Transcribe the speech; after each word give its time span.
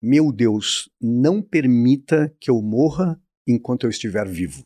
Meu 0.00 0.30
Deus, 0.30 0.88
não 1.00 1.42
permita 1.42 2.32
que 2.40 2.48
eu 2.48 2.62
morra 2.62 3.20
enquanto 3.44 3.82
eu 3.84 3.90
estiver 3.90 4.28
vivo. 4.28 4.64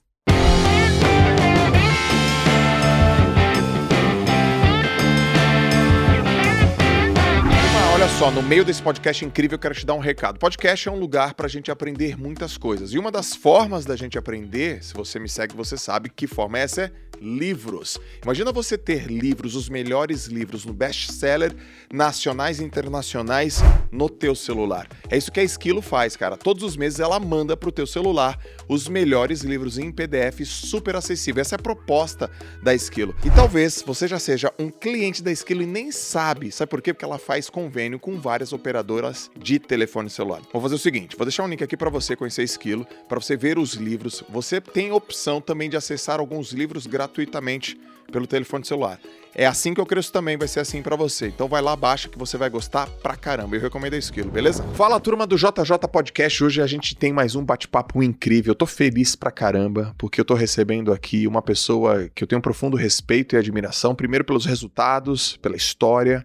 Só, 8.22 8.30
no 8.30 8.40
meio 8.40 8.64
desse 8.64 8.80
podcast 8.80 9.24
incrível, 9.24 9.56
eu 9.56 9.58
quero 9.58 9.74
te 9.74 9.84
dar 9.84 9.94
um 9.94 9.98
recado. 9.98 10.38
Podcast 10.38 10.88
é 10.88 10.92
um 10.92 10.96
lugar 10.96 11.34
para 11.34 11.46
a 11.46 11.48
gente 11.48 11.72
aprender 11.72 12.16
muitas 12.16 12.56
coisas. 12.56 12.92
E 12.92 12.98
uma 12.98 13.10
das 13.10 13.34
formas 13.34 13.84
da 13.84 13.96
gente 13.96 14.16
aprender, 14.16 14.80
se 14.84 14.94
você 14.94 15.18
me 15.18 15.28
segue, 15.28 15.56
você 15.56 15.76
sabe 15.76 16.08
que 16.08 16.28
forma 16.28 16.56
é 16.56 16.62
essa 16.62 16.82
é 16.82 16.92
livros. 17.20 17.98
Imagina 18.22 18.52
você 18.52 18.76
ter 18.76 19.06
livros, 19.06 19.54
os 19.54 19.68
melhores 19.68 20.26
livros 20.26 20.64
no 20.64 20.72
best-seller 20.72 21.54
nacionais 21.92 22.60
e 22.60 22.64
internacionais 22.64 23.60
no 23.90 24.08
teu 24.08 24.34
celular. 24.34 24.88
É 25.08 25.16
isso 25.16 25.30
que 25.30 25.40
a 25.40 25.44
Esquilo 25.44 25.80
faz, 25.80 26.16
cara. 26.16 26.36
Todos 26.36 26.62
os 26.62 26.76
meses 26.76 26.98
ela 26.98 27.18
manda 27.20 27.56
pro 27.56 27.70
teu 27.70 27.86
celular 27.86 28.38
os 28.68 28.88
melhores 28.88 29.42
livros 29.42 29.78
em 29.78 29.90
PDF 29.90 30.40
super 30.44 30.96
acessível. 30.96 31.40
Essa 31.40 31.54
é 31.54 31.58
a 31.58 31.62
proposta 31.62 32.30
da 32.62 32.74
Esquilo. 32.74 33.14
E 33.24 33.30
talvez 33.30 33.82
você 33.86 34.08
já 34.08 34.18
seja 34.18 34.52
um 34.58 34.70
cliente 34.70 35.22
da 35.22 35.30
Esquilo 35.30 35.62
e 35.62 35.66
nem 35.66 35.90
sabe. 35.90 36.50
Sabe 36.52 36.70
por 36.70 36.82
quê? 36.82 36.92
Porque 36.92 37.04
ela 37.04 37.18
faz 37.18 37.48
convênio 37.48 37.98
com 37.98 38.18
várias 38.18 38.52
operadoras 38.52 39.30
de 39.38 39.58
telefone 39.58 40.10
celular. 40.10 40.42
Vou 40.52 40.62
fazer 40.62 40.74
o 40.74 40.78
seguinte, 40.78 41.16
vou 41.16 41.26
deixar 41.26 41.44
um 41.44 41.48
link 41.48 41.62
aqui 41.62 41.76
para 41.76 41.90
você 41.90 42.16
conhecer 42.16 42.42
Esquilo, 42.42 42.86
para 43.08 43.20
você 43.20 43.36
ver 43.36 43.58
os 43.58 43.74
livros. 43.74 44.22
Você 44.28 44.60
tem 44.60 44.92
opção 44.92 45.40
também 45.40 45.68
de 45.68 45.76
acessar 45.76 46.20
alguns 46.20 46.52
livros 46.52 46.86
gratuitamente 46.86 47.78
pelo 48.12 48.26
telefone 48.26 48.64
celular. 48.64 49.00
É 49.34 49.46
assim 49.46 49.74
que 49.74 49.80
eu 49.80 49.86
cresço 49.86 50.12
também, 50.12 50.36
vai 50.36 50.46
ser 50.46 50.60
assim 50.60 50.82
para 50.82 50.94
você. 50.94 51.28
Então 51.28 51.48
vai 51.48 51.60
lá, 51.60 51.74
baixa 51.74 52.08
que 52.08 52.18
você 52.18 52.36
vai 52.36 52.48
gostar 52.48 52.86
pra 53.02 53.16
caramba. 53.16 53.56
Eu 53.56 53.60
recomendo 53.60 53.94
a 53.94 53.98
Esquilo, 53.98 54.30
beleza? 54.30 54.62
Fala 54.74 55.00
turma 55.00 55.26
do 55.26 55.36
JJ 55.36 55.78
Podcast. 55.90 56.44
Hoje 56.44 56.62
a 56.62 56.66
gente 56.66 56.94
tem 56.94 57.12
mais 57.12 57.34
um 57.34 57.44
bate-papo 57.44 58.02
incrível. 58.02 58.52
Eu 58.52 58.54
tô 58.54 58.66
feliz 58.66 59.16
pra 59.16 59.32
caramba 59.32 59.94
porque 59.98 60.20
eu 60.20 60.24
tô 60.24 60.34
recebendo 60.34 60.92
aqui 60.92 61.26
uma 61.26 61.42
pessoa 61.42 62.08
que 62.14 62.22
eu 62.22 62.28
tenho 62.28 62.38
um 62.38 62.42
profundo 62.42 62.76
respeito 62.76 63.34
e 63.34 63.38
admiração, 63.38 63.94
primeiro 63.94 64.24
pelos 64.24 64.44
resultados, 64.44 65.36
pela 65.38 65.56
história, 65.56 66.24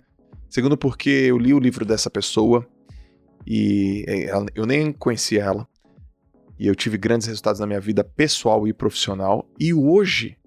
Segundo, 0.50 0.78
porque 0.78 1.10
eu 1.10 1.38
li 1.38 1.54
o 1.54 1.60
livro 1.60 1.86
dessa 1.86 2.10
pessoa 2.10 2.66
e 3.46 4.06
é, 4.08 4.32
eu 4.56 4.66
nem 4.66 4.92
conhecia 4.92 5.44
ela. 5.44 5.68
E 6.60 6.68
eu 6.68 6.76
tive 6.76 6.98
grandes 6.98 7.28
resultados 7.28 7.60
na 7.60 7.68
minha 7.68 7.80
vida 7.80 8.04
pessoal 8.04 8.68
e 8.68 8.74
profissional. 8.74 9.48
E 9.60 9.74
hoje 9.74 10.38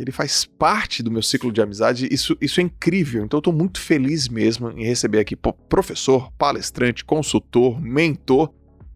ele 0.00 0.12
faz 0.12 0.44
parte 0.44 1.02
do 1.02 1.10
meu 1.10 1.22
ciclo 1.22 1.50
de 1.50 1.62
amizade. 1.62 2.06
Isso, 2.12 2.36
isso 2.40 2.60
é 2.60 2.62
incrível. 2.62 3.24
Então 3.24 3.38
eu 3.38 3.40
estou 3.40 3.52
muito 3.52 3.80
feliz 3.80 4.28
mesmo 4.28 4.70
em 4.70 4.84
receber 4.84 5.20
aqui 5.20 5.34
professor, 5.68 6.30
palestrante, 6.32 7.04
consultor, 7.04 7.80
mentor. 7.80 8.52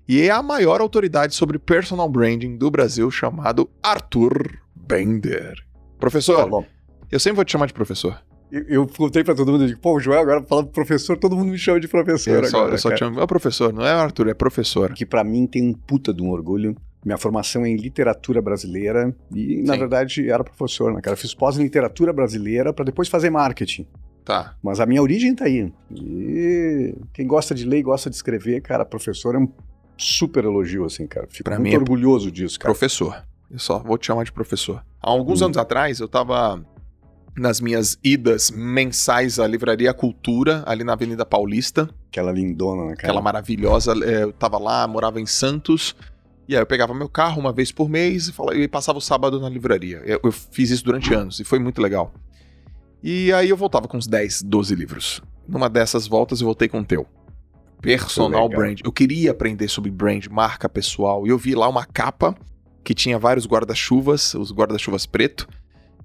E 0.07 0.23
é 0.23 0.31
a 0.31 0.43
maior 0.43 0.81
autoridade 0.81 1.35
sobre 1.35 1.59
personal 1.59 2.09
branding 2.09 2.57
do 2.57 2.71
Brasil, 2.71 3.11
chamado 3.11 3.71
Arthur 3.83 4.59
Bender. 4.75 5.55
Professor, 5.99 6.51
tá 6.51 6.69
eu 7.11 7.21
sempre 7.21 7.37
vou 7.37 7.45
te 7.45 7.53
chamar 7.53 7.67
de 7.67 7.73
professor. 7.73 8.21
Eu, 8.51 8.65
eu 8.69 8.87
contei 8.87 9.23
pra 9.23 9.35
todo 9.35 9.53
mundo, 9.53 9.67
digo, 9.67 9.81
pô, 9.81 9.95
o 9.97 10.01
Joel 10.01 10.21
agora 10.21 10.43
falando 10.43 10.69
professor, 10.69 11.17
todo 11.17 11.37
mundo 11.37 11.51
me 11.51 11.59
chama 11.59 11.79
de 11.79 11.87
professor 11.87 12.43
eu 12.43 12.51
só, 12.51 12.59
agora. 12.59 12.75
Eu 12.75 12.79
só 12.79 12.91
te 12.91 12.99
chamo, 12.99 13.21
é 13.21 13.27
professor, 13.27 13.73
não 13.73 13.85
é 13.85 13.93
Arthur, 13.93 14.29
é 14.29 14.35
professor. 14.35 14.93
Que 14.93 15.07
para 15.07 15.23
mim 15.23 15.47
tem 15.47 15.63
um 15.63 15.73
puta 15.73 16.13
de 16.13 16.23
um 16.23 16.31
orgulho. 16.31 16.77
Minha 17.05 17.17
formação 17.17 17.65
é 17.65 17.69
em 17.71 17.77
literatura 17.77 18.43
brasileira 18.43 19.15
e, 19.35 19.57
Sim. 19.57 19.63
na 19.63 19.77
verdade, 19.77 20.29
era 20.29 20.45
professor, 20.45 20.93
né, 20.93 21.01
cara? 21.01 21.15
Eu 21.15 21.19
fiz 21.19 21.35
pós 21.35 21.59
em 21.59 21.63
literatura 21.63 22.13
brasileira 22.13 22.73
para 22.73 22.85
depois 22.85 23.09
fazer 23.09 23.31
marketing. 23.31 23.87
Tá. 24.25 24.55
Mas 24.63 24.81
a 24.81 24.87
minha 24.87 25.03
origem 25.03 25.35
tá 25.35 25.47
aí. 25.47 25.73
E 25.91 26.95
quem 27.13 27.27
gosta 27.27 27.55
de 27.55 27.65
ler 27.65 27.79
e 27.79 27.83
gosta 27.83 28.11
de 28.11 28.17
escrever, 28.17 28.61
cara, 28.61 28.85
professor 28.85 29.35
é 29.35 29.39
um 29.39 29.49
super 29.97 30.45
elogio, 30.45 30.85
assim, 30.85 31.07
cara. 31.07 31.27
Fico 31.31 31.45
pra 31.45 31.59
muito 31.59 31.71
mim 31.71 31.75
é 31.75 31.79
orgulhoso 31.79 32.31
disso, 32.31 32.59
cara. 32.59 32.73
Professor. 32.73 33.25
Eu 33.51 33.59
só 33.59 33.79
vou 33.79 33.99
te 33.99 34.07
chamar 34.07 34.25
de 34.25 34.33
professor. 34.33 34.85
Há 35.03 35.11
alguns 35.11 35.41
hum. 35.41 35.47
anos 35.47 35.57
atrás, 35.57 36.01
eu 36.01 36.09
tava 36.09 36.65
nas 37.37 37.61
minhas 37.61 37.99
idas 38.03 38.51
mensais 38.51 39.39
à 39.39 39.47
Livraria 39.47 39.93
Cultura, 39.95 40.63
ali 40.67 40.85
na 40.85 40.93
Avenida 40.93 41.25
Paulista. 41.25 41.89
Aquela 42.09 42.33
lindona, 42.33 42.83
né, 42.83 42.97
cara? 42.97 43.09
Aquela 43.09 43.23
maravilhosa. 43.23 43.93
É, 44.05 44.25
eu 44.25 44.33
tava 44.33 44.59
lá, 44.59 44.87
morava 44.87 45.21
em 45.21 45.27
Santos. 45.27 45.97
E 46.51 46.57
aí 46.57 46.61
eu 46.61 46.67
pegava 46.67 46.93
meu 46.93 47.09
carro 47.09 47.41
uma 47.41 47.53
vez 47.53 47.71
por 47.71 47.89
mês 47.89 48.27
e, 48.27 48.33
falava, 48.33 48.59
e 48.59 48.67
passava 48.67 48.99
o 48.99 49.01
sábado 49.01 49.39
na 49.39 49.49
livraria. 49.49 50.03
Eu, 50.05 50.19
eu, 50.25 50.33
fiz 50.33 50.71
isso 50.71 50.85
durante 50.85 51.15
anos 51.15 51.39
e 51.39 51.45
foi 51.45 51.61
muito 51.61 51.81
legal. 51.81 52.13
E 53.01 53.33
aí 53.33 53.51
eu 53.51 53.57
voltava 53.57 53.87
com 53.87 53.97
uns 53.97 54.09
10, 54.09 54.43
12 54.43 54.75
livros. 54.75 55.23
Numa 55.47 55.71
dessas 55.71 56.09
voltas 56.09 56.41
eu 56.41 56.47
voltei 56.47 56.67
com 56.67 56.81
o 56.81 56.85
teu. 56.85 57.07
Personal 57.81 58.49
Brand. 58.49 58.81
Eu 58.83 58.91
queria 58.91 59.31
aprender 59.31 59.69
sobre 59.69 59.93
brand, 59.93 60.27
marca 60.27 60.69
pessoal. 60.69 61.25
E 61.25 61.31
eu 61.31 61.39
vi 61.39 61.55
lá 61.55 61.69
uma 61.69 61.87
capa 61.87 62.35
que 62.83 62.95
tinha 62.95 63.17
vários 63.17 63.47
guarda-chuvas, 63.47 64.35
os 64.35 64.51
guarda-chuvas 64.51 65.07
preto 65.07 65.47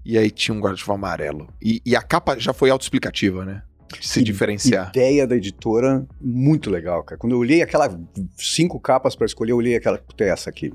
e 0.06 0.16
aí 0.16 0.30
tinha 0.30 0.56
um 0.56 0.62
guarda-chuva 0.62 0.94
amarelo. 0.94 1.48
E, 1.60 1.82
e, 1.84 1.96
a 1.96 2.04
capa 2.04 2.38
já 2.38 2.54
foi 2.54 2.70
autoexplicativa, 2.70 3.44
né? 3.44 3.64
Se 4.02 4.24
diferenciar. 4.24 4.90
Ideia 4.90 5.28
da 5.28 5.36
editora, 5.36 6.06
muito 6.20 6.70
legal, 6.70 7.04
cara. 7.04 7.18
Quando 7.18 7.34
eu 7.34 7.40
olhei 7.40 7.62
aquelas 7.62 7.98
cinco 8.38 8.80
capas 8.80 9.16
para 9.16 9.26
escolher, 9.26 9.52
eu 9.52 9.58
olhei 9.58 9.76
aquela, 9.76 10.02
essa 10.20 10.50
aqui. 10.50 10.74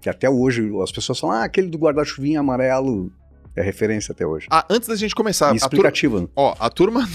Que 0.00 0.08
até 0.08 0.30
hoje 0.30 0.70
as 0.82 0.92
pessoas 0.92 1.18
falam, 1.18 1.36
ah, 1.36 1.44
aquele 1.44 1.68
do 1.68 1.78
guarda-chuvinha 1.78 2.40
amarelo 2.40 3.12
é 3.58 3.62
referência 3.62 4.12
até 4.12 4.24
hoje. 4.24 4.46
Ah, 4.50 4.64
antes 4.70 4.88
da 4.88 4.94
gente 4.94 5.14
começar. 5.14 5.54
explicativa. 5.54 6.20
Tur... 6.20 6.30
Ó, 6.36 6.54
a 6.58 6.70
turma. 6.70 7.08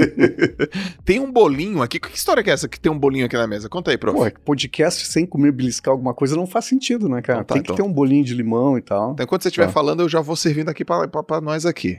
tem 1.04 1.20
um 1.20 1.32
bolinho 1.32 1.80
aqui. 1.80 1.98
Que 1.98 2.14
história 2.14 2.42
que 2.42 2.50
é 2.50 2.52
essa 2.52 2.68
que 2.68 2.78
tem 2.78 2.92
um 2.92 2.98
bolinho 2.98 3.24
aqui 3.24 3.36
na 3.36 3.46
mesa? 3.46 3.68
Conta 3.68 3.90
aí, 3.90 3.96
prof. 3.96 4.16
Pô, 4.16 4.26
é 4.26 4.30
podcast 4.30 5.06
sem 5.06 5.24
comer 5.24 5.52
beliscar 5.52 5.92
alguma 5.92 6.12
coisa 6.12 6.36
não 6.36 6.46
faz 6.46 6.66
sentido, 6.66 7.08
né, 7.08 7.22
cara? 7.22 7.40
Então 7.40 7.46
tá, 7.46 7.54
tem 7.54 7.62
que 7.62 7.72
então. 7.72 7.76
ter 7.76 7.90
um 7.90 7.92
bolinho 7.92 8.24
de 8.24 8.34
limão 8.34 8.76
e 8.76 8.82
tal. 8.82 9.12
Então, 9.12 9.24
enquanto 9.24 9.42
você 9.42 9.48
estiver 9.48 9.66
tá. 9.66 9.72
falando, 9.72 10.00
eu 10.00 10.08
já 10.08 10.20
vou 10.20 10.36
servindo 10.36 10.68
aqui 10.68 10.84
pra, 10.84 11.40
nós 11.40 11.64
aqui. 11.64 11.98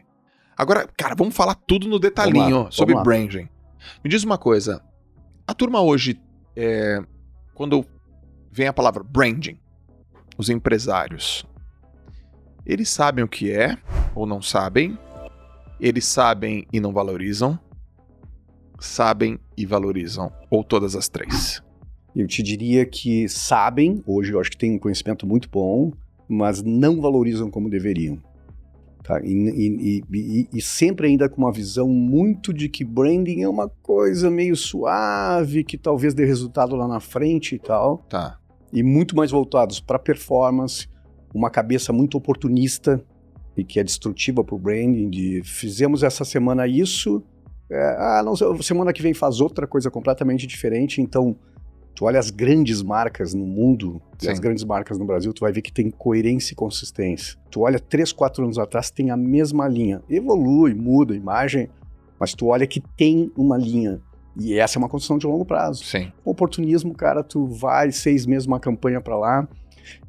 Agora, 0.59 0.89
cara, 0.97 1.15
vamos 1.15 1.33
falar 1.33 1.55
tudo 1.55 1.87
no 1.87 1.97
detalhinho 1.97 2.63
lá, 2.63 2.71
sobre 2.71 2.93
branding. 2.95 3.47
Me 4.03 4.09
diz 4.09 4.25
uma 4.25 4.37
coisa. 4.37 4.83
A 5.47 5.53
turma 5.53 5.81
hoje, 5.81 6.19
é, 6.53 7.01
quando 7.53 7.85
vem 8.51 8.67
a 8.67 8.73
palavra 8.73 9.01
branding, 9.01 9.57
os 10.37 10.49
empresários, 10.49 11.45
eles 12.65 12.89
sabem 12.89 13.23
o 13.23 13.27
que 13.27 13.49
é 13.49 13.77
ou 14.13 14.25
não 14.25 14.41
sabem, 14.41 14.99
eles 15.79 16.03
sabem 16.03 16.67
e 16.73 16.81
não 16.81 16.91
valorizam, 16.91 17.57
sabem 18.81 19.39
e 19.55 19.65
valorizam, 19.65 20.29
ou 20.51 20.61
todas 20.61 20.93
as 20.93 21.07
três. 21.07 21.63
Eu 22.13 22.27
te 22.27 22.43
diria 22.43 22.85
que 22.85 23.29
sabem, 23.29 24.03
hoje 24.05 24.33
eu 24.33 24.41
acho 24.41 24.51
que 24.51 24.57
tem 24.57 24.73
um 24.73 24.79
conhecimento 24.79 25.25
muito 25.25 25.47
bom, 25.49 25.93
mas 26.27 26.61
não 26.61 26.99
valorizam 26.99 27.49
como 27.49 27.69
deveriam. 27.69 28.21
Tá? 29.09 29.19
E, 29.23 29.33
e, 29.33 30.03
e, 30.13 30.49
e, 30.53 30.61
sempre 30.61 31.07
ainda 31.07 31.27
com 31.27 31.41
uma 31.41 31.51
visão 31.51 31.87
muito 31.87 32.53
de 32.53 32.69
que 32.69 32.85
branding 32.85 33.41
é 33.41 33.49
uma 33.49 33.67
coisa 33.67 34.29
meio 34.29 34.55
suave, 34.55 35.63
que 35.63 35.79
talvez 35.79 36.13
dê 36.13 36.25
resultado 36.25 36.75
lá 36.75 36.87
na 36.87 36.99
frente 36.99 37.55
e 37.55 37.57
tal. 37.57 38.05
Tá. 38.07 38.37
E 38.71 38.83
muito 38.83 39.15
mais 39.15 39.31
voltados 39.31 39.79
para 39.79 39.97
performance, 39.97 40.87
uma 41.33 41.49
cabeça 41.49 41.91
muito 41.91 42.19
oportunista 42.19 43.03
e 43.57 43.63
que 43.63 43.79
é 43.79 43.83
destrutiva 43.83 44.43
para 44.43 44.53
o 44.53 44.59
branding, 44.59 45.09
de 45.09 45.41
fizemos 45.43 46.03
essa 46.03 46.23
semana 46.23 46.67
isso, 46.67 47.23
é, 47.67 47.95
ah, 47.97 48.21
não, 48.23 48.35
semana 48.61 48.93
que 48.93 49.01
vem 49.01 49.15
faz 49.15 49.41
outra 49.41 49.65
coisa 49.65 49.89
completamente 49.89 50.45
diferente, 50.45 51.01
então 51.01 51.35
tu 51.95 52.05
olha 52.05 52.19
as 52.19 52.29
grandes 52.29 52.81
marcas 52.81 53.33
no 53.33 53.45
mundo 53.45 54.01
Sim. 54.17 54.27
e 54.27 54.31
as 54.31 54.39
grandes 54.39 54.63
marcas 54.63 54.97
no 54.97 55.05
Brasil, 55.05 55.33
tu 55.33 55.41
vai 55.41 55.51
ver 55.51 55.61
que 55.61 55.72
tem 55.72 55.89
coerência 55.89 56.53
e 56.53 56.55
consistência. 56.55 57.38
Tu 57.50 57.61
olha 57.61 57.79
três, 57.79 58.11
quatro 58.11 58.44
anos 58.44 58.57
atrás, 58.57 58.89
tem 58.89 59.11
a 59.11 59.17
mesma 59.17 59.67
linha. 59.67 60.01
Evolui, 60.09 60.73
muda 60.73 61.13
a 61.13 61.17
imagem, 61.17 61.69
mas 62.19 62.33
tu 62.33 62.47
olha 62.47 62.66
que 62.66 62.81
tem 62.95 63.31
uma 63.35 63.57
linha. 63.57 64.01
E 64.39 64.57
essa 64.57 64.77
é 64.77 64.79
uma 64.79 64.89
construção 64.89 65.17
de 65.17 65.27
longo 65.27 65.44
prazo. 65.44 65.83
Sim. 65.83 66.11
oportunismo, 66.23 66.94
cara, 66.94 67.23
tu 67.23 67.45
vai 67.45 67.91
seis 67.91 68.25
meses 68.25 68.47
uma 68.47 68.59
campanha 68.59 69.01
para 69.01 69.18
lá, 69.18 69.47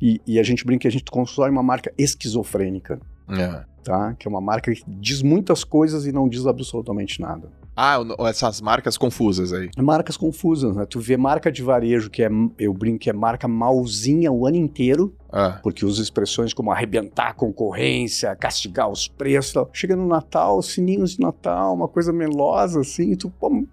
e, 0.01 0.21
e, 0.27 0.39
a 0.39 0.43
gente 0.43 0.65
brinca 0.65 0.83
que 0.83 0.89
a 0.89 0.91
gente 0.91 1.05
constrói 1.11 1.51
uma 1.51 1.63
marca 1.63 1.93
esquizofrênica. 1.97 3.01
É. 3.39 3.65
Tá? 3.83 4.15
Que 4.19 4.29
é 4.29 4.31
uma 4.31 4.41
marca 4.41 4.73
que 4.73 4.83
diz 4.87 5.23
muitas 5.23 5.65
coisas 5.65 6.07
e 6.07 6.13
não 6.13 6.29
diz 6.29 6.47
absolutamente 6.47 7.21
nada. 7.21 7.51
Ah, 7.75 7.99
essas 8.29 8.61
marcas 8.61 8.99
confusas 8.99 9.55
aí. 9.55 9.71
Marcas 9.79 10.17
confusas, 10.17 10.77
né? 10.77 10.85
Tu 10.85 11.01
vê 11.01 11.17
marca 11.17 11.51
de 11.51 11.63
varejo 11.63 12.11
que 12.11 12.23
é, 12.23 12.29
eu 12.59 12.75
brinco 12.75 12.99
que 12.99 13.09
é 13.09 13.13
marca 13.13 13.49
malzinha 13.49 14.31
o 14.31 14.47
ano 14.47 14.59
inteiro, 14.59 15.17
ah. 15.33 15.59
porque 15.63 15.87
usa 15.87 16.03
expressões 16.03 16.53
como 16.53 16.71
arrebentar 16.71 17.29
a 17.29 17.33
concorrência, 17.33 18.37
castigar 18.37 18.91
os 18.91 19.09
preços. 19.09 19.55
Tal. 19.55 19.71
Chega 19.73 19.97
no 19.97 20.07
Natal, 20.07 20.61
sininhos 20.61 21.13
de 21.13 21.21
Natal, 21.21 21.75
uma 21.75 21.89
coisa 21.89 22.13
melosa 22.13 22.81
assim, 22.81 23.15
tu 23.15 23.31
pô, 23.31 23.65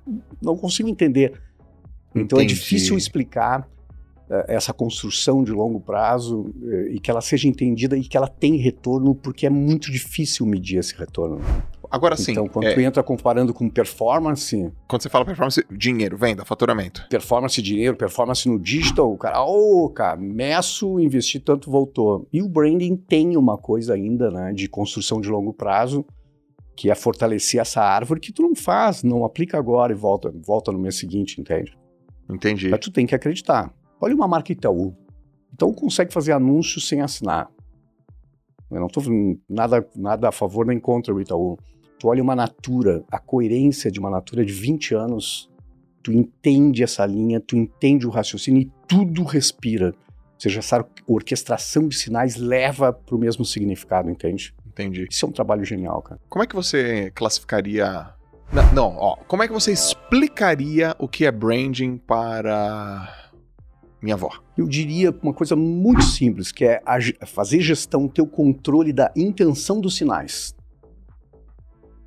não 0.42 0.56
consigo 0.56 0.88
entender. 0.88 1.42
Então 2.16 2.40
é 2.40 2.44
Entendi. 2.44 2.54
é 2.54 2.56
difícil 2.56 2.98
explicar 2.98 3.68
essa 4.48 4.74
construção 4.74 5.44
de 5.44 5.52
longo 5.52 5.80
prazo 5.80 6.54
eh, 6.64 6.92
e 6.92 7.00
que 7.00 7.10
ela 7.10 7.22
seja 7.22 7.48
entendida 7.48 7.98
e 7.98 8.04
que 8.04 8.18
ela 8.18 8.28
tem 8.28 8.58
retorno, 8.58 9.16
porque 9.16 9.46
é 9.46 9.50
muito 9.50 9.92
difícil 9.92 10.46
medir 10.46 10.80
esse 10.80 10.96
retorno. 10.96 11.40
Agora 11.90 12.18
sim. 12.18 12.34
Então, 12.34 12.48
quando 12.48 12.66
é, 12.66 12.74
tu 12.74 12.82
entra 12.82 13.02
comparando 13.02 13.54
com 13.54 13.70
performance, 13.70 14.72
quando 14.88 15.02
você 15.02 15.10
fala 15.10 15.24
performance, 15.24 15.64
dinheiro, 15.72 16.18
venda, 16.18 16.44
faturamento. 16.44 17.06
performance 17.10 17.62
dinheiro, 17.62 17.96
performance 17.96 18.48
no 18.50 18.60
digital, 18.60 19.12
o 19.12 19.18
cara, 19.18 19.42
ô, 19.42 19.90
cara, 19.90 20.18
meço, 20.18 21.00
investi 21.00 21.40
tanto, 21.40 21.72
voltou. 21.72 22.28
E 22.32 22.42
o 22.42 22.50
branding 22.50 22.98
tem 22.98 23.38
uma 23.38 23.58
coisa 23.58 23.94
ainda, 23.94 24.30
né, 24.30 24.52
de 24.52 24.68
construção 24.68 25.22
de 25.22 25.30
longo 25.30 25.54
prazo, 25.54 26.06
que 26.76 26.92
é 26.92 26.96
fortalecer 26.96 27.60
essa 27.60 27.82
árvore 27.82 28.20
que 28.20 28.32
tu 28.34 28.42
não 28.42 28.54
faz, 28.54 29.02
não 29.02 29.24
aplica 29.24 29.58
agora 29.58 29.94
e 29.94 29.96
volta, 29.96 30.34
volta 30.46 30.72
no 30.72 30.78
mês 30.78 30.98
seguinte, 30.98 31.40
entende? 31.40 31.76
Entendi. 32.30 32.70
Mas 32.70 32.82
tu 32.82 32.92
tem 32.92 33.06
que 33.08 33.16
acreditar. 33.16 33.74
Olha 34.00 34.16
uma 34.16 34.28
marca 34.28 34.52
Itaú. 34.52 34.96
Então 35.54 35.74
consegue 35.74 36.14
fazer 36.14 36.32
anúncios 36.32 36.88
sem 36.88 37.02
assinar. 37.02 37.50
Eu 38.70 38.80
não 38.80 38.88
estou 38.88 39.04
nada, 39.50 39.88
nada 39.96 40.30
a 40.30 40.32
favor 40.32 40.66
nem 40.66 40.80
contra 40.80 41.14
o 41.14 41.22
Itaú. 41.22 41.58
Tu 42.00 42.08
olha 42.08 42.22
uma 42.22 42.36
Natura, 42.36 43.04
a 43.12 43.18
coerência 43.18 43.90
de 43.90 44.00
uma 44.00 44.10
Natura 44.10 44.46
de 44.46 44.54
20 44.54 44.94
anos, 44.94 45.50
tu 46.04 46.12
entende 46.12 46.84
essa 46.84 47.06
linha, 47.06 47.40
tu 47.40 47.56
entende 47.56 48.06
o 48.06 48.10
raciocínio 48.10 48.62
e 48.62 48.72
tudo 48.88 49.24
respira. 49.24 49.88
Ou 49.88 50.40
seja, 50.40 50.60
essa 50.60 50.86
orquestração 51.08 51.88
de 51.88 51.98
sinais 51.98 52.36
leva 52.36 52.94
para 52.94 53.16
o 53.16 53.18
mesmo 53.18 53.44
significado, 53.44 54.10
entende? 54.12 54.54
Entendi. 54.68 55.08
Isso 55.10 55.26
é 55.26 55.30
um 55.30 55.32
trabalho 55.32 55.66
genial, 55.66 56.02
cara. 56.04 56.22
Como 56.30 56.44
é 56.44 56.48
que 56.48 56.56
você 56.56 57.12
classificaria. 57.16 58.14
Não, 58.54 58.74
não, 58.74 58.98
ó. 58.98 59.16
Como 59.28 59.42
é 59.42 59.48
que 59.48 59.54
você 59.54 59.72
explicaria 59.72 60.96
o 61.00 61.08
que 61.08 61.26
é 61.26 61.32
branding 61.32 61.98
para 61.98 63.27
minha 64.02 64.16
avó? 64.16 64.30
Eu 64.58 64.68
diria 64.68 65.14
uma 65.22 65.34
coisa 65.34 65.56
muito 65.56 66.04
simples, 66.04 66.52
que 66.52 66.66
é 66.66 66.82
fazer 67.26 67.62
gestão, 67.62 68.08
ter 68.08 68.22
o 68.22 68.28
controle 68.28 68.94
da 68.94 69.12
intenção 69.16 69.80
dos 69.82 69.96
sinais. 69.96 70.56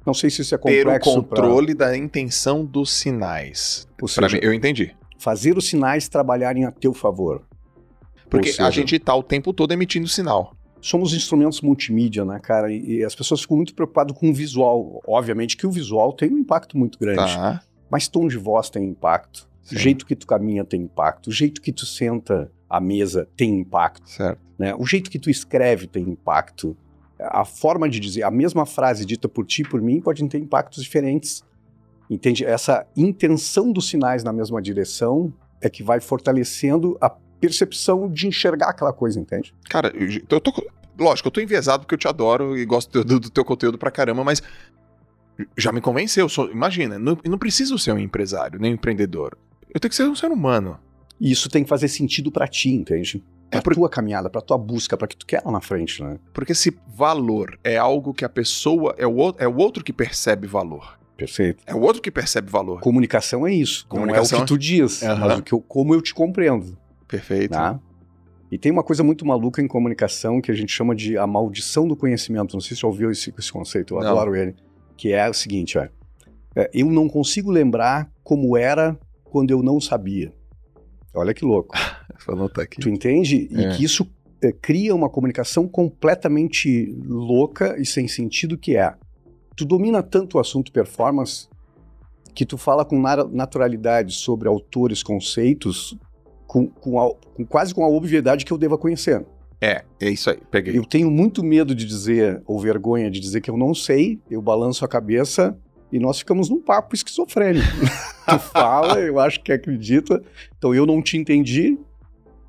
Não 0.07 0.15
sei 0.15 0.31
se 0.31 0.43
isso 0.43 0.55
é 0.55 0.59
Ter 0.59 0.81
o 0.81 0.85
complexo 0.85 1.23
pra- 1.23 1.37
controle 1.43 1.75
da 1.75 1.97
intenção 1.97 2.65
dos 2.65 2.91
sinais. 2.93 3.87
Seja, 4.07 4.37
mim, 4.37 4.41
eu 4.43 4.53
entendi. 4.55 4.95
fazer 5.19 5.57
os 5.59 5.69
sinais 5.69 6.09
trabalharem 6.09 6.65
a 6.65 6.73
teu 6.73 6.95
favor. 6.95 7.43
Porque 8.31 8.49
seja, 8.51 8.67
a 8.67 8.71
gente 8.71 8.99
tá 8.99 9.15
o 9.15 9.23
tempo 9.23 9.53
todo 9.53 9.73
emitindo 9.73 10.07
sinal. 10.09 10.55
somos 10.81 11.13
instrumentos 11.13 11.61
multimídia, 11.61 12.25
né, 12.25 12.39
cara? 12.43 12.73
E, 12.73 13.01
e 13.01 13.05
as 13.05 13.15
pessoas 13.15 13.43
ficam 13.43 13.59
muito 13.59 13.75
preocupadas 13.75 14.17
com 14.17 14.31
o 14.31 14.33
visual. 14.35 15.03
Obviamente 15.07 15.55
que 15.55 15.67
o 15.67 15.71
visual 15.71 16.11
tem 16.15 16.33
um 16.33 16.39
impacto 16.39 16.79
muito 16.79 16.99
grande, 16.99 17.19
Tá. 17.35 17.61
mas 17.91 18.09
tom 18.09 18.27
de 18.27 18.39
voz 18.39 18.71
tem 18.71 18.85
impacto. 18.89 19.47
Sim. 19.63 19.77
O 19.77 19.79
jeito 19.79 20.07
que 20.07 20.17
tu 20.17 20.27
caminha 20.27 20.65
tem 20.65 20.83
impacto. 20.83 21.29
O 21.29 21.33
jeito 21.33 21.61
que 21.61 21.73
tu 21.73 21.85
senta 21.87 22.51
à 22.69 22.81
mesa 22.81 23.29
tem 23.37 23.59
impacto. 23.61 24.09
Certo. 24.09 24.41
né? 24.59 24.75
O 24.75 24.87
jeito 24.87 25.11
que 25.11 25.19
tu 25.19 25.29
escreve 25.31 25.87
tem 25.87 26.03
impacto. 26.09 26.77
A 27.19 27.45
forma 27.45 27.89
de 27.89 28.01
dizer, 28.01 28.23
a 28.23 28.31
mesma 28.31 28.65
frase 28.65 29.05
dita 29.05 29.29
por 29.29 29.45
ti 29.45 29.63
e 29.63 29.69
por 29.69 29.81
mim 29.83 30.01
pode 30.01 30.27
ter 30.29 30.39
impactos 30.39 30.83
diferentes. 30.83 31.43
Entende? 32.09 32.45
Essa 32.45 32.87
intenção 32.97 33.71
dos 33.73 33.89
sinais 33.89 34.25
na 34.25 34.33
mesma 34.33 34.61
direção 34.61 35.33
é 35.61 35.69
que 35.69 35.83
vai 35.83 36.01
fortalecendo 36.01 36.97
a 37.01 37.11
percepção 37.11 38.11
de 38.11 38.27
enxergar 38.27 38.71
aquela 38.71 38.93
coisa, 38.93 39.21
entende? 39.21 39.55
Cara, 39.69 39.93
eu, 40.29 40.41
tô. 40.41 40.53
Lógico, 40.99 41.29
eu 41.29 41.33
tô 41.33 41.41
enviesado 41.41 41.83
porque 41.85 41.95
eu 41.95 41.99
te 41.99 42.09
adoro 42.09 42.57
e 42.57 42.65
gosto 42.65 43.05
do, 43.05 43.21
do 43.21 43.31
teu 43.31 43.45
conteúdo 43.45 43.79
pra 43.79 43.91
caramba, 43.91 44.23
mas 44.25 44.43
já 45.57 45.73
me 45.73 45.81
convenceu. 45.81 46.29
Sou- 46.29 46.51
imagina, 46.51 46.99
não, 46.99 47.17
não 47.25 47.39
preciso 47.39 47.79
ser 47.79 47.93
um 47.93 47.99
empresário, 47.99 48.59
nem 48.61 48.73
um 48.73 48.75
empreendedor. 48.75 49.37
Eu 49.73 49.81
tenho 49.81 49.91
que 49.91 49.97
ser 49.97 50.05
um 50.05 50.15
ser 50.15 50.31
humano. 50.31 50.79
E 51.21 51.31
isso 51.31 51.49
tem 51.49 51.63
que 51.63 51.69
fazer 51.69 51.89
sentido 51.89 52.31
pra 52.33 52.47
ti, 52.49 52.71
entende? 52.71 53.23
Pra 53.51 53.59
É 53.59 53.63
por- 53.63 53.75
tua 53.75 53.89
caminhada, 53.89 54.31
pra 54.31 54.41
tua 54.41 54.57
busca, 54.57 54.97
pra 54.97 55.07
que 55.09 55.17
tu 55.17 55.27
quer 55.27 55.43
lá 55.45 55.53
na 55.53 55.61
frente, 55.61 56.03
né? 56.03 56.19
Porque 56.33 56.55
se 56.55 56.77
valor 56.89 57.59
é 57.65 57.77
algo 57.77 58.15
que 58.15 58.25
a 58.25 58.29
pessoa. 58.29 58.95
É 58.97 59.07
o, 59.07 59.35
é 59.39 59.47
o 59.47 59.57
outro 59.57 59.83
que 59.85 59.93
percebe 59.93 60.47
valor. 60.47 60.99
Perfeito. 61.17 61.63
É 61.67 61.75
o 61.75 61.81
outro 61.81 62.01
que 62.01 62.11
percebe 62.11 62.51
valor. 62.51 62.81
Comunicação 62.81 63.47
é 63.47 63.53
isso. 63.53 63.87
Comunicação 63.89 64.39
não 64.39 64.43
é 64.43 64.45
o 64.45 64.47
que 64.47 64.55
tu 64.55 64.59
diz, 64.59 65.03
Aham. 65.03 65.27
mas 65.27 65.39
o 65.39 65.43
que 65.43 65.53
eu, 65.53 65.61
como 65.61 65.95
eu 65.95 66.01
te 66.01 66.15
compreendo. 66.15 66.79
Perfeito. 67.07 67.51
Tá? 67.53 67.79
E 68.51 68.57
tem 68.57 68.73
uma 68.73 68.83
coisa 68.83 69.05
muito 69.05 69.27
maluca 69.27 69.61
em 69.61 69.69
comunicação 69.69 70.41
que 70.41 70.51
a 70.51 70.55
gente 70.55 70.73
chama 70.73 70.95
de 70.95 71.19
a 71.19 71.27
maldição 71.27 71.87
do 71.87 71.95
conhecimento. 71.95 72.55
Não 72.55 72.61
sei 72.61 72.71
se 72.71 72.77
você 72.77 72.81
já 72.83 72.87
ouviu 72.89 73.11
esse, 73.11 73.33
esse 73.39 73.53
conceito, 73.53 73.95
eu 73.97 74.01
Não. 74.01 74.09
adoro 74.11 74.35
ele. 74.35 74.55
Que 74.97 75.13
é 75.13 75.29
o 75.29 75.35
seguinte, 75.35 75.77
ó, 75.79 75.87
é, 76.57 76.71
eu 76.73 76.87
não 76.87 77.09
consigo 77.09 77.51
lembrar 77.51 78.11
como 78.25 78.57
era 78.57 78.99
quando 79.31 79.51
eu 79.51 79.63
não 79.63 79.81
sabia. 79.81 80.33
Olha 81.15 81.33
que 81.35 81.45
louco. 81.45 81.75
Vou 82.27 82.35
anotar 82.37 82.65
aqui. 82.65 82.81
Tu 82.81 82.89
entende? 82.89 83.49
E 83.51 83.65
É. 83.65 83.77
que 83.77 83.83
isso 83.85 84.07
é, 84.43 84.53
cria 84.53 84.95
uma 84.95 85.09
comunicação 85.09 85.67
completamente 85.67 86.95
louca 87.07 87.77
e 87.81 87.87
sem 87.87 88.07
sentido 88.09 88.59
que 88.59 88.77
é. 88.77 88.95
Tu 89.57 89.65
domina 89.65 90.03
tanto 90.03 90.37
o 90.37 90.41
assunto 90.41 90.71
performance 90.73 91.49
que 92.35 92.47
tu 92.47 92.57
fala 92.57 92.85
com 92.85 93.01
naturalidade 93.33 94.15
sobre 94.15 94.49
autores, 94.49 95.03
conceitos, 95.03 95.97
com, 96.47 96.67
com 96.69 96.99
a- 97.01 97.15
com 97.35 97.45
quase 97.45 97.75
com 97.75 97.85
a 97.85 97.89
obviedade 97.89 98.45
que 98.45 98.53
eu 98.53 98.59
deva 98.59 98.79
conhecer. 98.79 99.25
É, 99.61 99.85
é 100.01 100.09
isso 100.11 100.31
aí. 100.31 100.39
Peguei. 100.51 100.77
Eu 100.79 100.85
tenho 100.85 101.11
muito 101.11 101.43
medo 101.45 101.75
de 101.75 101.85
dizer, 101.85 102.43
ou 102.47 102.59
vergonha 102.59 103.11
de 103.11 103.21
dizer 103.21 103.41
que 103.43 103.51
eu 103.51 103.57
não 103.59 103.75
sei, 103.75 104.19
eu 104.31 104.41
balanço 104.41 104.85
a 104.85 104.89
cabeça 104.89 105.59
e 105.93 105.99
nós 105.99 106.19
ficamos 106.19 106.49
num 106.49 106.61
papo 106.61 106.95
esquizofrênico. 106.95 107.67
tu 108.29 108.39
fala, 108.39 109.01
eu 109.01 109.19
acho 109.19 109.43
que 109.43 109.53
acredita, 109.53 110.23
então 110.57 110.75
eu 110.75 110.87
não 110.87 111.03
te 111.03 111.17
entendi, 111.17 111.79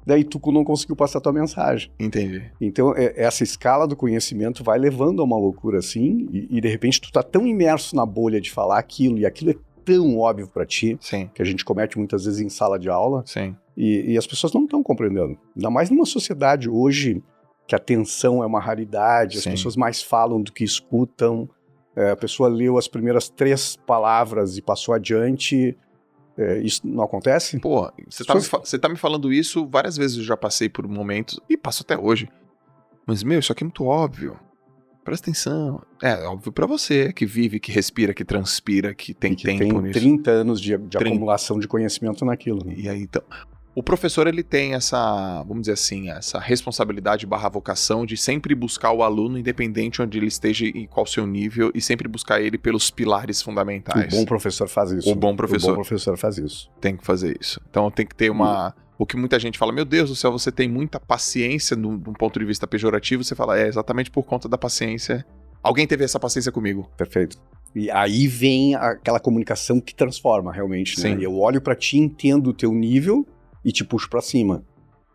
daí 0.05 0.23
tu 0.23 0.39
não 0.51 0.63
conseguiu 0.63 0.95
passar 0.95 1.21
tua 1.21 1.33
mensagem. 1.33 1.91
Entendi. 1.99 2.43
Então, 2.59 2.93
é- 2.95 3.13
essa 3.15 3.43
escala 3.43 3.87
do 3.87 3.95
conhecimento 3.95 4.63
vai 4.63 4.77
levando 4.77 5.21
a 5.21 5.25
uma 5.25 5.37
loucura 5.37 5.79
assim, 5.79 6.27
e, 6.31 6.57
e 6.57 6.61
de 6.61 6.67
repente 6.67 7.01
tu 7.01 7.11
tá 7.11 7.23
tão 7.23 7.45
imerso 7.47 7.95
na 7.95 8.05
bolha 8.05 8.39
de 8.39 8.51
falar 8.51 8.77
aquilo, 8.79 9.17
e 9.17 9.25
aquilo 9.25 9.51
é 9.51 9.55
tão 9.83 10.17
óbvio 10.17 10.47
pra 10.47 10.65
ti, 10.65 10.97
Sim, 11.01 11.29
que 11.33 11.41
a 11.41 11.45
gente 11.45 11.65
comete 11.65 11.97
muitas 11.97 12.25
vezes 12.25 12.39
em 12.39 12.49
sala 12.49 12.77
de 12.77 12.89
aula, 12.89 13.23
e, 13.75 14.11
e 14.13 14.17
as 14.17 14.27
pessoas 14.27 14.53
não 14.53 14.65
estão 14.65 14.83
compreendendo. 14.83 15.37
Ainda 15.55 15.69
mais 15.69 15.89
numa 15.89 16.05
sociedade 16.05 16.69
hoje 16.69 17.23
que 17.67 17.75
a 17.75 17.77
atenção 17.77 18.43
é 18.43 18.45
uma 18.45 18.59
raridade, 18.59 19.37
as 19.37 19.43
Sim. 19.43 19.51
pessoas 19.51 19.75
mais 19.75 20.03
falam 20.03 20.41
do 20.41 20.51
que 20.51 20.63
escutam. 20.63 21.49
É, 21.95 22.11
a 22.11 22.15
pessoa 22.15 22.47
leu 22.47 22.77
as 22.77 22.87
primeiras 22.87 23.29
três 23.29 23.75
palavras 23.75 24.57
e 24.57 24.61
passou 24.61 24.93
adiante. 24.93 25.77
É, 26.37 26.59
isso 26.59 26.81
não 26.85 27.03
acontece? 27.03 27.59
Pô, 27.59 27.91
você 28.09 28.23
tá, 28.23 28.35
me 28.35 28.79
tá 28.79 28.89
me 28.89 28.95
falando 28.95 29.31
isso 29.33 29.67
várias 29.67 29.97
vezes, 29.97 30.17
eu 30.17 30.23
já 30.23 30.37
passei 30.37 30.69
por 30.69 30.87
momentos, 30.87 31.39
e 31.49 31.57
passo 31.57 31.83
até 31.83 31.97
hoje. 31.97 32.29
Mas, 33.05 33.23
meu, 33.23 33.39
isso 33.39 33.51
aqui 33.51 33.63
é 33.63 33.65
muito 33.65 33.83
óbvio. 33.83 34.39
Presta 35.03 35.25
atenção. 35.25 35.81
É, 36.01 36.13
óbvio 36.27 36.51
pra 36.51 36.65
você, 36.67 37.11
que 37.11 37.25
vive, 37.25 37.59
que 37.59 37.71
respira, 37.71 38.13
que 38.13 38.23
transpira, 38.23 38.93
que 38.93 39.13
tem 39.13 39.33
E 39.33 39.35
que 39.35 39.43
tempo 39.43 39.59
tem 39.59 39.81
nisso. 39.81 39.99
30 39.99 40.31
anos 40.31 40.61
de, 40.61 40.77
de 40.77 40.97
30. 40.97 41.09
acumulação 41.15 41.59
de 41.59 41.67
conhecimento 41.67 42.23
naquilo. 42.23 42.63
né? 42.65 42.75
E 42.77 42.87
aí, 42.87 43.01
então. 43.01 43.23
O 43.73 43.81
professor, 43.81 44.27
ele 44.27 44.43
tem 44.43 44.73
essa, 44.73 45.43
vamos 45.43 45.61
dizer 45.61 45.73
assim, 45.73 46.09
essa 46.09 46.37
responsabilidade 46.39 47.25
barra 47.25 47.47
vocação 47.47 48.05
de 48.05 48.17
sempre 48.17 48.53
buscar 48.53 48.91
o 48.91 49.01
aluno, 49.01 49.37
independente 49.37 50.01
onde 50.01 50.17
ele 50.17 50.27
esteja 50.27 50.65
e 50.65 50.87
qual 50.87 51.05
seu 51.05 51.25
nível, 51.25 51.71
e 51.73 51.79
sempre 51.79 52.07
buscar 52.07 52.41
ele 52.41 52.57
pelos 52.57 52.91
pilares 52.91 53.41
O 53.41 53.45
fundamentais. 53.45 54.13
bom 54.13 54.25
professor 54.25 54.67
faz 54.67 54.91
isso. 54.91 55.09
O 55.09 55.15
bom 55.15 55.35
professor. 55.35 55.71
O 55.71 55.75
bom 55.75 55.81
professor 55.81 56.17
faz 56.17 56.37
isso. 56.37 56.69
tem 56.81 56.97
que 56.97 57.05
fazer 57.05 57.37
isso. 57.39 57.61
Então 57.69 57.89
tem 57.89 58.05
que 58.05 58.13
ter 58.15 58.29
uma. 58.29 58.75
O 58.97 59.05
que 59.05 59.15
muita 59.15 59.39
gente 59.39 59.57
fala, 59.57 59.71
meu 59.71 59.85
Deus 59.85 60.09
do 60.09 60.15
céu, 60.15 60.31
você 60.31 60.51
tem 60.51 60.69
muita 60.69 60.99
paciência 60.99 61.75
de 61.75 61.87
um 61.87 61.97
ponto 61.97 62.37
de 62.37 62.45
vista 62.45 62.67
pejorativo. 62.67 63.23
Você 63.23 63.33
fala, 63.33 63.57
é 63.57 63.67
exatamente 63.67 64.11
por 64.11 64.23
conta 64.23 64.49
da 64.49 64.57
paciência. 64.57 65.25
Alguém 65.63 65.87
teve 65.87 66.03
essa 66.03 66.19
paciência 66.19 66.51
comigo. 66.51 66.87
Perfeito. 66.97 67.37
E 67.73 67.89
aí 67.89 68.27
vem 68.27 68.75
aquela 68.75 69.19
comunicação 69.19 69.79
que 69.79 69.95
transforma 69.95 70.51
realmente, 70.51 71.01
né? 71.01 71.15
Sim. 71.15 71.23
Eu 71.23 71.35
olho 71.39 71.61
pra 71.61 71.73
ti, 71.73 71.97
entendo 71.97 72.49
o 72.49 72.53
teu 72.53 72.73
nível 72.73 73.25
e 73.63 73.71
te 73.71 73.83
puxo 73.83 74.09
pra 74.09 74.21
cima, 74.21 74.63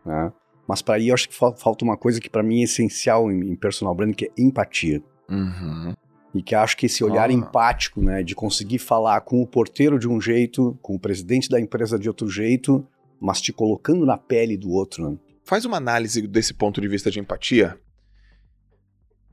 né? 0.05 0.31
Mas 0.67 0.81
pra 0.81 0.95
aí 0.95 1.07
eu 1.09 1.13
acho 1.13 1.29
que 1.29 1.35
fal- 1.35 1.55
falta 1.55 1.85
uma 1.85 1.95
coisa 1.97 2.19
que 2.19 2.29
pra 2.29 2.43
mim 2.43 2.59
é 2.61 2.63
essencial 2.63 3.31
em, 3.31 3.51
em 3.51 3.55
personal 3.55 3.95
branding, 3.95 4.13
que 4.13 4.25
é 4.25 4.31
empatia. 4.37 5.01
Uhum. 5.29 5.93
E 6.35 6.41
que 6.43 6.53
acho 6.53 6.75
que 6.75 6.85
esse 6.87 7.03
olhar 7.03 7.29
Ah. 7.29 7.33
empático, 7.33 8.01
né, 8.01 8.21
de 8.21 8.35
conseguir 8.35 8.79
falar 8.79 9.21
com 9.21 9.41
o 9.41 9.47
porteiro 9.47 9.97
de 9.97 10.07
um 10.09 10.19
jeito, 10.19 10.77
com 10.81 10.95
o 10.95 10.99
presidente 10.99 11.49
da 11.49 11.59
empresa 11.59 11.97
de 11.97 12.07
outro 12.09 12.29
jeito, 12.29 12.85
mas 13.19 13.39
te 13.41 13.51
colocando 13.53 14.05
na 14.05 14.17
pele 14.17 14.57
do 14.57 14.69
outro, 14.71 15.09
né? 15.09 15.17
Faz 15.45 15.63
uma 15.63 15.77
análise 15.77 16.27
desse 16.27 16.53
ponto 16.53 16.81
de 16.81 16.87
vista 16.89 17.09
de 17.09 17.19
empatia 17.21 17.79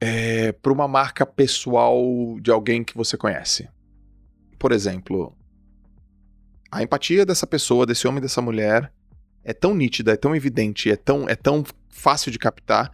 é, 0.01 0.53
para 0.53 0.73
uma 0.73 0.87
marca 0.87 1.27
pessoal 1.27 2.01
de 2.41 2.51
alguém 2.51 2.85
que 2.85 2.97
você 2.97 3.17
conhece. 3.17 3.69
Por 4.59 4.71
exemplo, 4.73 5.37
a 6.71 6.83
empatia 6.83 7.27
dessa 7.27 7.47
pessoa, 7.47 7.85
desse 7.87 8.07
homem, 8.07 8.21
dessa 8.21 8.41
mulher, 8.41 8.93
é 9.45 9.53
tão 9.53 9.75
nítida, 9.75 10.13
é 10.13 10.17
tão 10.17 10.35
evidente, 10.35 10.91
é 10.91 10.97
tão, 10.97 11.29
é 11.29 11.37
tão 11.37 11.65
fácil 11.89 12.33
de 12.33 12.39
captar 12.39 12.93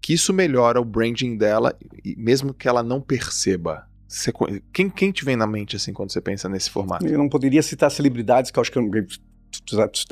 que 0.00 0.12
isso 0.12 0.32
melhora 0.32 0.80
o 0.80 0.84
branding 0.84 1.36
dela, 1.36 1.74
mesmo 2.16 2.52
que 2.52 2.68
ela 2.68 2.82
não 2.82 3.00
perceba. 3.00 3.86
Você 4.06 4.32
quem, 4.72 4.90
quem 4.90 5.10
te 5.10 5.24
vem 5.24 5.34
na 5.34 5.46
mente 5.46 5.76
assim 5.76 5.92
quando 5.92 6.12
você 6.12 6.20
pensa 6.20 6.48
nesse 6.48 6.68
formato? 6.70 7.06
Eu 7.06 7.18
não 7.18 7.28
poderia 7.28 7.62
citar 7.62 7.90
celebridades 7.90 8.50
que 8.50 8.58
eu 8.58 8.60
acho 8.60 8.70
que 8.70 8.80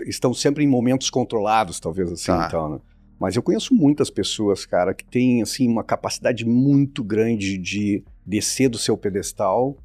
estão 0.07 0.33
sempre 0.33 0.65
em 0.65 0.67
momentos 0.67 1.11
controlados, 1.11 1.79
talvez 1.79 2.11
assim, 2.11 2.27
Tá. 2.27 2.47
então, 2.49 2.69
né? 2.71 2.81
Mas 3.19 3.37
eu 3.37 3.43
conheço 3.43 3.75
muitas 3.75 4.11
pessoas, 4.11 4.67
cara, 4.67 4.93
que 4.93 5.05
têm 5.05 5.43
assim 5.43 5.69
uma 5.69 5.85
capacidade 5.85 6.45
muito 6.45 7.05
grande 7.05 7.57
de 7.57 8.03
descer 8.27 8.69
do 8.69 8.79
seu 8.79 8.97
pedestal, 8.97 9.77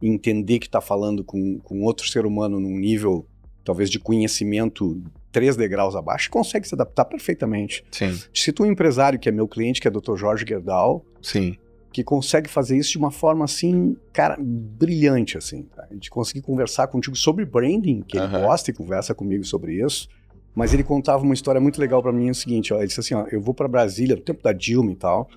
entender 0.00 0.58
que 0.58 0.66
está 0.66 0.80
falando 0.80 1.22
com, 1.22 1.58
com 1.58 1.82
outro 1.82 2.08
ser 2.08 2.24
humano 2.24 2.58
num 2.58 2.78
nível 2.78 3.26
talvez 3.62 3.90
de 3.90 3.98
conhecimento 3.98 5.02
três 5.30 5.56
degraus 5.56 5.94
abaixo, 5.94 6.30
consegue 6.30 6.66
se 6.66 6.74
adaptar 6.74 7.04
perfeitamente. 7.04 7.84
Sim. 7.90 8.18
Cito 8.34 8.62
um 8.62 8.66
empresário 8.66 9.18
que 9.18 9.28
é 9.28 9.32
meu 9.32 9.46
cliente, 9.46 9.80
que 9.80 9.88
é 9.88 9.90
o 9.90 10.00
Dr. 10.00 10.16
Jorge 10.16 10.44
Gerdau, 10.46 11.04
Sim. 11.22 11.56
que 11.92 12.02
consegue 12.02 12.48
fazer 12.48 12.76
isso 12.76 12.92
de 12.92 12.98
uma 12.98 13.10
forma 13.10 13.44
assim, 13.44 13.96
cara, 14.12 14.36
brilhante 14.40 15.36
assim, 15.36 15.62
tá? 15.74 15.86
de 15.90 16.10
conseguir 16.10 16.42
conversar 16.42 16.86
contigo 16.88 17.16
sobre 17.16 17.44
branding, 17.44 18.02
que 18.02 18.16
ele 18.16 18.28
gosta 18.28 18.70
e 18.70 18.74
conversa 18.74 19.14
comigo 19.14 19.44
sobre 19.44 19.84
isso. 19.84 20.08
Mas 20.54 20.74
ele 20.74 20.82
contava 20.82 21.22
uma 21.22 21.34
história 21.34 21.60
muito 21.60 21.80
legal 21.80 22.02
para 22.02 22.12
mim, 22.12 22.28
é 22.28 22.30
o 22.30 22.34
seguinte, 22.34 22.72
ó, 22.72 22.78
ele 22.78 22.88
disse 22.88 23.00
assim, 23.00 23.14
ó, 23.14 23.26
eu 23.30 23.40
vou 23.40 23.54
para 23.54 23.68
Brasília 23.68 24.16
no 24.16 24.22
tempo 24.22 24.42
da 24.42 24.52
Dilma 24.52 24.90
e 24.90 24.96
tal, 24.96 25.28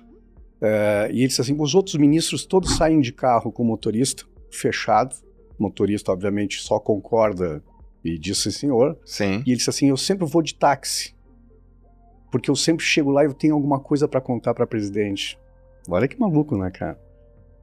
eh, 0.60 1.10
e 1.12 1.18
ele 1.18 1.28
disse 1.28 1.40
assim, 1.40 1.54
os 1.56 1.74
outros 1.76 1.94
ministros 1.94 2.44
todos 2.44 2.76
saem 2.76 3.00
de 3.00 3.12
carro 3.12 3.52
com 3.52 3.62
motorista 3.62 4.24
fechado, 4.50 5.14
motorista 5.58 6.10
obviamente 6.10 6.60
só 6.60 6.80
concorda 6.80 7.62
e 8.04 8.18
diz 8.18 8.38
sim 8.38 8.50
senhor, 8.50 8.98
Sim. 9.04 9.42
e 9.46 9.50
ele 9.50 9.56
disse 9.56 9.70
assim: 9.70 9.88
Eu 9.88 9.96
sempre 9.96 10.26
vou 10.26 10.42
de 10.42 10.54
táxi. 10.54 11.14
Porque 12.30 12.50
eu 12.50 12.56
sempre 12.56 12.84
chego 12.84 13.10
lá 13.10 13.22
e 13.22 13.26
eu 13.26 13.34
tenho 13.34 13.54
alguma 13.54 13.78
coisa 13.78 14.08
pra 14.08 14.20
contar 14.20 14.54
pra 14.54 14.66
presidente. 14.66 15.38
Olha 15.88 16.08
que 16.08 16.18
maluco, 16.18 16.56
né, 16.56 16.70
cara? 16.70 16.98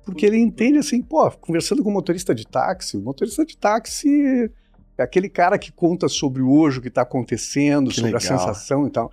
Porque 0.06 0.26
ele 0.26 0.38
entende 0.38 0.78
assim, 0.78 1.02
pô, 1.02 1.30
conversando 1.32 1.84
com 1.84 1.90
o 1.90 1.94
motorista 1.94 2.34
de 2.36 2.46
táxi, 2.46 2.96
o 2.98 3.02
motorista 3.02 3.44
de 3.46 3.58
táxi 3.58 4.52
é 4.98 5.04
aquele 5.04 5.28
cara 5.28 5.58
que 5.58 5.72
conta 5.72 6.08
sobre 6.08 6.42
o 6.42 6.52
hoje, 6.52 6.80
o 6.80 6.82
que 6.82 6.90
tá 6.90 7.02
acontecendo, 7.02 7.90
Que 7.90 7.96
sobre 7.96 8.12
a 8.16 8.20
legal. 8.20 8.38
sensação 8.40 8.86
e 8.88 8.92
tal. 8.92 9.12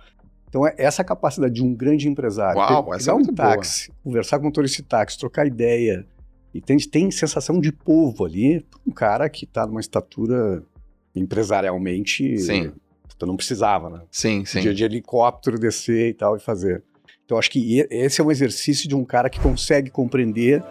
Então, 0.49 0.65
é 0.65 0.75
essa 0.77 1.03
capacidade 1.03 1.53
de 1.55 1.63
um 1.63 1.73
grande 1.73 2.07
empresário. 2.07 2.57
Uau, 2.59 2.83
pegar 2.85 2.95
essa 2.97 3.11
é 3.11 3.13
um 3.13 3.17
muito 3.17 3.33
boa. 3.33 3.49
táxi, 3.55 3.91
conversar 4.03 4.37
com 4.37 4.43
o 4.43 4.45
motorista 4.47 4.81
de 4.81 4.87
táxi, 4.87 5.17
trocar 5.17 5.45
ideia. 5.47 6.05
E 6.53 6.61
tem, 6.61 6.77
tem 6.77 7.09
sensação 7.11 7.59
de 7.59 7.71
povo 7.71 8.25
ali, 8.25 8.65
um 8.85 8.91
cara 8.91 9.27
que 9.29 9.45
tá 9.45 9.65
numa 9.65 9.79
estatura 9.81 10.63
empresarialmente. 11.17 12.37
Sim. 12.39 12.71
puta, 13.07 13.25
não 13.25 13.35
precisava, 13.35 13.89
né? 13.89 14.01
Sim, 14.11 14.45
sim. 14.45 14.59
Podia 14.59 14.73
de 14.73 14.83
helicóptero 14.83 15.59
descer 15.59 16.09
e 16.09 16.13
tal 16.13 16.35
e 16.35 16.39
fazer. 16.39 16.83
Então 17.25 17.37
acho 17.37 17.51
que 17.51 17.85
esse 17.89 18.21
é 18.21 18.23
um 18.23 18.31
exercício 18.31 18.87
de 18.87 18.95
um 18.95 19.03
cara 19.03 19.29
que 19.29 19.39
consegue 19.39 19.89
compreender 19.89 20.63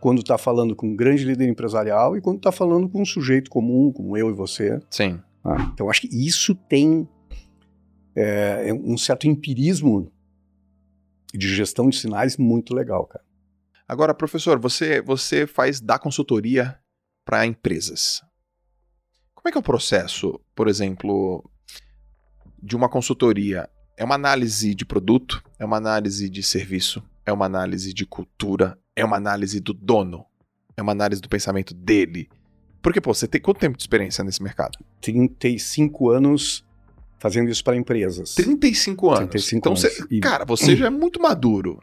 quando 0.00 0.20
está 0.20 0.38
falando 0.38 0.76
com 0.76 0.86
um 0.88 0.94
grande 0.96 1.24
líder 1.24 1.48
empresarial 1.48 2.16
e 2.16 2.20
quando 2.20 2.36
está 2.36 2.52
falando 2.52 2.88
com 2.88 3.02
um 3.02 3.04
sujeito 3.04 3.50
comum, 3.50 3.90
como 3.92 4.16
eu 4.16 4.30
e 4.30 4.32
você. 4.32 4.80
Sim. 4.88 5.20
tá? 5.42 5.70
Então 5.74 5.90
acho 5.90 6.02
que 6.02 6.08
isso 6.08 6.54
tem 6.54 7.08
é, 8.14 8.72
um 8.72 8.96
certo 8.96 9.26
empirismo 9.26 10.12
de 11.34 11.52
gestão 11.54 11.88
de 11.88 11.96
sinais 11.96 12.36
muito 12.36 12.74
legal, 12.74 13.04
cara. 13.06 13.24
Agora, 13.88 14.14
professor, 14.14 14.58
você, 14.58 15.00
você 15.00 15.46
faz 15.46 15.80
da 15.80 15.98
consultoria 15.98 16.76
para 17.24 17.46
empresas. 17.46 18.22
Como 19.46 19.50
é 19.50 19.52
que 19.52 19.58
é 19.58 19.60
o 19.60 19.62
processo, 19.62 20.40
por 20.56 20.66
exemplo, 20.66 21.48
de 22.60 22.74
uma 22.74 22.88
consultoria? 22.88 23.70
É 23.96 24.04
uma 24.04 24.16
análise 24.16 24.74
de 24.74 24.84
produto? 24.84 25.40
É 25.56 25.64
uma 25.64 25.76
análise 25.76 26.28
de 26.28 26.42
serviço? 26.42 27.00
É 27.24 27.32
uma 27.32 27.46
análise 27.46 27.94
de 27.94 28.04
cultura? 28.04 28.76
É 28.96 29.04
uma 29.04 29.16
análise 29.16 29.60
do 29.60 29.72
dono? 29.72 30.24
É 30.76 30.82
uma 30.82 30.90
análise 30.90 31.22
do 31.22 31.28
pensamento 31.28 31.72
dele? 31.74 32.28
Porque, 32.82 33.00
pô, 33.00 33.14
você 33.14 33.28
tem 33.28 33.40
quanto 33.40 33.60
tempo 33.60 33.76
de 33.76 33.84
experiência 33.84 34.24
nesse 34.24 34.42
mercado? 34.42 34.84
35 35.00 36.10
anos 36.10 36.64
fazendo 37.20 37.48
isso 37.48 37.62
para 37.62 37.76
empresas. 37.76 38.34
35 38.34 39.06
anos. 39.10 39.18
35 39.30 39.58
então, 39.58 39.70
anos. 39.70 39.80
você- 39.80 40.06
E- 40.10 40.18
cara, 40.18 40.44
você 40.44 40.74
já 40.74 40.86
é 40.86 40.90
muito 40.90 41.22
maduro. 41.22 41.80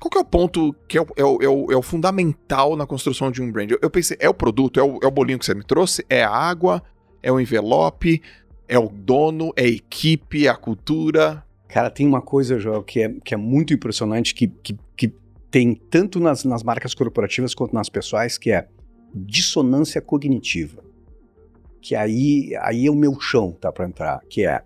Qual 0.00 0.10
que 0.10 0.16
é 0.18 0.20
o 0.20 0.24
ponto 0.24 0.74
que 0.88 0.96
é 0.96 1.02
o, 1.02 1.06
é 1.16 1.24
o- 1.24 1.42
é 1.42 1.48
o- 1.48 1.72
é 1.72 1.76
o 1.76 1.82
fundamental 1.82 2.74
na 2.74 2.86
construção 2.86 3.30
de 3.30 3.42
um 3.42 3.52
brand? 3.52 3.70
Eu, 3.70 3.78
eu 3.82 3.90
pensei, 3.90 4.16
é 4.18 4.28
o 4.28 4.34
produto, 4.34 4.80
é 4.80 4.82
o, 4.82 4.98
é 5.02 5.06
o 5.06 5.10
bolinho 5.10 5.38
que 5.38 5.44
você 5.44 5.54
me 5.54 5.62
trouxe? 5.62 6.04
É 6.08 6.22
a 6.24 6.30
água? 6.30 6.82
É 7.22 7.30
o 7.30 7.38
envelope? 7.38 8.22
É 8.66 8.78
o 8.78 8.88
dono? 8.88 9.52
É 9.56 9.64
a 9.64 9.68
equipe? 9.68 10.46
É 10.46 10.50
a 10.50 10.56
cultura? 10.56 11.44
Cara, 11.68 11.90
tem 11.90 12.06
uma 12.06 12.22
coisa, 12.22 12.58
Joel, 12.58 12.82
que 12.82 13.02
é, 13.02 13.08
que 13.24 13.34
é 13.34 13.36
muito 13.36 13.74
impressionante, 13.74 14.34
que, 14.34 14.48
que, 14.48 14.76
que 14.96 15.12
tem 15.50 15.74
tanto 15.74 16.18
nas, 16.18 16.44
nas 16.44 16.62
marcas 16.62 16.94
corporativas 16.94 17.54
quanto 17.54 17.74
nas 17.74 17.88
pessoais, 17.88 18.38
que 18.38 18.50
é 18.50 18.66
dissonância 19.14 20.00
cognitiva. 20.00 20.82
Que 21.80 21.94
aí, 21.94 22.52
aí 22.60 22.86
é 22.86 22.90
o 22.90 22.94
meu 22.94 23.20
chão, 23.20 23.52
tá, 23.52 23.70
para 23.70 23.86
entrar. 23.86 24.20
Que 24.28 24.44
é 24.46 24.62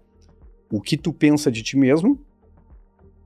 o 0.71 0.81
que 0.81 0.97
tu 0.97 1.13
pensa 1.13 1.51
de 1.51 1.63
ti 1.63 1.77
mesmo 1.77 2.19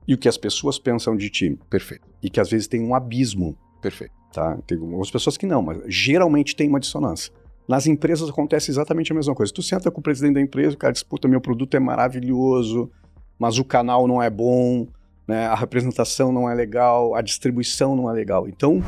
e 0.09 0.15
o 0.15 0.17
que 0.17 0.27
as 0.27 0.39
pessoas 0.39 0.79
pensam 0.79 1.15
de 1.15 1.29
ti. 1.29 1.55
Perfeito, 1.69 2.07
E 2.19 2.31
que 2.31 2.39
às 2.39 2.49
vezes 2.49 2.67
tem 2.67 2.81
um 2.81 2.95
abismo, 2.95 3.55
perfeito. 3.79 4.11
tá? 4.33 4.57
Tem 4.65 4.75
algumas 4.75 5.11
pessoas 5.11 5.37
que 5.37 5.45
não, 5.45 5.61
mas 5.61 5.83
geralmente 5.85 6.55
tem 6.55 6.67
uma 6.67 6.79
dissonância. 6.79 7.31
Nas 7.67 7.85
empresas 7.85 8.27
acontece 8.27 8.71
exatamente 8.71 9.11
a 9.11 9.15
mesma 9.15 9.35
coisa. 9.35 9.53
Tu 9.53 9.61
senta 9.61 9.91
com 9.91 9.99
o 9.99 10.03
presidente 10.03 10.33
da 10.33 10.41
empresa, 10.41 10.73
o 10.73 10.79
cara 10.79 10.91
diz, 10.91 11.03
puta, 11.03 11.27
meu 11.27 11.39
produto 11.39 11.77
é 11.77 11.79
maravilhoso, 11.79 12.89
mas 13.37 13.59
o 13.59 13.63
canal 13.63 14.07
não 14.07 14.19
é 14.19 14.31
bom, 14.31 14.87
né? 15.27 15.45
a 15.45 15.53
representação 15.53 16.31
não 16.31 16.49
é 16.49 16.55
legal, 16.55 17.13
a 17.13 17.21
distribuição 17.21 17.95
não 17.95 18.09
é 18.09 18.13
legal. 18.13 18.47
Então, 18.49 18.81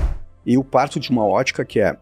eu 0.43 0.63
parto 0.63 0.99
de 0.99 1.11
uma 1.11 1.23
ótica 1.23 1.63
que 1.63 1.79
é 1.79 1.95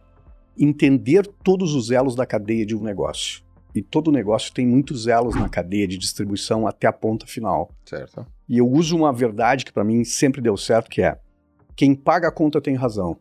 entender 0.57 1.27
todos 1.43 1.75
os 1.75 1.91
elos 1.91 2.15
da 2.15 2.25
cadeia 2.25 2.65
de 2.65 2.73
um 2.73 2.81
negócio. 2.81 3.41
E 3.73 3.81
todo 3.81 4.11
negócio 4.11 4.51
tem 4.53 4.65
muitos 4.65 5.07
elos 5.07 5.35
na 5.35 5.47
cadeia 5.47 5.87
de 5.87 5.97
distribuição 5.97 6.65
até 6.67 6.87
a 6.87 6.93
ponta 6.93 7.27
final. 7.27 7.69
Certo. 7.85 8.25
E 8.47 8.57
eu 8.57 8.67
uso 8.67 8.97
uma 8.97 9.13
verdade 9.13 9.63
que 9.63 9.71
para 9.71 9.83
mim 9.83 10.03
sempre 10.03 10.41
deu 10.41 10.57
certo, 10.57 10.89
que 10.89 11.01
é 11.01 11.19
quem 11.75 11.93
paga 11.93 12.27
a 12.27 12.31
conta 12.31 12.59
tem 12.59 12.75
razão. 12.75 13.17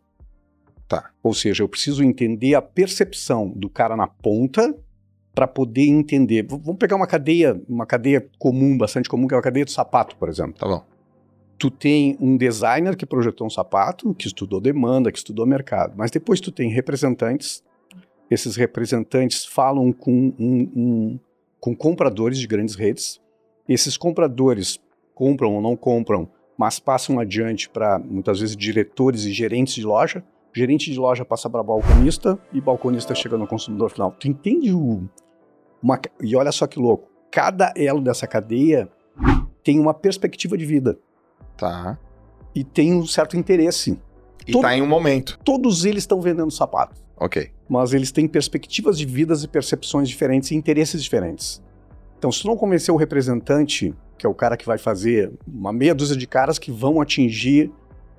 Tá. 0.88 1.10
Ou 1.22 1.34
seja, 1.34 1.62
eu 1.62 1.68
preciso 1.68 2.02
entender 2.02 2.54
a 2.54 2.62
percepção 2.62 3.50
do 3.54 3.68
cara 3.68 3.94
na 3.94 4.06
ponta 4.06 4.74
para 5.34 5.46
poder 5.46 5.86
entender. 5.86 6.42
V- 6.44 6.58
Vamos 6.64 6.78
pegar 6.78 6.96
uma 6.96 7.06
cadeia, 7.06 7.60
uma 7.68 7.84
cadeia 7.84 8.26
comum, 8.38 8.76
bastante 8.78 9.08
comum, 9.08 9.28
que 9.28 9.34
é 9.34 9.38
a 9.38 9.42
cadeia 9.42 9.66
do 9.66 9.70
sapato, 9.70 10.16
por 10.16 10.28
exemplo. 10.30 10.54
Tá 10.54 10.66
bom. 10.66 10.82
Tu 11.58 11.70
tem 11.70 12.16
um 12.20 12.36
designer 12.36 12.96
que 12.96 13.04
projetou 13.04 13.46
um 13.46 13.50
sapato, 13.50 14.14
que 14.14 14.26
estudou 14.26 14.60
demanda, 14.60 15.12
que 15.12 15.18
estudou 15.18 15.44
mercado, 15.46 15.92
mas 15.96 16.10
depois 16.10 16.40
tu 16.40 16.50
tem 16.50 16.70
representantes. 16.70 17.62
Esses 18.30 18.56
representantes 18.56 19.44
falam 19.44 19.92
com, 19.92 20.32
um- 20.38 20.70
um- 20.76 21.18
com 21.60 21.74
compradores 21.74 22.38
de 22.38 22.46
grandes 22.46 22.74
redes. 22.74 23.20
Esses 23.68 23.96
compradores 23.96 24.78
compram 25.14 25.54
ou 25.54 25.60
não 25.62 25.76
compram, 25.76 26.28
mas 26.56 26.78
passam 26.78 27.18
adiante 27.18 27.68
para 27.68 27.98
muitas 27.98 28.40
vezes 28.40 28.56
diretores 28.56 29.24
e 29.24 29.32
gerentes 29.32 29.74
de 29.74 29.84
loja. 29.84 30.22
Gerente 30.54 30.90
de 30.90 30.98
loja 30.98 31.24
passa 31.24 31.48
para 31.48 31.62
balconista 31.62 32.38
e 32.52 32.60
balconista 32.60 33.14
chega 33.14 33.36
no 33.36 33.46
consumidor 33.46 33.90
final. 33.90 34.12
Tu 34.12 34.28
entende 34.28 34.72
o. 34.72 35.08
Uma, 35.82 36.00
e 36.22 36.34
olha 36.34 36.50
só 36.50 36.66
que 36.66 36.78
louco. 36.78 37.08
Cada 37.30 37.72
elo 37.76 38.00
dessa 38.00 38.26
cadeia 38.26 38.88
tem 39.62 39.78
uma 39.78 39.92
perspectiva 39.94 40.56
de 40.56 40.64
vida 40.64 40.98
Tá. 41.56 41.98
e 42.54 42.64
tem 42.64 42.94
um 42.94 43.06
certo 43.06 43.36
interesse. 43.36 43.98
E 44.46 44.52
Todo- 44.52 44.62
tá 44.62 44.76
em 44.76 44.82
um 44.82 44.86
momento. 44.86 45.38
Todos 45.44 45.84
eles 45.84 46.02
estão 46.04 46.20
vendendo 46.20 46.50
sapato, 46.50 47.00
Ok. 47.20 47.50
mas 47.68 47.92
eles 47.92 48.10
têm 48.12 48.26
perspectivas 48.26 48.96
de 48.96 49.04
vidas 49.04 49.42
e 49.42 49.48
percepções 49.48 50.08
diferentes 50.08 50.50
e 50.50 50.54
interesses 50.54 51.02
diferentes. 51.02 51.62
Então, 52.18 52.32
se 52.32 52.42
tu 52.42 52.48
não 52.48 52.56
convencer 52.56 52.92
o 52.92 52.96
representante, 52.96 53.94
que 54.16 54.26
é 54.26 54.28
o 54.28 54.34
cara 54.34 54.56
que 54.56 54.66
vai 54.66 54.78
fazer 54.78 55.30
uma 55.46 55.72
meia 55.72 55.94
dúzia 55.94 56.16
de 56.16 56.26
caras 56.26 56.58
que 56.58 56.72
vão 56.72 57.00
atingir 57.00 57.70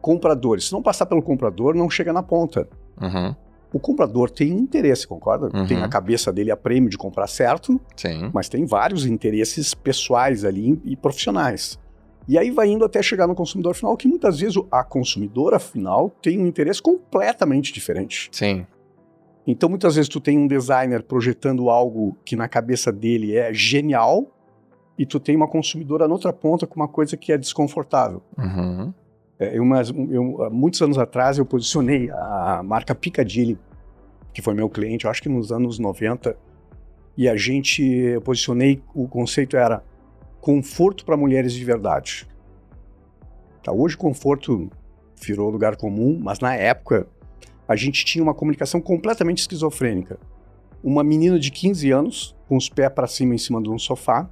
compradores, 0.02 0.68
se 0.68 0.72
não 0.72 0.82
passar 0.82 1.06
pelo 1.06 1.22
comprador, 1.22 1.76
não 1.76 1.90
chega 1.90 2.14
na 2.14 2.24
ponta. 2.24 2.68
Uhum. 3.02 3.36
O 3.72 3.80
comprador 3.80 4.30
tem 4.30 4.50
interesse, 4.50 5.08
concorda? 5.08 5.50
Uhum. 5.56 5.68
Tem 5.68 5.84
a 5.84 5.88
cabeça 5.88 6.32
dele 6.32 6.50
a 6.50 6.58
prêmio 6.58 6.90
de 6.90 6.98
comprar 6.98 7.28
certo, 7.28 7.80
Sim. 7.96 8.32
mas 8.34 8.50
tem 8.50 8.66
vários 8.66 9.06
interesses 9.06 9.74
pessoais 9.74 10.44
ali 10.44 10.80
e 10.86 10.96
profissionais. 10.96 11.78
E 12.28 12.38
aí 12.38 12.52
vai 12.52 12.70
indo 12.70 12.86
até 12.86 13.02
chegar 13.04 13.28
no 13.28 13.36
consumidor 13.36 13.76
final, 13.76 13.96
que 13.98 14.08
muitas 14.08 14.40
vezes 14.40 14.56
a 14.72 14.84
consumidora 14.84 15.60
final 15.60 16.10
tem 16.22 16.40
um 16.40 16.48
interesse 16.48 16.82
completamente 16.82 17.74
diferente. 17.74 18.30
Sim. 18.32 18.66
Então 19.52 19.68
muitas 19.68 19.96
vezes 19.96 20.08
tu 20.08 20.20
tem 20.20 20.38
um 20.38 20.46
designer 20.46 21.02
projetando 21.02 21.72
algo 21.72 22.16
que 22.24 22.36
na 22.36 22.48
cabeça 22.48 22.92
dele 22.92 23.36
é 23.36 23.52
genial 23.52 24.28
e 24.96 25.08
tu 25.08 25.20
tem 25.20 25.36
uma 25.36 25.48
consumidora 25.48 26.08
na 26.08 26.14
outra 26.14 26.32
ponta 26.32 26.68
com 26.68 26.76
uma 26.76 26.88
coisa 26.88 27.18
que 27.18 27.32
é 27.32 27.38
desconfortável. 27.38 28.22
Uhum. 28.38 28.94
É, 29.40 29.58
eu, 29.58 29.66
mas, 29.66 29.90
eu, 29.90 30.50
muitos 30.52 30.80
anos 30.84 31.00
atrás 31.00 31.40
eu 31.40 31.46
posicionei 31.48 32.12
a 32.12 32.62
marca 32.64 32.94
Piccadilly, 32.94 33.58
que 34.32 34.40
foi 34.40 34.54
meu 34.54 34.70
cliente, 34.70 35.06
eu 35.06 35.12
acho 35.12 35.24
que 35.24 35.30
nos 35.30 35.52
anos 35.52 35.80
90, 35.80 36.38
e 37.18 37.28
a 37.28 37.36
gente, 37.36 37.82
eu 37.82 38.22
posicionei, 38.22 38.84
o 38.94 39.08
conceito 39.08 39.58
era 39.58 39.84
conforto 40.40 41.04
para 41.04 41.18
mulheres 41.18 41.54
de 41.54 41.66
verdade. 41.66 42.28
Tá, 43.64 43.72
hoje 43.72 43.98
conforto 43.98 44.70
virou 45.20 45.50
lugar 45.50 45.76
comum, 45.76 46.20
mas 46.22 46.40
na 46.40 46.54
época 46.54 47.08
a 47.70 47.76
gente 47.76 48.04
tinha 48.04 48.24
uma 48.24 48.34
comunicação 48.34 48.82
completamente 48.82 49.38
esquizofrênica. 49.38 50.20
Uma 50.84 51.04
menina 51.04 51.38
de 51.38 51.52
15 51.52 51.92
anos, 51.92 52.36
com 52.48 52.58
os 52.58 52.68
pés 52.68 52.92
para 52.92 53.06
cima 53.06 53.36
em 53.36 53.38
cima 53.38 53.62
de 53.62 53.70
um 53.70 53.78
sofá, 53.78 54.28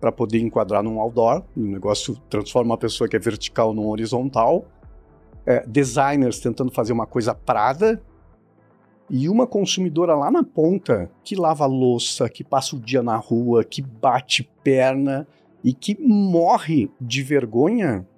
para 0.00 0.10
poder 0.10 0.38
enquadrar 0.38 0.82
num 0.82 0.98
outdoor. 0.98 1.44
O 1.54 1.60
negócio 1.60 2.16
transforma 2.30 2.70
uma 2.70 2.78
pessoa 2.78 3.06
que 3.06 3.14
é 3.14 3.18
vertical 3.18 3.74
num 3.74 3.86
horizontal. 3.86 4.64
É, 5.44 5.62
designers 5.66 6.40
tentando 6.40 6.72
fazer 6.72 6.94
uma 6.94 7.06
coisa 7.06 7.34
prada. 7.34 8.02
E 9.10 9.28
uma 9.28 9.46
consumidora 9.46 10.14
lá 10.14 10.30
na 10.30 10.42
ponta 10.42 11.10
que 11.22 11.36
lava 11.36 11.66
louça, 11.66 12.30
que 12.30 12.42
passa 12.42 12.76
o 12.76 12.80
dia 12.80 13.02
na 13.02 13.16
rua, 13.16 13.62
que 13.62 13.82
bate 13.82 14.48
perna 14.64 15.28
e 15.62 15.74
que 15.74 16.00
morre 16.00 16.90
de 16.98 17.22
vergonha 17.22 18.08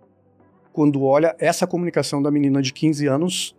quando 0.72 1.02
olha 1.02 1.34
essa 1.40 1.66
comunicação 1.66 2.22
da 2.22 2.30
menina 2.30 2.62
de 2.62 2.72
15 2.72 3.08
anos 3.08 3.56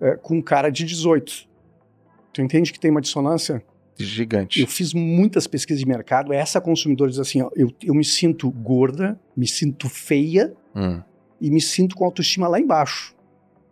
é, 0.00 0.16
com 0.16 0.36
um 0.36 0.42
cara 0.42 0.70
de 0.70 0.84
18. 0.84 1.48
Tu 2.32 2.42
entende 2.42 2.72
que 2.72 2.78
tem 2.80 2.90
uma 2.90 3.00
dissonância? 3.00 3.62
Gigante. 3.96 4.60
Eu 4.60 4.66
fiz 4.68 4.94
muitas 4.94 5.46
pesquisas 5.46 5.80
de 5.80 5.86
mercado. 5.86 6.32
Essa 6.32 6.60
consumidora 6.60 7.10
diz 7.10 7.18
assim: 7.18 7.42
ó, 7.42 7.50
eu, 7.56 7.72
eu 7.82 7.94
me 7.94 8.04
sinto 8.04 8.48
gorda, 8.50 9.18
me 9.36 9.46
sinto 9.46 9.88
feia 9.88 10.54
Hum. 10.76 11.02
e 11.40 11.50
me 11.50 11.60
sinto 11.60 11.96
com 11.96 12.04
autoestima 12.04 12.46
lá 12.46 12.60
embaixo. 12.60 13.16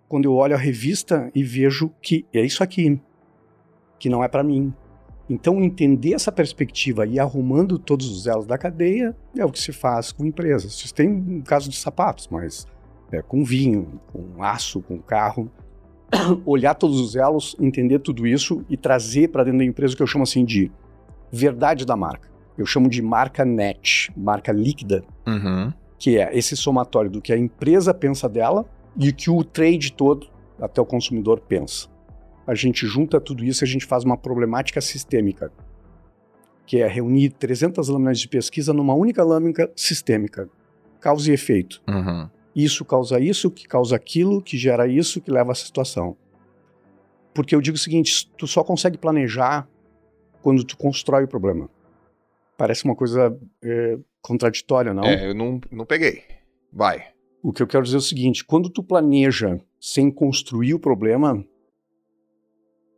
Quando 0.09 0.25
eu 0.25 0.35
olho 0.35 0.55
a 0.55 0.59
revista 0.59 1.31
e 1.35 1.45
vejo 1.45 1.91
que 2.03 2.27
é 2.33 2.45
isso 2.45 2.63
aqui, 2.63 3.01
que 3.99 4.09
não 4.09 4.25
é 4.25 4.29
para 4.29 4.43
mim. 4.43 4.73
Então, 5.29 5.63
entender 5.63 6.15
essa 6.15 6.31
perspectiva 6.33 7.05
e 7.07 7.19
arrumando 7.19 7.79
todos 7.79 8.09
os 8.09 8.27
elos 8.27 8.47
da 8.47 8.57
cadeia 8.57 9.15
é 9.37 9.45
o 9.45 9.51
que 9.51 9.59
se 9.61 9.73
faz 9.73 10.13
com 10.13 10.25
empresas. 10.25 10.73
Isso 10.73 10.95
tem 10.95 11.09
um 11.09 11.41
caso 11.41 11.69
de 11.69 11.77
sapatos, 11.77 12.29
mas 12.29 12.67
é, 13.13 13.21
com 13.23 13.45
vinho, 13.45 14.01
com 14.13 14.43
aço, 14.43 14.81
com 14.83 14.99
carro. 14.99 15.51
Olhar 16.45 16.75
todos 16.75 17.01
os 17.01 17.17
elos, 17.17 17.57
entender 17.61 17.99
tudo 17.99 18.27
isso 18.27 18.65
e 18.69 18.77
trazer 18.77 19.29
para 19.29 19.45
dentro 19.45 19.59
da 19.59 19.65
empresa 19.65 19.95
o 19.95 19.97
que 19.97 20.03
eu 20.03 20.07
chamo 20.07 20.23
assim 20.25 20.45
de 20.45 20.71
verdade 21.31 21.85
da 21.85 21.97
marca. 21.97 22.29
Eu 22.57 22.65
chamo 22.65 22.89
de 22.89 23.03
marca 23.03 23.45
net, 23.45 24.11
marca 24.17 24.53
líquida, 24.53 25.05
Uhum. 25.27 25.73
que 25.99 26.19
é 26.19 26.37
esse 26.37 26.57
somatório 26.57 27.11
do 27.11 27.21
que 27.21 27.33
a 27.33 27.37
empresa 27.39 27.93
pensa 27.93 28.29
dela 28.29 28.65
e 28.97 29.09
o 29.11 29.15
que 29.15 29.31
o 29.31 29.45
trade 29.45 29.93
todo, 29.93 30.29
até 30.61 30.81
o 30.81 30.87
consumidor, 30.87 31.41
pensa. 31.41 31.89
A 32.47 32.55
gente 32.55 32.87
junta 32.87 33.21
tudo 33.21 33.45
isso 33.45 33.63
e 33.63 33.67
a 33.67 33.69
gente 33.69 33.85
faz 33.85 34.05
uma 34.05 34.17
problemática 34.17 34.81
sistêmica, 34.81 35.53
que 36.65 36.79
é 36.79 36.87
reunir 36.87 37.31
300 37.31 37.89
lâminas 37.89 38.19
de 38.19 38.29
pesquisa 38.29 38.73
numa 38.73 38.95
única 38.95 39.23
lâmina 39.23 39.69
sistêmica, 39.75 40.49
causa 41.01 41.31
e 41.31 41.35
efeito. 41.35 41.83
Uhum. 41.89 42.29
Isso 42.57 42.87
causa 42.87 43.21
isso, 43.21 43.51
que 43.51 43.69
causa 43.69 43.95
aquilo, 43.95 44.41
que 44.41 44.57
gera 44.57 44.89
isso, 44.89 45.21
que 45.21 45.31
leva 45.31 45.51
a 45.51 45.53
essa 45.53 45.67
situação. 45.67 46.17
Porque 47.35 47.55
eu 47.55 47.61
digo 47.61 47.77
o 47.77 47.79
seguinte, 47.79 48.33
tu 48.39 48.47
só 48.47 48.65
consegue 48.65 48.97
planejar 48.97 49.69
quando 50.41 50.65
tu 50.65 50.75
constrói 50.75 51.25
o 51.25 51.29
problema. 51.29 51.69
Parece 52.57 52.87
uma 52.87 52.97
coisa 52.97 53.39
é, 53.63 53.99
contraditória, 54.23 54.95
não? 54.95 55.05
É, 55.05 55.29
eu 55.29 55.35
não, 55.35 55.61
não 55.71 55.85
peguei. 55.85 56.23
Vai. 56.73 57.05
O 57.43 57.53
que 57.53 57.63
eu 57.63 57.67
quero 57.67 57.85
dizer 57.85 57.97
é 57.97 57.99
o 57.99 58.03
seguinte: 58.03 58.43
quando 58.43 58.71
tu 58.71 58.83
planeja 58.83 59.61
sem 59.79 60.11
construir 60.11 60.73
o 60.73 60.79
problema, 60.81 61.45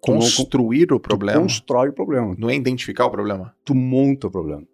tu 0.01 0.13
Construir 0.13 0.85
o 0.93 0.99
tu 0.99 1.01
problema. 1.01 1.41
constrói 1.41 1.89
o 1.89 1.93
problema. 1.93 2.37
Não 2.39 2.49
é 2.49 2.55
identificar 2.55 3.07
o 3.07 3.11
problema? 3.11 3.53
Tu 3.65 3.75
monta 3.75 4.29
o 4.29 4.31
problema. 4.31 4.65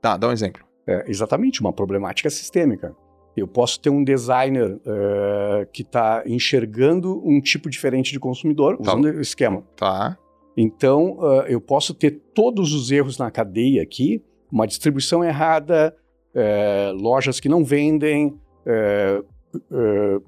Tá, 0.00 0.16
dá 0.16 0.28
um 0.28 0.32
exemplo. 0.32 0.64
É 0.86 1.10
exatamente 1.10 1.60
uma 1.60 1.72
problemática 1.72 2.30
sistêmica. 2.30 2.94
Eu 3.36 3.48
posso 3.48 3.80
ter 3.80 3.88
um 3.90 4.04
designer 4.04 4.78
eh, 4.84 5.68
que 5.72 5.82
está 5.82 6.22
enxergando 6.26 7.22
um 7.26 7.40
tipo 7.40 7.70
diferente 7.70 8.12
de 8.12 8.20
consumidor, 8.20 8.76
Tá. 8.76 8.92
usando 8.92 9.04
o 9.06 9.20
esquema. 9.20 9.62
Tá. 9.76 10.18
Então, 10.56 11.18
ah, 11.20 11.44
eu 11.48 11.60
posso 11.60 11.94
ter 11.94 12.20
todos 12.34 12.74
os 12.74 12.90
erros 12.90 13.16
na 13.16 13.30
cadeia 13.30 13.82
aqui, 13.82 14.22
uma 14.50 14.66
distribuição 14.66 15.24
errada, 15.24 15.96
eh, 16.34 16.92
lojas 16.94 17.40
que 17.40 17.48
não 17.48 17.64
vendem, 17.64 18.38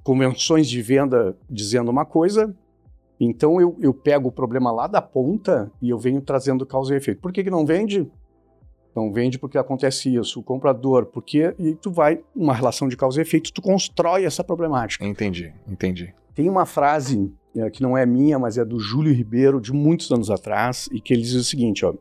convenções 0.03 0.69
de 0.69 0.83
venda 0.83 1.37
dizendo 1.49 1.91
uma 1.91 2.05
coisa. 2.05 2.55
Então, 3.21 3.61
eu, 3.61 3.77
eu 3.81 3.95
pego 3.95 4.29
o 4.29 4.33
problema 4.33 4.73
lá 4.73 4.87
da 4.87 5.01
ponta 5.01 5.71
e 5.81 5.89
eu 5.91 5.99
venho 5.99 6.21
trazendo 6.21 6.67
causa 6.67 6.95
e 6.95 6.97
efeito. 6.97 7.21
Por 7.21 7.33
que, 7.33 7.45
que 7.45 7.51
não 7.51 7.65
vende? 7.65 8.07
Não 8.95 9.13
vende 9.13 9.39
porque 9.39 9.59
acontece 9.59 10.15
isso. 10.15 10.41
O 10.41 10.43
comprador, 10.43 11.07
porque... 11.07 11.55
E 11.59 11.75
tu 11.75 11.91
vai, 11.91 12.23
uma 12.35 12.55
relação 12.55 12.89
de 12.89 12.97
causa 12.97 13.21
e 13.21 13.23
efeito, 13.23 13.53
tu 13.53 13.61
constrói 13.61 14.25
essa 14.25 14.45
problemática. 14.45 15.05
Entendi, 15.05 15.53
entendi. 15.67 16.15
Tem 16.35 16.49
uma 16.49 16.65
frase 16.65 17.33
é, 17.57 17.69
que 17.71 17.83
não 17.83 17.97
é 17.97 18.07
minha, 18.07 18.39
mas 18.39 18.59
é 18.59 18.65
do 18.65 18.79
Júlio 18.79 19.13
Ribeiro, 19.13 19.61
de 19.61 19.73
muitos 19.73 20.11
anos 20.13 20.31
atrás, 20.31 20.89
e 20.93 21.01
que 21.01 21.13
ele 21.13 21.23
diz 21.23 21.35
o 21.35 21.45
seguinte, 21.45 21.85
ó. 21.85 21.95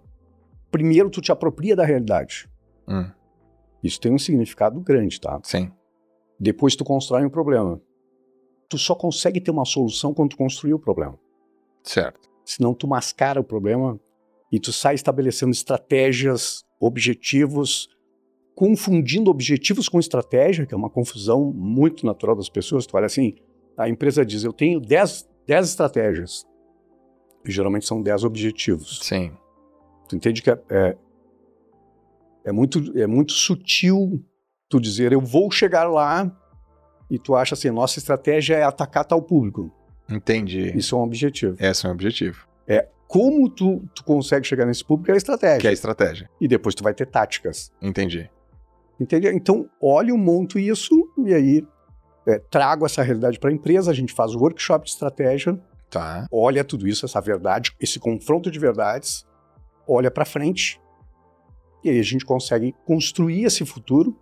Primeiro, 0.71 1.09
tu 1.09 1.21
te 1.21 1.31
apropria 1.31 1.75
da 1.75 1.85
realidade. 1.85 2.49
Hum, 2.87 3.09
Isso 3.83 3.99
tem 3.99 4.11
um 4.11 4.17
significado 4.17 4.79
grande, 4.79 5.19
tá? 5.19 5.39
sim. 5.43 5.71
Depois 6.39 6.75
tu 6.75 6.83
constrói 6.83 7.23
um 7.23 7.29
problema. 7.29 7.79
Tu 8.67 8.77
só 8.77 8.95
consegue 8.95 9.39
ter 9.39 9.51
uma 9.51 9.63
solução 9.65 10.13
quando 10.13 10.31
tu 10.31 10.37
construir 10.37 10.73
o 10.73 10.79
problema. 10.79 11.17
Certo. 11.83 12.29
Senão 12.43 12.73
tu 12.73 12.87
mascara 12.87 13.39
o 13.39 13.43
problema 13.43 13.97
e 14.51 14.59
tu 14.59 14.73
sai 14.73 14.95
estabelecendo 14.95 15.51
estratégias, 15.51 16.65
objetivos, 16.85 17.89
confundindo 18.55 19.31
objetivos 19.31 19.89
com 19.89 19.99
estratégia, 19.99 20.65
que 20.65 20.73
é 20.73 20.77
uma 20.77 20.89
confusão 20.89 21.51
muito 21.53 22.05
natural 22.05 22.35
das 22.35 22.49
pessoas. 22.49 22.85
Tu 22.85 22.95
olha 22.95 23.05
assim, 23.05 23.35
a 23.77 23.89
empresa 23.89 24.25
diz, 24.25 24.43
eu 24.43 24.53
tenho 24.53 24.79
10, 24.79 25.27
10 25.47 25.69
estratégias. 25.69 26.45
E 27.45 27.51
geralmente 27.51 27.85
são 27.85 28.01
10 28.01 28.23
objetivos. 28.23 28.99
Sim. 29.01 29.31
Tu 30.07 30.15
entende 30.15 30.41
que 30.41 30.49
é, 30.49 30.59
é, 30.69 30.97
é 32.45 32.51
muito, 32.51 32.97
é 32.97 33.07
muito 33.07 33.33
sutil 33.33 34.23
tu 34.69 34.79
dizer, 34.79 35.11
eu 35.11 35.21
vou 35.21 35.51
chegar 35.51 35.83
lá, 35.83 36.31
e 37.09 37.19
tu 37.19 37.35
acha 37.35 37.53
assim, 37.53 37.69
nossa 37.69 37.99
estratégia 37.99 38.55
é 38.55 38.63
atacar 38.63 39.05
tal 39.05 39.21
público. 39.21 39.71
Entendi. 40.09 40.75
Isso 40.75 40.95
é 40.95 40.97
um 40.97 41.01
objetivo. 41.01 41.55
Esse 41.59 41.85
é 41.85 41.89
o 41.89 41.91
objetivo. 41.91 42.47
Como 43.07 43.49
tu, 43.49 43.83
tu 43.93 44.03
consegue 44.03 44.45
chegar 44.47 44.65
nesse 44.65 44.83
público 44.83 45.11
é 45.11 45.13
a 45.13 45.17
estratégia. 45.17 45.59
Que 45.59 45.67
é 45.67 45.69
a 45.69 45.73
estratégia. 45.73 46.29
E 46.41 46.47
depois 46.47 46.73
tu 46.73 46.83
vai 46.83 46.93
ter 46.93 47.05
táticas. 47.05 47.71
Entendi. 47.81 48.29
Entendeu? 48.99 49.31
Então, 49.33 49.69
olho, 49.81 50.17
monto 50.17 50.57
isso 50.57 50.89
e 51.25 51.33
aí 51.33 51.67
é, 52.25 52.39
trago 52.39 52.85
essa 52.85 53.01
realidade 53.03 53.39
para 53.39 53.49
a 53.49 53.53
empresa, 53.53 53.91
a 53.91 53.93
gente 53.93 54.13
faz 54.13 54.33
o 54.33 54.39
workshop 54.39 54.85
de 54.85 54.91
estratégia, 54.91 55.59
Tá. 55.89 56.25
olha 56.31 56.63
tudo 56.63 56.87
isso, 56.87 57.05
essa 57.05 57.19
verdade, 57.21 57.71
esse 57.79 57.99
confronto 57.99 58.49
de 58.49 58.57
verdades, 58.57 59.27
olha 59.87 60.09
para 60.09 60.25
frente 60.25 60.79
e 61.83 61.89
aí 61.89 61.99
a 61.99 62.03
gente 62.03 62.25
consegue 62.25 62.73
construir 62.85 63.43
esse 63.43 63.63
futuro 63.65 64.17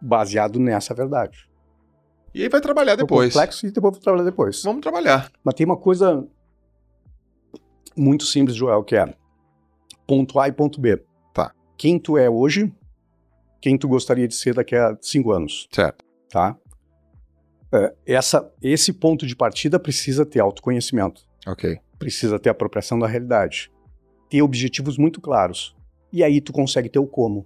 baseado 0.00 0.60
nessa 0.60 0.94
verdade. 0.94 1.48
E 2.34 2.42
aí 2.42 2.48
vai 2.48 2.60
trabalhar 2.60 2.92
É 2.92 2.96
depois. 2.96 3.32
complexo 3.32 3.66
e 3.66 3.70
depois 3.70 3.94
vou 3.94 4.02
trabalhar 4.02 4.24
depois. 4.24 4.62
Vamos 4.62 4.82
trabalhar. 4.82 5.30
Mas 5.42 5.54
tem 5.54 5.64
uma 5.64 5.76
coisa 5.76 6.26
muito 7.96 8.24
simples, 8.24 8.56
Joel, 8.56 8.82
que 8.84 8.96
é 8.96 9.14
ponto 10.06 10.38
A 10.38 10.48
e 10.48 10.52
ponto 10.52 10.80
B. 10.80 11.02
Tá. 11.32 11.52
Quem 11.76 11.98
tu 11.98 12.16
é 12.18 12.28
hoje, 12.28 12.72
quem 13.60 13.76
tu 13.78 13.88
gostaria 13.88 14.28
de 14.28 14.34
ser 14.34 14.54
daqui 14.54 14.74
a 14.76 14.96
cinco 15.00 15.30
anos, 15.32 15.68
Certo. 15.72 16.04
tá? 16.30 16.56
É, 17.72 17.94
essa, 18.06 18.52
esse 18.62 18.92
ponto 18.92 19.26
de 19.26 19.34
partida 19.34 19.80
precisa 19.80 20.24
ter 20.24 20.40
autoconhecimento, 20.40 21.22
Ok. 21.46 21.78
precisa 21.98 22.38
ter 22.38 22.50
apropriação 22.50 22.98
da 22.98 23.06
realidade, 23.06 23.70
ter 24.30 24.42
objetivos 24.42 24.96
muito 24.96 25.20
claros. 25.20 25.74
E 26.12 26.22
aí 26.22 26.40
tu 26.40 26.52
consegue 26.52 26.88
ter 26.88 26.98
o 27.00 27.06
como. 27.06 27.44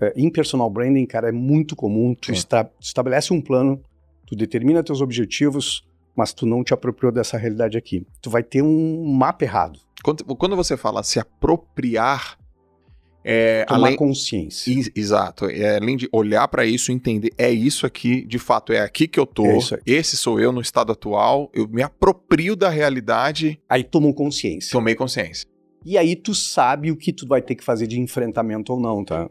É, 0.00 0.12
em 0.16 0.30
personal 0.30 0.68
branding, 0.68 1.06
cara, 1.06 1.28
é 1.28 1.32
muito 1.32 1.74
comum, 1.76 2.14
tu 2.14 2.32
esta- 2.32 2.70
estabelece 2.80 3.32
um 3.32 3.40
plano, 3.40 3.80
tu 4.26 4.34
determina 4.36 4.82
teus 4.82 5.00
objetivos, 5.00 5.86
mas 6.16 6.32
tu 6.32 6.44
não 6.46 6.62
te 6.64 6.74
apropriou 6.74 7.12
dessa 7.12 7.36
realidade 7.36 7.76
aqui. 7.78 8.06
Tu 8.20 8.28
vai 8.30 8.42
ter 8.42 8.62
um 8.62 9.04
mapa 9.04 9.44
errado. 9.44 9.78
Quando, 10.02 10.24
quando 10.36 10.56
você 10.56 10.76
fala 10.76 11.02
se 11.02 11.18
apropriar, 11.18 12.36
é, 13.24 13.64
Tomar 13.66 13.86
além, 13.86 13.96
consciência. 13.96 14.72
I- 14.72 14.92
Exato. 14.96 15.46
É, 15.46 15.76
além 15.76 15.96
de 15.96 16.08
olhar 16.12 16.48
para 16.48 16.66
isso 16.66 16.90
e 16.90 16.94
entender, 16.94 17.30
é 17.38 17.50
isso 17.50 17.86
aqui, 17.86 18.26
de 18.26 18.38
fato, 18.38 18.72
é 18.72 18.80
aqui 18.80 19.06
que 19.06 19.18
eu 19.20 19.24
tô. 19.26 19.46
É. 19.46 19.58
Esse 19.86 20.16
sou 20.16 20.40
eu 20.40 20.50
no 20.50 20.60
estado 20.60 20.90
atual. 20.92 21.48
Eu 21.54 21.68
me 21.68 21.82
aproprio 21.82 22.56
da 22.56 22.68
realidade, 22.68 23.60
Aí 23.68 23.84
tomou 23.84 24.12
consciência. 24.12 24.72
tomei 24.72 24.94
consciência. 24.96 25.46
E 25.84 25.96
aí 25.96 26.16
tu 26.16 26.34
sabe 26.34 26.90
o 26.90 26.96
que 26.96 27.12
tu 27.12 27.26
vai 27.26 27.40
ter 27.40 27.54
que 27.54 27.62
fazer 27.64 27.86
de 27.86 28.00
enfrentamento 28.00 28.72
ou 28.72 28.80
não, 28.80 29.04
tá? 29.04 29.30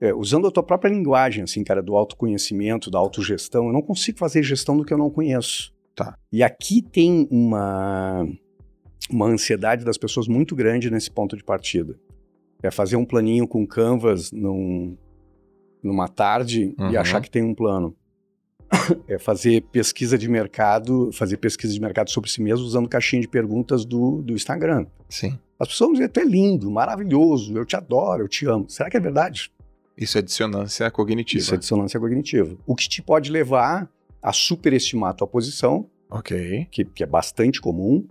É, 0.00 0.14
usando 0.14 0.46
a 0.46 0.50
tua 0.50 0.62
própria 0.62 0.90
linguagem, 0.90 1.44
assim, 1.44 1.62
cara, 1.62 1.82
do 1.82 1.94
autoconhecimento, 1.96 2.90
da 2.90 2.98
autogestão, 2.98 3.66
eu 3.66 3.72
não 3.72 3.82
consigo 3.82 4.18
fazer 4.18 4.42
gestão 4.42 4.76
do 4.76 4.84
que 4.84 4.92
eu 4.92 4.98
não 4.98 5.10
conheço. 5.10 5.72
Tá. 5.94 6.16
E 6.32 6.42
aqui 6.42 6.80
tem 6.82 7.26
uma, 7.30 8.26
uma 9.10 9.26
ansiedade 9.26 9.84
das 9.84 9.98
pessoas 9.98 10.28
muito 10.28 10.54
grande 10.54 10.90
nesse 10.90 11.10
ponto 11.10 11.36
de 11.36 11.44
partida. 11.44 11.98
É 12.62 12.70
fazer 12.70 12.96
um 12.96 13.04
planinho 13.04 13.46
com 13.48 13.66
canvas 13.66 14.30
num, 14.32 14.96
numa 15.82 16.08
tarde 16.08 16.74
Uhum. 16.78 16.90
e 16.90 16.96
achar 16.96 17.20
que 17.20 17.30
tem 17.30 17.42
um 17.42 17.54
plano. 17.54 17.94
É 19.08 19.18
fazer 19.18 19.62
pesquisa 19.72 20.16
de 20.16 20.28
mercado, 20.28 21.10
fazer 21.12 21.36
pesquisa 21.38 21.72
de 21.72 21.80
mercado 21.80 22.10
sobre 22.10 22.30
si 22.30 22.40
mesmo 22.40 22.64
usando 22.64 22.88
caixinha 22.88 23.20
de 23.22 23.28
perguntas 23.28 23.84
do, 23.84 24.22
do 24.22 24.32
Instagram. 24.32 24.86
Sim. 25.08 25.38
As 25.58 25.68
pessoas 25.68 25.88
vão 25.88 25.92
dizer, 25.94 26.08
tu 26.08 26.20
é 26.20 26.24
lindo, 26.24 26.70
maravilhoso, 26.70 27.56
eu 27.56 27.64
te 27.64 27.76
adoro, 27.76 28.22
eu 28.22 28.28
te 28.28 28.46
amo. 28.46 28.68
Será 28.68 28.88
que 28.88 28.96
é 28.96 29.00
verdade? 29.00 29.50
Isso 29.96 30.16
é 30.16 30.22
dissonância 30.22 30.90
cognitiva. 30.90 31.42
Isso 31.42 31.54
é 31.54 31.58
dissonância 31.58 32.00
cognitiva. 32.00 32.56
O 32.66 32.74
que 32.74 32.88
te 32.88 33.02
pode 33.02 33.30
levar 33.30 33.90
a 34.22 34.32
superestimar 34.32 35.10
a 35.10 35.14
tua 35.14 35.26
posição, 35.26 35.88
Ok. 36.10 36.66
que, 36.70 36.84
que 36.84 37.02
é 37.02 37.06
bastante 37.06 37.60
comum. 37.60 38.06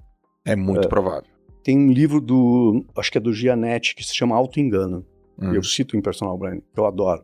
É 0.46 0.56
muito 0.56 0.88
provável. 0.88 1.30
Tem 1.64 1.78
um 1.78 1.92
livro 1.92 2.20
do, 2.22 2.86
acho 2.98 3.12
que 3.12 3.18
é 3.18 3.22
do 3.22 3.34
Gianetti, 3.34 3.94
que 3.96 4.04
se 4.04 4.16
chama 4.16 4.36
Auto-Engano. 4.36 5.06
Hum. 5.42 5.54
Eu 5.54 5.64
cito 5.64 5.96
em 5.98 6.02
Personal 6.02 6.38
Brand, 6.38 6.60
que 6.74 6.80
eu 6.80 6.86
adoro. 6.86 7.24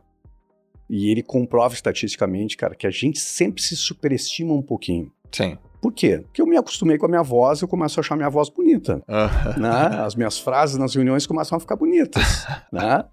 E 0.89 1.09
ele 1.09 1.23
comprova 1.23 1.73
estatisticamente, 1.73 2.55
cara, 2.55 2.75
que 2.75 2.85
a 2.85 2.91
gente 2.91 3.17
sempre 3.19 3.61
se 3.61 3.75
superestima 3.75 4.53
um 4.53 4.61
pouquinho. 4.61 5.11
Sim. 5.31 5.57
Por 5.81 5.91
quê? 5.93 6.19
Porque 6.19 6.41
eu 6.41 6.45
me 6.47 6.57
acostumei 6.57 6.97
com 6.97 7.05
a 7.05 7.09
minha 7.09 7.21
voz, 7.23 7.61
eu 7.61 7.67
começo 7.67 7.99
a 7.99 8.01
achar 8.01 8.15
minha 8.15 8.29
voz 8.29 8.49
bonita. 8.49 9.01
Ah, 9.07 9.55
né? 9.57 9.97
As 10.03 10.15
minhas 10.15 10.37
frases 10.39 10.77
nas 10.77 10.93
reuniões 10.95 11.27
começam 11.27 11.57
a 11.57 11.59
ficar 11.59 11.75
bonitas, 11.75 12.45
né? 12.71 13.03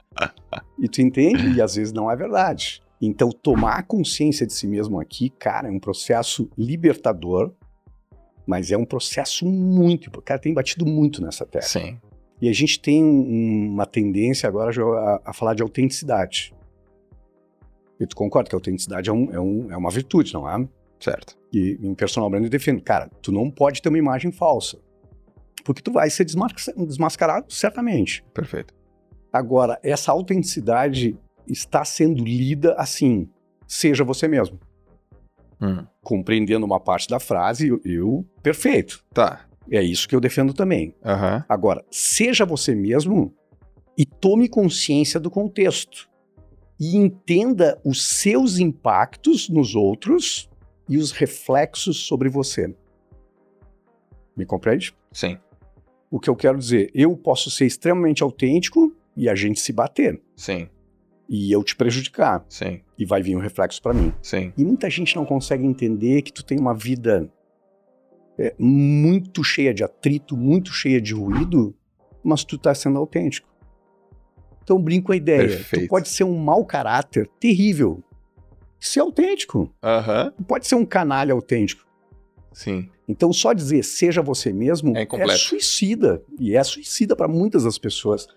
E 0.78 0.88
tu 0.88 1.00
entende? 1.02 1.54
E 1.56 1.60
às 1.62 1.74
vezes 1.76 1.92
não 1.92 2.10
é 2.10 2.16
verdade. 2.16 2.82
Então, 3.04 3.30
tomar 3.30 3.82
consciência 3.84 4.46
de 4.46 4.52
si 4.52 4.66
mesmo 4.68 5.00
aqui, 5.00 5.28
cara, 5.28 5.66
é 5.66 5.70
um 5.72 5.80
processo 5.80 6.48
libertador, 6.56 7.52
mas 8.46 8.70
é 8.70 8.76
um 8.76 8.84
processo 8.84 9.44
muito. 9.44 10.08
Cara, 10.22 10.38
tem 10.38 10.54
batido 10.54 10.86
muito 10.86 11.20
nessa 11.20 11.44
tecla. 11.44 11.68
Sim. 11.68 11.98
E 12.40 12.48
a 12.48 12.52
gente 12.52 12.80
tem 12.80 13.02
um- 13.04 13.70
uma 13.72 13.86
tendência 13.86 14.48
agora 14.48 14.70
a, 14.70 15.30
a 15.30 15.32
falar 15.32 15.54
de 15.54 15.62
autenticidade. 15.62 16.54
E 17.98 18.06
tu 18.06 18.14
concorda 18.16 18.48
que 18.48 18.54
a 18.54 18.58
autenticidade 18.58 19.10
é, 19.10 19.12
um- 19.12 19.32
é 19.32 19.40
um- 19.40 19.72
é 19.72 19.76
uma 19.76 19.90
virtude, 19.90 20.32
não 20.32 20.48
é? 20.48 20.68
Certo. 21.00 21.36
E 21.52 21.78
em 21.82 21.94
personal 21.94 22.30
brand 22.30 22.44
eu 22.44 22.50
defendo, 22.50 22.80
cara, 22.82 23.08
tu 23.20 23.32
não 23.32 23.50
pode 23.50 23.82
ter 23.82 23.88
uma 23.88 23.98
imagem 23.98 24.30
falsa. 24.30 24.78
Porque 25.64 25.82
tu 25.82 25.92
vai 25.92 26.08
ser 26.10 26.24
desmasca- 26.24 26.72
desmascarado, 26.76 27.52
certamente. 27.52 28.24
Perfeito. 28.32 28.72
Agora, 29.32 29.78
essa 29.82 30.10
autenticidade 30.12 31.16
está 31.48 31.84
sendo 31.84 32.24
lida 32.24 32.74
assim, 32.74 33.28
seja 33.66 34.04
você 34.04 34.26
mesmo. 34.28 34.58
Hum. 35.60 35.86
Compreendendo 36.02 36.66
uma 36.66 36.80
parte 36.80 37.08
da 37.08 37.20
frase, 37.20 37.68
eu, 37.68 37.80
eu- 37.84 38.26
perfeito. 38.42 39.04
Tá. 39.12 39.46
É 39.70 39.80
isso 39.82 40.08
que 40.08 40.14
eu 40.16 40.20
defendo 40.20 40.52
também. 40.52 40.94
Aham. 41.04 41.44
Agora, 41.48 41.84
seja 41.90 42.44
você 42.44 42.74
mesmo 42.74 43.32
e 43.96 44.04
tome 44.04 44.48
consciência 44.48 45.20
do 45.20 45.30
contexto. 45.30 46.08
E 46.80 46.96
entenda 46.96 47.80
os 47.84 48.04
seus 48.04 48.58
impactos 48.58 49.48
nos 49.48 49.76
outros 49.76 50.50
e 50.88 50.98
os 50.98 51.12
reflexos 51.12 51.98
sobre 52.06 52.28
você. 52.28 52.74
Me 54.36 54.44
compreende? 54.44 54.92
Sim. 55.12 55.38
O 56.10 56.18
que 56.18 56.28
eu 56.28 56.34
quero 56.34 56.58
dizer, 56.58 56.90
eu 56.92 57.16
posso 57.16 57.50
ser 57.50 57.66
extremamente 57.66 58.22
autêntico 58.22 58.92
e 59.16 59.28
a 59.28 59.34
gente 59.34 59.60
se 59.60 59.72
bater. 59.72 60.20
Sim. 60.34 60.68
E 61.34 61.50
eu 61.50 61.64
te 61.64 61.74
prejudicar. 61.74 62.44
Sim. 62.46 62.82
E 62.98 63.06
vai 63.06 63.22
vir 63.22 63.34
um 63.34 63.40
reflexo 63.40 63.80
para 63.80 63.94
mim. 63.94 64.12
Sim. 64.20 64.52
E 64.54 64.62
muita 64.62 64.90
gente 64.90 65.16
não 65.16 65.24
consegue 65.24 65.64
entender 65.64 66.20
que 66.20 66.30
tu 66.30 66.44
tem 66.44 66.60
uma 66.60 66.74
vida 66.74 67.26
é, 68.38 68.54
muito 68.58 69.42
cheia 69.42 69.72
de 69.72 69.82
atrito, 69.82 70.36
muito 70.36 70.70
cheia 70.74 71.00
de 71.00 71.14
ruído, 71.14 71.74
mas 72.22 72.44
tu 72.44 72.58
tá 72.58 72.74
sendo 72.74 72.98
autêntico. 72.98 73.48
Então 74.62 74.78
brinco 74.78 75.06
com 75.06 75.12
a 75.12 75.16
ideia. 75.16 75.48
Perfeito. 75.48 75.86
Tu 75.86 75.88
pode 75.88 76.10
ser 76.10 76.24
um 76.24 76.36
mau 76.36 76.66
caráter 76.66 77.26
terrível. 77.40 78.04
Ser 78.78 79.00
autêntico. 79.00 79.74
Tu 80.36 80.44
pode 80.44 80.66
ser 80.66 80.74
um 80.74 80.84
canalha 80.84 81.32
autêntico. 81.32 81.86
Sim. 82.52 82.90
Então 83.08 83.32
só 83.32 83.54
dizer 83.54 83.82
seja 83.84 84.20
você 84.20 84.52
mesmo 84.52 84.94
É 84.96 85.04
incompleto. 85.04 85.38
suicida. 85.38 86.22
E 86.38 86.54
é 86.54 86.62
suicida 86.62 87.16
para 87.16 87.26
muitas 87.26 87.64
das 87.64 87.78
pessoas. 87.78 88.28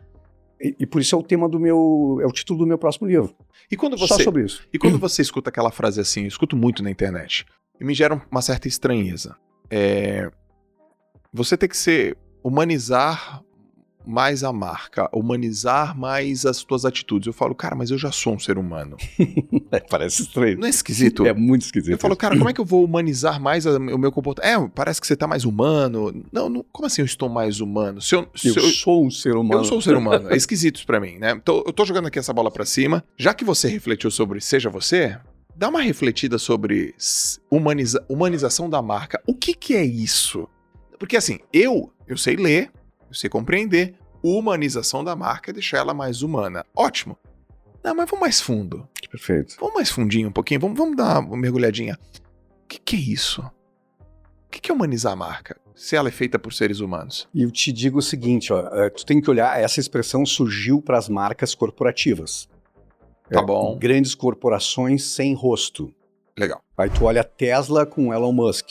E, 0.59 0.75
e 0.79 0.85
por 0.85 1.01
isso 1.01 1.15
é 1.15 1.17
o 1.17 1.23
tema 1.23 1.47
do 1.47 1.59
meu. 1.59 2.19
É 2.21 2.25
o 2.25 2.31
título 2.31 2.59
do 2.59 2.67
meu 2.67 2.77
próximo 2.77 3.07
livro. 3.07 3.35
E 3.69 3.75
quando 3.75 3.97
Só 3.97 4.07
você 4.07 4.23
sobre 4.23 4.43
isso. 4.43 4.67
E 4.73 4.77
quando 4.77 4.97
você 4.97 5.21
escuta 5.21 5.49
aquela 5.49 5.71
frase 5.71 5.99
assim, 5.99 6.21
eu 6.21 6.27
escuto 6.27 6.55
muito 6.55 6.83
na 6.83 6.91
internet, 6.91 7.45
e 7.79 7.83
me 7.83 7.93
gera 7.93 8.21
uma 8.31 8.41
certa 8.41 8.67
estranheza. 8.67 9.35
É, 9.69 10.29
você 11.33 11.57
tem 11.57 11.67
que 11.67 11.77
ser 11.77 12.17
humanizar 12.43 13.43
mais 14.07 14.43
a 14.43 14.53
marca, 14.53 15.09
humanizar 15.13 15.97
mais 15.97 16.45
as 16.45 16.63
tuas 16.63 16.85
atitudes. 16.85 17.27
Eu 17.27 17.33
falo, 17.33 17.53
cara, 17.55 17.75
mas 17.75 17.89
eu 17.91 17.97
já 17.97 18.11
sou 18.11 18.33
um 18.35 18.39
ser 18.39 18.57
humano. 18.57 18.97
É, 19.71 19.79
parece 19.79 20.21
estranho. 20.21 20.57
Não 20.59 20.67
é 20.67 20.69
esquisito? 20.69 21.25
É 21.25 21.33
muito 21.33 21.63
esquisito. 21.63 21.91
Eu 21.91 21.97
falo, 21.97 22.15
cara, 22.15 22.37
como 22.37 22.49
é 22.49 22.53
que 22.53 22.61
eu 22.61 22.65
vou 22.65 22.83
humanizar 22.85 23.41
mais 23.41 23.65
a- 23.67 23.71
o 23.77 23.97
meu 23.97 24.11
comportamento? 24.11 24.63
É, 24.65 24.69
parece 24.73 25.01
que 25.01 25.07
você 25.07 25.15
tá 25.15 25.27
mais 25.27 25.43
humano. 25.43 26.23
Não, 26.31 26.47
não- 26.47 26.65
como 26.71 26.85
assim 26.85 27.01
eu 27.01 27.05
estou 27.05 27.27
mais 27.27 27.59
humano? 27.59 27.99
Se 28.01 28.15
eu, 28.15 28.27
se 28.35 28.49
eu, 28.49 28.55
eu- 28.55 28.61
sou 28.69 29.05
um 29.05 29.09
ser 29.11 29.35
humano. 29.35 29.61
eu 29.61 29.65
sou 29.65 29.79
um 29.79 29.81
ser 29.81 29.97
humano. 29.97 30.29
É 30.31 30.37
esquisito 30.37 30.77
isso 30.77 30.85
pra 30.85 30.99
mim, 30.99 31.17
né? 31.17 31.31
Então, 31.31 31.63
eu 31.65 31.73
tô 31.73 31.83
jogando 31.83 32.07
aqui 32.07 32.19
essa 32.19 32.31
bola 32.31 32.51
pra 32.51 32.63
cima. 32.63 33.03
Já 33.17 33.33
que 33.33 33.43
você 33.43 33.67
refletiu 33.67 34.09
sobre 34.11 34.39
seja 34.39 34.69
você, 34.69 35.17
dá 35.55 35.67
uma 35.67 35.81
refletida 35.81 36.37
sobre 36.37 36.93
humaniza- 37.51 38.05
humanização 38.07 38.69
da 38.69 38.81
marca. 38.81 39.21
O 39.27 39.33
que 39.33 39.53
que 39.53 39.75
é 39.75 39.83
isso? 39.83 40.47
Porque 40.99 41.17
assim, 41.17 41.39
eu, 41.51 41.91
eu 42.07 42.17
sei 42.17 42.35
ler, 42.35 42.71
sei 43.13 43.29
compreender. 43.29 43.95
Humanização 44.23 45.03
da 45.03 45.15
marca 45.15 45.51
é 45.51 45.53
deixar 45.53 45.77
ela 45.77 45.93
mais 45.93 46.21
humana. 46.21 46.65
Ótimo. 46.75 47.17
Não, 47.83 47.93
mas 47.93 48.09
vamos 48.09 48.21
mais 48.21 48.41
fundo. 48.41 48.87
Perfeito. 49.11 49.55
Vamos 49.59 49.75
mais 49.75 49.89
fundinho 49.91 50.29
um 50.29 50.31
pouquinho. 50.31 50.59
Vamos, 50.59 50.77
vamos 50.77 50.97
dar 50.97 51.19
uma 51.19 51.37
mergulhadinha. 51.37 51.97
O 52.63 52.67
que 52.67 52.79
que 52.79 52.95
é 52.95 52.99
isso? 52.99 53.41
O 54.47 54.49
que 54.49 54.59
que 54.59 54.71
é 54.71 54.73
humanizar 54.73 55.13
a 55.13 55.15
marca? 55.15 55.59
Se 55.75 55.95
ela 55.95 56.07
é 56.09 56.11
feita 56.11 56.39
por 56.39 56.53
seres 56.53 56.79
humanos. 56.79 57.27
E 57.33 57.43
eu 57.43 57.51
te 57.51 57.71
digo 57.71 57.99
o 57.99 58.01
seguinte, 58.01 58.51
ó, 58.51 58.61
é, 58.73 58.89
tu 58.89 59.05
tem 59.05 59.21
que 59.21 59.29
olhar, 59.29 59.59
essa 59.59 59.79
expressão 59.79 60.25
surgiu 60.25 60.81
para 60.81 60.97
as 60.97 61.07
marcas 61.09 61.53
corporativas. 61.53 62.47
Tá 63.29 63.41
É, 63.41 63.43
bom. 63.45 63.77
Grandes 63.77 64.15
corporações 64.15 65.03
sem 65.03 65.33
rosto. 65.33 65.93
Legal. 66.37 66.61
Aí 66.77 66.89
tu 66.89 67.05
olha 67.05 67.21
a 67.21 67.23
Tesla 67.25 67.85
com 67.85 68.13
Elon 68.13 68.31
Musk. 68.31 68.67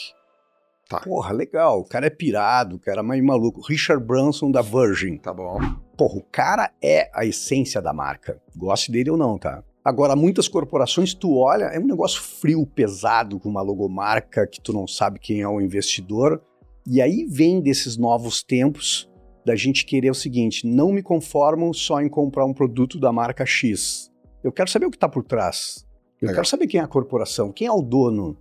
Tá. 0.87 0.99
Porra, 0.99 1.31
legal, 1.31 1.79
o 1.79 1.85
cara 1.85 2.05
é 2.05 2.11
pirado, 2.11 2.75
o 2.75 2.79
cara 2.79 2.99
é 2.99 3.03
meio 3.03 3.25
maluco. 3.25 3.61
Richard 3.61 4.05
Branson 4.05 4.51
da 4.51 4.61
Virgin. 4.61 5.17
Tá 5.17 5.33
bom. 5.33 5.59
Porra, 5.97 6.17
o 6.17 6.23
cara 6.23 6.71
é 6.81 7.09
a 7.13 7.25
essência 7.25 7.81
da 7.81 7.91
marca. 7.91 8.39
Goste 8.55 8.91
dele 8.91 9.09
ou 9.09 9.17
não, 9.17 9.37
tá? 9.37 9.63
Agora, 9.83 10.15
muitas 10.15 10.47
corporações, 10.47 11.13
tu 11.13 11.37
olha, 11.37 11.65
é 11.65 11.79
um 11.79 11.85
negócio 11.85 12.21
frio, 12.21 12.65
pesado, 12.65 13.39
com 13.39 13.49
uma 13.49 13.61
logomarca 13.61 14.47
que 14.47 14.59
tu 14.59 14.73
não 14.73 14.87
sabe 14.87 15.19
quem 15.19 15.41
é 15.41 15.47
o 15.47 15.61
investidor. 15.61 16.41
E 16.87 17.01
aí 17.01 17.25
vem 17.29 17.61
desses 17.61 17.97
novos 17.97 18.43
tempos 18.43 19.09
da 19.45 19.55
gente 19.55 19.85
querer 19.85 20.09
o 20.09 20.15
seguinte: 20.15 20.67
não 20.67 20.91
me 20.91 21.03
conformo 21.03 21.73
só 21.73 22.01
em 22.01 22.09
comprar 22.09 22.45
um 22.45 22.53
produto 22.53 22.99
da 22.99 23.11
marca 23.11 23.45
X. 23.45 24.11
Eu 24.43 24.51
quero 24.51 24.69
saber 24.69 24.85
o 24.85 24.91
que 24.91 24.97
está 24.97 25.09
por 25.09 25.23
trás. 25.23 25.85
Eu 26.21 26.27
Legal. 26.27 26.35
quero 26.35 26.47
saber 26.47 26.67
quem 26.67 26.79
é 26.79 26.83
a 26.83 26.87
corporação, 26.87 27.51
quem 27.51 27.67
é 27.67 27.71
o 27.71 27.81
dono, 27.81 28.37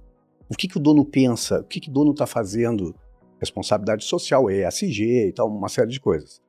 o 0.51 0.55
que, 0.57 0.69
que 0.69 0.77
o 0.77 0.81
dono 0.81 1.05
pensa, 1.05 1.61
o 1.61 1.65
que, 1.65 1.81
que 1.81 1.89
o 1.91 1.93
dono 1.93 2.11
está 2.13 2.27
fazendo. 2.27 2.95
Responsabilidade 3.41 4.05
social, 4.05 4.51
ESG 4.51 5.29
e 5.29 5.33
tal, 5.33 5.49
uma 5.49 5.69
série 5.69 5.91
de 5.91 6.01
coisas. 6.01 6.41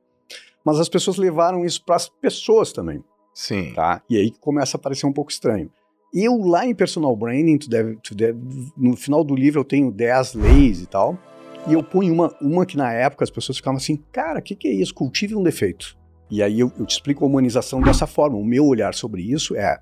Mas 0.64 0.78
as 0.80 0.88
pessoas 0.88 1.16
levaram 1.16 1.64
isso 1.64 1.84
para 1.84 1.96
as 1.96 2.08
pessoas 2.08 2.72
também, 2.72 3.04
Sim. 3.34 3.72
tá? 3.74 4.02
E 4.08 4.16
aí 4.16 4.30
que 4.30 4.38
começa 4.38 4.76
a 4.76 4.80
parecer 4.80 5.06
um 5.06 5.12
pouco 5.12 5.30
estranho. 5.30 5.70
Eu 6.14 6.36
lá 6.38 6.64
em 6.64 6.74
Personal 6.74 7.14
Branding, 7.14 7.58
tu 7.58 7.68
deve, 7.68 7.96
tu 8.02 8.14
deve- 8.14 8.38
no 8.76 8.96
final 8.96 9.22
do 9.22 9.34
livro 9.34 9.60
eu 9.60 9.64
tenho 9.64 9.90
10 9.92 10.34
leis 10.34 10.80
e 10.80 10.86
tal, 10.86 11.18
e 11.68 11.72
eu 11.74 11.82
ponho 11.82 12.14
uma, 12.14 12.34
uma 12.40 12.64
que 12.64 12.76
na 12.76 12.92
época 12.92 13.24
as 13.24 13.30
pessoas 13.30 13.58
ficavam 13.58 13.76
assim, 13.76 13.96
cara, 14.10 14.38
o 14.38 14.42
que, 14.42 14.54
que 14.54 14.68
é 14.68 14.72
isso? 14.72 14.94
Cultive 14.94 15.34
um 15.34 15.42
defeito. 15.42 15.98
E 16.30 16.42
aí 16.42 16.58
eu, 16.58 16.72
eu 16.78 16.86
te 16.86 16.92
explico 16.92 17.24
a 17.24 17.28
humanização 17.28 17.80
dessa 17.80 18.06
forma. 18.06 18.36
O 18.38 18.44
meu 18.44 18.64
olhar 18.64 18.94
sobre 18.94 19.22
isso 19.22 19.54
é, 19.54 19.80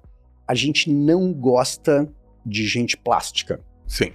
a 0.48 0.54
gente 0.54 0.90
não 0.90 1.32
gosta 1.32 2.10
de 2.44 2.66
gente 2.66 2.96
plástica. 2.96 3.60
Sim. 3.86 4.12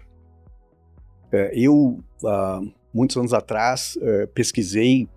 É, 1.31 1.51
eu, 1.53 1.99
há 2.25 2.61
muitos 2.93 3.15
anos 3.17 3.33
atrás, 3.33 3.97
é, 4.01 4.25
pesquisei, 4.27 5.07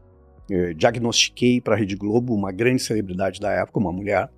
é, 0.51 0.75
diagnostiquei 0.75 1.61
para 1.61 1.75
a 1.75 1.79
Rede 1.79 1.97
Globo 1.97 2.35
uma 2.35 2.53
grande 2.53 2.83
celebridade 2.83 3.41
da 3.41 3.51
época, 3.51 3.79
uma 3.79 3.93
mulher. 3.93 4.31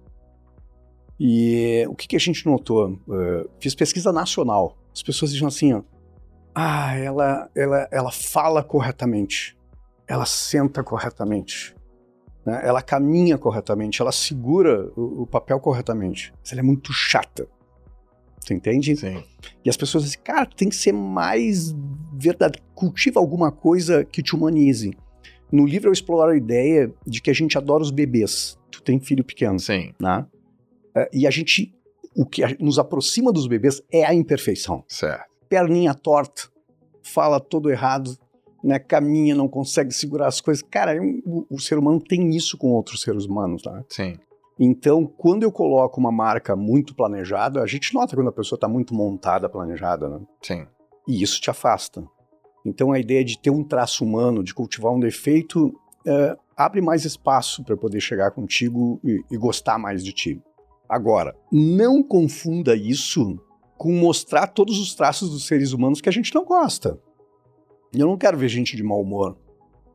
E 1.18 1.85
o 1.88 1.94
que, 1.94 2.09
que 2.09 2.16
a 2.16 2.20
gente 2.20 2.44
notou? 2.46 2.98
É, 3.11 3.46
fiz 3.61 3.74
pesquisa 3.74 4.12
nacional. 4.12 4.77
As 4.92 5.03
pessoas 5.03 5.33
diziam 5.33 5.48
assim: 5.48 5.72
ó, 5.72 5.83
ah, 6.55 6.96
ela, 6.96 7.50
ela, 7.55 7.88
ela 7.90 8.12
fala 8.12 8.62
corretamente, 8.62 9.59
ela 10.07 10.24
senta 10.24 10.85
corretamente, 10.85 11.74
né? 12.46 12.61
ela 12.62 12.81
caminha 12.81 13.37
corretamente, 13.37 14.00
ela 14.00 14.12
segura 14.12 14.88
o, 14.96 15.22
o 15.22 15.27
papel 15.27 15.59
corretamente, 15.59 16.33
mas 16.40 16.53
ela 16.53 16.61
é 16.61 16.64
muito 16.64 16.92
chata. 16.92 17.48
Tu 18.44 18.52
entende? 18.52 18.94
Sim. 18.96 19.22
E 19.64 19.70
as 19.70 19.76
pessoas 19.76 20.04
dizem, 20.04 20.20
cara, 20.22 20.44
tem 20.44 20.68
que 20.68 20.76
ser 20.76 20.92
mais 20.92 21.74
verdade. 22.12 22.62
Cultiva 22.74 23.18
alguma 23.18 23.50
coisa 23.50 24.04
que 24.04 24.22
te 24.22 24.35
humanize. 24.35 24.96
No 25.50 25.64
livro 25.64 25.88
eu 25.88 25.92
exploro 25.92 26.33
a 26.33 26.37
ideia 26.37 26.92
de 27.07 27.22
que 27.22 27.30
a 27.30 27.35
gente 27.35 27.57
adora 27.57 27.83
os 27.83 27.90
bebês. 27.90 28.59
Tu 28.70 28.83
tem 28.83 29.00
filho 29.00 29.24
pequeno, 29.24 29.59
Sim. 29.59 29.92
né? 30.00 30.26
É, 30.94 31.09
E 31.12 31.26
a 31.26 31.30
gente, 31.30 31.74
o 32.14 32.26
que 32.26 32.42
nos 32.62 32.78
aproxima 32.78 33.33
dos 33.33 33.46
bebês 33.46 33.80
é 33.90 34.04
a 34.04 34.12
imperfeição. 34.12 34.85
Certo. 34.88 35.24
Perninha 35.48 35.94
torta, 35.94 36.42
fala 37.02 37.40
todo 37.40 37.70
errado, 37.70 38.16
né, 38.64 38.78
caminha, 38.78 39.35
não 39.35 39.46
consegue 39.46 39.92
segurar 39.92 40.26
as 40.26 40.40
coisas. 40.40 40.64
Cara, 40.70 40.96
é 40.96 41.00
o, 41.00 41.46
o, 41.50 41.61
ser 41.61 41.78
humano 41.78 42.00
tem 42.00 42.30
isso 42.30 42.57
com 42.57 42.72
outros 42.72 43.02
seres 43.02 43.26
humanos, 43.26 43.62
tá? 43.62 43.85
Sim. 43.90 44.16
Então, 44.59 45.05
quando 45.05 45.43
eu 45.43 45.51
coloco 45.51 45.99
uma 45.99 46.12
marca 46.12 46.55
muito 46.55 46.95
planejada, 46.95 47.61
a 47.61 47.67
gente 47.67 47.93
nota 47.93 48.14
quando 48.14 48.29
a 48.29 48.33
pessoa 48.33 48.57
está 48.57 48.69
muito 48.69 48.95
montada, 48.95 49.49
planejada, 49.49 50.09
né? 50.09 50.21
Sim. 50.40 50.67
E 51.09 51.23
isso 51.23 51.40
te 51.40 51.51
afasta. 51.51 52.05
Então, 52.64 52.93
a 52.93 52.99
ideia 52.99 53.25
de 53.25 53.38
ter 53.38 53.51
um 53.51 53.64
traço 53.64 54.05
humano, 54.05 54.45
de 54.45 54.55
cultivar 54.55 54.93
um 54.93 55.01
defeito, 55.01 55.73
é, 56.07 56.37
abre 56.57 56.81
mais 56.81 57.05
espaço 57.05 57.64
para 57.64 57.77
poder 57.77 58.01
chegar 58.01 58.31
contigo 58.31 59.01
e, 59.05 59.25
e 59.31 59.37
gostar 59.37 59.79
mais 59.79 60.05
de 60.05 60.12
ti. 60.12 60.43
Agora, 60.88 61.37
não 61.51 62.03
confunda 62.03 62.77
isso 62.77 63.38
com 63.77 63.93
mostrar 63.93 64.47
todos 64.47 64.79
os 64.79 64.95
traços 64.95 65.31
dos 65.31 65.47
seres 65.47 65.73
humanos 65.73 66.01
que 66.01 66.09
a 66.09 66.12
gente 66.12 66.35
não 66.35 66.45
gosta. 66.45 66.99
Eu 67.93 68.07
não 68.07 68.17
quero 68.17 68.38
ver 68.38 68.49
gente 68.49 68.77
de 68.77 68.83
mau 68.83 69.01
humor 69.01 69.37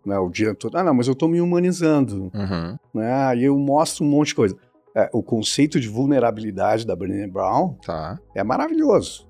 né, 0.05 0.17
o 0.17 0.29
dia 0.29 0.53
todo. 0.55 0.77
Ah, 0.77 0.83
não, 0.83 0.93
mas 0.93 1.07
eu 1.07 1.13
estou 1.13 1.29
me 1.29 1.41
humanizando. 1.41 2.31
Uhum. 2.33 2.77
Né, 2.93 3.13
aí 3.25 3.43
eu 3.43 3.57
mostro 3.57 4.05
um 4.05 4.09
monte 4.09 4.29
de 4.29 4.35
coisa. 4.35 4.57
É, 4.95 5.09
o 5.13 5.21
conceito 5.21 5.79
de 5.79 5.87
vulnerabilidade 5.87 6.85
da 6.85 6.95
Brené 6.95 7.27
Brown 7.27 7.75
tá. 7.85 8.19
é 8.35 8.43
maravilhoso. 8.43 9.27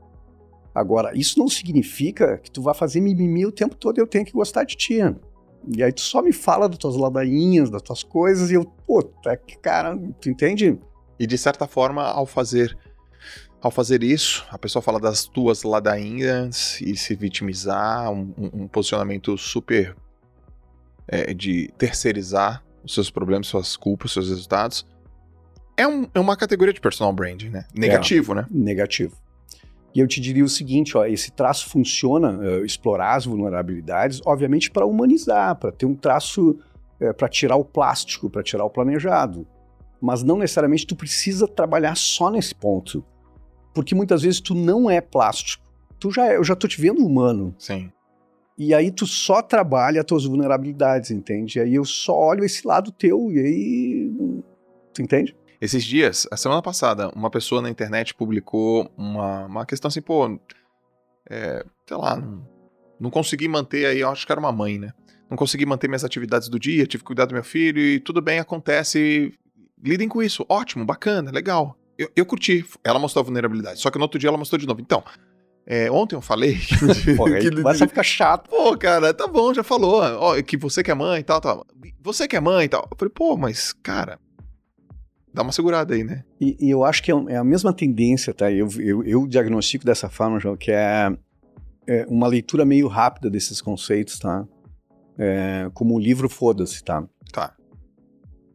Agora, 0.74 1.12
isso 1.18 1.38
não 1.38 1.50
significa 1.50 2.38
que 2.38 2.50
tu 2.50 2.62
vai 2.62 2.74
fazer 2.74 3.02
mimimi 3.02 3.46
o 3.46 3.52
tempo 3.52 3.76
todo 3.76 3.98
e 3.98 4.02
eu 4.02 4.08
tenho 4.08 4.26
que 4.26 4.32
gostar 4.32 4.64
de 4.64 4.78
ti. 4.78 5.00
E 5.76 5.84
aí 5.84 5.92
tu 5.92 6.02
só 6.02 6.22
me 6.22 6.32
fala 6.32 6.70
das 6.70 6.78
tuas 6.78 6.96
ladainhas, 6.96 7.70
das 7.70 7.82
tuas 7.82 8.02
coisas, 8.02 8.50
e 8.50 8.54
eu, 8.54 8.64
puta, 8.64 9.36
que 9.36 9.58
cara, 9.58 9.98
tu 10.22 10.30
entende? 10.30 10.80
E 11.20 11.28
de 11.28 11.38
certa 11.38 11.68
forma, 11.68 12.04
ao 12.04 12.26
fazer 12.26 12.78
ao 13.62 13.70
fazer 13.70 14.04
isso, 14.04 14.46
a 14.50 14.58
pessoa 14.58 14.82
fala 14.82 15.02
das 15.02 15.26
tuas 15.26 15.64
ladainhas 15.64 16.80
e 16.80 16.96
se 16.96 17.14
vitimizar, 17.14 18.10
um, 18.10 18.34
um 18.38 18.68
posicionamento 18.70 19.38
super 19.38 19.98
é, 21.10 21.34
de 21.34 21.70
terceirizar 21.78 22.64
os 22.84 22.94
seus 22.94 23.10
problemas, 23.10 23.48
suas 23.48 23.76
culpas, 23.76 24.12
seus 24.12 24.30
resultados. 24.30 24.86
É, 25.76 25.88
um, 25.88 26.08
é 26.14 26.20
uma 26.20 26.38
categoria 26.38 26.74
de 26.74 26.80
personal 26.80 27.12
branding, 27.12 27.50
né? 27.50 27.66
Negativo, 27.74 28.34
é, 28.34 28.36
né? 28.36 28.48
Negativo. 28.50 29.18
E 29.94 30.00
eu 30.00 30.08
te 30.08 30.22
diria 30.22 30.44
o 30.44 30.50
seguinte, 30.50 30.96
ó, 30.96 31.06
esse 31.06 31.32
traço 31.32 31.68
funciona, 31.68 32.38
uh, 32.38 32.66
explorar 32.66 33.16
as 33.16 33.26
vulnerabilidades, 33.26 34.22
obviamente 34.26 34.70
para 34.70 34.86
humanizar, 34.86 35.56
para 35.56 35.72
ter 35.72 35.86
um 35.86 35.96
traço, 35.96 36.52
uh, 36.52 36.60
é, 37.00 37.14
para 37.14 37.28
tirar 37.28 37.56
o 37.56 37.66
plástico, 37.66 38.30
para 38.30 38.44
tirar 38.44 38.66
o 38.66 38.70
planejado. 38.70 39.48
Mas 40.00 40.22
não 40.22 40.38
necessariamente 40.38 40.86
tu 40.86 40.96
precisa 40.96 41.48
trabalhar 41.48 41.96
só 41.96 42.30
nesse 42.30 42.54
ponto. 42.54 43.04
Porque 43.74 43.96
muitas 43.96 44.22
vezes 44.22 44.40
tu 44.40 44.54
não 44.54 44.90
é 44.90 45.02
plástico. 45.02 45.64
Tu 46.00 46.12
já 46.12 46.28
é, 46.28 46.38
eu 46.38 46.44
já 46.44 46.56
tô 46.56 46.68
te 46.68 46.80
vendo 46.80 47.06
humano. 47.06 47.54
Sim. 47.58 47.92
E 48.60 48.74
aí 48.74 48.92
tu 48.92 49.08
só 49.08 49.42
trabalha 49.42 50.02
as 50.02 50.06
tuas 50.06 50.26
vulnerabilidades, 50.26 51.12
entende? 51.12 51.58
E 51.58 51.62
aí 51.62 51.76
eu 51.76 51.86
só 51.86 52.14
olho 52.14 52.44
esse 52.44 52.68
lado 52.68 52.92
teu 52.92 53.32
e 53.32 53.40
aí 53.40 54.12
tu 54.94 55.02
entende? 55.02 55.34
Esses 55.62 55.82
dias, 55.82 56.28
a 56.30 56.36
semana 56.36 56.62
passada, 56.62 57.10
uma 57.16 57.30
pessoa 57.30 57.62
na 57.62 57.70
internet 57.70 58.14
publicou 58.14 58.92
uma, 58.98 59.46
uma 59.46 59.66
questão 59.66 59.88
assim, 59.88 60.02
pô, 60.02 60.38
é, 61.30 61.66
sei 61.88 61.98
lá, 61.98 62.18
não, 62.18 62.46
não 63.00 63.10
consegui 63.10 63.48
manter 63.48 63.86
aí, 63.86 64.02
eu 64.02 64.10
acho 64.10 64.26
que 64.26 64.32
era 64.32 64.40
uma 64.40 64.52
mãe, 64.52 64.78
né? 64.78 64.92
Não 65.30 65.38
consegui 65.38 65.66
manter 65.66 65.88
minhas 65.88 66.04
atividades 66.04 66.50
do 66.50 66.60
dia, 66.60 66.86
tive 66.86 67.04
que 67.04 67.08
cuidar 67.08 67.26
do 67.28 67.34
meu 67.34 67.44
filho 67.44 67.80
e 67.80 68.00
tudo 68.02 68.22
bem, 68.22 68.40
acontece. 68.40 69.34
Lidem 69.82 70.10
com 70.10 70.22
isso, 70.22 70.46
ótimo, 70.50 70.84
bacana, 70.84 71.32
legal. 71.32 71.78
Eu, 71.98 72.10
eu 72.14 72.26
curti, 72.26 72.66
ela 72.84 73.00
mostrou 73.00 73.22
a 73.22 73.26
vulnerabilidade, 73.26 73.80
só 73.80 73.90
que 73.90 73.98
no 73.98 74.04
outro 74.04 74.20
dia 74.20 74.30
ela 74.30 74.38
mostrou 74.38 74.60
de 74.60 74.68
novo. 74.68 74.82
Então, 74.82 75.02
é, 75.72 75.92
ontem 75.92 76.16
eu 76.16 76.22
falei. 76.22 76.58
Pô, 77.16 77.26
que 77.26 77.52
começa 77.52 77.86
a 77.86 77.88
ficar 77.88 78.02
chato. 78.02 78.50
Pô, 78.50 78.76
cara, 78.76 79.14
tá 79.14 79.28
bom, 79.28 79.54
já 79.54 79.62
falou. 79.62 80.02
Ó, 80.02 80.42
que 80.42 80.58
você 80.58 80.82
que 80.82 80.90
é 80.90 80.96
mãe 80.96 81.20
e 81.20 81.24
tal, 81.24 81.40
tal. 81.40 81.64
Você 82.02 82.28
que 82.28 82.36
é 82.36 82.40
mãe 82.40 82.66
e 82.66 82.70
tal. 82.70 82.88
Eu 82.92 82.98
falei, 82.98 83.14
pô, 83.14 83.38
mas, 83.38 83.72
cara, 83.72 84.20
dá 85.32 85.44
uma 85.44 85.52
segurada 85.52 85.94
aí, 85.94 86.04
né? 86.04 86.24
E, 86.42 86.58
e 86.60 86.72
eu 86.72 86.84
acho 86.84 87.04
que 87.04 87.12
é, 87.12 87.16
é 87.28 87.36
a 87.36 87.44
mesma 87.44 87.72
tendência, 87.72 88.34
tá? 88.34 88.52
Eu, 88.52 88.68
eu, 88.80 89.04
eu 89.04 89.28
diagnostico 89.28 89.86
dessa 89.86 90.10
forma, 90.10 90.40
João, 90.40 90.58
que 90.58 90.72
é, 90.72 91.16
é, 91.88 92.04
uma 92.10 92.28
leitura 92.28 92.66
meio 92.66 92.88
rápida 92.88 93.30
desses 93.30 93.62
conceitos, 93.62 94.18
tá? 94.18 94.48
É, 95.20 95.70
como 95.76 95.94
o 95.94 96.00
livro 96.00 96.28
Foda-se, 96.28 96.84
tá? 96.84 97.08
Tá. 97.32 97.56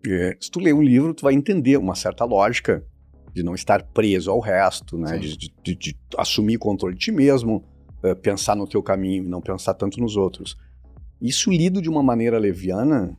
É, 0.05 0.37
se 0.41 0.51
tu 0.51 0.59
ler 0.59 0.75
um 0.75 0.83
livro, 0.83 1.15
tu 1.15 1.23
vai 1.23 1.35
entender 1.35 1.77
uma 1.77 1.95
certa 1.95 2.25
lógica 2.25 2.85
de 3.35 3.43
não 3.43 3.55
estar 3.55 3.83
preso 3.83 4.31
ao 4.31 4.39
resto, 4.39 4.97
né? 4.97 5.19
De, 5.19 5.37
de, 5.37 5.75
de, 5.75 5.97
assumir 6.17 6.57
controle 6.57 6.95
de 6.95 7.01
ti 7.01 7.13
mesmo, 7.13 7.65
uh, 8.03 8.15
pensar 8.17 8.55
no 8.55 8.67
teu 8.67 8.83
caminho, 8.83 9.29
não 9.29 9.41
pensar 9.41 9.75
tanto 9.75 10.01
nos 10.01 10.17
outros. 10.17 10.57
Isso 11.21 11.51
lido 11.51 11.83
de 11.83 11.89
uma 11.91 12.03
maneira 12.03 12.39
leviana 12.39 13.17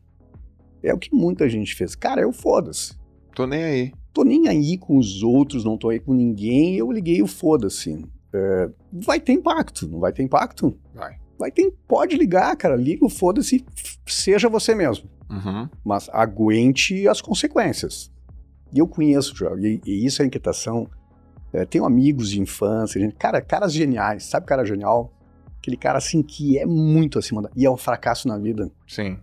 é 0.82 0.94
o 0.94 0.98
que 0.98 1.14
muita 1.14 1.50
gente 1.50 1.76
fez. 1.76 1.96
Cara, 1.96 2.22
eu 2.22 2.32
foda-se. 2.32 2.94
Tô 3.36 3.46
nem 3.46 3.64
aí. 3.64 3.92
Tô 4.14 4.24
nem 4.24 4.48
aí 4.48 4.78
com 4.78 4.98
os 4.98 5.22
outros, 5.22 5.66
não 5.66 5.78
tô 5.78 5.90
aí 5.90 6.00
com 6.00 6.14
ninguém, 6.14 6.76
eu 6.76 6.90
liguei 6.90 7.22
o 7.22 7.28
foda-se. 7.28 8.06
É, 8.34 8.70
vai 8.94 9.20
ter 9.20 9.34
impacto, 9.34 9.88
não 9.88 10.00
vai 10.00 10.14
ter 10.14 10.24
impacto? 10.24 10.78
Vai. 10.94 11.18
Vai 11.38 11.52
ter, 11.52 11.70
pode 11.86 12.16
ligar, 12.16 12.56
cara, 12.56 12.78
liga 12.78 13.06
o 13.06 13.10
foda-se, 13.10 13.66
seja 14.06 14.48
você 14.48 14.74
mesmo. 14.74 15.10
Uhum. 15.30 15.68
Mas 15.84 16.08
aguente 16.14 17.06
as 17.10 17.20
consequências. 17.20 18.10
E 18.76 18.80
eu 18.80 18.88
conheço, 18.88 19.34
e, 19.58 19.82
e 19.86 20.06
isso 20.06 20.22
é 20.22 20.26
inquietação. 20.26 20.86
É, 21.54 21.64
tenho 21.64 21.86
amigos 21.86 22.30
de 22.30 22.42
infância, 22.42 23.00
gente, 23.00 23.16
cara, 23.16 23.42
caras 23.42 23.72
geniais, 23.72 24.26
sabe 24.26 24.46
cara 24.46 24.66
genial? 24.66 25.14
Aquele 25.60 25.78
cara 25.78 25.98
assim 25.98 26.22
que 26.22 26.60
é 26.60 26.66
muito 26.66 27.18
acima 27.18 27.42
da. 27.42 27.50
E 27.56 27.66
é 27.66 27.72
um 27.72 27.78
fracasso 27.78 28.28
na 28.28 28.38
vida. 28.38 28.70
Sim. 28.86 29.18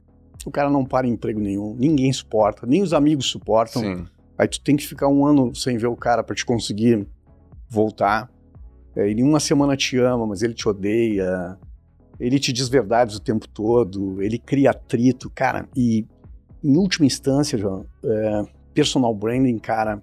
O 0.47 0.51
cara 0.51 0.71
não 0.71 0.87
para 0.87 1.07
em 1.07 1.11
emprego 1.11 1.39
nenhum, 1.39 1.77
ninguém 1.79 2.11
suporta, 2.15 2.67
nem 2.67 2.81
os 2.81 2.95
amigos 2.95 3.27
suportam. 3.27 3.83
Sim. 3.83 4.07
Aí 4.39 4.49
tu 4.49 4.59
tem 4.63 4.75
que 4.75 4.87
ficar 4.87 5.09
um 5.09 5.27
ano 5.27 5.55
sem 5.55 5.77
ver 5.77 5.89
o 5.89 5.95
cara 5.95 6.25
para 6.25 6.35
te 6.35 6.47
conseguir 6.47 7.07
voltar. 7.69 8.33
É, 8.97 9.09
ele 9.09 9.23
uma 9.23 9.39
semana 9.39 9.77
te 9.77 9.99
ama, 9.99 10.27
mas 10.27 10.43
ele 10.43 10.55
te 10.55 10.67
odeia. 10.67 11.59
Ele 12.19 12.39
te 12.39 12.55
diz 12.55 12.71
verdades 12.71 13.17
o 13.17 13.21
tempo 13.21 13.47
todo, 13.47 14.23
ele 14.23 14.39
cria 14.39 14.71
atrito, 14.71 15.29
cara. 15.29 15.69
E 15.77 16.07
em 16.65 16.77
última 16.77 17.05
instância, 17.05 17.59
João, 17.59 17.85
é, 18.03 18.45
personal 18.75 19.15
branding, 19.15 19.59
cara, 19.59 20.03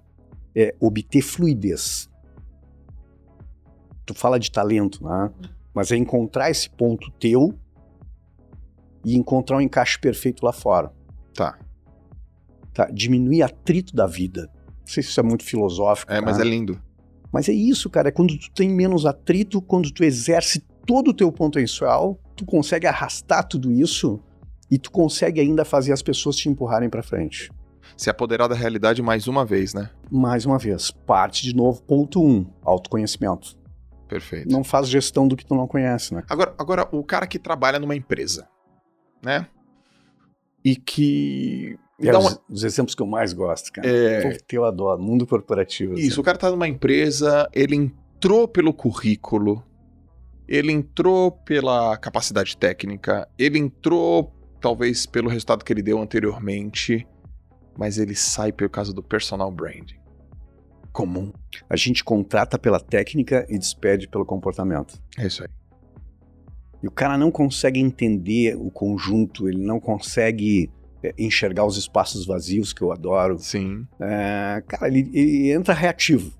é 0.54 0.74
obter 0.80 1.22
fluidez. 1.22 2.08
Tu 4.04 4.14
fala 4.14 4.38
de 4.38 4.50
talento, 4.50 5.04
né? 5.04 5.30
Mas 5.72 5.92
é 5.92 5.96
encontrar 5.96 6.50
esse 6.50 6.68
ponto 6.68 7.10
teu 7.12 7.54
e 9.04 9.16
encontrar 9.16 9.58
um 9.58 9.60
encaixe 9.60 9.98
perfeito 9.98 10.44
lá 10.44 10.52
fora. 10.52 10.92
Tá. 11.32 11.58
Tá? 12.74 12.86
Diminuir 12.86 13.42
atrito 13.42 13.94
da 13.94 14.06
vida. 14.06 14.50
Não 14.80 14.86
sei 14.86 15.02
se 15.02 15.10
isso 15.10 15.20
é 15.20 15.22
muito 15.22 15.44
filosófico. 15.44 16.12
É, 16.12 16.20
mas 16.20 16.36
tá? 16.36 16.42
é 16.42 16.46
lindo. 16.46 16.80
Mas 17.32 17.48
é 17.48 17.52
isso, 17.52 17.88
cara. 17.88 18.08
É 18.08 18.12
quando 18.12 18.36
tu 18.36 18.50
tem 18.50 18.68
menos 18.68 19.06
atrito, 19.06 19.62
quando 19.62 19.92
tu 19.92 20.02
exerce 20.02 20.60
todo 20.84 21.12
o 21.12 21.14
teu 21.14 21.30
potencial, 21.30 22.18
tu 22.34 22.44
consegue 22.44 22.88
arrastar 22.88 23.46
tudo 23.46 23.70
isso 23.70 24.20
e 24.68 24.76
tu 24.76 24.90
consegue 24.90 25.40
ainda 25.40 25.64
fazer 25.64 25.92
as 25.92 26.02
pessoas 26.02 26.34
te 26.34 26.48
empurrarem 26.48 26.90
para 26.90 27.02
frente 27.02 27.52
se 27.96 28.10
apoderar 28.10 28.48
da 28.48 28.54
realidade 28.54 29.02
mais 29.02 29.26
uma 29.26 29.44
vez, 29.44 29.74
né? 29.74 29.90
Mais 30.10 30.46
uma 30.46 30.58
vez, 30.58 30.90
parte 30.90 31.42
de 31.42 31.54
novo, 31.54 31.82
ponto 31.82 32.22
um, 32.22 32.46
autoconhecimento. 32.62 33.58
Perfeito. 34.08 34.50
Não 34.50 34.64
faz 34.64 34.88
gestão 34.88 35.28
do 35.28 35.36
que 35.36 35.46
tu 35.46 35.54
não 35.54 35.68
conhece, 35.68 36.12
né? 36.12 36.24
Agora, 36.28 36.54
agora 36.58 36.88
o 36.90 37.04
cara 37.04 37.26
que 37.26 37.38
trabalha 37.38 37.78
numa 37.78 37.94
empresa, 37.94 38.48
né? 39.24 39.46
E 40.64 40.74
que. 40.74 41.78
É 42.00 42.10
uma... 42.10 42.30
os, 42.30 42.40
os, 42.48 42.64
exemplos 42.64 42.94
que 42.94 43.02
eu 43.02 43.06
mais 43.06 43.32
gosto, 43.32 43.70
cara. 43.72 43.86
É... 43.86 44.32
Pô, 44.32 44.38
eu 44.52 44.64
adoro, 44.64 45.00
mundo 45.00 45.26
corporativo. 45.26 45.94
Isso, 45.94 46.14
assim. 46.14 46.20
o 46.20 46.24
cara 46.24 46.36
tá 46.36 46.50
numa 46.50 46.66
empresa, 46.66 47.48
ele 47.52 47.76
entrou 47.76 48.48
pelo 48.48 48.72
currículo, 48.72 49.62
ele 50.48 50.72
entrou 50.72 51.30
pela 51.30 51.96
capacidade 51.96 52.56
técnica, 52.56 53.28
ele 53.38 53.58
entrou 53.58 54.34
talvez 54.60 55.06
pelo 55.06 55.28
resultado 55.28 55.64
que 55.64 55.72
ele 55.72 55.82
deu 55.82 56.00
anteriormente 56.00 57.06
mas 57.78 57.98
ele 57.98 58.14
sai 58.14 58.52
por 58.52 58.68
causa 58.68 58.92
do 58.92 59.02
personal 59.02 59.50
branding. 59.50 59.98
Comum. 60.92 61.32
A 61.68 61.76
gente 61.76 62.02
contrata 62.02 62.58
pela 62.58 62.80
técnica 62.80 63.46
e 63.48 63.58
despede 63.58 64.08
pelo 64.08 64.24
comportamento. 64.24 65.00
É 65.16 65.26
isso 65.26 65.42
aí. 65.42 65.48
E 66.82 66.88
o 66.88 66.90
cara 66.90 67.16
não 67.18 67.30
consegue 67.30 67.78
entender 67.78 68.56
o 68.56 68.70
conjunto, 68.70 69.48
ele 69.48 69.62
não 69.62 69.78
consegue 69.78 70.70
é, 71.02 71.14
enxergar 71.18 71.64
os 71.66 71.76
espaços 71.76 72.26
vazios 72.26 72.72
que 72.72 72.82
eu 72.82 72.90
adoro. 72.90 73.38
Sim. 73.38 73.86
É, 74.00 74.62
cara, 74.66 74.88
ele, 74.88 75.10
ele, 75.12 75.52
entra 75.52 75.74
reativo. 75.74 76.32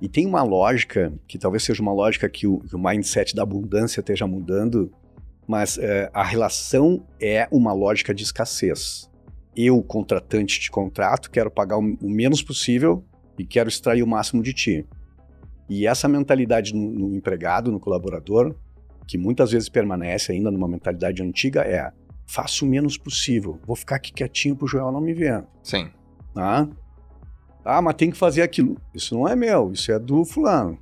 E 0.00 0.08
tem 0.08 0.26
uma 0.26 0.42
lógica, 0.42 1.12
que 1.28 1.38
talvez 1.38 1.62
seja 1.62 1.82
uma 1.82 1.92
lógica 1.92 2.28
que 2.28 2.46
o, 2.46 2.60
que 2.60 2.74
o 2.74 2.78
mindset 2.78 3.34
da 3.34 3.42
abundância 3.42 4.00
esteja 4.00 4.26
mudando, 4.26 4.90
mas 5.46 5.76
é, 5.76 6.10
a 6.14 6.24
relação 6.24 7.06
é 7.20 7.46
uma 7.50 7.74
lógica 7.74 8.14
de 8.14 8.22
escassez 8.22 9.09
eu, 9.56 9.82
contratante 9.82 10.60
de 10.60 10.70
contrato, 10.70 11.30
quero 11.30 11.50
pagar 11.50 11.78
o, 11.78 11.96
menos 12.02 12.42
possível 12.42 13.04
e 13.38 13.44
quero 13.44 13.68
extrair 13.68 14.02
o 14.02 14.06
máximo 14.06 14.42
de 14.42 14.52
ti. 14.52 14.86
E 15.68 15.86
essa 15.86 16.08
mentalidade 16.08 16.74
no, 16.74 16.90
no 16.90 17.16
empregado, 17.16 17.70
no 17.70 17.80
colaborador, 17.80 18.54
que 19.06 19.18
muitas 19.18 19.52
vezes 19.52 19.68
permanece 19.68 20.32
ainda 20.32 20.50
numa 20.50 20.68
mentalidade 20.68 21.22
antiga, 21.22 21.62
é 21.62 21.92
faço 22.26 22.64
o 22.64 22.68
menos 22.68 22.96
possível. 22.96 23.58
Vou 23.66 23.74
ficar 23.74 23.96
aqui 23.96 24.12
quietinho 24.12 24.54
pro 24.54 24.68
Joel 24.68 24.92
não 24.92 25.00
me 25.00 25.12
ver. 25.12 25.44
Sim. 25.62 25.90
Tá? 26.32 26.68
Ah, 27.64 27.82
mas 27.82 27.94
tem 27.94 28.10
que 28.10 28.16
fazer 28.16 28.42
aquilo. 28.42 28.76
Isso 28.94 29.14
não 29.14 29.26
é 29.26 29.34
meu, 29.34 29.72
isso 29.72 29.90
é 29.90 29.98
do 29.98 30.24
fulano. 30.24 30.78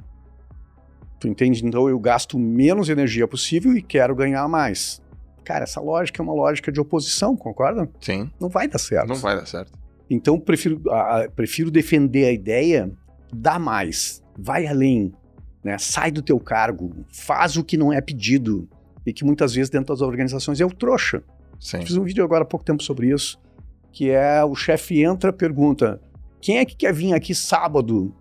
Tu 1.19 1.27
entende? 1.27 1.65
Então 1.65 1.89
eu 1.89 1.99
gasto 1.99 2.39
menos 2.39 2.89
energia 2.89 3.27
possível 3.27 3.77
e 3.77 3.83
quero 3.83 4.15
ganhar 4.15 4.47
mais. 4.47 5.03
Cara, 5.49 5.65
essa 5.65 5.81
lógica 5.81 6.21
é 6.21 6.23
uma 6.23 6.35
lógica 6.35 6.71
de 6.71 6.79
oposição, 6.79 7.35
concorda? 7.35 7.89
Sim. 8.03 8.31
Não 8.39 8.51
vai 8.51 8.69
dar 8.69 8.77
certo. 8.77 9.09
Não 9.09 9.17
vai 9.17 9.35
dar 9.35 9.47
certo. 9.47 9.73
Então 10.11 10.39
prefiro, 10.39 10.79
prefiro 11.35 11.71
defender 11.71 12.27
a 12.27 12.33
ideia, 12.33 12.93
dá 13.33 13.59
mais, 13.59 14.23
vai 14.39 14.67
além, 14.67 15.11
né? 15.65 15.79
sai 15.79 16.11
do 16.11 16.21
teu 16.21 16.39
cargo, 16.39 16.95
faz 17.11 17.57
o 17.57 17.65
que 17.65 17.79
não 17.79 17.91
é 17.91 17.99
pedido 18.03 18.69
e 19.07 19.13
que 19.15 19.25
muitas 19.25 19.55
vezes 19.55 19.71
dentro 19.71 19.95
das 19.95 20.03
organizações 20.03 20.61
é 20.61 20.67
o 20.67 20.71
trouxa. 20.71 21.23
Sim. 21.59 21.81
Fiz 21.81 21.97
um 21.97 22.05
vídeo 22.05 22.23
agora 22.23 22.43
há 22.43 22.47
pouco 22.47 22.63
tempo 22.63 22.83
sobre 22.83 23.09
isso, 23.09 23.41
que 23.91 24.11
é 24.11 24.45
o 24.45 24.55
chefe 24.55 25.03
entra, 25.03 25.33
pergunta, 25.33 25.99
quem 26.43 26.59
é 26.59 26.65
que 26.67 26.77
quer 26.77 26.93
vir 26.93 27.15
aqui 27.15 27.35
sábado 27.35 28.15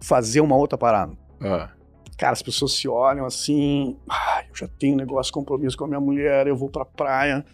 fazer 0.00 0.40
uma 0.42 0.54
outra 0.54 0.78
parada? 0.78 1.12
Ah. 1.40 1.70
Cara, 2.18 2.32
as 2.32 2.42
pessoas 2.42 2.72
se 2.72 2.88
olham 2.88 3.24
assim, 3.24 3.96
ah, 4.10 4.42
eu 4.48 4.54
já 4.54 4.66
tenho 4.66 4.96
negócio, 4.96 5.32
compromisso 5.32 5.78
com 5.78 5.84
a 5.84 5.88
minha 5.88 6.00
mulher, 6.00 6.48
eu 6.48 6.56
vou 6.56 6.68
pra 6.68 6.84
praia. 6.84 7.46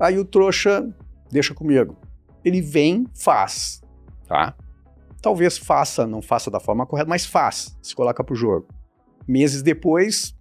Aí 0.00 0.18
o 0.18 0.24
trouxa 0.24 0.92
deixa 1.30 1.54
comigo. 1.54 1.96
Ele 2.44 2.60
vem, 2.60 3.06
faz, 3.14 3.80
tá? 4.26 4.56
Talvez 5.22 5.56
faça, 5.56 6.08
não 6.08 6.20
faça 6.20 6.50
da 6.50 6.58
forma 6.58 6.84
correta, 6.84 7.08
mas 7.08 7.24
faz, 7.24 7.78
se 7.80 7.94
coloca 7.94 8.22
pro 8.24 8.34
jogo. 8.34 8.66
Meses 9.28 9.62
depois, 9.62 10.36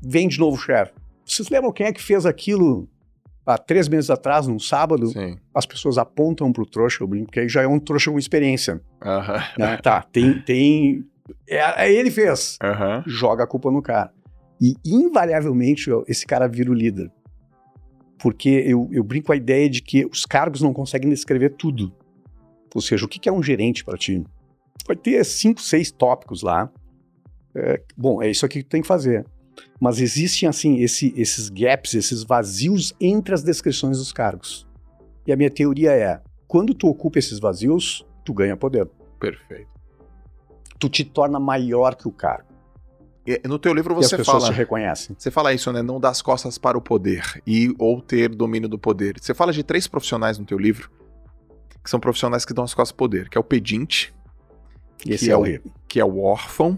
vem 0.00 0.28
de 0.28 0.38
novo 0.38 0.56
o 0.56 0.60
chefe. 0.60 0.92
Vocês 1.26 1.48
lembram 1.48 1.72
quem 1.72 1.86
é 1.86 1.92
que 1.92 2.00
fez 2.00 2.24
aquilo 2.24 2.88
há 3.44 3.58
três 3.58 3.88
meses 3.88 4.08
atrás, 4.08 4.46
num 4.46 4.60
sábado? 4.60 5.08
Sim. 5.08 5.36
As 5.52 5.66
pessoas 5.66 5.98
apontam 5.98 6.52
pro 6.52 6.64
trouxa, 6.64 7.02
eu 7.02 7.08
brinco, 7.08 7.26
porque 7.26 7.40
aí 7.40 7.48
já 7.48 7.62
é 7.62 7.66
um 7.66 7.80
trouxa 7.80 8.10
com 8.10 8.18
experiência. 8.18 8.80
Aham. 9.04 9.42
né? 9.58 9.76
Tá, 9.78 10.00
tem, 10.00 10.40
tem 10.42 11.04
é, 11.48 11.86
é 11.86 11.92
ele 11.92 12.10
fez. 12.10 12.58
Aham. 12.62 13.02
Joga 13.06 13.44
a 13.44 13.46
culpa 13.46 13.70
no 13.70 13.82
cara. 13.82 14.12
E, 14.60 14.74
invariavelmente, 14.84 15.90
esse 16.06 16.26
cara 16.26 16.46
vira 16.46 16.70
o 16.70 16.74
líder. 16.74 17.10
Porque 18.18 18.48
eu, 18.66 18.88
eu 18.92 19.02
brinco 19.02 19.26
com 19.26 19.32
a 19.32 19.36
ideia 19.36 19.68
de 19.68 19.82
que 19.82 20.06
os 20.06 20.24
cargos 20.24 20.60
não 20.62 20.72
conseguem 20.72 21.10
descrever 21.10 21.50
tudo. 21.50 21.92
Ou 22.74 22.80
seja, 22.80 23.04
o 23.04 23.08
que 23.08 23.18
que 23.18 23.28
é 23.28 23.32
um 23.32 23.42
gerente 23.42 23.84
para 23.84 23.98
ti? 23.98 24.24
Vai 24.86 24.96
ter 24.96 25.24
cinco, 25.24 25.60
seis 25.60 25.90
tópicos 25.90 26.42
lá. 26.42 26.70
É, 27.54 27.82
bom, 27.96 28.22
é 28.22 28.30
isso 28.30 28.46
aqui 28.46 28.58
que 28.62 28.68
tu 28.68 28.70
tem 28.70 28.82
que 28.82 28.86
fazer. 28.88 29.26
Mas 29.80 30.00
existem, 30.00 30.48
assim, 30.48 30.76
esse- 30.78 31.12
esses 31.16 31.48
gaps, 31.48 31.94
esses 31.94 32.22
vazios 32.22 32.94
entre 33.00 33.34
as 33.34 33.42
descrições 33.42 33.98
dos 33.98 34.12
cargos. 34.12 34.66
E 35.26 35.32
a 35.32 35.36
minha 35.36 35.50
teoria 35.50 35.90
é, 35.92 36.20
quando 36.46 36.72
tu 36.74 36.86
ocupa 36.88 37.18
esses 37.18 37.38
vazios, 37.38 38.06
tu 38.24 38.32
ganha 38.32 38.56
poder. 38.56 38.88
Perfeito. 39.18 39.68
Tu 40.82 40.88
te 40.88 41.04
torna 41.04 41.38
maior 41.38 41.94
que 41.94 42.08
o 42.08 42.10
cargo. 42.10 42.48
No 43.46 43.56
teu 43.56 43.72
livro 43.72 43.94
e 43.94 43.98
as 44.04 44.10
você 44.10 44.24
fala. 44.24 44.50
te 44.50 44.52
reconhecem. 44.52 45.14
Você 45.16 45.30
fala 45.30 45.52
isso, 45.54 45.70
né? 45.72 45.80
Não 45.80 46.00
dar 46.00 46.08
as 46.08 46.20
costas 46.20 46.58
para 46.58 46.76
o 46.76 46.80
poder 46.82 47.40
e 47.46 47.72
ou 47.78 48.02
ter 48.02 48.28
domínio 48.28 48.68
do 48.68 48.76
poder. 48.76 49.14
Você 49.20 49.32
fala 49.32 49.52
de 49.52 49.62
três 49.62 49.86
profissionais 49.86 50.38
no 50.40 50.44
teu 50.44 50.58
livro 50.58 50.90
que 51.84 51.88
são 51.88 52.00
profissionais 52.00 52.44
que 52.44 52.52
dão 52.52 52.64
as 52.64 52.74
costas 52.74 52.92
ao 52.92 52.96
poder, 52.96 53.28
que 53.28 53.38
é 53.38 53.40
o 53.40 53.44
pedinte, 53.44 54.12
esse 55.06 55.26
Que 55.26 55.30
é 55.30 55.34
é 55.34 55.36
o 55.36 55.42
o- 55.42 55.72
que 55.86 56.00
é 56.00 56.04
o 56.04 56.20
órfão 56.20 56.76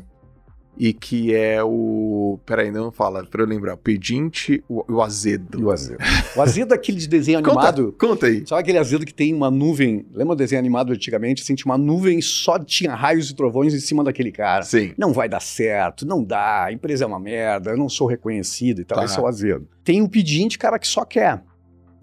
e 0.77 0.93
que 0.93 1.35
é 1.35 1.63
o. 1.63 2.39
Peraí, 2.45 2.71
não 2.71 2.91
fala, 2.91 3.25
pra 3.25 3.43
eu 3.43 3.47
lembrar. 3.47 3.75
O 3.75 3.79
pedinte 3.79 4.63
o, 4.69 4.85
o 4.95 5.03
azedo. 5.03 5.61
E 5.61 5.65
o 5.65 5.71
azedo. 5.71 5.99
O 6.37 6.43
azedo 6.43 6.73
é 6.73 6.77
aquele 6.77 6.99
de 6.99 7.09
desenho 7.09 7.39
animado. 7.39 7.93
Conta, 7.93 8.07
conta 8.07 8.27
aí. 8.27 8.45
Sabe 8.47 8.63
aquele 8.63 8.79
azedo 8.79 9.07
que 9.07 9.15
tem 9.15 9.33
uma 9.33 9.51
nuvem? 9.51 10.05
Lembra 10.13 10.33
o 10.35 10.37
desenho 10.37 10.59
animado 10.59 10.93
antigamente? 10.93 11.43
Assim, 11.43 11.55
tinha 11.55 11.71
uma 11.71 11.79
nuvem 11.79 12.21
só 12.21 12.59
tinha 12.59 12.95
raios 12.95 13.31
e 13.31 13.35
trovões 13.35 13.73
em 13.75 13.81
cima 13.81 14.03
daquele 14.03 14.33
cara. 14.33 14.63
Sim. 14.65 14.93
Não 14.99 15.13
vai 15.13 15.29
dar 15.29 15.41
certo, 15.41 16.07
não 16.07 16.23
dá, 16.25 16.65
a 16.65 16.73
empresa 16.73 17.05
é 17.05 17.07
uma 17.07 17.21
merda, 17.21 17.71
eu 17.71 17.77
não 17.77 17.89
sou 17.89 18.07
reconhecido 18.07 18.81
e 18.81 18.85
tal. 18.85 18.99
Tá. 18.99 19.05
Esse 19.05 19.19
é 19.19 19.23
o 19.23 19.27
azedo. 19.27 19.69
Tem 19.85 20.03
o 20.03 20.09
pedinte, 20.09 20.59
cara, 20.59 20.79
que 20.79 20.89
só 20.89 21.05
quer. 21.05 21.43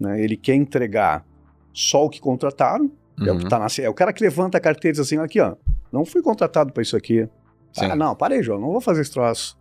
Né? 0.00 0.22
Ele 0.22 0.36
quer 0.36 0.54
entregar 0.54 1.24
só 1.72 2.04
o 2.04 2.08
que 2.10 2.20
contrataram. 2.20 2.90
É, 3.20 3.30
o 3.30 3.36
que 3.36 3.44
Uhum. 3.44 3.48
tá 3.48 3.58
na, 3.58 3.66
é 3.80 3.88
o 3.88 3.94
cara 3.94 4.12
que 4.12 4.22
levanta 4.24 4.56
a 4.56 4.60
carteira 4.60 4.92
e 4.92 4.98
diz 4.98 5.00
assim: 5.06 5.18
aqui, 5.18 5.38
ó, 5.38 5.54
não 5.92 6.04
fui 6.04 6.22
contratado 6.22 6.72
para 6.72 6.82
isso 6.82 6.96
aqui. 6.96 7.28
Sim. 7.72 7.86
Ah, 7.86 7.96
não, 7.96 8.14
parei, 8.14 8.42
João, 8.42 8.60
não 8.60 8.70
vou 8.72 8.80
fazer 8.80 9.00
esse 9.02 9.10
troço. 9.12 9.56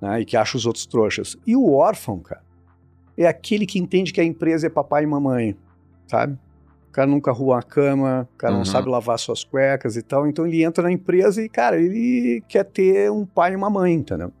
Né? 0.00 0.20
E 0.20 0.24
que 0.24 0.36
acha 0.36 0.56
os 0.56 0.66
outros 0.66 0.86
trouxas. 0.86 1.36
E 1.46 1.56
o 1.56 1.72
órfão, 1.74 2.18
cara, 2.20 2.42
é 3.16 3.26
aquele 3.26 3.66
que 3.66 3.78
entende 3.78 4.12
que 4.12 4.20
a 4.20 4.24
empresa 4.24 4.66
é 4.66 4.70
papai 4.70 5.04
e 5.04 5.06
mamãe, 5.06 5.56
sabe? 6.06 6.38
O 6.88 6.92
cara 6.94 7.08
nunca 7.08 7.30
arruma 7.32 7.58
a 7.58 7.62
cama, 7.62 8.28
o 8.34 8.36
cara 8.38 8.52
Uhum. 8.52 8.58
não 8.60 8.64
sabe 8.64 8.88
lavar 8.88 9.18
suas 9.18 9.42
cuecas 9.42 9.96
e 9.96 10.02
tal. 10.02 10.28
Então 10.28 10.46
ele 10.46 10.62
entra 10.62 10.82
na 10.84 10.92
empresa 10.92 11.42
e, 11.42 11.48
cara, 11.48 11.76
ele 11.80 12.42
quer 12.48 12.64
ter 12.64 13.10
um 13.10 13.26
pai 13.26 13.52
e 13.52 13.56
uma 13.56 13.68
mãe, 13.68 13.94
entendeu? 13.94 14.32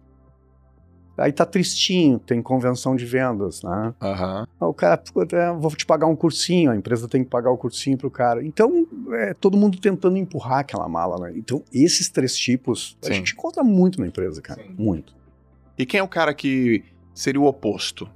Aí 1.16 1.32
tá 1.32 1.46
tristinho, 1.46 2.18
tem 2.18 2.42
convenção 2.42 2.96
de 2.96 3.04
vendas, 3.06 3.62
né? 3.62 3.94
Aham. 4.02 4.46
Ah, 4.60 4.66
O 4.66 4.74
cara, 4.74 4.96
"Puta, 4.96 5.36
é, 5.36 5.52
vou 5.52 5.70
te 5.74 5.86
pagar 5.86 6.06
um 6.06 6.16
cursinho, 6.16 6.70
a 6.72 6.76
empresa 6.76 7.06
tem 7.08 7.22
que 7.22 7.30
pagar 7.30 7.50
o 7.50 7.56
cursinho 7.56 7.96
pro 7.96 8.10
cara. 8.10 8.44
Então, 8.44 8.86
é 9.12 9.32
todo 9.34 9.56
mundo 9.56 9.78
tentando 9.78 10.16
empurrar 10.16 10.58
aquela 10.60 10.88
mala, 10.88 11.18
né? 11.28 11.32
Então, 11.36 11.62
esses 11.72 12.08
três 12.08 12.36
tipos, 12.36 12.96
a 13.02 13.06
Sim. 13.06 13.14
gente 13.14 13.32
encontra 13.32 13.62
muito 13.62 14.00
na 14.00 14.06
empresa, 14.08 14.42
cara. 14.42 14.62
Sim. 14.62 14.74
Muito. 14.76 15.14
E 15.78 15.86
quem 15.86 16.00
é 16.00 16.02
o 16.02 16.08
cara 16.08 16.34
que 16.34 16.82
seria 17.14 17.40
o 17.40 17.46
oposto? 17.46 18.08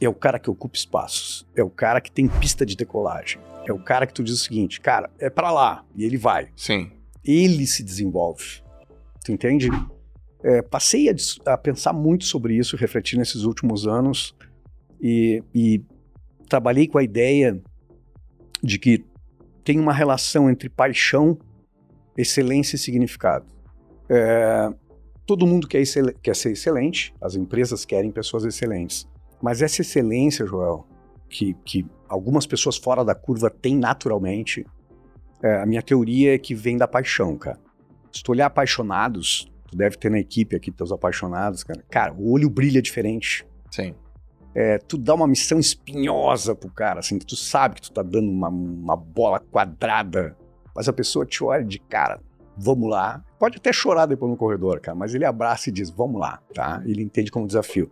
É 0.00 0.08
o 0.08 0.14
cara 0.14 0.38
que 0.38 0.50
ocupa 0.50 0.76
espaços. 0.76 1.46
É 1.56 1.62
o 1.62 1.70
cara 1.70 2.00
que 2.00 2.10
tem 2.10 2.26
pista 2.28 2.66
de 2.66 2.76
decolagem. 2.76 3.40
É 3.66 3.72
o 3.72 3.78
cara 3.78 4.06
que 4.06 4.12
tu 4.12 4.22
diz 4.24 4.34
o 4.34 4.38
seguinte, 4.44 4.80
cara, 4.80 5.08
é 5.18 5.30
pra 5.30 5.50
lá. 5.52 5.84
E 5.94 6.04
ele 6.04 6.16
vai. 6.16 6.48
Sim. 6.56 6.90
Ele 7.24 7.66
se 7.66 7.82
desenvolve. 7.84 8.60
Tu 9.24 9.30
entende? 9.30 9.68
É, 10.42 10.60
passei 10.62 11.08
a, 11.08 11.14
a 11.52 11.56
pensar 11.56 11.92
muito 11.92 12.24
sobre 12.24 12.56
isso, 12.56 12.76
refletir 12.76 13.16
nesses 13.16 13.44
últimos 13.44 13.86
anos 13.86 14.34
e, 15.00 15.42
e 15.54 15.82
trabalhei 16.48 16.88
com 16.88 16.98
a 16.98 17.02
ideia 17.02 17.60
de 18.62 18.78
que 18.78 19.04
tem 19.64 19.78
uma 19.78 19.92
relação 19.92 20.50
entre 20.50 20.68
paixão, 20.68 21.38
excelência 22.16 22.76
e 22.76 22.78
significado. 22.78 23.46
É, 24.08 24.72
todo 25.26 25.46
mundo 25.46 25.66
quer, 25.66 25.82
quer 26.22 26.36
ser 26.36 26.52
excelente, 26.52 27.14
as 27.20 27.34
empresas 27.34 27.84
querem 27.84 28.10
pessoas 28.10 28.44
excelentes, 28.44 29.08
mas 29.40 29.62
essa 29.62 29.82
excelência, 29.82 30.46
Joel, 30.46 30.86
que, 31.28 31.54
que 31.64 31.86
algumas 32.08 32.46
pessoas 32.46 32.76
fora 32.76 33.04
da 33.04 33.14
curva 33.14 33.48
têm 33.50 33.76
naturalmente, 33.76 34.66
é, 35.42 35.60
a 35.60 35.66
minha 35.66 35.82
teoria 35.82 36.34
é 36.34 36.38
que 36.38 36.54
vem 36.54 36.76
da 36.76 36.86
paixão, 36.86 37.36
cara. 37.36 37.58
Se 38.12 38.22
tu 38.22 38.32
olhar 38.32 38.46
apaixonados, 38.46 39.50
tu 39.72 39.78
deve 39.78 39.96
ter 39.96 40.10
na 40.10 40.18
equipe 40.18 40.54
aqui 40.54 40.70
teus 40.70 40.92
apaixonados, 40.92 41.64
cara. 41.64 41.82
Cara, 41.90 42.12
o 42.12 42.30
olho 42.30 42.50
brilha 42.50 42.82
diferente. 42.82 43.46
Sim. 43.70 43.94
É, 44.54 44.76
tu 44.76 44.98
dá 44.98 45.14
uma 45.14 45.26
missão 45.26 45.58
espinhosa 45.58 46.54
pro 46.54 46.70
cara, 46.70 47.00
assim, 47.00 47.18
que 47.18 47.24
tu 47.24 47.34
sabe 47.34 47.76
que 47.76 47.82
tu 47.82 47.90
tá 47.90 48.02
dando 48.02 48.30
uma, 48.30 48.48
uma 48.48 48.94
bola 48.94 49.40
quadrada, 49.40 50.36
mas 50.76 50.88
a 50.88 50.92
pessoa 50.92 51.24
te 51.24 51.42
olha 51.42 51.64
de 51.64 51.78
cara, 51.78 52.20
vamos 52.54 52.90
lá. 52.90 53.24
Pode 53.38 53.56
até 53.56 53.72
chorar 53.72 54.04
depois 54.04 54.30
no 54.30 54.36
corredor, 54.36 54.78
cara, 54.78 54.94
mas 54.94 55.14
ele 55.14 55.24
abraça 55.24 55.70
e 55.70 55.72
diz, 55.72 55.88
vamos 55.88 56.20
lá, 56.20 56.38
tá? 56.52 56.82
Ele 56.84 57.02
entende 57.02 57.30
como 57.30 57.46
desafio. 57.46 57.90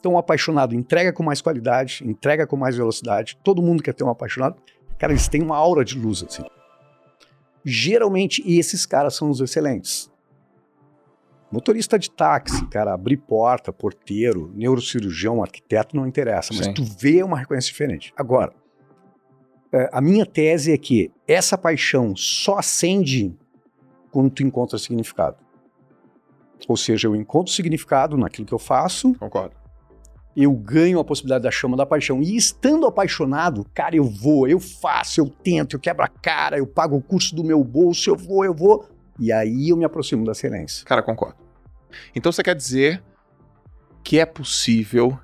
Então, 0.00 0.14
o 0.14 0.18
apaixonado 0.18 0.74
entrega 0.74 1.12
com 1.12 1.22
mais 1.22 1.40
qualidade, 1.40 2.02
entrega 2.04 2.48
com 2.48 2.56
mais 2.56 2.76
velocidade. 2.76 3.38
Todo 3.44 3.62
mundo 3.62 3.80
quer 3.80 3.94
ter 3.94 4.02
um 4.02 4.10
apaixonado. 4.10 4.56
Cara, 4.98 5.12
eles 5.12 5.28
têm 5.28 5.40
uma 5.40 5.56
aura 5.56 5.84
de 5.84 5.96
luz, 5.96 6.24
assim. 6.24 6.42
Geralmente, 7.64 8.42
esses 8.44 8.84
caras 8.84 9.14
são 9.14 9.30
os 9.30 9.40
excelentes. 9.40 10.11
Motorista 11.52 11.98
de 11.98 12.10
táxi, 12.10 12.66
cara, 12.68 12.94
abrir 12.94 13.18
porta, 13.18 13.70
porteiro, 13.70 14.50
neurocirurgião, 14.54 15.42
arquiteto, 15.42 15.94
não 15.94 16.06
interessa, 16.06 16.54
mas 16.54 16.64
Sim. 16.64 16.72
tu 16.72 16.82
vê 16.82 17.22
uma 17.22 17.36
reconhecimento 17.36 17.72
diferente. 17.72 18.14
Agora, 18.16 18.54
é, 19.70 19.90
a 19.92 20.00
minha 20.00 20.24
tese 20.24 20.72
é 20.72 20.78
que 20.78 21.12
essa 21.28 21.58
paixão 21.58 22.16
só 22.16 22.58
acende 22.58 23.36
quando 24.10 24.30
tu 24.30 24.42
encontra 24.42 24.78
significado. 24.78 25.36
Ou 26.66 26.76
seja, 26.76 27.08
eu 27.08 27.14
encontro 27.14 27.52
significado 27.52 28.16
naquilo 28.16 28.46
que 28.46 28.54
eu 28.54 28.58
faço, 28.58 29.14
Concordo. 29.14 29.54
eu 30.34 30.52
ganho 30.52 30.98
a 31.00 31.04
possibilidade 31.04 31.44
da 31.44 31.50
chama 31.50 31.76
da 31.76 31.84
paixão. 31.84 32.22
E 32.22 32.34
estando 32.36 32.86
apaixonado, 32.86 33.66
cara, 33.74 33.96
eu 33.96 34.04
vou, 34.04 34.48
eu 34.48 34.60
faço, 34.60 35.20
eu 35.20 35.28
tento, 35.28 35.76
eu 35.76 35.80
quebro 35.80 36.02
a 36.02 36.08
cara, 36.08 36.56
eu 36.56 36.66
pago 36.66 36.96
o 36.96 37.02
curso 37.02 37.34
do 37.34 37.44
meu 37.44 37.62
bolso, 37.62 38.08
eu 38.08 38.16
vou, 38.16 38.44
eu 38.44 38.54
vou. 38.54 38.86
E 39.22 39.30
aí 39.30 39.68
eu 39.68 39.76
me 39.76 39.84
aproximo 39.84 40.24
da 40.26 40.32
excelência. 40.32 40.84
Cara, 40.84 41.00
concordo. 41.00 41.36
Então 42.14 42.32
você 42.32 42.42
quer 42.42 42.56
dizer 42.56 43.00
que 44.02 44.18
é 44.18 44.26
possível 44.26 45.16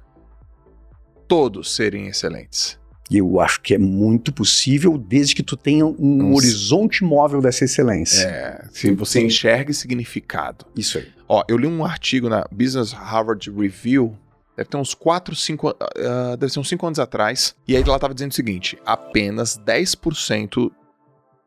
todos 1.26 1.74
serem 1.74 2.07
excelentes. 2.07 2.78
Eu 3.11 3.40
acho 3.40 3.61
que 3.62 3.74
é 3.74 3.78
muito 3.78 4.32
possível, 4.32 4.99
desde 4.99 5.34
que 5.34 5.42
tu 5.42 5.57
tenha 5.57 5.84
um 5.86 5.96
Um- 5.99 6.34
horizonte 6.34 7.03
móvel 7.03 7.40
dessa 7.40 7.64
excelência. 7.64 8.26
É, 8.26 8.64
se 8.70 8.90
você 8.92 9.20
enxerga 9.24 9.72
significado. 9.72 10.66
Isso 10.76 10.99
aí. 10.99 11.09
Ó, 11.26 11.42
eu 11.49 11.57
li 11.57 11.66
um 11.66 11.84
artigo 11.84 12.28
na 12.28 12.46
Business 12.53 12.92
Harvard 12.92 13.51
Review, 13.51 14.14
deve 14.57 14.68
ter 14.68 14.76
uns 14.76 14.92
4, 14.94 15.34
5, 15.34 15.68
ah, 15.80 16.36
deve 16.38 16.53
ser 16.53 16.61
uns 16.61 16.68
5 16.68 16.86
anos 16.86 16.99
atrás, 16.99 17.57
e 17.66 17.74
aí 17.74 17.82
ela 17.82 17.99
tava 17.99 18.12
dizendo 18.14 18.32
o 18.32 18.34
seguinte, 18.34 18.78
apenas 18.84 19.57
10% 19.59 20.70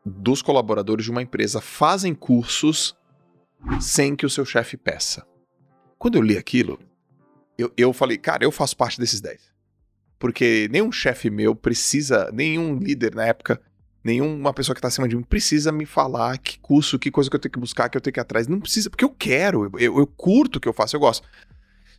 dos 0.05 0.41
colaboradores 0.41 1.05
de 1.05 1.11
uma 1.11 1.21
empresa 1.21 1.61
fazem 1.61 2.13
cursos 2.13 2.95
sem 3.79 4.15
que 4.15 4.25
o 4.25 4.29
seu 4.29 4.45
chefe 4.45 4.75
peça. 4.75 5.25
Quando 5.97 6.15
eu 6.15 6.21
li 6.21 6.37
aquilo, 6.37 6.79
eu, 7.57 7.71
eu 7.77 7.93
falei, 7.93 8.17
cara, 8.17 8.43
eu 8.43 8.51
faço 8.51 8.75
parte 8.75 8.99
desses 8.99 9.21
10. 9.21 9.39
Porque 10.17 10.67
nenhum 10.71 10.91
chefe 10.91 11.29
meu 11.29 11.55
precisa, 11.55 12.29
nenhum 12.31 12.77
líder 12.77 13.15
na 13.15 13.25
época, 13.25 13.61
nenhuma 14.03 14.53
pessoa 14.53 14.75
que 14.75 14.81
tá 14.81 14.87
acima 14.87 15.07
de 15.07 15.15
mim 15.15 15.23
precisa 15.23 15.71
me 15.71 15.85
falar 15.85 16.37
que 16.37 16.59
curso, 16.59 16.97
que 16.97 17.11
coisa 17.11 17.29
que 17.29 17.35
eu 17.35 17.39
tenho 17.39 17.51
que 17.51 17.59
buscar, 17.59 17.89
que 17.89 17.97
eu 17.97 18.01
tenho 18.01 18.13
que 18.13 18.19
ir 18.19 18.21
atrás. 18.21 18.47
Não 18.47 18.59
precisa, 18.59 18.89
porque 18.89 19.05
eu 19.05 19.09
quero, 19.09 19.71
eu, 19.79 19.99
eu 19.99 20.07
curto 20.07 20.57
o 20.57 20.59
que 20.59 20.67
eu 20.67 20.73
faço, 20.73 20.95
eu 20.95 20.99
gosto. 20.99 21.27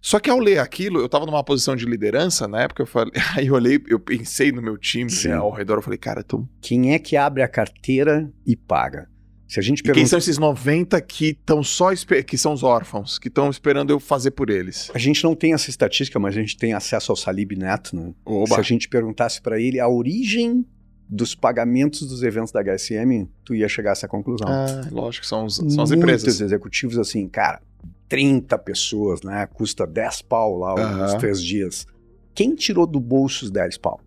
Só 0.03 0.19
que 0.19 0.29
ao 0.29 0.41
ler 0.41 0.59
aquilo, 0.59 1.01
eu 1.01 1.09
tava 1.09 1.25
numa 1.25 1.43
posição 1.45 1.77
de 1.77 1.87
liderança 1.87 2.49
na 2.49 2.63
época, 2.63 2.83
eu 2.83 2.87
falei, 2.87 3.13
aí 3.37 3.47
eu 3.47 3.55
olhei, 3.55 3.81
eu 3.89 4.01
pensei 4.01 4.51
no 4.51 4.61
meu 4.61 4.77
time 4.77 5.09
né, 5.25 5.35
ao 5.35 5.53
redor, 5.53 5.77
eu 5.77 5.83
falei, 5.83 5.99
cara, 5.99 6.25
tô... 6.25 6.45
Quem 6.61 6.93
é 6.93 6.99
que 6.99 7.17
abre 7.17 7.41
a 7.41 7.49
carteira 7.49 8.29
e 8.45 8.57
paga? 8.57 9.09
Se 9.47 9.61
a 9.61 9.63
gente 9.63 9.81
E 9.81 9.83
quem 9.83 9.93
pergunta. 9.93 10.09
são 10.09 10.19
esses 10.19 10.39
90 10.39 11.01
que 11.03 11.27
estão 11.29 11.63
só, 11.63 11.91
que 12.27 12.39
são 12.39 12.53
os 12.55 12.63
órfãos, 12.63 13.19
que 13.19 13.29
estão 13.29 13.49
esperando 13.51 13.91
eu 13.91 14.01
fazer 14.01 14.31
por 14.31 14.49
eles? 14.51 14.91
A 14.95 14.99
gente 14.99 15.23
não 15.23 15.35
tem 15.35 15.53
essa 15.53 15.69
estatística, 15.71 16.19
mas 16.19 16.35
a 16.37 16.41
gente 16.41 16.57
tem 16.57 16.73
acesso 16.73 17.13
ao 17.13 17.17
Salib 17.17 17.53
Neto, 17.53 17.95
né? 17.95 18.15
Oba. 18.25 18.55
Se 18.55 18.61
a 18.61 18.63
gente 18.63 18.89
perguntasse 18.89 19.41
para 19.43 19.61
ele 19.61 19.79
a 19.79 19.87
origem 19.87 20.67
dos 21.07 21.35
pagamentos 21.35 22.07
dos 22.09 22.23
eventos 22.23 22.51
da 22.51 22.61
HSM, 22.63 23.29
tu 23.45 23.55
ia 23.55 23.69
chegar 23.69 23.91
a 23.91 23.93
essa 23.93 24.09
conclusão. 24.09 24.49
Ah, 24.49 24.89
lógico, 24.91 25.27
são, 25.27 25.45
os, 25.45 25.57
são 25.57 25.67
as 25.67 25.75
Muitos 25.77 25.93
empresas. 25.93 26.41
executivos 26.41 26.99
assim, 26.99 27.29
cara, 27.29 27.61
30 28.13 28.59
pessoas, 28.59 29.23
né? 29.23 29.47
Custa 29.55 29.87
10 29.87 30.21
pau 30.21 30.59
lá 30.59 30.75
os 30.75 30.81
Aham. 30.83 31.19
três 31.19 31.43
dias. 31.43 31.87
Quem 32.35 32.55
tirou 32.55 32.87
do 32.87 33.01
bolso 33.01 33.47
os 33.47 33.51
10 33.51 33.79
pau? 33.79 33.99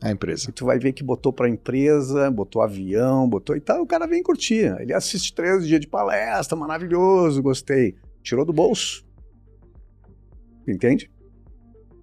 A 0.00 0.08
empresa. 0.12 0.50
E 0.50 0.52
tu 0.52 0.64
vai 0.66 0.78
ver 0.78 0.92
que 0.92 1.02
botou 1.02 1.32
pra 1.32 1.48
empresa, 1.48 2.30
botou 2.30 2.62
avião, 2.62 3.28
botou 3.28 3.56
e 3.56 3.60
tal, 3.60 3.82
o 3.82 3.86
cara 3.86 4.06
vem 4.06 4.22
curtir. 4.22 4.72
Ele 4.78 4.94
assiste 4.94 5.34
três 5.34 5.66
dias 5.66 5.80
de 5.80 5.88
palestra, 5.88 6.56
maravilhoso, 6.56 7.42
gostei. 7.42 7.96
Tirou 8.22 8.44
do 8.44 8.52
bolso. 8.52 9.04
Entende? 10.68 11.10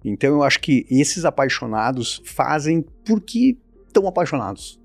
Então 0.04 0.28
eu 0.28 0.42
acho 0.42 0.60
que 0.60 0.84
esses 0.90 1.24
apaixonados 1.24 2.20
fazem 2.26 2.84
porque 3.06 3.56
estão 3.86 4.06
apaixonados. 4.06 4.78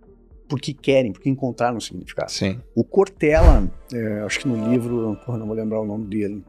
Porque 0.47 0.73
querem, 0.73 1.11
porque 1.11 1.29
encontraram 1.29 1.75
um 1.75 1.81
significado. 1.81 2.31
Sim. 2.31 2.61
O 2.73 2.85
Cortella, 2.85 3.69
é, 3.93 4.21
acho 4.21 4.39
que 4.39 4.47
no 4.47 4.69
livro, 4.69 5.19
porra, 5.25 5.37
não 5.37 5.45
vou 5.45 5.55
lembrar 5.57 5.81
o 5.81 5.85
nome 5.85 6.05
dele. 6.05 6.41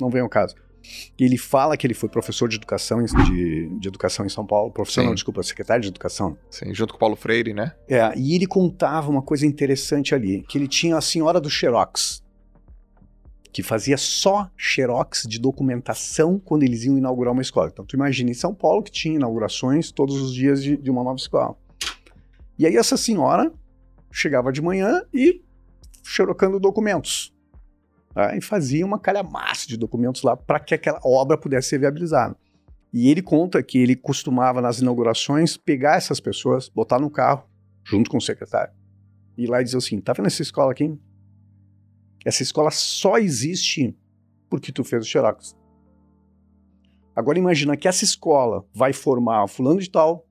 Não 0.00 0.10
vem 0.10 0.22
ao 0.22 0.28
caso. 0.28 0.54
Ele 1.18 1.36
fala 1.36 1.76
que 1.76 1.86
ele 1.86 1.94
foi 1.94 2.08
professor 2.08 2.48
de 2.48 2.56
educação 2.56 3.02
em, 3.02 3.04
de, 3.04 3.68
de 3.78 3.88
educação 3.88 4.24
em 4.24 4.28
São 4.28 4.46
Paulo, 4.46 4.70
professor, 4.70 5.14
desculpa, 5.14 5.42
secretário 5.42 5.82
de 5.82 5.88
educação. 5.88 6.36
Sim, 6.50 6.74
junto 6.74 6.94
com 6.94 6.96
o 6.96 7.00
Paulo 7.00 7.16
Freire, 7.16 7.52
né? 7.52 7.74
É, 7.88 8.12
e 8.16 8.34
ele 8.34 8.46
contava 8.46 9.10
uma 9.10 9.22
coisa 9.22 9.46
interessante 9.46 10.14
ali, 10.14 10.42
que 10.48 10.56
ele 10.56 10.66
tinha 10.66 10.96
a 10.96 11.00
senhora 11.00 11.40
do 11.40 11.50
Xerox, 11.50 12.22
que 13.52 13.62
fazia 13.62 13.96
só 13.96 14.50
Xerox 14.56 15.24
de 15.28 15.38
documentação 15.38 16.38
quando 16.38 16.62
eles 16.62 16.84
iam 16.84 16.96
inaugurar 16.96 17.32
uma 17.32 17.42
escola. 17.42 17.68
Então 17.72 17.84
tu 17.84 17.94
imagina 17.94 18.30
em 18.30 18.34
São 18.34 18.54
Paulo 18.54 18.82
que 18.82 18.90
tinha 18.90 19.16
inaugurações 19.16 19.90
todos 19.90 20.20
os 20.20 20.32
dias 20.32 20.62
de, 20.62 20.76
de 20.76 20.90
uma 20.90 21.04
nova 21.04 21.16
escola. 21.16 21.56
E 22.58 22.66
aí 22.66 22.76
essa 22.76 22.96
senhora 22.96 23.52
chegava 24.10 24.52
de 24.52 24.62
manhã 24.62 25.02
e 25.12 25.42
xerocando 26.02 26.58
documentos. 26.58 27.34
Tá? 28.14 28.36
E 28.36 28.40
fazia 28.40 28.84
uma 28.84 28.98
calhamaça 28.98 29.66
de 29.66 29.76
documentos 29.76 30.22
lá 30.22 30.36
para 30.36 30.60
que 30.60 30.74
aquela 30.74 31.00
obra 31.04 31.38
pudesse 31.38 31.68
ser 31.68 31.78
viabilizada. 31.78 32.36
E 32.92 33.08
ele 33.08 33.22
conta 33.22 33.62
que 33.62 33.78
ele 33.78 33.94
costumava, 33.94 34.60
nas 34.60 34.80
inaugurações, 34.80 35.56
pegar 35.56 35.96
essas 35.96 36.18
pessoas, 36.18 36.68
botar 36.68 36.98
no 36.98 37.10
carro, 37.10 37.48
junto 37.84 38.10
com 38.10 38.16
o 38.16 38.20
secretário, 38.20 38.74
e 39.36 39.44
ir 39.44 39.46
lá 39.46 39.60
e 39.60 39.64
dizer 39.64 39.78
assim: 39.78 40.00
tá 40.00 40.12
vendo 40.12 40.26
essa 40.26 40.42
escola 40.42 40.72
aqui? 40.72 40.98
Essa 42.24 42.42
escola 42.42 42.70
só 42.70 43.16
existe 43.16 43.96
porque 44.48 44.72
tu 44.72 44.82
fez 44.82 45.04
o 45.04 45.08
Xerox. 45.08 45.56
Agora 47.14 47.38
imagina 47.38 47.76
que 47.76 47.88
essa 47.88 48.04
escola 48.04 48.66
vai 48.74 48.92
formar 48.92 49.46
fulano 49.48 49.80
de 49.80 49.90
tal, 49.90 50.26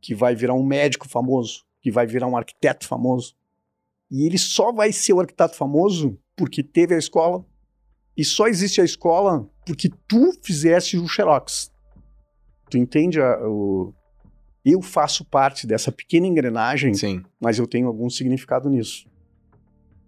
que 0.00 0.14
vai 0.14 0.34
virar 0.34 0.54
um 0.54 0.64
médico 0.64 1.08
famoso, 1.08 1.64
que 1.80 1.90
vai 1.90 2.06
virar 2.06 2.26
um 2.26 2.36
arquiteto 2.36 2.86
famoso. 2.86 3.34
E 4.10 4.24
ele 4.26 4.38
só 4.38 4.72
vai 4.72 4.92
ser 4.92 5.14
o 5.14 5.20
arquiteto 5.20 5.56
famoso 5.56 6.18
porque 6.36 6.62
teve 6.62 6.94
a 6.94 6.98
escola. 6.98 7.44
E 8.16 8.24
só 8.24 8.46
existe 8.46 8.80
a 8.80 8.84
escola 8.84 9.48
porque 9.66 9.90
tu 10.06 10.32
fizeste 10.42 10.96
o 10.98 11.06
Xerox. 11.08 11.70
Tu 12.70 12.78
entende 12.78 13.20
a- 13.20 13.38
o... 13.46 13.92
Eu 14.64 14.82
faço 14.82 15.24
parte 15.24 15.66
dessa 15.66 15.92
pequena 15.92 16.26
engrenagem 16.26 16.92
Sim. 16.94 17.22
mas 17.40 17.58
eu 17.58 17.66
tenho 17.66 17.86
algum 17.86 18.10
significado 18.10 18.68
nisso. 18.68 19.06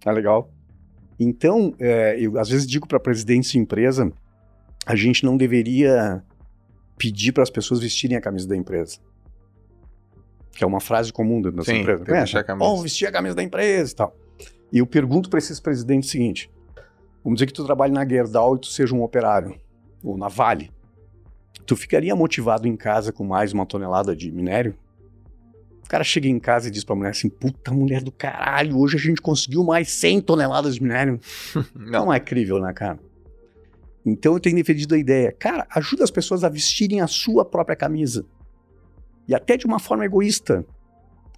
Tá 0.01 0.11
legal? 0.11 0.51
Então, 1.21 1.75
é, 1.79 2.17
eu 2.19 2.39
às 2.39 2.49
vezes 2.49 2.67
digo 2.67 2.87
para 2.87 2.99
presidentes 3.01 3.51
de 3.53 3.59
empresa, 3.59 4.13
a 4.87 4.97
gente 4.97 5.25
não 5.25 5.37
deveria 5.37 6.25
pedir 6.97 7.33
para 7.33 7.43
as 7.43 7.51
pessoas 7.51 7.79
vestirem 7.81 8.17
a 8.17 8.21
camisa 8.21 8.49
da 8.49 8.57
empresa. 8.57 8.99
Que 10.53 10.65
é 10.65 10.67
uma 10.67 10.81
frase 10.81 11.13
comum 11.13 11.41
dentro 11.41 11.59
das 11.59 11.67
Sim, 11.67 11.81
empresas. 11.81 12.05
tem 12.05 12.15
que 12.15 12.21
vestir 12.21 12.39
a 12.39 12.45
camisa. 12.45 12.65
Oh, 12.71 12.77
vestir 12.83 13.07
a 13.07 13.13
camisa 13.13 13.35
da 13.37 13.43
empresa 13.43 13.93
e 13.93 13.95
tal. 13.95 14.17
E 14.73 14.79
eu 14.79 14.87
pergunto 14.87 15.31
para 15.31 15.39
esses 15.39 15.61
presidentes 15.61 16.09
o 16.09 16.13
seguinte: 16.13 16.51
vamos 17.25 17.39
dizer 17.39 17.47
que 17.47 17.53
tu 17.53 17.65
trabalha 17.65 17.93
na 17.93 18.07
Gerdau 18.07 18.57
e 18.57 18.61
tu 18.61 18.67
seja 18.67 18.95
um 18.95 19.03
operário, 19.03 19.59
ou 20.03 20.17
na 20.17 20.29
Vale. 20.29 20.71
Tu 21.67 21.77
ficaria 21.77 22.15
motivado 22.17 22.67
em 22.67 22.77
casa 22.77 23.13
com 23.13 23.25
mais 23.25 23.53
uma 23.53 23.67
tonelada 23.67 24.17
de 24.17 24.31
minério? 24.31 24.75
O 25.85 25.89
cara 25.89 26.05
chega 26.05 26.29
em 26.29 26.39
casa 26.39 26.69
e 26.69 26.71
diz 26.71 26.85
pra 26.85 26.95
mulher 26.95 27.11
assim: 27.11 27.29
puta 27.29 27.73
mulher 27.73 28.03
do 28.03 28.13
caralho, 28.13 28.79
hoje 28.79 28.97
a 28.97 29.01
gente 29.01 29.21
conseguiu 29.21 29.65
mais 29.65 29.91
100 29.91 30.21
toneladas 30.21 30.75
de 30.75 30.83
minério. 30.83 31.19
Não. 31.75 32.07
Não 32.07 32.13
é 32.13 32.21
crível, 32.21 32.61
né, 32.61 32.73
cara? 32.73 32.99
Então 34.05 34.35
eu 34.35 34.41
tenho 34.41 34.57
defendido 34.57 34.95
a 34.95 34.99
ideia, 34.99 35.33
cara, 35.33 35.67
ajuda 35.71 36.05
as 36.05 36.11
pessoas 36.11 36.45
a 36.45 36.49
vestirem 36.49 37.01
a 37.01 37.07
sua 37.07 37.45
própria 37.45 37.77
camisa. 37.77 38.25
E 39.27 39.35
até 39.35 39.57
de 39.57 39.67
uma 39.67 39.79
forma 39.79 40.05
egoísta. 40.05 40.65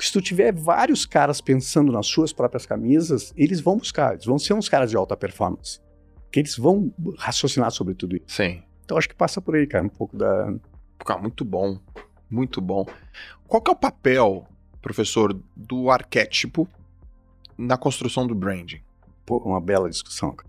Porque 0.01 0.07
se 0.07 0.13
tu 0.15 0.23
tiver 0.23 0.51
vários 0.55 1.05
caras 1.05 1.43
pensando 1.43 1.93
nas 1.93 2.07
suas 2.07 2.33
próprias 2.33 2.65
camisas, 2.65 3.35
eles 3.37 3.61
vão 3.61 3.77
buscar, 3.77 4.15
eles 4.15 4.25
vão 4.25 4.39
ser 4.39 4.55
uns 4.55 4.67
caras 4.67 4.89
de 4.89 4.97
alta 4.97 5.15
performance. 5.15 5.79
Porque 6.23 6.41
eles 6.41 6.57
vão 6.57 6.91
raciocinar 7.19 7.71
sobre 7.71 7.93
tudo 7.93 8.17
isso. 8.17 8.25
Sim. 8.29 8.63
Então 8.83 8.97
acho 8.97 9.07
que 9.07 9.15
passa 9.15 9.43
por 9.43 9.55
aí, 9.55 9.67
cara, 9.67 9.85
um 9.85 9.91
pouco 9.91 10.17
da. 10.17 10.55
Cara, 11.05 11.21
muito 11.21 11.45
bom. 11.45 11.79
Muito 12.31 12.63
bom. 12.63 12.87
Qual 13.47 13.61
que 13.61 13.71
é 13.71 13.75
o 13.75 13.77
papel, 13.77 14.47
professor, 14.81 15.39
do 15.55 15.91
arquétipo 15.91 16.67
na 17.59 17.77
construção 17.77 18.27
do 18.27 18.35
branding? 18.35 18.81
Pô, 19.27 19.37
uma 19.37 19.61
bela 19.61 19.91
discussão. 19.91 20.33
cara. 20.33 20.49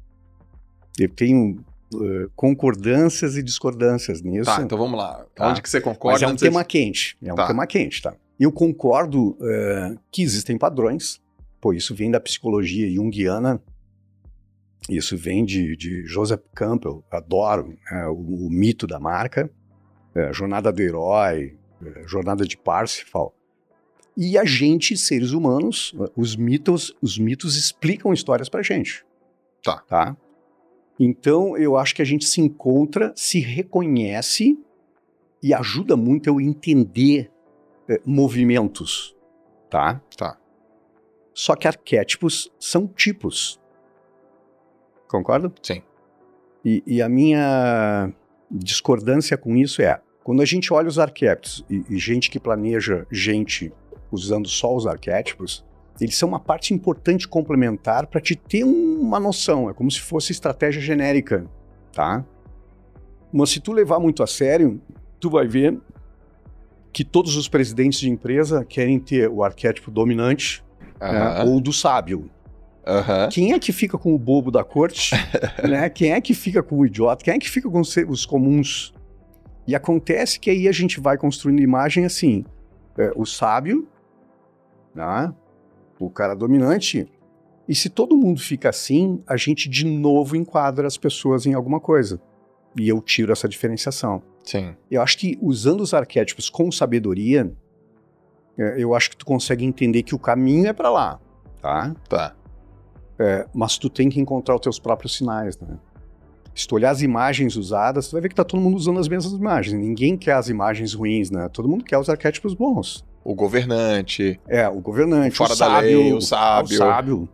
Eu 0.97 1.09
tenho 1.09 1.61
eh, 1.93 2.29
concordâncias 2.37 3.35
e 3.35 3.43
discordâncias 3.43 4.21
nisso. 4.21 4.45
Tá, 4.45 4.61
então 4.61 4.77
vamos 4.77 4.97
lá. 4.97 5.25
Tá. 5.35 5.49
Onde 5.49 5.61
que 5.61 5.69
você 5.69 5.81
concorda? 5.81 6.21
Mas 6.21 6.29
é 6.29 6.33
um 6.33 6.37
tema 6.37 6.63
quente. 6.63 7.17
É 7.21 7.33
um 7.33 7.35
Tá. 7.35 7.47
tema 7.47 7.67
quente, 7.67 8.01
tá? 8.01 8.15
Eu 8.41 8.51
concordo 8.51 9.37
eh, 9.39 9.95
que 10.11 10.23
existem 10.23 10.57
padrões. 10.57 11.21
Pô, 11.61 11.73
isso 11.73 11.93
vem 11.93 12.09
da 12.09 12.19
psicologia 12.19 12.89
junguiana. 12.89 13.61
Isso 14.89 15.15
vem 15.15 15.45
de, 15.45 15.77
de 15.77 16.07
Joseph 16.07 16.41
Campbell. 16.55 17.03
Adoro 17.11 17.77
né, 17.91 18.07
o, 18.07 18.47
o 18.47 18.49
mito 18.49 18.87
da 18.87 18.99
marca. 18.99 19.47
eh, 20.15 20.33
jornada 20.33 20.71
do 20.71 20.81
herói, 20.81 21.55
eh, 21.85 22.03
jornada 22.07 22.43
de 22.43 22.57
Parsifal. 22.57 23.31
E 24.17 24.35
a 24.39 24.43
gente, 24.43 24.97
seres 24.97 25.33
humanos, 25.33 25.95
os 26.17 26.35
mitos, 26.35 26.95
os 26.99 27.19
mitos 27.19 27.55
explicam 27.55 28.11
histórias 28.11 28.49
pra 28.49 28.63
gente. 28.63 29.05
Tá. 29.63 29.83
Tá? 29.87 30.17
Então, 30.99 31.55
eu 31.55 31.77
acho 31.77 31.93
que 31.93 32.01
a 32.01 32.05
gente 32.05 32.25
se 32.25 32.41
encontra, 32.41 33.13
se 33.15 33.39
reconhece 33.39 34.57
e 35.43 35.53
ajuda 35.53 35.95
muito 35.95 36.27
eu 36.27 36.41
entender 36.41 37.30
movimentos, 38.05 39.15
tá? 39.69 40.01
Tá. 40.17 40.37
Só 41.33 41.55
que 41.55 41.67
arquétipos 41.67 42.51
são 42.59 42.87
tipos. 42.87 43.59
Concorda? 45.07 45.51
Sim. 45.63 45.81
E, 46.63 46.83
e 46.85 47.01
a 47.01 47.09
minha 47.09 48.11
discordância 48.49 49.37
com 49.37 49.55
isso 49.55 49.81
é, 49.81 49.99
quando 50.23 50.41
a 50.41 50.45
gente 50.45 50.71
olha 50.73 50.87
os 50.87 50.99
arquétipos 50.99 51.65
e, 51.69 51.83
e 51.89 51.97
gente 51.97 52.29
que 52.29 52.39
planeja 52.39 53.07
gente 53.11 53.73
usando 54.11 54.47
só 54.47 54.75
os 54.75 54.85
arquétipos, 54.85 55.65
eles 55.99 56.17
são 56.17 56.29
uma 56.29 56.39
parte 56.39 56.73
importante 56.73 57.27
complementar 57.27 58.07
para 58.07 58.19
te 58.21 58.35
ter 58.35 58.63
um- 58.63 58.99
uma 59.01 59.19
noção. 59.19 59.69
É 59.69 59.73
como 59.73 59.89
se 59.89 59.99
fosse 60.01 60.31
estratégia 60.31 60.81
genérica, 60.81 61.45
tá? 61.93 62.25
Mas 63.31 63.49
se 63.51 63.59
tu 63.59 63.71
levar 63.71 63.99
muito 63.99 64.21
a 64.21 64.27
sério, 64.27 64.81
tu 65.19 65.29
vai 65.29 65.47
ver 65.47 65.79
que 66.91 67.03
todos 67.03 67.35
os 67.35 67.47
presidentes 67.47 67.99
de 67.99 68.09
empresa 68.09 68.65
querem 68.65 68.99
ter 68.99 69.29
o 69.29 69.43
arquétipo 69.43 69.89
dominante 69.89 70.63
né, 70.99 71.43
ou 71.43 71.59
do 71.59 71.71
sábio. 71.71 72.29
Quem 73.31 73.53
é 73.53 73.59
que 73.59 73.71
fica 73.71 73.97
com 73.97 74.13
o 74.13 74.17
bobo 74.17 74.51
da 74.51 74.63
corte? 74.63 75.13
né? 75.67 75.89
Quem 75.89 76.11
é 76.11 76.19
que 76.19 76.33
fica 76.33 76.61
com 76.61 76.79
o 76.79 76.85
idiota? 76.85 77.23
Quem 77.23 77.35
é 77.35 77.39
que 77.39 77.49
fica 77.49 77.69
com 77.69 77.79
os, 77.79 77.95
os 78.07 78.25
comuns? 78.25 78.93
E 79.67 79.75
acontece 79.75 80.39
que 80.39 80.49
aí 80.49 80.67
a 80.67 80.71
gente 80.71 80.99
vai 80.99 81.17
construindo 81.17 81.61
imagem 81.61 82.05
assim: 82.05 82.43
é, 82.97 83.11
o 83.15 83.25
sábio, 83.25 83.87
né? 84.93 85.33
o 85.99 86.09
cara 86.09 86.33
dominante. 86.33 87.07
E 87.67 87.75
se 87.75 87.89
todo 87.89 88.17
mundo 88.17 88.41
fica 88.41 88.69
assim, 88.69 89.23
a 89.25 89.37
gente 89.37 89.69
de 89.69 89.85
novo 89.85 90.35
enquadra 90.35 90.87
as 90.87 90.97
pessoas 90.97 91.45
em 91.45 91.53
alguma 91.53 91.79
coisa. 91.79 92.19
E 92.75 92.89
eu 92.89 93.01
tiro 93.01 93.31
essa 93.31 93.47
diferenciação. 93.47 94.21
Sim. 94.43 94.75
Eu 94.89 95.01
acho 95.01 95.17
que 95.17 95.37
usando 95.41 95.81
os 95.81 95.93
arquétipos 95.93 96.49
com 96.49 96.71
sabedoria, 96.71 97.51
é, 98.57 98.75
eu 98.81 98.93
acho 98.93 99.11
que 99.11 99.17
tu 99.17 99.25
consegue 99.25 99.65
entender 99.65 100.03
que 100.03 100.15
o 100.15 100.19
caminho 100.19 100.67
é 100.67 100.73
para 100.73 100.89
lá, 100.89 101.19
tá? 101.61 101.95
Tá. 102.09 102.35
É, 103.19 103.45
mas 103.53 103.77
tu 103.77 103.89
tem 103.89 104.09
que 104.09 104.19
encontrar 104.19 104.55
os 104.55 104.61
teus 104.61 104.79
próprios 104.79 105.15
sinais, 105.15 105.57
né? 105.59 105.77
Se 106.53 106.67
tu 106.67 106.75
olhar 106.75 106.89
as 106.89 107.01
imagens 107.01 107.55
usadas, 107.55 108.07
tu 108.07 108.13
vai 108.13 108.21
ver 108.21 108.29
que 108.29 108.35
tá 108.35 108.43
todo 108.43 108.59
mundo 108.59 108.75
usando 108.75 108.99
as 108.99 109.07
mesmas 109.07 109.31
imagens. 109.31 109.73
Ninguém 109.73 110.17
quer 110.17 110.33
as 110.33 110.49
imagens 110.49 110.93
ruins, 110.93 111.31
né? 111.31 111.47
Todo 111.49 111.67
mundo 111.67 111.83
quer 111.83 111.97
os 111.97 112.09
arquétipos 112.09 112.53
bons. 112.53 113.05
O 113.23 113.33
governante. 113.33 114.39
É, 114.47 114.67
o 114.67 114.81
governante, 114.81 115.37
Fora 115.37 115.53
o 115.53 115.57
da 115.57 115.65
sábio, 115.65 115.99
lei, 115.99 116.13
o 116.13 116.19
sábio. 116.19 116.75
o 116.75 116.77
sábio. 116.77 117.29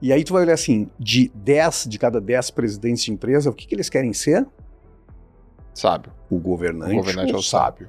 E 0.00 0.12
aí 0.12 0.24
tu 0.24 0.32
vai 0.32 0.42
olhar 0.42 0.54
assim, 0.54 0.88
de 0.98 1.30
10 1.34 1.86
de 1.88 1.98
cada 1.98 2.20
10 2.20 2.50
presidentes 2.52 3.04
de 3.04 3.12
empresa, 3.12 3.50
o 3.50 3.52
que, 3.52 3.66
que 3.66 3.74
eles 3.74 3.88
querem 3.88 4.12
ser? 4.12 4.46
Sábio. 5.74 6.12
O 6.30 6.38
governante, 6.38 6.92
O 6.92 6.96
governante 6.96 7.32
é 7.32 7.36
o 7.36 7.42
sábio. 7.42 7.88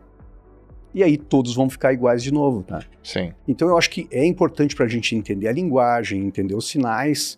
E 0.93 1.03
aí 1.03 1.17
todos 1.17 1.53
vão 1.55 1.69
ficar 1.69 1.93
iguais 1.93 2.23
de 2.23 2.31
novo, 2.33 2.63
tá? 2.63 2.79
Sim. 3.03 3.33
Então 3.47 3.67
eu 3.67 3.77
acho 3.77 3.89
que 3.89 4.07
é 4.11 4.25
importante 4.25 4.75
pra 4.75 4.87
gente 4.87 5.15
entender 5.15 5.47
a 5.47 5.51
linguagem, 5.51 6.21
entender 6.25 6.55
os 6.55 6.67
sinais, 6.69 7.37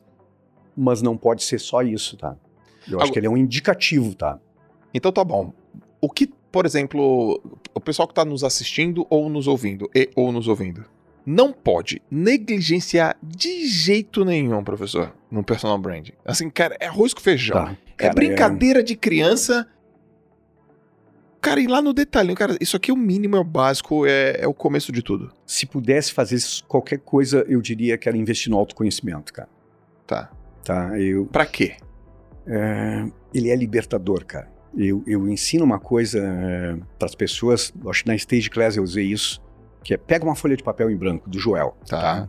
mas 0.75 1.01
não 1.01 1.17
pode 1.17 1.43
ser 1.43 1.59
só 1.59 1.81
isso, 1.81 2.15
tá? 2.17 2.35
Eu 2.87 2.95
acho 2.95 2.95
Agora- 2.95 3.11
que 3.11 3.19
ele 3.19 3.27
é 3.27 3.29
um 3.29 3.35
indicativo, 3.37 4.13
tá? 4.15 4.39
Então 4.93 5.11
tá 5.11 5.23
bom. 5.23 5.51
O 5.99 6.09
que, 6.09 6.27
por 6.51 6.65
exemplo, 6.65 7.41
o 7.73 7.79
pessoal 7.81 8.07
que 8.07 8.13
tá 8.13 8.23
nos 8.23 8.43
assistindo 8.43 9.05
ou 9.09 9.27
nos 9.27 9.47
ouvindo, 9.47 9.89
e 9.95 10.07
ou 10.15 10.31
nos 10.31 10.47
ouvindo, 10.47 10.85
não 11.25 11.51
pode 11.51 12.01
negligenciar 12.09 13.17
de 13.21 13.65
jeito 13.67 14.23
nenhum, 14.23 14.63
professor, 14.63 15.13
no 15.29 15.43
personal 15.43 15.77
branding. 15.79 16.13
Assim, 16.23 16.49
cara, 16.49 16.77
é 16.79 16.85
arroz 16.85 17.13
com 17.13 17.19
feijão. 17.19 17.57
Tá. 17.65 17.71
é 17.71 17.93
Cara, 18.03 18.13
brincadeira 18.13 18.83
de 18.83 18.95
criança. 18.95 19.67
Cara, 21.41 21.59
ir 21.59 21.67
lá 21.67 21.81
no 21.81 21.93
detalhinho, 21.93 22.35
cara, 22.35 22.57
isso 22.59 22.75
aqui 22.75 22.91
é 22.91 22.93
o 22.93 22.97
mínimo, 22.97 23.35
é 23.35 23.39
o 23.39 23.43
básico, 23.43 24.05
é, 24.05 24.37
é 24.41 24.47
o 24.47 24.53
começo 24.53 24.91
de 24.91 25.01
tudo. 25.01 25.31
Se 25.45 25.65
pudesse 25.65 26.11
fazer 26.13 26.37
qualquer 26.67 26.99
coisa, 26.99 27.45
eu 27.47 27.61
diria 27.61 27.97
que 27.97 28.09
era 28.09 28.17
investir 28.17 28.51
no 28.51 28.57
autoconhecimento, 28.57 29.31
cara. 29.31 29.47
Tá. 30.05 30.29
Tá? 30.63 30.99
Eu, 30.99 31.25
Pra 31.27 31.45
quê? 31.45 31.75
é, 32.45 33.05
ele 33.33 33.49
é 33.49 33.55
libertador, 33.55 34.25
cara. 34.25 34.49
Eu, 34.75 35.03
eu 35.07 35.27
ensino 35.29 35.63
uma 35.63 35.79
coisa 35.79 36.21
para 36.99 37.05
as 37.07 37.15
pessoas, 37.15 37.73
acho 37.87 38.03
que 38.03 38.07
na 38.09 38.15
Stage 38.15 38.49
Class 38.49 38.75
eu 38.77 38.83
usei 38.83 39.05
isso, 39.05 39.41
que 39.83 39.93
é 39.93 39.97
pega 39.97 40.25
uma 40.25 40.35
folha 40.35 40.55
de 40.57 40.63
papel 40.63 40.89
em 40.91 40.95
branco, 40.97 41.29
do 41.29 41.39
Joel. 41.39 41.75
Tá. 41.87 42.27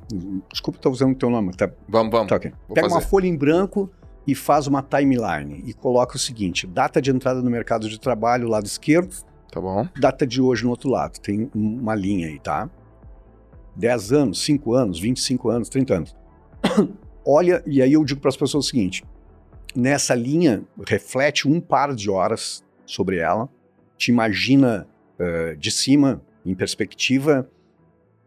Desculpa 0.51 0.79
estar 0.79 0.89
usando 0.91 1.13
o 1.13 1.15
teu 1.17 1.29
nome, 1.29 1.53
tá? 1.55 1.69
Vamos, 1.89 2.11
vamos. 2.13 2.29
tá 2.29 2.37
ok. 2.37 2.53
Vou 2.69 2.75
Pega 2.75 2.87
uma 2.87 2.97
fazer. 3.01 3.07
folha 3.11 3.27
em 3.27 3.37
branco 3.37 3.91
e 4.29 4.35
faz 4.35 4.67
uma 4.67 4.83
timeline 4.83 5.63
e 5.67 5.73
coloca 5.73 6.17
o 6.17 6.19
seguinte: 6.19 6.67
data 6.67 7.01
de 7.03 7.11
entrada 7.11 7.41
no 7.43 7.51
mercado 7.51 7.89
de 7.89 7.99
trabalho, 7.99 8.47
lado 8.47 8.67
esquerdo, 8.67 9.17
Tá 9.51 9.61
bom. 9.61 9.89
data 9.99 10.27
de 10.27 10.41
hoje 10.41 10.63
no 10.65 10.71
outro 10.71 10.91
lado. 10.91 11.19
Tem 11.19 11.51
um- 11.55 11.79
uma 11.81 11.95
linha 11.95 12.29
aí, 12.29 12.39
tá? 12.39 12.71
10 13.75 14.13
anos, 14.13 14.43
5 14.45 14.75
anos, 14.75 15.01
25 15.01 15.49
anos, 15.49 15.69
30 15.69 15.95
anos. 15.95 16.15
Olha, 17.27 17.63
e 17.67 17.81
aí 17.81 17.93
eu 17.95 18.05
digo 18.05 18.21
para 18.21 18.29
as 18.29 18.37
pessoas 18.37 18.67
o 18.67 18.69
seguinte: 18.69 19.03
nessa 19.75 20.15
linha, 20.15 20.63
reflete 20.87 21.49
um 21.49 21.61
par 21.61 21.95
de 21.95 22.11
horas 22.11 22.63
sobre 22.85 23.17
ela, 23.19 23.49
te 23.97 24.11
imagina 24.11 24.87
eh, 25.19 25.57
de 25.57 25.71
cima, 25.71 26.21
em 26.45 26.55
perspectiva, 26.55 27.51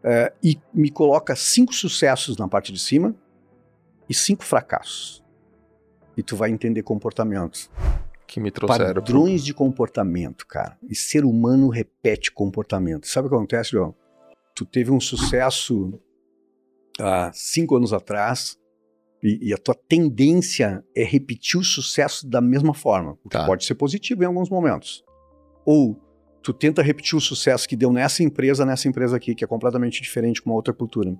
eh, 0.04 0.32
e 0.42 0.58
me 0.74 0.90
coloca 0.90 1.34
cinco 1.36 1.72
sucessos 1.74 2.36
na 2.36 2.46
parte 2.48 2.72
de 2.72 2.78
cima 2.80 3.14
e 4.08 4.14
cinco 4.14 4.44
fracassos. 4.44 5.21
E 6.16 6.22
tu 6.22 6.36
vai 6.36 6.50
entender 6.50 6.82
comportamentos 6.82 7.70
Que 8.26 8.38
me 8.40 8.50
trouxeram. 8.50 8.92
pro- 8.94 9.02
padrões 9.02 9.44
de 9.44 9.54
comportamento, 9.54 10.46
cara. 10.46 10.76
E 10.88 10.94
ser 10.94 11.24
humano 11.24 11.68
repete 11.68 12.30
comportamento. 12.32 13.06
Sabe 13.06 13.26
o 13.26 13.30
que 13.30 13.36
acontece, 13.36 13.70
João? 13.72 13.94
Tu 14.54 14.64
teve 14.66 14.90
um 14.90 15.00
sucesso 15.00 15.98
há 17.00 17.30
cinco 17.32 17.76
anos 17.76 17.92
atrás 17.92 18.58
e, 19.22 19.48
e 19.48 19.54
a 19.54 19.56
tua 19.58 19.74
tendência 19.74 20.84
é 20.94 21.04
repetir 21.04 21.58
o 21.58 21.64
sucesso 21.64 22.28
da 22.28 22.40
mesma 22.40 22.74
forma. 22.74 23.12
O 23.24 23.28
que 23.28 23.36
Tá. 23.38 23.46
pode 23.46 23.64
ser 23.64 23.74
positivo 23.74 24.22
em 24.22 24.26
alguns 24.26 24.50
momentos. 24.50 25.02
Ou 25.64 25.96
tu 26.42 26.52
tenta 26.52 26.82
repetir 26.82 27.16
o 27.16 27.20
sucesso 27.20 27.66
que 27.68 27.76
deu 27.76 27.92
nessa 27.92 28.22
empresa, 28.22 28.66
nessa 28.66 28.88
empresa 28.88 29.16
aqui, 29.16 29.34
que 29.34 29.44
é 29.44 29.46
completamente 29.46 30.02
diferente 30.02 30.42
com 30.42 30.50
uma 30.50 30.56
outra 30.56 30.74
cultura. 30.74 31.16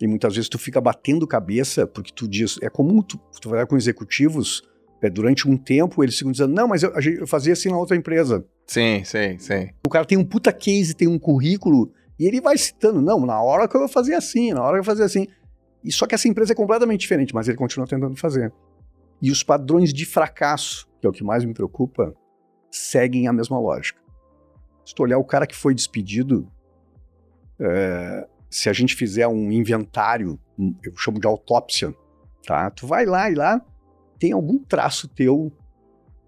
E 0.00 0.06
muitas 0.06 0.34
vezes 0.34 0.48
tu 0.48 0.58
fica 0.58 0.80
batendo 0.80 1.26
cabeça 1.26 1.86
porque 1.86 2.12
tu 2.14 2.26
diz... 2.26 2.58
É 2.62 2.70
comum 2.70 3.02
tu, 3.02 3.18
tu 3.40 3.50
vai 3.50 3.66
com 3.66 3.76
executivos 3.76 4.62
é, 5.02 5.08
durante 5.08 5.48
um 5.48 5.56
tempo 5.56 6.02
eles 6.02 6.16
ficam 6.16 6.32
dizendo, 6.32 6.54
não, 6.54 6.68
mas 6.68 6.82
eu, 6.82 6.92
eu 6.92 7.26
fazia 7.26 7.52
assim 7.52 7.70
na 7.70 7.78
outra 7.78 7.96
empresa. 7.96 8.44
Sim, 8.66 9.02
sim, 9.04 9.38
sim. 9.38 9.70
O 9.86 9.90
cara 9.90 10.04
tem 10.04 10.18
um 10.18 10.24
puta 10.24 10.52
case, 10.52 10.94
tem 10.94 11.08
um 11.08 11.18
currículo, 11.18 11.92
e 12.18 12.26
ele 12.26 12.40
vai 12.40 12.56
citando, 12.58 13.00
não, 13.00 13.24
na 13.24 13.42
hora 13.42 13.66
que 13.66 13.76
eu 13.76 13.88
fazia 13.88 14.18
assim, 14.18 14.52
na 14.52 14.62
hora 14.62 14.74
que 14.74 14.80
eu 14.80 14.84
fazia 14.84 15.04
assim. 15.04 15.26
E 15.82 15.90
só 15.90 16.06
que 16.06 16.14
essa 16.14 16.28
empresa 16.28 16.52
é 16.52 16.54
completamente 16.54 17.00
diferente, 17.00 17.34
mas 17.34 17.48
ele 17.48 17.56
continua 17.56 17.86
tentando 17.86 18.14
fazer. 18.16 18.52
E 19.22 19.30
os 19.30 19.42
padrões 19.42 19.92
de 19.92 20.04
fracasso, 20.04 20.86
que 21.00 21.06
é 21.06 21.10
o 21.10 21.12
que 21.12 21.24
mais 21.24 21.44
me 21.44 21.54
preocupa, 21.54 22.14
seguem 22.70 23.26
a 23.26 23.32
mesma 23.32 23.58
lógica. 23.58 24.00
Se 24.84 24.94
tu 24.94 25.02
olhar 25.02 25.18
o 25.18 25.24
cara 25.24 25.46
que 25.46 25.56
foi 25.56 25.74
despedido, 25.74 26.46
é, 27.58 28.28
se 28.50 28.68
a 28.68 28.72
gente 28.72 28.96
fizer 28.96 29.28
um 29.28 29.52
inventário, 29.52 30.38
eu 30.82 30.92
chamo 30.96 31.20
de 31.20 31.26
autópsia, 31.26 31.94
tá? 32.44 32.70
Tu 32.70 32.86
vai 32.86 33.06
lá 33.06 33.30
e 33.30 33.34
lá 33.34 33.64
tem 34.18 34.32
algum 34.32 34.58
traço 34.58 35.08
teu, 35.08 35.52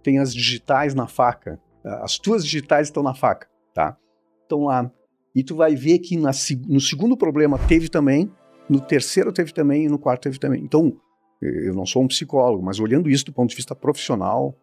tem 0.03 0.19
as 0.19 0.33
digitais 0.33 0.95
na 0.95 1.07
faca, 1.07 1.61
as 1.85 2.19
tuas 2.19 2.45
digitais 2.45 2.87
estão 2.89 3.03
na 3.03 3.15
faca, 3.15 3.49
tá? 3.75 3.97
Estão 4.43 4.65
lá. 4.65 4.91
E 5.35 5.43
tu 5.43 5.57
vai 5.57 5.75
ver 5.75 5.99
que 5.99 6.17
na 6.17 6.31
no 6.69 6.81
segundo 6.81 7.17
problema 7.17 7.59
teve 7.59 7.89
também, 7.89 8.31
no 8.69 8.81
terceiro 8.81 9.33
teve 9.33 9.53
também 9.53 9.87
e 9.87 9.89
no 9.89 9.99
quarto 9.99 10.23
teve 10.23 10.39
também. 10.39 10.63
Então, 10.63 10.97
eu 11.41 11.75
não 11.75 11.85
sou 11.85 12.03
um 12.03 12.09
psicólogo, 12.09 12.63
mas 12.63 12.79
olhando 12.79 13.11
isso 13.11 13.25
do 13.25 13.33
ponto 13.33 13.51
de 13.51 13.57
vista 13.57 13.75
profissional, 13.75 14.57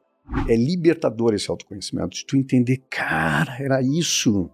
é 0.48 0.56
libertador 0.56 1.34
esse 1.34 1.50
autoconhecimento, 1.50 2.16
de 2.16 2.26
tu 2.26 2.38
entender, 2.38 2.78
cara, 2.90 3.58
era 3.60 3.82
isso. 3.82 4.50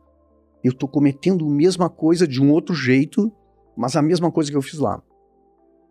Eu 0.66 0.74
tô 0.74 0.88
cometendo 0.88 1.46
a 1.46 1.52
mesma 1.52 1.92
coisa 1.92 2.28
de 2.28 2.42
um 2.42 2.52
outro 2.52 2.74
jeito, 2.74 3.32
mas 3.78 3.96
a 3.96 4.02
mesma 4.02 4.32
coisa 4.32 4.50
que 4.50 4.58
eu 4.58 4.64
fiz 4.64 4.80
lá. 4.80 5.00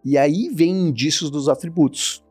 E 0.04 0.18
aí 0.18 0.50
vem 0.52 0.88
indícios 0.88 1.30
dos 1.30 1.48
atributos 1.48 2.24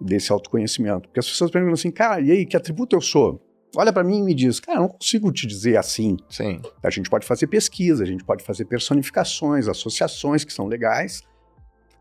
desse 0.00 0.32
autoconhecimento. 0.32 1.02
Porque 1.08 1.20
as 1.20 1.28
pessoas 1.28 1.50
perguntam 1.50 1.74
assim, 1.74 1.90
cara, 1.90 2.22
e 2.22 2.30
aí, 2.30 2.46
que 2.46 2.56
atributo 2.56 2.96
eu 2.96 3.00
sou? 3.02 3.42
Olha 3.76 3.92
pra 3.92 4.02
mim 4.02 4.20
e 4.20 4.22
me 4.22 4.32
diz, 4.32 4.58
cara, 4.58 4.78
eu 4.78 4.82
não 4.84 4.88
consigo 4.88 5.30
te 5.30 5.46
dizer 5.46 5.76
assim. 5.76 6.16
Sim. 6.30 6.62
A 6.82 6.88
gente 6.88 7.10
pode 7.10 7.26
fazer 7.26 7.46
pesquisa, 7.46 8.02
a 8.04 8.06
gente 8.06 8.24
pode 8.24 8.42
fazer 8.42 8.64
personificações, 8.64 9.68
associações 9.68 10.44
que 10.44 10.54
são 10.54 10.66
legais, 10.66 11.22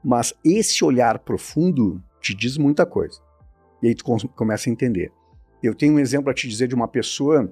mas 0.02 0.34
esse 0.42 0.86
olhar 0.86 1.20
profundo 1.20 2.02
te 2.22 2.34
diz 2.34 2.58
muita 2.58 2.86
coisa. 2.86 3.20
E 3.84 3.90
aí 3.90 3.94
tu 3.94 4.06
com- 4.06 4.18
começa 4.30 4.70
a 4.70 4.72
entender. 4.72 5.12
Eu 5.62 5.76
tenho 5.76 5.96
um 5.96 6.00
exemplo 6.00 6.30
a 6.30 6.34
te 6.34 6.48
dizer 6.48 6.70
de 6.70 6.76
uma 6.76 6.88
pessoa 6.88 7.52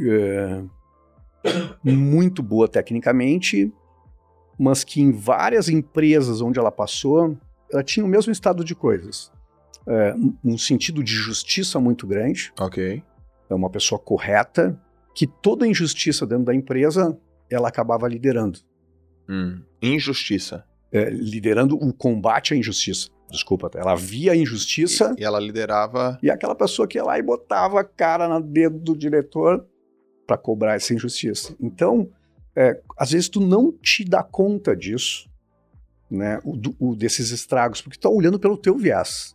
é, 0.00 0.62
muito 1.84 2.42
boa 2.42 2.68
tecnicamente, 2.68 3.72
mas 4.58 4.82
que 4.84 5.00
em 5.00 5.10
várias 5.12 5.68
empresas 5.68 6.40
onde 6.40 6.58
ela 6.58 6.70
passou, 6.72 7.36
ela 7.72 7.82
tinha 7.82 8.04
o 8.04 8.08
mesmo 8.08 8.32
estado 8.32 8.64
de 8.64 8.74
coisas. 8.74 9.30
É, 9.86 10.14
um- 10.44 10.58
sentido 10.58 11.02
de 11.02 11.12
justiça 11.14 11.80
muito 11.80 12.06
grande, 12.06 12.52
Ok. 12.60 13.02
é 13.48 13.54
uma 13.54 13.70
pessoa 13.70 13.98
correta, 13.98 14.78
que 15.14 15.26
toda 15.26 15.66
injustiça 15.66 16.26
dentro 16.26 16.44
da 16.44 16.54
empresa 16.54 17.18
ela 17.50 17.68
acabava 17.68 18.06
liderando. 18.06 18.58
Hum. 19.28 19.62
Injustiça. 19.80 20.64
É, 20.92 21.08
liderando 21.10 21.74
o 21.76 21.92
combate 21.92 22.54
à 22.54 22.56
injustiça. 22.56 23.08
Desculpa, 23.30 23.70
ela 23.74 23.94
via 23.94 24.32
a 24.32 24.36
injustiça 24.36 25.14
E 25.18 25.24
ela 25.24 25.38
liderava. 25.38 26.18
e, 26.22 26.30
aquela 26.30 26.54
pessoa 26.54 26.88
que 26.88 26.96
ia 26.96 27.04
lá 27.04 27.18
e 27.18 27.22
botava 27.22 27.80
a 27.80 27.84
cara 27.84 28.26
no 28.26 28.40
dedo 28.40 28.78
do 28.78 28.96
diretor 28.96 29.66
para 30.28 30.36
cobrar 30.36 30.74
essa 30.74 30.92
injustiça. 30.92 31.56
Então, 31.58 32.10
é, 32.54 32.78
às 32.98 33.12
vezes 33.12 33.30
tu 33.30 33.40
não 33.40 33.72
te 33.72 34.04
dá 34.04 34.22
conta 34.22 34.76
disso, 34.76 35.26
né, 36.10 36.38
o, 36.44 36.60
o 36.78 36.94
desses 36.94 37.30
estragos, 37.30 37.80
porque 37.80 37.98
tu 37.98 38.02
tá 38.02 38.10
olhando 38.10 38.38
pelo 38.38 38.58
teu 38.58 38.76
viés. 38.76 39.34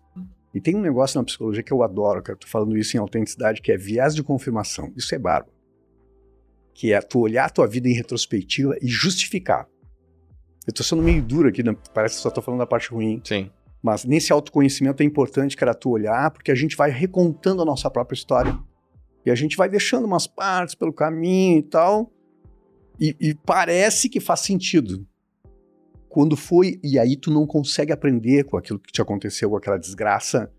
E 0.53 0.61
tem 0.61 0.75
um 0.75 0.81
negócio 0.81 1.17
na 1.19 1.25
psicologia 1.25 1.63
que 1.63 1.73
eu 1.73 1.81
adoro, 1.81 2.21
cara, 2.21 2.37
tô 2.37 2.47
falando 2.47 2.77
isso 2.77 2.95
em 2.95 2.99
autenticidade, 2.99 3.59
que 3.59 3.71
é 3.71 3.77
viés 3.77 4.13
de 4.13 4.21
confirmação. 4.21 4.93
Isso 4.95 5.15
é 5.15 5.17
bárbaro. 5.17 5.51
que 6.75 6.93
é 6.93 7.01
tu 7.01 7.21
olhar 7.21 7.45
a 7.45 7.49
tua 7.49 7.67
vida 7.67 7.89
em 7.89 7.93
retrospectiva 7.93 8.75
e 8.79 8.87
justificar. 8.87 9.67
Eu 10.67 10.73
tô 10.73 10.83
sendo 10.83 11.01
meio 11.01 11.23
duro 11.23 11.49
aqui, 11.49 11.63
né? 11.63 11.75
parece 11.91 12.17
que 12.17 12.21
só 12.21 12.29
tô 12.29 12.41
falando 12.41 12.59
da 12.59 12.67
parte 12.67 12.89
ruim. 12.89 13.19
Sim. 13.23 13.49
Mas 13.81 14.05
nesse 14.05 14.31
autoconhecimento 14.31 15.01
é 15.01 15.05
importante, 15.05 15.57
cara, 15.57 15.73
tu 15.73 15.89
olhar, 15.89 16.29
porque 16.31 16.51
a 16.51 16.55
gente 16.55 16.75
vai 16.77 16.91
recontando 16.91 17.63
a 17.63 17.65
nossa 17.65 17.89
própria 17.89 18.15
história. 18.15 18.57
E 19.25 19.31
a 19.31 19.35
gente 19.35 19.55
vai 19.55 19.69
deixando 19.69 20.05
umas 20.05 20.27
partes 20.27 20.75
pelo 20.75 20.93
caminho 20.93 21.59
e 21.59 21.63
tal. 21.63 22.11
E, 22.99 23.15
e 23.19 23.33
parece 23.33 24.09
que 24.09 24.19
faz 24.19 24.41
sentido. 24.41 25.05
Quando 26.09 26.37
foi, 26.37 26.79
e 26.83 26.99
aí 26.99 27.15
tu 27.15 27.31
não 27.31 27.47
consegue 27.47 27.91
aprender 27.91 28.43
com 28.43 28.57
aquilo 28.57 28.79
que 28.79 28.91
te 28.91 29.01
aconteceu, 29.01 29.49
com 29.49 29.57
aquela 29.57 29.79
desgraça, 29.79 30.51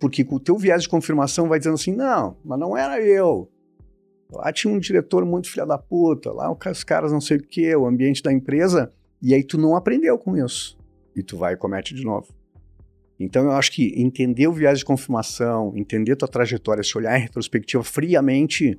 porque 0.00 0.24
com 0.24 0.36
o 0.36 0.40
teu 0.40 0.56
viés 0.56 0.82
de 0.82 0.88
confirmação 0.88 1.48
vai 1.48 1.58
dizendo 1.58 1.74
assim, 1.74 1.94
não, 1.94 2.36
mas 2.44 2.58
não 2.58 2.76
era 2.76 3.00
eu. 3.00 3.48
Lá 4.30 4.52
tinha 4.52 4.72
um 4.72 4.78
diretor 4.78 5.24
muito 5.24 5.48
filha 5.48 5.64
da 5.64 5.78
puta, 5.78 6.32
lá 6.32 6.52
os 6.52 6.84
caras 6.84 7.12
não 7.12 7.20
sei 7.20 7.38
o 7.38 7.42
que, 7.42 7.74
o 7.74 7.86
ambiente 7.86 8.22
da 8.22 8.32
empresa, 8.32 8.92
e 9.22 9.34
aí 9.34 9.42
tu 9.42 9.56
não 9.56 9.76
aprendeu 9.76 10.18
com 10.18 10.36
isso. 10.36 10.78
E 11.14 11.22
tu 11.22 11.36
vai 11.36 11.54
e 11.54 11.56
comete 11.56 11.94
de 11.94 12.04
novo. 12.04 12.28
Então 13.18 13.44
eu 13.44 13.52
acho 13.52 13.72
que 13.72 13.92
entender 14.00 14.46
o 14.46 14.52
viés 14.52 14.78
de 14.78 14.84
confirmação, 14.84 15.72
entender 15.76 16.14
tua 16.14 16.28
trajetória, 16.28 16.82
se 16.84 16.96
olhar 16.96 17.18
em 17.18 17.22
retrospectiva 17.22 17.82
friamente, 17.82 18.78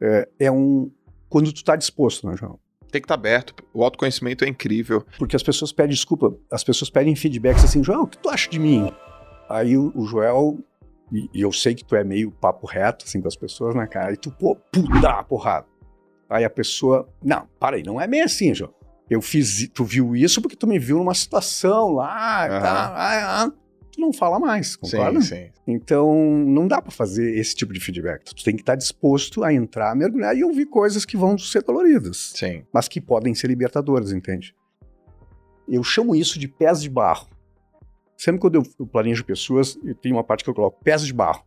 é, 0.00 0.28
é 0.40 0.50
um. 0.50 0.90
Quando 1.28 1.52
tu 1.52 1.62
tá 1.62 1.76
disposto, 1.76 2.26
né, 2.26 2.36
João? 2.36 2.58
Tem 2.90 3.00
que 3.00 3.04
estar 3.04 3.14
tá 3.14 3.20
aberto. 3.20 3.54
O 3.72 3.84
autoconhecimento 3.84 4.44
é 4.44 4.48
incrível. 4.48 5.04
Porque 5.16 5.36
as 5.36 5.42
pessoas 5.42 5.70
pedem 5.70 5.94
desculpa, 5.94 6.34
as 6.50 6.64
pessoas 6.64 6.90
pedem 6.90 7.14
feedbacks 7.14 7.62
assim, 7.62 7.84
João, 7.84 8.02
o 8.02 8.06
que 8.08 8.18
tu 8.18 8.28
acha 8.28 8.50
de 8.50 8.58
mim? 8.58 8.92
Aí 9.48 9.76
o, 9.76 9.92
o 9.94 10.04
Joel, 10.04 10.58
e, 11.12 11.30
e, 11.32 11.40
eu 11.40 11.52
sei 11.52 11.74
que 11.74 11.84
tu 11.84 11.94
é 11.94 12.02
meio 12.02 12.32
papo 12.32 12.66
reto, 12.66 13.04
assim, 13.04 13.20
com 13.20 13.28
as 13.28 13.36
pessoas, 13.36 13.76
né, 13.76 13.86
cara? 13.86 14.12
E 14.12 14.16
tu, 14.16 14.32
pô, 14.32 14.56
puta 14.56 15.22
porrada. 15.22 15.66
Aí 16.28 16.44
a 16.44 16.50
pessoa, 16.50 17.08
não, 17.22 17.46
para 17.60 17.76
aí, 17.76 17.82
não 17.84 18.00
é 18.00 18.08
bem 18.08 18.22
assim, 18.22 18.52
João. 18.52 18.74
Eu 19.08 19.20
fiz, 19.20 19.68
tu 19.74 19.84
viu 19.84 20.14
isso 20.14 20.40
porque 20.40 20.54
tu 20.56 20.68
me 20.68 20.78
viu 20.78 20.98
numa 20.98 21.14
situação 21.14 21.94
lá, 21.94 22.42
uhum. 22.44 22.60
tá, 22.60 22.94
ah, 22.94 23.44
ah 23.44 23.52
tu 24.00 24.06
não 24.06 24.12
fala 24.12 24.40
mais, 24.40 24.74
concorda? 24.74 25.20
Sim, 25.20 25.26
sim. 25.26 25.50
Então, 25.66 26.16
não 26.46 26.66
dá 26.66 26.80
para 26.80 26.90
fazer 26.90 27.38
esse 27.38 27.54
tipo 27.54 27.72
de 27.72 27.80
feedback. 27.80 28.24
Tu 28.24 28.42
tem 28.42 28.56
que 28.56 28.62
estar 28.62 28.72
tá 28.72 28.76
disposto 28.76 29.44
a 29.44 29.52
entrar, 29.52 29.94
mergulhar 29.94 30.34
e 30.34 30.42
ouvir 30.42 30.66
coisas 30.66 31.04
que 31.04 31.16
vão 31.16 31.36
ser 31.36 31.62
doloridas. 31.62 32.32
Sim. 32.34 32.64
Mas 32.72 32.88
que 32.88 33.00
podem 33.00 33.34
ser 33.34 33.48
libertadoras, 33.48 34.12
entende? 34.12 34.54
Eu 35.68 35.84
chamo 35.84 36.16
isso 36.16 36.38
de 36.38 36.48
pés 36.48 36.80
de 36.80 36.88
barro. 36.88 37.28
Sempre 38.16 38.40
quando 38.40 38.56
eu 38.56 38.86
planejo 38.86 39.24
pessoas, 39.24 39.78
eu 39.84 39.94
tenho 39.94 40.16
uma 40.16 40.24
parte 40.24 40.42
que 40.42 40.50
eu 40.50 40.54
coloco 40.54 40.82
pés 40.82 41.02
de 41.04 41.12
barro, 41.12 41.44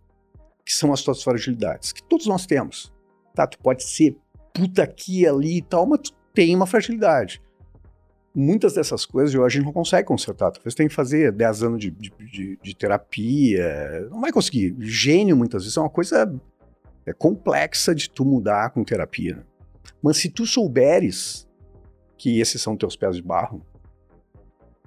que 0.66 0.74
são 0.74 0.94
as 0.94 1.02
tuas 1.02 1.22
fragilidades, 1.22 1.92
que 1.92 2.02
todos 2.04 2.26
nós 2.26 2.46
temos. 2.46 2.94
Tá? 3.36 3.46
Tu 3.46 3.60
pode 3.60 3.84
ser 3.84 4.16
puta 4.54 4.84
aqui, 4.84 5.28
ali 5.28 5.58
e 5.58 5.62
tal, 5.62 5.86
mas 5.86 6.02
tu 6.02 6.14
tem 6.34 6.56
uma 6.56 6.66
fragilidade 6.66 7.42
muitas 8.36 8.74
dessas 8.74 9.06
coisas 9.06 9.34
hoje 9.36 9.46
a 9.46 9.50
gente 9.50 9.66
não 9.66 9.74
consegue 9.74 10.08
consertar. 10.08 10.52
Talvez 10.52 10.74
tenha 10.74 10.90
que 10.90 10.96
fazer 10.96 11.32
10 11.32 11.64
anos 11.64 11.80
de, 11.80 11.92
de, 11.92 12.12
de, 12.20 12.60
de, 12.62 12.76
terapia. 12.76 14.08
Não 14.10 14.22
vai 14.22 14.32
conseguir. 14.32 14.76
Gênio, 14.80 15.36
muitas 15.38 15.64
vezes, 15.64 15.78
é 15.78 15.82
uma 15.82 15.90
coisa 15.90 16.34
é 17.06 17.14
complexa 17.14 17.94
de 17.94 18.10
tu 18.10 18.26
mudar 18.26 18.72
com 18.72 18.84
terapia. 18.84 19.46
Mas 20.02 20.18
se 20.18 20.30
tu 20.30 20.46
souberes 20.46 21.48
que 22.18 22.40
esses 22.40 22.62
são 22.62 22.78
teus 22.78 22.96
pés 22.96 23.16
de 23.16 23.22
barro, 23.22 23.66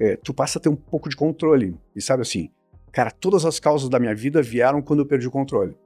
é, 0.01 0.17
tu 0.17 0.33
passa 0.33 0.59
a 0.59 0.63
ter 0.63 0.69
um 0.69 0.77
pouco 0.77 1.09
de 1.09 1.17
controle. 1.17 1.77
E 1.95 2.01
sabe 2.01 2.23
assim, 2.23 2.51
cara, 2.91 3.11
todas 3.11 3.45
as 3.45 3.61
causas 3.61 3.89
da 3.89 4.01
minha 4.01 4.15
vida 4.15 4.43
vieram 4.43 4.81
quando 4.83 5.01
eu 5.01 5.07
perdi 5.07 5.29
o 5.29 5.31
controle. 5.31 5.77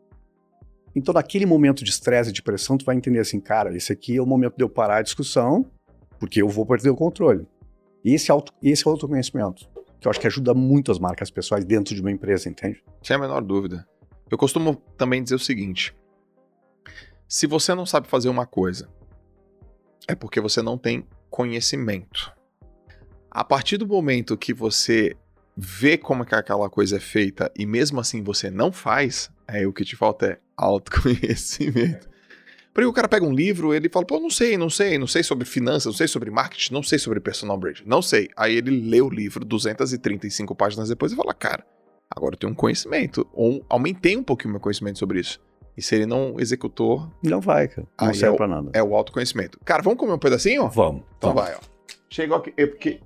Então, 0.94 1.14
naquele 1.14 1.46
momento 1.46 1.84
de 1.84 1.90
estresse 1.90 2.30
e 2.30 2.32
de 2.32 2.42
pressão, 2.42 2.76
tu 2.76 2.84
vai 2.84 2.96
entender 2.96 3.20
assim, 3.20 3.38
cara, 3.40 3.76
esse 3.76 3.92
aqui 3.92 4.16
é 4.16 4.22
o 4.22 4.26
momento 4.26 4.56
de 4.56 4.64
eu 4.64 4.68
parar 4.68 4.96
a 4.96 5.02
discussão 5.02 5.70
porque 6.20 6.42
eu 6.42 6.48
vou 6.48 6.66
perder 6.66 6.90
o 6.90 6.96
controle. 6.96 7.48
Esse, 8.04 8.30
auto, 8.30 8.52
esse 8.62 8.86
é 8.86 8.90
autoconhecimento, 8.90 9.66
que 9.98 10.06
eu 10.06 10.10
acho 10.10 10.20
que 10.20 10.26
ajuda 10.26 10.54
muito 10.54 10.92
as 10.92 10.98
marcas 10.98 11.30
pessoais 11.30 11.64
dentro 11.64 11.94
de 11.94 12.00
uma 12.00 12.10
empresa, 12.10 12.48
entende? 12.48 12.84
Sem 13.02 13.16
a 13.16 13.18
menor 13.18 13.42
dúvida. 13.42 13.88
Eu 14.30 14.38
costumo 14.38 14.76
também 14.96 15.22
dizer 15.22 15.34
o 15.34 15.38
seguinte: 15.38 15.96
se 17.26 17.46
você 17.46 17.74
não 17.74 17.86
sabe 17.86 18.06
fazer 18.06 18.28
uma 18.28 18.46
coisa, 18.46 18.88
é 20.06 20.14
porque 20.14 20.40
você 20.40 20.62
não 20.62 20.76
tem 20.76 21.06
conhecimento. 21.30 22.32
A 23.30 23.44
partir 23.44 23.78
do 23.78 23.86
momento 23.86 24.36
que 24.36 24.52
você 24.52 25.16
vê 25.56 25.96
como 25.96 26.22
é 26.22 26.26
que 26.26 26.34
aquela 26.34 26.68
coisa 26.68 26.96
é 26.96 27.00
feita 27.00 27.50
e 27.56 27.64
mesmo 27.64 28.00
assim 28.00 28.22
você 28.22 28.50
não 28.50 28.72
faz, 28.72 29.30
aí 29.46 29.66
o 29.66 29.72
que 29.72 29.84
te 29.84 29.96
falta 29.96 30.26
é 30.26 30.38
autoconhecimento. 30.56 32.09
Porque 32.72 32.86
o 32.86 32.92
cara 32.92 33.08
pega 33.08 33.26
um 33.26 33.32
livro, 33.32 33.74
ele 33.74 33.88
fala, 33.88 34.06
pô, 34.06 34.20
não 34.20 34.30
sei, 34.30 34.56
não 34.56 34.70
sei, 34.70 34.96
não 34.96 35.06
sei 35.06 35.22
sobre 35.22 35.44
finanças, 35.44 35.86
não 35.86 35.92
sei 35.92 36.06
sobre 36.06 36.30
marketing, 36.30 36.72
não 36.72 36.82
sei 36.82 36.98
sobre 36.98 37.18
personal 37.18 37.58
branding, 37.58 37.82
não 37.84 38.00
sei. 38.00 38.28
Aí 38.36 38.56
ele 38.56 38.70
lê 38.70 39.00
o 39.00 39.08
livro 39.08 39.44
235 39.44 40.54
páginas 40.54 40.88
depois 40.88 41.12
e 41.12 41.16
fala, 41.16 41.34
cara, 41.34 41.66
agora 42.08 42.34
eu 42.34 42.38
tenho 42.38 42.52
um 42.52 42.56
conhecimento, 42.56 43.26
ou 43.32 43.64
aumentei 43.68 44.16
um 44.16 44.22
pouquinho 44.22 44.52
meu 44.52 44.60
conhecimento 44.60 44.98
sobre 44.98 45.18
isso. 45.18 45.40
E 45.76 45.82
se 45.82 45.94
ele 45.94 46.06
não 46.06 46.36
executou... 46.38 47.10
Não 47.22 47.40
vai, 47.40 47.66
cara. 47.66 47.88
Não 48.00 48.14
serve 48.14 48.34
é 48.34 48.36
pra 48.36 48.46
nada. 48.46 48.70
É 48.72 48.82
o 48.82 48.94
autoconhecimento. 48.94 49.58
Cara, 49.64 49.82
vamos 49.82 49.98
comer 49.98 50.12
um 50.12 50.18
pedacinho? 50.18 50.68
Vamos. 50.68 51.02
Então 51.16 51.32
vamos. 51.32 51.42
vai, 51.42 51.54
ó. 51.54 51.60
Chegou 52.08 52.36
aqui, 52.36 52.52
eu, 52.56 52.68
porque... 52.68 53.00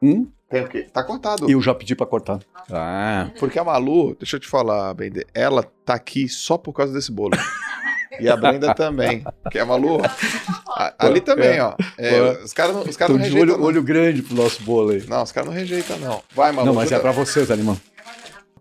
Hum? 0.00 0.26
Tem 0.48 0.62
o 0.62 0.68
quê? 0.68 0.86
Tá 0.92 1.02
cortado. 1.02 1.50
Eu 1.50 1.62
já 1.62 1.74
pedi 1.74 1.94
pra 1.94 2.06
cortar. 2.06 2.40
Ah. 2.70 3.30
Porque 3.38 3.58
a 3.58 3.64
Malu, 3.64 4.14
deixa 4.16 4.36
eu 4.36 4.40
te 4.40 4.46
falar, 4.46 4.92
Bender, 4.94 5.26
ela 5.32 5.62
tá 5.62 5.94
aqui 5.94 6.28
só 6.28 6.58
por 6.58 6.72
causa 6.72 6.92
desse 6.92 7.10
bolo. 7.10 7.32
E 8.20 8.28
a 8.28 8.36
Brenda 8.36 8.74
também. 8.74 9.24
Que 9.50 9.58
é 9.58 9.62
a 9.62 9.66
Malu. 9.66 10.00
ali 10.98 11.20
também, 11.20 11.60
ó. 11.60 11.74
É, 11.98 12.42
os 12.44 12.52
caras 12.52 12.76
os 12.86 12.96
cara 12.96 13.12
não 13.12 13.18
rejeitam. 13.18 13.54
Olho, 13.54 13.64
olho 13.64 13.82
grande 13.82 14.22
pro 14.22 14.34
nosso 14.34 14.62
bolo 14.62 14.90
aí. 14.90 15.04
Não, 15.06 15.22
os 15.22 15.32
caras 15.32 15.48
não 15.48 15.54
rejeitam, 15.54 15.98
não. 15.98 16.22
Vai, 16.34 16.52
Malu. 16.52 16.66
Não, 16.66 16.74
mas 16.74 16.92
é 16.92 16.98
pra 16.98 17.12
vocês, 17.12 17.50
Alimão. 17.50 17.78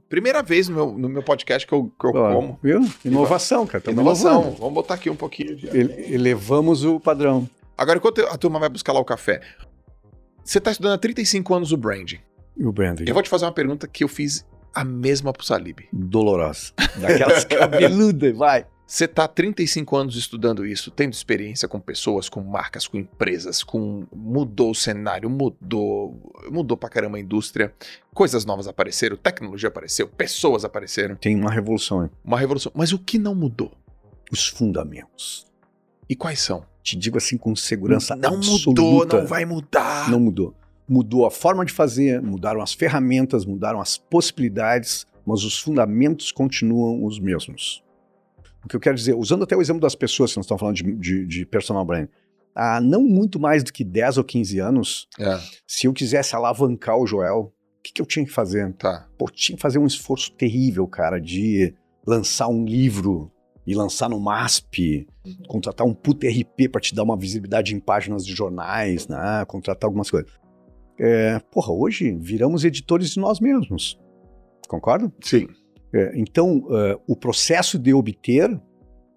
Primeira 0.10 0.43
vez 0.43 0.68
no 0.68 0.76
meu, 0.76 0.91
no 0.91 1.08
meu 1.08 1.24
podcast 1.24 1.66
que 1.66 1.74
eu, 1.74 1.86
que 1.97 2.06
eu 2.06 2.12
como. 2.12 2.60
Viu? 2.62 2.82
Inovação, 3.06 3.66
cara. 3.66 3.84
Inovação. 3.89 4.41
Inovando. 4.41 4.58
Vamos 4.58 4.74
botar 4.74 4.95
aqui 4.95 5.10
um 5.10 5.16
pouquinho 5.16 5.56
de. 5.56 5.68
Elevamos 5.68 6.84
o 6.84 6.99
padrão. 6.99 7.49
Agora, 7.78 7.97
enquanto 7.97 8.20
a 8.22 8.38
turma 8.38 8.60
vai 8.60 8.68
buscar 8.68 8.91
lá 8.91 8.99
o 8.99 9.06
café, 9.06 9.41
você 10.43 10.58
está 10.58 10.70
estudando 10.70 10.93
há 10.93 10.97
35 10.97 11.56
anos 11.56 11.72
o 11.72 11.78
branding. 11.78 12.20
O 12.60 12.72
branding. 12.72 13.06
Eu 13.08 13.14
vou 13.14 13.24
te 13.24 13.30
fazer 13.30 13.45
uma 13.45 13.54
pergunta 13.54 13.88
que 13.88 14.04
eu 14.04 14.08
fiz 14.10 14.45
a 14.74 14.84
mesma 14.84 15.32
pro 15.32 15.45
Salib. 15.45 15.80
Dolorosa. 15.93 16.74
Daquelas 16.97 17.45
cabeludas, 17.45 18.36
vai. 18.36 18.66
Você 18.92 19.06
está 19.06 19.26
35 19.26 19.96
anos 19.96 20.18
estudando 20.18 20.66
isso, 20.66 20.92
tendo 20.92 21.14
experiência 21.14 21.66
com 21.66 21.80
pessoas, 21.80 22.28
com 22.28 22.42
marcas, 22.42 22.89
com 22.89 22.98
empresas, 22.98 23.64
com 23.64 24.06
mudou 24.14 24.72
o 24.72 24.76
cenário, 24.76 25.30
mudou, 25.30 26.22
mudou 26.52 26.76
pra 26.76 26.89
caramba 26.89 27.16
a 27.16 27.22
indústria, 27.22 27.74
coisas 28.14 28.44
novas 28.44 28.68
apareceram, 28.68 29.16
tecnologia 29.16 29.70
apareceu, 29.70 30.10
pessoas 30.10 30.66
apareceram. 30.66 31.16
Tem 31.16 31.38
uma 31.38 31.50
revolução, 31.50 32.04
hein? 32.04 32.10
Uma 32.22 32.38
revolução. 32.38 32.70
Mas 32.76 32.92
o 32.92 33.00
que 33.00 33.18
não 33.18 33.34
mudou? 33.34 33.72
Os 34.30 34.46
fundamentos. 34.46 35.48
E 36.10 36.14
quais 36.14 36.42
são? 36.42 36.66
Te 36.84 36.98
digo 36.98 37.18
assim 37.18 37.38
com 37.38 37.56
segurança 37.56 38.14
não 38.14 38.36
absoluta. 38.36 38.82
Não 38.82 38.92
mudou, 38.92 39.20
não 39.20 39.26
vai 39.26 39.46
mudar. 39.46 40.12
Não 40.12 40.20
mudou. 40.20 40.54
Mudou 40.86 41.26
a 41.26 41.32
forma 41.32 41.64
de 41.64 41.72
fazer, 41.72 42.22
mudaram 42.22 42.62
as 42.62 42.74
ferramentas, 42.74 43.46
mudaram 43.46 43.80
as 43.80 43.98
possibilidades, 43.98 45.08
mas 45.26 45.46
os 45.46 45.58
fundamentos 45.58 46.30
continuam 46.30 47.06
os 47.06 47.22
mesmos. 47.22 47.82
O 48.64 48.68
que 48.68 48.76
eu 48.76 48.80
quero 48.80 48.95
dizer, 48.95 49.16
usando 49.16 49.43
até 49.43 49.55
o 49.55 49.62
exemplo 49.62 49.82
das 49.82 49.95
pessoas 49.95 50.32
que 50.32 50.38
nós 50.38 50.45
estamos 50.45 50.59
falando 50.59 50.76
de, 50.76 50.95
de, 50.95 51.26
de 51.26 51.45
personal 51.45 51.84
brand, 51.86 52.07
há 52.55 52.80
não 52.80 53.01
muito 53.01 53.39
mais 53.39 53.64
do 53.64 53.74
que 53.74 53.84
10 53.84 54.18
ou 54.18 54.24
15 54.24 54.59
anos, 54.59 55.07
é. 55.20 55.39
se 55.66 55.88
eu 55.88 55.93
quisesse 55.93 56.36
alavancar 56.36 56.97
o 56.97 57.07
Joel, 57.07 57.53
o 57.80 57.82
que, 57.84 57.93
que 57.93 58.01
eu 58.01 58.05
tinha 58.05 58.26
que 58.26 58.32
fazer? 58.32 58.72
Tá. 58.74 59.07
Pô, 59.18 59.26
tinha 59.26 59.55
que 59.55 59.62
fazer 59.62 59.80
um 59.80 59.88
esforço 59.88 60.32
terrível, 60.34 60.88
cara, 60.88 61.20
de 61.20 61.74
lançar 62.05 62.47
um 62.47 62.64
livro 62.66 63.32
e 63.66 63.74
lançar 63.74 64.09
no 64.09 64.20
MASP, 64.20 65.07
contratar 65.47 65.86
um 65.86 65.93
puto 65.93 66.28
RP 66.28 66.70
para 66.72 66.82
te 66.82 66.93
dar 66.93 67.03
uma 67.03 67.18
visibilidade 67.18 67.76
em 67.76 67.80
páginas 67.80 68.26
de 68.26 68.34
jornais, 68.34 69.07
né? 69.07 69.45
contratar 69.47 69.88
algumas 69.88 70.09
coisas. 70.09 70.32
É, 70.99 71.39
porra, 71.51 71.72
hoje 71.72 72.12
viramos 72.12 72.64
editores 72.64 73.12
de 73.12 73.20
nós 73.20 73.39
mesmos. 73.39 73.99
Concorda? 74.68 75.12
Sim. 75.22 75.47
É, 75.94 76.12
então, 76.16 76.60
uh, 76.60 77.02
o 77.08 77.16
processo 77.16 77.78
de 77.78 77.94
obter 77.94 78.60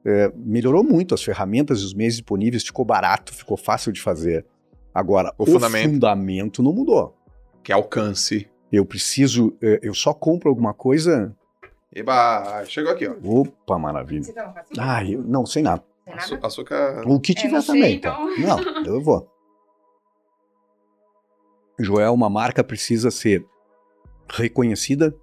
é, 0.04 0.30
melhorou 0.36 0.84
muito, 0.84 1.14
as 1.14 1.22
ferramentas 1.22 1.80
e 1.80 1.84
os 1.84 1.94
meios 1.94 2.14
disponíveis 2.14 2.62
ficou 2.62 2.84
barato, 2.84 3.32
ficou 3.32 3.56
fácil 3.56 3.90
de 3.90 4.02
fazer. 4.02 4.44
Agora, 4.92 5.32
o, 5.38 5.44
o 5.44 5.46
fundamento. 5.46 5.92
fundamento. 5.92 6.62
não 6.62 6.72
mudou. 6.72 7.16
Que 7.62 7.72
é 7.72 7.74
alcance. 7.74 8.48
Eu 8.70 8.84
preciso, 8.84 9.56
é, 9.62 9.80
eu 9.82 9.94
só 9.94 10.12
compro 10.12 10.50
alguma 10.50 10.74
coisa. 10.74 11.34
Eba, 11.94 12.64
chegou 12.66 12.92
aqui, 12.92 13.08
ó. 13.08 13.14
Opa, 13.22 13.78
maravilha. 13.78 14.24
Você 14.24 14.32
tá 14.32 14.48
um 14.48 14.80
ah, 14.80 15.04
eu, 15.04 15.22
não, 15.22 15.46
sem 15.46 15.62
nada. 15.62 15.82
Sem 16.04 16.14
nada? 16.14 16.46
Açúcar. 16.46 17.02
O 17.06 17.18
que 17.18 17.34
tiver 17.34 17.62
sei, 17.62 17.74
também, 17.74 18.00
tá? 18.00 18.18
então. 18.36 18.62
tá? 18.62 18.80
Não, 18.80 18.84
eu 18.84 19.00
vou. 19.00 19.30
Joel, 21.78 22.12
uma 22.12 22.28
marca 22.28 22.62
precisa 22.62 23.10
ser 23.10 23.44
reconhecida, 24.28 25.14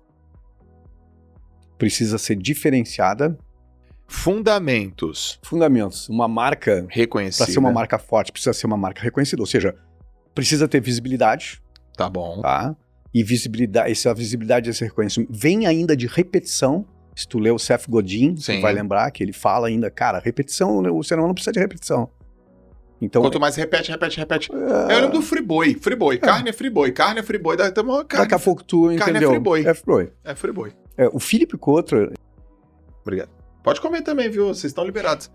precisa 1.82 2.20
ser 2.20 2.36
diferenciada. 2.36 3.36
Fundamentos. 4.08 5.40
Fundamentos. 5.42 6.08
Uma 6.10 6.28
marca, 6.28 6.86
Reconhecida. 6.92 7.44
para 7.46 7.54
ser 7.54 7.58
uma 7.60 7.72
marca 7.72 7.98
forte, 7.98 8.32
precisa 8.32 8.54
ser 8.54 8.68
uma 8.68 8.78
marca 8.78 9.02
reconhecida. 9.02 9.42
Ou 9.42 9.48
seja, 9.48 9.74
precisa 10.36 10.68
ter 10.68 10.80
visibilidade, 10.80 11.60
Tá 11.98 12.08
bom. 12.08 12.40
tá? 12.40 12.76
E 13.12 13.24
visibilidade, 13.24 13.92
essa 13.92 14.14
visibilidade, 14.14 14.70
esse 14.70 14.84
reconhecimento, 14.84 15.32
vem 15.34 15.66
ainda 15.66 15.98
de 15.98 16.06
repetição. 16.06 16.86
Se 17.16 17.28
tu 17.28 17.40
lê 17.40 17.50
o 17.50 17.58
Seth 17.58 17.90
Godin, 17.90 18.36
Sim. 18.38 18.58
tu 18.58 18.62
vai 18.62 18.74
lembrar 18.74 19.10
que 19.10 19.24
ele 19.24 19.34
fala 19.34 19.68
ainda, 19.68 19.90
cara, 19.90 20.20
repetição, 20.20 20.78
o 20.96 21.04
ser 21.04 21.18
humano 21.18 21.34
precisa 21.34 21.52
de 21.52 21.60
repetição. 21.60 22.08
Então, 23.02 23.24
Quanto 23.24 23.40
mais 23.40 23.56
repete, 23.56 23.90
repete, 23.90 24.20
repete. 24.20 24.52
é, 24.54 24.94
Eu 24.96 25.00
lembro 25.02 25.14
do 25.18 25.22
friboi. 25.24 25.74
Friboi. 25.74 26.20
Carne 26.20 26.52
é 26.52 26.54
friboi. 26.54 26.92
Carne 26.92 27.20
é 27.22 27.24
friboi. 27.24 27.58
Daqui 27.58 27.80
a 27.80 28.18
daqui 28.20 28.36
a 28.36 28.40
pouco 28.40 28.64
tu 28.64 28.84
carne 28.96 28.98
é 28.98 29.10
entendeu. 29.10 29.32
friboi. 29.32 29.66
É 29.66 29.74
friboi. 29.74 30.12
É 30.24 30.36
friboi. 30.36 30.74
É, 30.98 31.08
o 31.08 31.20
Philip 31.20 31.58
Kotler, 31.58 32.14
Obrigado. 33.02 33.30
Pode 33.64 33.82
comer 33.82 34.02
também, 34.04 34.30
viu? 34.30 34.48
Vocês 34.48 34.66
estão 34.72 34.84
liberados. 34.86 35.32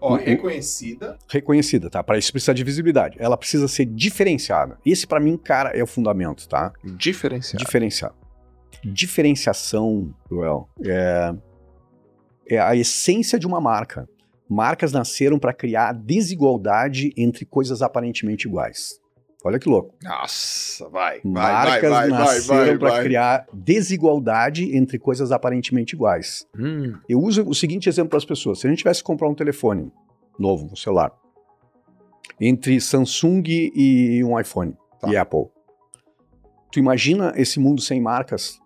Ó, 0.00 0.10
Uhum. 0.12 0.16
reconhecida. 0.16 1.16
reconhecida, 1.28 1.88
tá? 1.88 2.02
Para 2.02 2.18
isso 2.18 2.30
precisa 2.32 2.52
de 2.52 2.62
visibilidade. 2.64 3.16
Ela 3.20 3.36
precisa 3.36 3.68
ser 3.68 3.86
diferenciada. 3.86 4.76
Esse, 4.84 5.06
pra 5.06 5.18
mim, 5.20 5.36
cara, 5.38 5.70
é 5.70 5.82
o 5.82 5.86
fundamento, 5.86 6.46
tá? 6.48 6.72
Diferenciada. 6.84 7.64
Diferenciar. 7.64 8.14
Diferenciação, 8.84 10.14
Joel, 10.30 10.68
é, 10.84 11.34
é 12.48 12.58
a 12.58 12.74
essência 12.74 13.38
de 13.38 13.46
uma 13.46 13.60
marca. 13.60 14.08
Marcas 14.48 14.92
nasceram 14.92 15.38
para 15.38 15.52
criar 15.52 15.92
desigualdade 15.92 17.12
entre 17.16 17.44
coisas 17.44 17.82
aparentemente 17.82 18.46
iguais. 18.46 19.00
Olha 19.46 19.58
que 19.58 19.68
louco. 19.68 19.94
Nossa, 20.02 20.88
vai. 20.88 21.20
Marcas 21.24 21.90
vai, 21.90 22.08
vai, 22.10 22.18
nasceram 22.18 22.78
para 22.78 23.02
criar 23.02 23.46
desigualdade 23.52 24.76
entre 24.76 24.98
coisas 24.98 25.30
aparentemente 25.30 25.94
iguais. 25.94 26.46
Hum, 26.58 26.98
Eu 27.08 27.20
uso 27.20 27.46
o 27.48 27.54
seguinte 27.54 27.88
exemplo 27.88 28.10
para 28.10 28.18
as 28.18 28.24
pessoas: 28.24 28.58
se 28.60 28.66
a 28.66 28.70
gente 28.70 28.78
tivesse 28.78 29.00
que 29.00 29.06
comprar 29.06 29.28
um 29.28 29.34
telefone 29.34 29.92
novo, 30.38 30.66
um 30.72 30.76
celular, 30.76 31.12
entre 32.40 32.80
Samsung 32.80 33.42
e 33.46 34.22
um 34.24 34.38
iPhone 34.38 34.76
Tá. 35.00 35.08
e 35.10 35.16
Apple, 35.16 35.46
tu 36.72 36.78
imagina 36.78 37.32
esse 37.36 37.58
mundo 37.60 37.80
sem 37.80 38.00
marcas? 38.00 38.58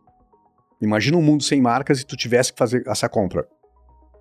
Imagina 0.80 1.16
um 1.18 1.22
mundo 1.22 1.42
sem 1.42 1.60
marcas 1.60 2.00
e 2.00 2.06
tu 2.06 2.16
tivesse 2.16 2.52
que 2.52 2.58
fazer 2.58 2.82
essa 2.86 3.08
compra. 3.08 3.46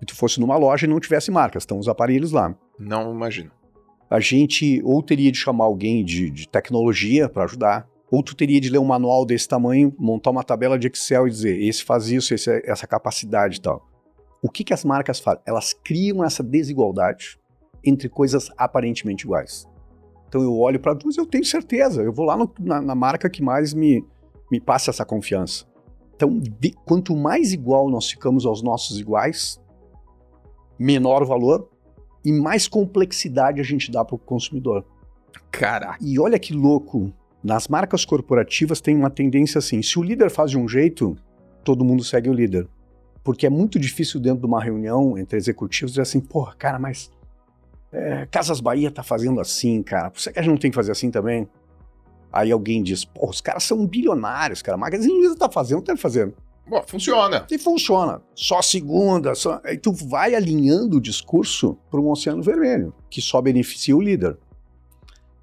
E 0.02 0.04
tu 0.06 0.14
fosse 0.14 0.38
numa 0.40 0.56
loja 0.56 0.86
e 0.86 0.88
não 0.88 1.00
tivesse 1.00 1.30
marcas, 1.30 1.62
estão 1.62 1.78
os 1.78 1.88
aparelhos 1.88 2.32
lá. 2.32 2.54
não 2.78 3.12
imagino. 3.14 3.50
A 4.10 4.18
gente 4.18 4.82
ou 4.84 5.02
teria 5.02 5.30
de 5.30 5.38
chamar 5.38 5.64
alguém 5.66 6.04
de, 6.04 6.30
de 6.30 6.48
tecnologia 6.48 7.28
para 7.28 7.44
ajudar, 7.44 7.88
ou 8.10 8.22
tu 8.24 8.34
teria 8.34 8.60
de 8.60 8.68
ler 8.68 8.78
um 8.78 8.84
manual 8.84 9.24
desse 9.24 9.46
tamanho, 9.46 9.94
montar 9.96 10.30
uma 10.30 10.42
tabela 10.42 10.76
de 10.76 10.88
Excel 10.88 11.28
e 11.28 11.30
dizer, 11.30 11.62
esse 11.62 11.84
faz 11.84 12.08
isso, 12.08 12.34
esse, 12.34 12.50
é- 12.50 12.68
essa 12.68 12.86
capacidade 12.88 13.58
e 13.58 13.60
tal. 13.60 13.88
O 14.42 14.50
que, 14.50 14.64
que 14.64 14.74
as 14.74 14.84
marcas 14.84 15.20
fazem? 15.20 15.40
Elas 15.46 15.72
criam 15.72 16.24
essa 16.24 16.42
desigualdade 16.42 17.38
entre 17.84 18.08
coisas 18.08 18.50
aparentemente 18.58 19.24
iguais. 19.24 19.64
Então 20.26 20.42
eu 20.42 20.58
olho 20.58 20.80
para 20.80 20.92
duas, 20.94 21.16
eu 21.16 21.26
tenho 21.26 21.44
certeza, 21.44 22.02
eu 22.02 22.12
vou 22.12 22.24
lá 22.24 22.36
no- 22.36 22.52
na, 22.58 22.80
na 22.80 22.94
marca 22.96 23.30
que 23.30 23.42
mais 23.42 23.72
me, 23.72 24.04
me 24.50 24.60
passa 24.60 24.90
essa 24.90 25.04
confiança. 25.04 25.64
Então, 26.16 26.36
de- 26.38 26.74
quanto 26.84 27.14
mais 27.16 27.52
igual 27.52 27.88
nós 27.88 28.10
ficamos 28.10 28.44
aos 28.44 28.60
nossos 28.60 28.98
iguais, 28.98 29.60
menor 30.78 31.22
o 31.22 31.26
valor 31.26 31.70
e 32.24 32.32
mais 32.32 32.68
complexidade 32.68 33.60
a 33.60 33.64
gente 33.64 33.90
dá 33.90 34.04
para 34.04 34.14
o 34.14 34.18
consumidor. 34.18 34.84
Caraca. 35.50 35.98
E 36.00 36.18
olha 36.18 36.38
que 36.38 36.52
louco, 36.52 37.12
nas 37.42 37.68
marcas 37.68 38.04
corporativas 38.04 38.80
tem 38.80 38.96
uma 38.96 39.10
tendência 39.10 39.58
assim, 39.58 39.82
se 39.82 39.98
o 39.98 40.02
líder 40.02 40.30
faz 40.30 40.50
de 40.50 40.58
um 40.58 40.68
jeito, 40.68 41.16
todo 41.64 41.84
mundo 41.84 42.04
segue 42.04 42.28
o 42.28 42.32
líder. 42.32 42.68
Porque 43.22 43.46
é 43.46 43.50
muito 43.50 43.78
difícil 43.78 44.20
dentro 44.20 44.40
de 44.40 44.46
uma 44.46 44.62
reunião 44.62 45.16
entre 45.18 45.36
executivos 45.36 45.92
dizer 45.92 46.02
assim, 46.02 46.20
porra, 46.20 46.54
cara, 46.54 46.78
mas 46.78 47.10
é, 47.92 48.26
Casas 48.30 48.60
Bahia 48.60 48.90
tá 48.90 49.02
fazendo 49.02 49.40
assim, 49.40 49.82
cara, 49.82 50.10
você 50.14 50.32
que 50.32 50.38
a 50.38 50.42
gente 50.42 50.50
não 50.50 50.58
tem 50.58 50.70
que 50.70 50.74
fazer 50.74 50.92
assim 50.92 51.10
também? 51.10 51.48
Aí 52.32 52.52
alguém 52.52 52.82
diz, 52.82 53.04
pô, 53.04 53.28
os 53.28 53.40
caras 53.40 53.64
são 53.64 53.86
bilionários, 53.86 54.62
cara, 54.62 54.78
Magazine 54.78 55.12
Luiza 55.12 55.36
tá 55.36 55.50
fazendo, 55.50 55.82
tá 55.82 55.96
fazendo. 55.96 56.34
Bom, 56.70 56.84
funciona. 56.86 57.44
E 57.50 57.58
funciona. 57.58 58.22
Só 58.32 58.62
segunda, 58.62 59.34
só... 59.34 59.60
Aí 59.64 59.76
tu 59.76 59.90
vai 59.90 60.36
alinhando 60.36 60.98
o 60.98 61.00
discurso 61.00 61.76
para 61.90 61.98
um 61.98 62.08
oceano 62.08 62.44
vermelho, 62.44 62.94
que 63.10 63.20
só 63.20 63.42
beneficia 63.42 63.96
o 63.96 64.00
líder. 64.00 64.38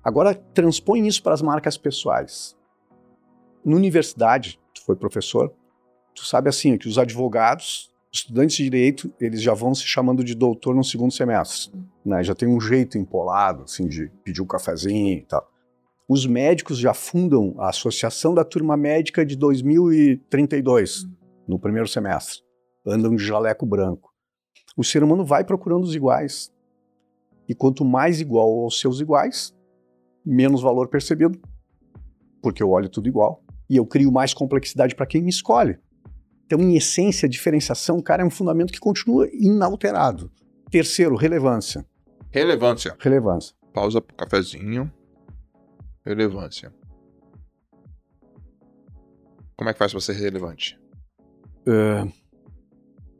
Agora, 0.02 0.34
transpõe 0.34 1.06
isso 1.06 1.22
para 1.22 1.34
as 1.34 1.42
marcas 1.42 1.78
pessoais. 1.78 2.56
Na 3.66 3.76
universidade, 3.76 4.58
tu 4.74 4.82
foi 4.86 4.96
professor, 4.96 5.54
tu 6.16 6.24
sabe 6.24 6.48
assim, 6.48 6.78
que 6.78 6.88
os 6.88 6.98
advogados, 6.98 7.92
estudantes 8.10 8.56
de 8.56 8.64
direito, 8.64 9.14
eles 9.20 9.42
já 9.42 9.54
vão 9.54 9.76
se 9.76 9.84
chamando 9.84 10.24
de 10.24 10.34
doutor 10.34 10.74
no 10.74 10.84
segundo 10.84 11.12
semestre. 11.12 11.74
Né? 12.06 12.24
Já 12.24 12.34
tem 12.34 12.48
um 12.48 12.62
jeito 12.62 12.98
empolado, 12.98 13.64
assim, 13.64 13.86
de 13.86 14.10
pedir 14.24 14.42
um 14.42 14.48
cafezinho 14.48 15.18
e 15.18 15.24
tal. 15.24 15.46
Os 16.08 16.26
médicos 16.26 16.78
já 16.78 16.94
fundam 16.94 17.54
a 17.58 17.68
Associação 17.68 18.34
da 18.34 18.46
Turma 18.46 18.78
Médica 18.78 19.26
de 19.26 19.36
2032 19.36 21.17
no 21.48 21.60
primeiro 21.60 21.88
semestre. 21.88 22.42
Andam 22.86 23.16
de 23.16 23.24
jaleco 23.24 23.66
branco. 23.66 24.14
O 24.76 24.84
ser 24.84 25.04
humano 25.04 25.26
vai 25.26 25.44
procurando 25.44 25.84
os 25.84 25.96
iguais. 25.96 26.54
E 27.48 27.56
quanto 27.56 27.86
mais 27.86 28.20
igual 28.20 28.64
aos 28.64 28.80
seus 28.80 29.00
iguais, 29.00 29.56
menos 30.26 30.62
valor 30.62 30.88
percebido. 30.90 31.40
Porque 32.42 32.62
eu 32.62 32.70
olho 32.70 32.90
tudo 32.90 33.08
igual. 33.08 33.44
E 33.70 33.78
eu 33.78 33.86
crio 33.86 34.12
mais 34.12 34.34
complexidade 34.34 34.96
para 34.96 35.06
quem 35.06 35.22
me 35.22 35.30
escolhe. 35.30 35.80
Então, 36.46 36.60
em 36.60 36.76
essência, 36.76 37.28
diferenciação, 37.28 38.02
cara, 38.02 38.24
é 38.24 38.26
um 38.26 38.30
fundamento 38.30 38.72
que 38.72 38.80
continua 38.80 39.28
inalterado. 39.34 40.32
Terceiro, 40.72 41.16
relevância. 41.16 41.86
Relevância. 42.32 42.96
Relevância. 43.00 43.56
Pausa 43.74 44.02
pro 44.02 44.16
cafezinho. 44.16 44.92
Relevância. 46.06 46.74
Como 49.58 49.70
é 49.70 49.74
que 49.74 49.80
faz 49.80 49.92
pra 49.92 50.00
ser 50.00 50.14
relevante? 50.14 50.80
Ah, 51.68 52.08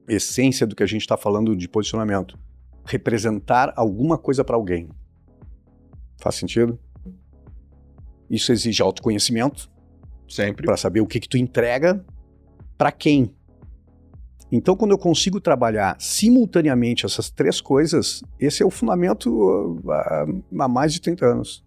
essência 0.08 0.66
do 0.66 0.76
que 0.76 0.84
a 0.84 0.88
gente 0.88 1.02
está 1.02 1.18
falando 1.18 1.56
de 1.56 1.68
posicionamento. 1.68 2.40
Representar 2.86 3.74
alguma 3.76 4.18
coisa 4.18 4.44
para 4.44 4.56
alguém. 4.56 4.90
Faz 6.22 6.36
sentido? 6.36 6.80
Isso 8.30 8.52
exige 8.52 8.82
autoconhecimento 8.82 9.70
Sempre. 10.28 10.66
para 10.66 10.78
saber 10.78 11.02
o 11.02 11.06
que, 11.06 11.20
que 11.20 11.28
tu 11.28 11.38
entrega 11.38 12.04
para 12.78 12.92
quem. 12.92 13.36
Então, 14.50 14.78
quando 14.78 14.92
eu 14.92 14.98
consigo 14.98 15.42
trabalhar 15.42 15.98
simultaneamente 16.00 17.06
essas 17.06 17.30
três 17.30 17.60
coisas, 17.60 18.24
esse 18.40 18.64
é 18.64 18.66
o 18.66 18.72
fundamento 18.72 19.82
ah, 19.90 20.26
há 20.60 20.68
mais 20.70 20.94
de 20.94 21.02
30 21.02 21.26
anos. 21.26 21.67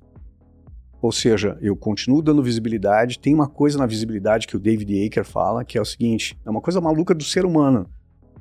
Ou 1.03 1.11
seja, 1.11 1.57
eu 1.61 1.75
continuo 1.75 2.21
dando 2.21 2.43
visibilidade. 2.43 3.19
Tem 3.19 3.35
uma 3.35 3.49
coisa 3.49 3.79
na 3.79 3.87
visibilidade 3.87 4.47
que 4.47 4.57
o 4.57 4.61
David 4.61 5.07
Aker 5.07 5.25
fala, 5.25 5.65
que 5.65 5.79
é 5.79 5.81
o 5.81 5.85
seguinte: 5.85 6.39
é 6.45 6.51
uma 6.51 6.61
coisa 6.61 6.81
maluca 6.81 7.15
do 7.15 7.25
ser 7.25 7.45
humano, 7.45 7.87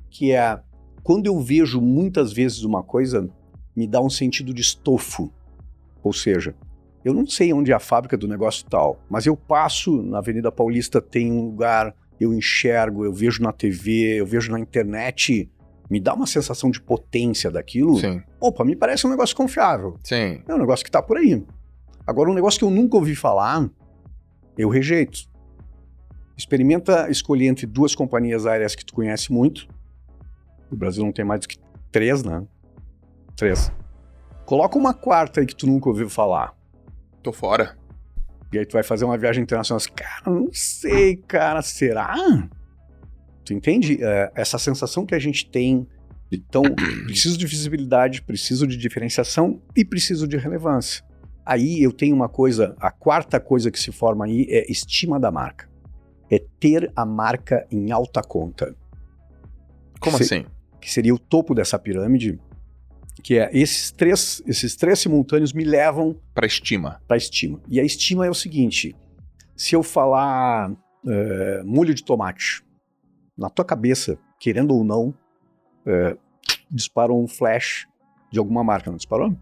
que 0.09 0.31
é 0.31 0.59
quando 1.03 1.27
eu 1.27 1.39
vejo 1.39 1.79
muitas 1.79 2.33
vezes 2.33 2.63
uma 2.63 2.83
coisa, 2.83 3.29
me 3.75 3.87
dá 3.87 4.01
um 4.01 4.09
sentido 4.09 4.53
de 4.53 4.61
estofo. 4.61 5.31
Ou 6.03 6.13
seja, 6.13 6.53
eu 7.03 7.13
não 7.13 7.25
sei 7.25 7.53
onde 7.53 7.71
é 7.71 7.75
a 7.75 7.79
fábrica 7.79 8.17
do 8.17 8.27
negócio 8.27 8.65
tal, 8.69 9.01
mas 9.09 9.25
eu 9.25 9.35
passo 9.35 10.01
na 10.01 10.17
Avenida 10.17 10.51
Paulista, 10.51 11.01
tem 11.01 11.31
um 11.31 11.45
lugar, 11.45 11.95
eu 12.19 12.33
enxergo, 12.33 13.05
eu 13.05 13.13
vejo 13.13 13.41
na 13.41 13.53
TV, 13.53 14.19
eu 14.19 14.25
vejo 14.25 14.51
na 14.51 14.59
internet, 14.59 15.49
me 15.89 15.99
dá 15.99 16.13
uma 16.13 16.27
sensação 16.27 16.69
de 16.69 16.81
potência 16.81 17.49
daquilo. 17.49 17.97
Sim. 17.97 18.21
Opa, 18.39 18.63
me 18.63 18.75
parece 18.75 19.07
um 19.07 19.09
negócio 19.09 19.35
confiável. 19.35 19.97
Sim. 20.03 20.41
É 20.47 20.53
um 20.53 20.57
negócio 20.57 20.85
que 20.85 20.91
tá 20.91 21.01
por 21.01 21.17
aí. 21.17 21.43
Agora, 22.09 22.31
um 22.31 22.33
negócio 22.33 22.57
que 22.57 22.65
eu 22.65 22.71
nunca 22.71 22.97
ouvi 22.97 23.13
falar, 23.13 23.69
eu 24.57 24.67
rejeito. 24.67 25.29
Experimenta 26.35 27.07
escolher 27.07 27.45
entre 27.45 27.67
duas 27.67 27.93
companhias 27.93 28.47
aéreas 28.47 28.73
que 28.73 28.83
tu 28.83 28.95
conhece 28.95 29.31
muito. 29.31 29.67
O 30.71 30.75
Brasil 30.75 31.03
não 31.05 31.11
tem 31.11 31.23
mais 31.23 31.41
do 31.41 31.47
que 31.47 31.59
três, 31.91 32.23
né? 32.23 32.43
Três. 33.35 33.71
Coloca 34.43 34.75
uma 34.75 34.91
quarta 34.91 35.39
aí 35.39 35.45
que 35.45 35.55
tu 35.55 35.67
nunca 35.67 35.87
ouviu 35.87 36.09
falar. 36.09 36.55
Tô 37.21 37.31
fora. 37.31 37.77
E 38.51 38.57
aí 38.57 38.65
tu 38.65 38.73
vai 38.73 38.81
fazer 38.81 39.05
uma 39.05 39.15
viagem 39.15 39.43
internacional. 39.43 39.77
Assim, 39.77 39.91
cara, 39.93 40.23
não 40.25 40.49
sei, 40.51 41.15
cara, 41.15 41.61
será? 41.61 42.15
Tu 43.45 43.53
entende? 43.53 44.03
É, 44.03 44.31
essa 44.33 44.57
sensação 44.57 45.05
que 45.05 45.13
a 45.13 45.19
gente 45.19 45.47
tem. 45.47 45.87
Então, 46.31 46.63
preciso 47.05 47.37
de 47.37 47.45
visibilidade, 47.45 48.23
preciso 48.23 48.65
de 48.65 48.77
diferenciação 48.77 49.61
e 49.75 49.85
preciso 49.85 50.27
de 50.27 50.37
relevância. 50.37 51.07
Aí 51.51 51.81
eu 51.81 51.91
tenho 51.91 52.15
uma 52.15 52.29
coisa, 52.29 52.75
a 52.79 52.91
quarta 52.91 53.39
coisa 53.39 53.71
que 53.71 53.79
se 53.79 53.91
forma 53.91 54.25
aí 54.25 54.45
é 54.49 54.71
estima 54.71 55.19
da 55.19 55.31
marca. 55.31 55.67
É 56.29 56.37
ter 56.59 56.91
a 56.95 57.03
marca 57.03 57.65
em 57.71 57.91
alta 57.91 58.21
conta, 58.21 58.75
Como 59.99 60.15
Se- 60.17 60.23
assim? 60.23 60.45
que 60.79 60.91
seria 60.91 61.13
o 61.13 61.17
topo 61.19 61.55
dessa 61.55 61.77
pirâmide, 61.79 62.39
que 63.23 63.37
é 63.39 63.49
esses 63.51 63.91
três, 63.91 64.41
esses 64.45 64.75
três 64.75 64.99
simultâneos 64.99 65.51
me 65.51 65.63
levam 65.63 66.15
Pra 66.35 66.45
estima. 66.45 67.01
para 67.07 67.17
estima. 67.17 67.59
E 67.67 67.79
a 67.79 67.83
estima 67.83 68.25
é 68.25 68.29
o 68.29 68.33
seguinte: 68.35 68.95
se 69.57 69.75
eu 69.75 69.81
falar 69.81 70.71
é, 71.07 71.63
molho 71.65 71.93
de 71.95 72.03
tomate, 72.03 72.63
na 73.37 73.49
tua 73.49 73.65
cabeça, 73.65 74.17
querendo 74.39 74.75
ou 74.75 74.83
não, 74.83 75.13
é, 75.85 76.15
disparou 76.69 77.21
um 77.21 77.27
flash 77.27 77.87
de 78.31 78.37
alguma 78.37 78.63
marca, 78.63 78.89
não 78.91 78.97
disparou? 78.97 79.35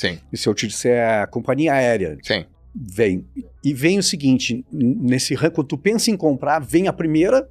Sim. 0.00 0.18
E 0.32 0.38
se 0.38 0.48
eu 0.48 0.54
te 0.54 0.66
disser 0.66 1.06
a 1.06 1.26
companhia 1.26 1.74
aérea, 1.74 2.16
Sim. 2.22 2.46
vem. 2.74 3.26
E 3.62 3.74
vem 3.74 3.98
o 3.98 4.02
seguinte, 4.02 4.64
nesse 4.72 5.34
ranking, 5.34 5.56
quando 5.56 5.66
tu 5.66 5.76
pensa 5.76 6.10
em 6.10 6.16
comprar, 6.16 6.58
vem 6.58 6.88
a 6.88 6.92
primeira, 6.92 7.46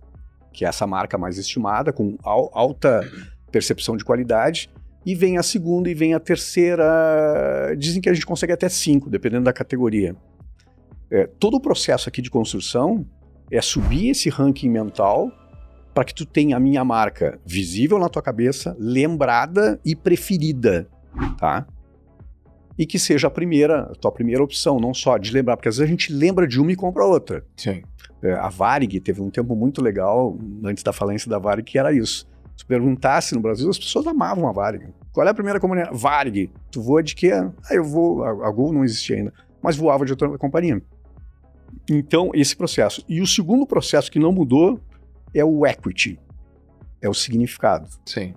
que 0.51 0.65
é 0.65 0.67
essa 0.67 0.87
marca 0.87 1.15
mais 1.15 1.37
estimada, 1.37 1.93
com 1.93 2.17
al 2.23 2.49
alta 2.51 3.07
percepção 3.51 3.95
de 3.95 4.03
qualidade, 4.03 4.67
e 5.05 5.13
vem 5.13 5.37
a 5.37 5.43
segunda 5.43 5.91
e 5.91 5.93
vem 5.93 6.15
a 6.15 6.19
terceira. 6.19 7.75
Dizem 7.77 8.01
que 8.01 8.09
a 8.09 8.13
gente 8.15 8.25
consegue 8.25 8.51
até 8.51 8.67
cinco, 8.67 9.11
dependendo 9.11 9.43
da 9.43 9.53
categoria. 9.53 10.15
É, 11.11 11.27
todo 11.27 11.57
o 11.57 11.61
processo 11.61 12.09
aqui 12.09 12.19
de 12.19 12.31
construção 12.31 13.05
é 13.51 13.61
subir 13.61 14.09
esse 14.09 14.27
ranking 14.27 14.69
mental 14.69 15.31
para 15.93 16.03
que 16.03 16.15
tu 16.15 16.25
tenha 16.25 16.57
a 16.57 16.59
minha 16.59 16.83
marca 16.83 17.39
visível 17.45 17.99
na 17.99 18.09
tua 18.09 18.23
cabeça, 18.23 18.75
lembrada 18.79 19.79
e 19.85 19.95
preferida, 19.95 20.89
tá? 21.37 21.67
E 22.79 22.85
que 22.85 22.97
seja 22.97 23.27
a 23.27 23.29
primeira, 23.29 23.81
a 23.81 23.93
tua 23.93 24.09
primeira 24.09 24.41
opção, 24.41 24.79
não 24.79 24.93
só 24.93 25.17
de 25.17 25.33
lembrar, 25.33 25.57
porque 25.57 25.67
às 25.67 25.75
vezes 25.75 25.89
a 25.89 25.91
gente 25.91 26.13
lembra 26.13 26.47
de 26.47 26.61
uma 26.61 26.71
e 26.71 26.77
compra 26.77 27.05
outra. 27.05 27.45
Sim. 27.57 27.83
É, 28.23 28.33
a 28.33 28.47
Varig 28.47 29.01
teve 29.01 29.21
um 29.21 29.29
tempo 29.29 29.53
muito 29.53 29.81
legal, 29.81 30.37
antes 30.63 30.81
da 30.81 30.93
falência 30.93 31.29
da 31.29 31.37
Varig, 31.37 31.63
que 31.63 31.77
era 31.77 31.91
isso. 31.91 32.25
Se 32.55 32.65
perguntasse 32.65 33.35
no 33.35 33.41
Brasil, 33.41 33.69
as 33.69 33.77
pessoas 33.77 34.07
amavam 34.07 34.47
a 34.47 34.53
Varig. 34.53 34.93
Qual 35.11 35.27
é 35.27 35.29
a 35.29 35.33
primeira 35.33 35.59
companhia? 35.59 35.89
Varig. 35.91 36.49
Tu 36.71 36.81
voa 36.81 37.03
de 37.03 37.15
quê? 37.15 37.31
Ah, 37.33 37.51
eu 37.71 37.83
vou. 37.83 38.23
A, 38.23 38.49
Gol 38.49 38.71
não 38.71 38.85
existia 38.85 39.17
ainda, 39.17 39.33
mas 39.61 39.75
voava 39.75 40.05
de 40.05 40.13
outra 40.13 40.37
companhia. 40.37 40.81
Então, 41.89 42.31
esse 42.33 42.55
processo. 42.55 43.03
E 43.09 43.19
o 43.19 43.27
segundo 43.27 43.65
processo 43.65 44.09
que 44.09 44.19
não 44.19 44.31
mudou 44.31 44.79
é 45.33 45.43
o 45.43 45.65
equity, 45.65 46.17
é 47.01 47.09
o 47.09 47.13
significado. 47.13 47.89
Sim. 48.05 48.33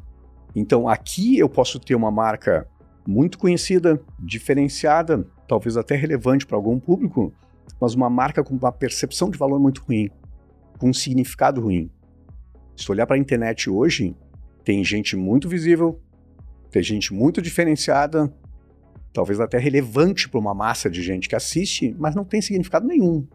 Então, 0.55 0.89
aqui 0.89 1.39
eu 1.39 1.49
posso 1.49 1.79
ter 1.79 1.95
uma 1.95 2.11
marca 2.11 2.67
muito 3.07 3.39
conhecida, 3.39 4.01
diferenciada, 4.19 5.27
talvez 5.49 5.77
até 5.77 5.95
relevante 5.95 6.47
para 6.47 6.57
algum 6.57 6.79
público, 6.79 7.33
mas 7.81 7.95
uma 7.95 8.09
marca 8.09 8.45
com 8.45 8.55
uma 8.55 8.73
percepção 8.73 9.31
de 9.31 9.39
valor 9.39 9.59
muito 9.59 9.83
ruim, 9.83 10.09
com 10.79 10.91
um 10.91 10.95
significado 10.95 11.61
ruim. 11.61 11.91
Se 12.77 12.91
olhar 12.91 13.07
para 13.07 13.17
a 13.17 13.19
internet 13.19 13.69
hoje, 13.69 14.17
tem 14.65 14.85
gente 14.85 15.17
muito 15.17 15.49
visível, 15.49 16.01
tem 16.71 16.83
gente 16.83 17.13
muito 17.13 17.43
diferenciada, 17.43 18.33
talvez 19.13 19.41
até 19.41 19.59
relevante 19.59 20.29
para 20.29 20.41
uma 20.41 20.55
massa 20.55 20.89
de 20.89 21.03
gente 21.03 21.29
que 21.29 21.37
assiste, 21.37 21.95
mas 21.99 22.15
não 22.15 22.25
tem 22.25 22.41
significado 22.41 22.87
nenhum. 22.87 23.27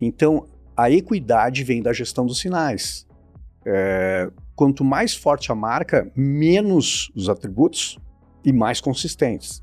Então, 0.00 0.46
a 0.76 0.90
equidade 0.90 1.62
vem 1.62 1.82
da 1.82 1.92
gestão 1.92 2.24
dos 2.24 2.38
sinais. 2.38 3.06
É, 3.66 4.30
quanto 4.56 4.82
mais 4.82 5.14
forte 5.14 5.52
a 5.52 5.54
marca, 5.54 6.10
menos 6.16 7.12
os 7.14 7.28
atributos 7.28 7.98
e 8.44 8.52
mais 8.52 8.80
consistentes. 8.80 9.62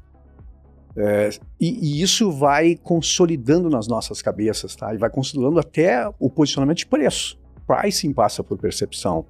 É, 0.96 1.30
e, 1.60 2.00
e, 2.00 2.02
isso 2.02 2.32
vai 2.32 2.76
consolidando 2.76 3.70
nas 3.70 3.88
nossas 3.88 4.20
cabeças, 4.22 4.76
tá? 4.76 4.94
E 4.96 4.98
vai 4.98 5.10
consolidando 5.10 5.60
até 5.60 6.12
o 6.20 6.30
posicionamento 6.30 6.80
de 6.80 6.88
preço. 6.88 7.40
Pricing 7.68 8.14
passa 8.14 8.44
por 8.44 8.58
percepção. 8.58 9.26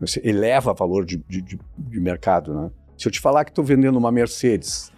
Você 0.00 0.20
eleva 0.24 0.74
valor 0.74 1.04
de, 1.04 1.18
de, 1.28 1.42
de 1.78 2.00
mercado, 2.00 2.54
né? 2.54 2.70
Se 2.98 3.06
eu 3.06 3.12
te 3.12 3.20
falar 3.20 3.44
que 3.44 3.52
estou 3.52 3.64
vendendo 3.64 3.96
uma 3.96 4.10
Mercedes 4.10 4.92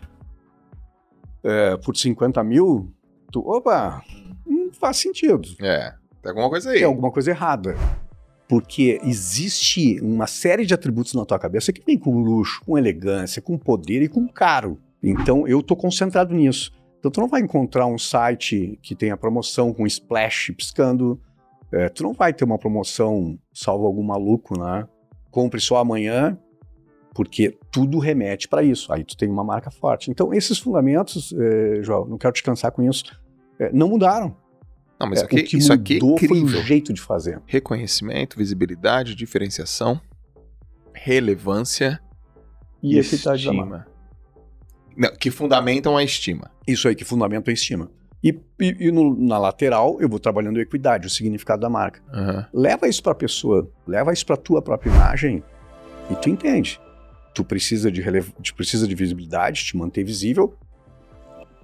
é, 1.44 1.76
por 1.76 1.94
50 1.94 2.42
mil, 2.42 2.92
tu, 3.30 3.40
opa, 3.40 4.02
não 4.46 4.72
faz 4.72 4.96
sentido. 4.96 5.48
É, 5.60 5.92
tem 6.22 6.30
alguma 6.30 6.48
coisa 6.48 6.70
aí. 6.70 6.78
Tem 6.78 6.86
alguma 6.86 7.10
coisa 7.10 7.30
errada. 7.30 7.76
Porque 8.52 9.00
existe 9.02 9.98
uma 10.02 10.26
série 10.26 10.66
de 10.66 10.74
atributos 10.74 11.14
na 11.14 11.24
tua 11.24 11.38
cabeça 11.38 11.72
que 11.72 11.82
vem 11.82 11.96
com 11.96 12.20
luxo, 12.20 12.60
com 12.66 12.76
elegância, 12.76 13.40
com 13.40 13.56
poder 13.56 14.02
e 14.02 14.08
com 14.10 14.28
caro. 14.28 14.78
Então 15.02 15.48
eu 15.48 15.62
tô 15.62 15.74
concentrado 15.74 16.34
nisso. 16.34 16.70
Então 16.98 17.10
tu 17.10 17.18
não 17.18 17.28
vai 17.28 17.40
encontrar 17.40 17.86
um 17.86 17.96
site 17.96 18.78
que 18.82 18.94
tenha 18.94 19.16
promoção 19.16 19.72
com 19.72 19.86
splash 19.86 20.52
piscando. 20.54 21.18
É, 21.72 21.88
tu 21.88 22.02
não 22.02 22.12
vai 22.12 22.34
ter 22.34 22.44
uma 22.44 22.58
promoção, 22.58 23.38
salvo 23.54 23.86
algum 23.86 24.02
maluco, 24.02 24.60
né? 24.60 24.86
Compre 25.30 25.58
só 25.58 25.78
amanhã, 25.78 26.38
porque 27.14 27.56
tudo 27.70 27.98
remete 27.98 28.48
para 28.48 28.62
isso. 28.62 28.92
Aí 28.92 29.02
tu 29.02 29.16
tem 29.16 29.30
uma 29.30 29.42
marca 29.42 29.70
forte. 29.70 30.10
Então 30.10 30.30
esses 30.30 30.58
fundamentos, 30.58 31.32
é, 31.32 31.82
João, 31.82 32.04
não 32.04 32.18
quero 32.18 32.34
te 32.34 32.42
cansar 32.42 32.70
com 32.70 32.82
isso, 32.82 33.18
é, 33.58 33.72
não 33.72 33.88
mudaram. 33.88 34.36
Não, 35.02 35.08
mas 35.10 35.20
É, 35.20 35.24
aqui, 35.24 35.34
o 35.40 35.44
que 35.44 35.56
isso 35.56 35.72
aqui 35.72 35.96
é 35.96 36.26
foi 36.28 36.42
o 36.42 36.48
jeito 36.62 36.92
de 36.92 37.00
fazer. 37.00 37.40
Reconhecimento, 37.46 38.38
visibilidade, 38.38 39.14
diferenciação, 39.14 40.00
relevância 40.94 42.00
E 42.82 42.98
equidade 42.98 43.44
da 43.46 43.52
marca. 43.52 43.76
estima. 43.76 43.86
Não, 44.96 45.16
que 45.16 45.30
fundamentam 45.30 45.96
a 45.96 46.04
estima. 46.04 46.50
Isso 46.66 46.86
aí 46.86 46.94
que 46.94 47.04
fundamenta 47.04 47.50
a 47.50 47.54
estima. 47.54 47.90
E, 48.22 48.28
e- 48.60 48.76
e 48.88 48.92
no- 48.92 49.16
na 49.18 49.38
lateral, 49.38 50.00
eu 50.00 50.08
vou 50.08 50.20
trabalhando 50.20 50.58
a 50.58 50.62
equidade, 50.62 51.06
o 51.06 51.10
significado 51.10 51.60
da 51.62 51.68
marca. 51.68 52.00
Aham. 52.12 52.46
Leva 52.54 52.86
isso 52.86 53.02
para 53.02 53.12
a 53.12 53.16
pessoa, 53.16 53.68
leva 53.86 54.12
isso 54.12 54.24
para 54.24 54.36
tua 54.36 54.62
própria 54.62 54.90
imagem 54.90 55.42
e 56.10 56.14
tu 56.16 56.28
entende. 56.28 56.80
Tu 57.34 57.42
precisa 57.42 57.90
de, 57.90 58.02
tu 58.44 58.54
precisa 58.54 58.86
de 58.86 58.94
visibilidade, 58.94 59.64
te 59.64 59.76
manter 59.76 60.04
visível. 60.04 60.54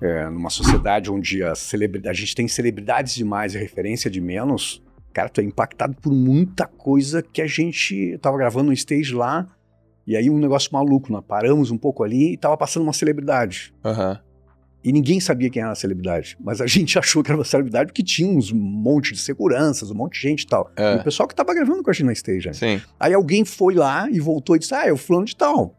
É, 0.00 0.28
numa 0.30 0.50
sociedade 0.50 1.10
onde 1.10 1.42
a, 1.42 1.52
a 1.52 2.12
gente 2.12 2.34
tem 2.34 2.46
celebridades 2.46 3.14
demais 3.14 3.54
e 3.54 3.58
referência 3.58 4.10
de 4.10 4.20
menos, 4.20 4.82
cara, 5.12 5.28
tu 5.28 5.40
é 5.40 5.44
impactado 5.44 5.96
por 6.00 6.12
muita 6.12 6.66
coisa 6.66 7.22
que 7.22 7.42
a 7.42 7.46
gente 7.46 8.10
eu 8.12 8.18
tava 8.18 8.36
gravando 8.36 8.70
um 8.70 8.72
stage 8.72 9.12
lá 9.12 9.46
e 10.06 10.16
aí 10.16 10.30
um 10.30 10.38
negócio 10.38 10.70
maluco, 10.72 11.12
nós 11.12 11.22
paramos 11.26 11.70
um 11.70 11.76
pouco 11.76 12.02
ali 12.02 12.32
e 12.32 12.36
tava 12.38 12.56
passando 12.56 12.82
uma 12.82 12.94
celebridade. 12.94 13.74
Aham. 13.84 14.18
E 14.82 14.92
ninguém 14.92 15.20
sabia 15.20 15.50
quem 15.50 15.60
era 15.60 15.72
a 15.72 15.74
celebridade. 15.74 16.34
Mas 16.40 16.62
a 16.62 16.66
gente 16.68 16.98
achou 16.98 17.22
que 17.22 17.30
era 17.30 17.36
uma 17.38 17.44
celebridade 17.44 17.88
porque 17.88 18.02
tinha 18.02 18.30
uns 18.30 18.50
monte 18.50 19.12
de 19.12 19.18
seguranças, 19.18 19.90
um 19.90 19.94
monte 19.94 20.14
de 20.14 20.20
gente 20.20 20.42
e 20.42 20.46
tal. 20.46 20.70
É. 20.76 20.94
E 20.94 20.96
o 20.96 21.04
pessoal 21.04 21.28
que 21.28 21.34
tava 21.34 21.52
gravando 21.52 21.82
com 21.82 21.90
a 21.90 21.92
gente 21.92 22.06
na 22.06 22.12
stage. 22.12 22.48
né? 22.48 22.54
Aí 22.98 23.12
alguém 23.12 23.44
foi 23.44 23.74
lá 23.74 24.08
e 24.10 24.18
voltou 24.18 24.56
e 24.56 24.58
disse: 24.58 24.74
Ah, 24.74 24.86
é 24.86 24.92
o 24.92 24.96
fulano 24.96 25.26
de 25.26 25.36
tal. 25.36 25.77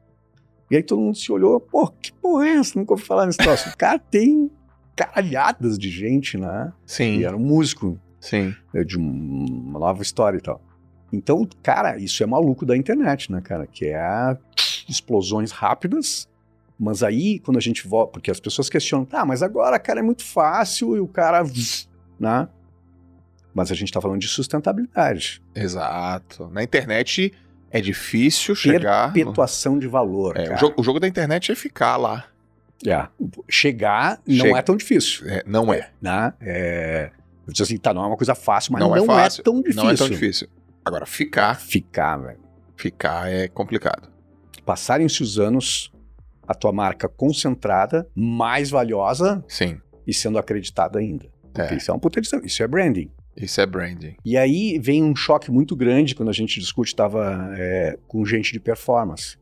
E 0.70 0.76
aí 0.76 0.84
todo 0.84 1.02
mundo 1.02 1.18
se 1.18 1.32
olhou, 1.32 1.60
pô, 1.60 1.88
que 1.88 2.12
porra 2.14 2.46
é 2.48 2.50
essa? 2.58 2.78
Nunca 2.78 2.94
ouvi 2.94 3.04
falar 3.04 3.26
nesse 3.26 3.38
troço. 3.40 3.76
Cara, 3.78 3.98
tem 4.00 4.52
caralhadas 4.96 5.78
de 5.80 5.90
gente, 5.90 6.38
né? 6.38 6.72
Sim. 6.86 7.18
E 7.20 7.24
era 7.26 7.36
um 7.36 7.40
músico 7.40 8.00
Sim. 8.20 8.54
né, 8.74 8.84
de 8.84 9.00
um- 9.00 9.46
uma 9.70 9.80
nova 9.80 10.02
história 10.04 10.38
e 10.38 10.42
tal. 10.42 10.62
Então, 11.12 11.48
cara, 11.64 11.98
isso 11.98 12.22
é 12.22 12.26
maluco 12.26 12.66
da 12.66 12.78
internet, 12.78 13.32
né, 13.32 13.42
cara? 13.42 13.66
Que 13.66 13.86
é 13.88 14.38
explosões 14.88 15.52
rápidas, 15.52 16.28
mas 16.78 17.02
aí, 17.02 17.40
quando 17.40 17.58
a 17.58 17.62
gente 17.62 17.88
volta, 17.88 18.12
porque 18.14 18.30
as 18.30 18.40
pessoas 18.40 18.70
questionam, 18.70 19.06
tá, 19.06 19.26
mas 19.26 19.42
agora, 19.42 19.80
cara, 19.80 20.00
é 20.00 20.04
muito 20.04 20.24
fácil 20.24 20.96
e 20.96 21.00
o 21.00 21.08
cara, 21.08 21.44
né? 22.20 22.48
Mas 23.54 23.72
a 23.72 23.76
gente 23.76 23.92
tá 23.92 24.00
falando 24.00 24.20
de 24.22 24.28
sustentabilidade, 24.28 25.42
Exato. 25.56 26.48
Na 26.54 26.62
internet 26.64 27.34
é 27.72 27.80
difícil 27.82 28.56
chegar. 28.56 29.08
no- 29.08 29.14
perpetuação 29.14 29.78
de 29.80 29.88
valor, 29.88 30.38
É, 30.38 30.54
o, 30.54 30.58
jogo, 30.58 30.76
o 30.80 30.84
jogo 30.84 31.00
da 31.00 31.08
internet 31.08 31.52
é 31.52 31.56
ficar 31.56 31.98
lá. 31.98 32.26
É, 32.88 33.08
chegar 33.50 34.22
não 34.26 34.46
Chega. 34.46 34.58
é 34.60 34.62
tão 34.62 34.76
difícil, 34.78 35.28
É, 35.30 35.44
não 35.46 35.74
é. 35.74 35.90
né? 36.02 36.34
É, 36.40 37.12
eu 37.46 37.52
disse 37.52 37.64
assim, 37.64 37.78
tá, 37.78 37.94
não 37.94 38.04
é 38.04 38.08
uma 38.08 38.16
coisa 38.18 38.34
fácil, 38.34 38.72
mas 38.74 38.82
Não 38.82 38.90
não, 38.90 38.96
é 38.96 39.02
é, 39.02 39.06
fácil, 39.06 39.44
tão 39.44 39.62
difícil. 39.62 39.84
Não 39.84 39.90
é 39.92 39.96
tão 39.96 40.10
difícil. 40.10 40.48
Agora, 40.86 41.06
ficar, 41.06 41.60
Ficar, 41.60 42.18
velho. 42.18 42.40
ficar 42.78 43.30
é 43.32 43.48
complicado. 43.50 44.10
Passarem-se 44.66 45.22
os 45.22 45.38
anos, 45.38 45.92
a 46.48 46.54
tua 46.54 46.72
marca 46.72 47.10
concentrada, 47.10 48.08
mais 48.16 48.70
valiosa 48.70 49.44
Sim. 49.48 49.80
e 50.08 50.14
sendo 50.14 50.38
acreditada 50.38 51.00
ainda. 51.00 51.26
É. 51.58 51.76
isso 51.76 51.92
é 51.92 51.94
uma 51.94 52.00
puta 52.00 52.20
edição, 52.20 52.40
isso 52.44 52.64
é 52.64 52.68
branding. 52.68 53.12
Isso 53.40 53.62
é 53.62 53.66
branding. 53.66 54.16
E 54.26 54.38
aí 54.38 54.78
vem 54.80 55.04
um 55.04 55.16
choque 55.16 55.50
muito 55.50 55.76
grande 55.76 56.14
quando 56.14 56.30
a 56.30 56.34
gente 56.34 56.60
discute, 56.60 56.92
estava 56.92 57.50
com 58.08 58.26
gente 58.26 58.52
de 58.52 58.60
performance, 58.60 59.38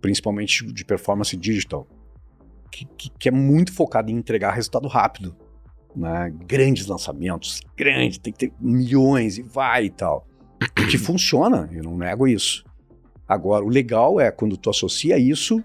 principalmente 0.00 0.64
de 0.72 0.84
performance 0.84 1.36
digital, 1.36 1.86
que, 2.70 2.86
que, 2.96 3.10
que 3.10 3.28
é 3.28 3.32
muito 3.32 3.72
focado 3.72 4.10
em 4.10 4.14
entregar 4.14 4.52
resultado 4.52 4.88
rápido. 4.88 5.36
Né? 5.94 6.32
Grandes 6.46 6.86
lançamentos, 6.86 7.60
grandes, 7.76 8.18
tem 8.18 8.32
que 8.32 8.38
ter 8.38 8.52
milhões 8.60 9.38
e 9.38 9.42
vai 9.42 9.86
e 9.86 9.90
tal. 9.90 10.26
que 10.90 10.98
funciona, 10.98 11.68
eu 11.72 11.82
não 11.82 11.96
nego 11.96 12.26
isso. 12.26 12.64
Agora, 13.28 13.64
o 13.64 13.68
legal 13.68 14.20
é 14.20 14.30
quando 14.30 14.56
tu 14.56 14.70
associa 14.70 15.18
isso 15.18 15.62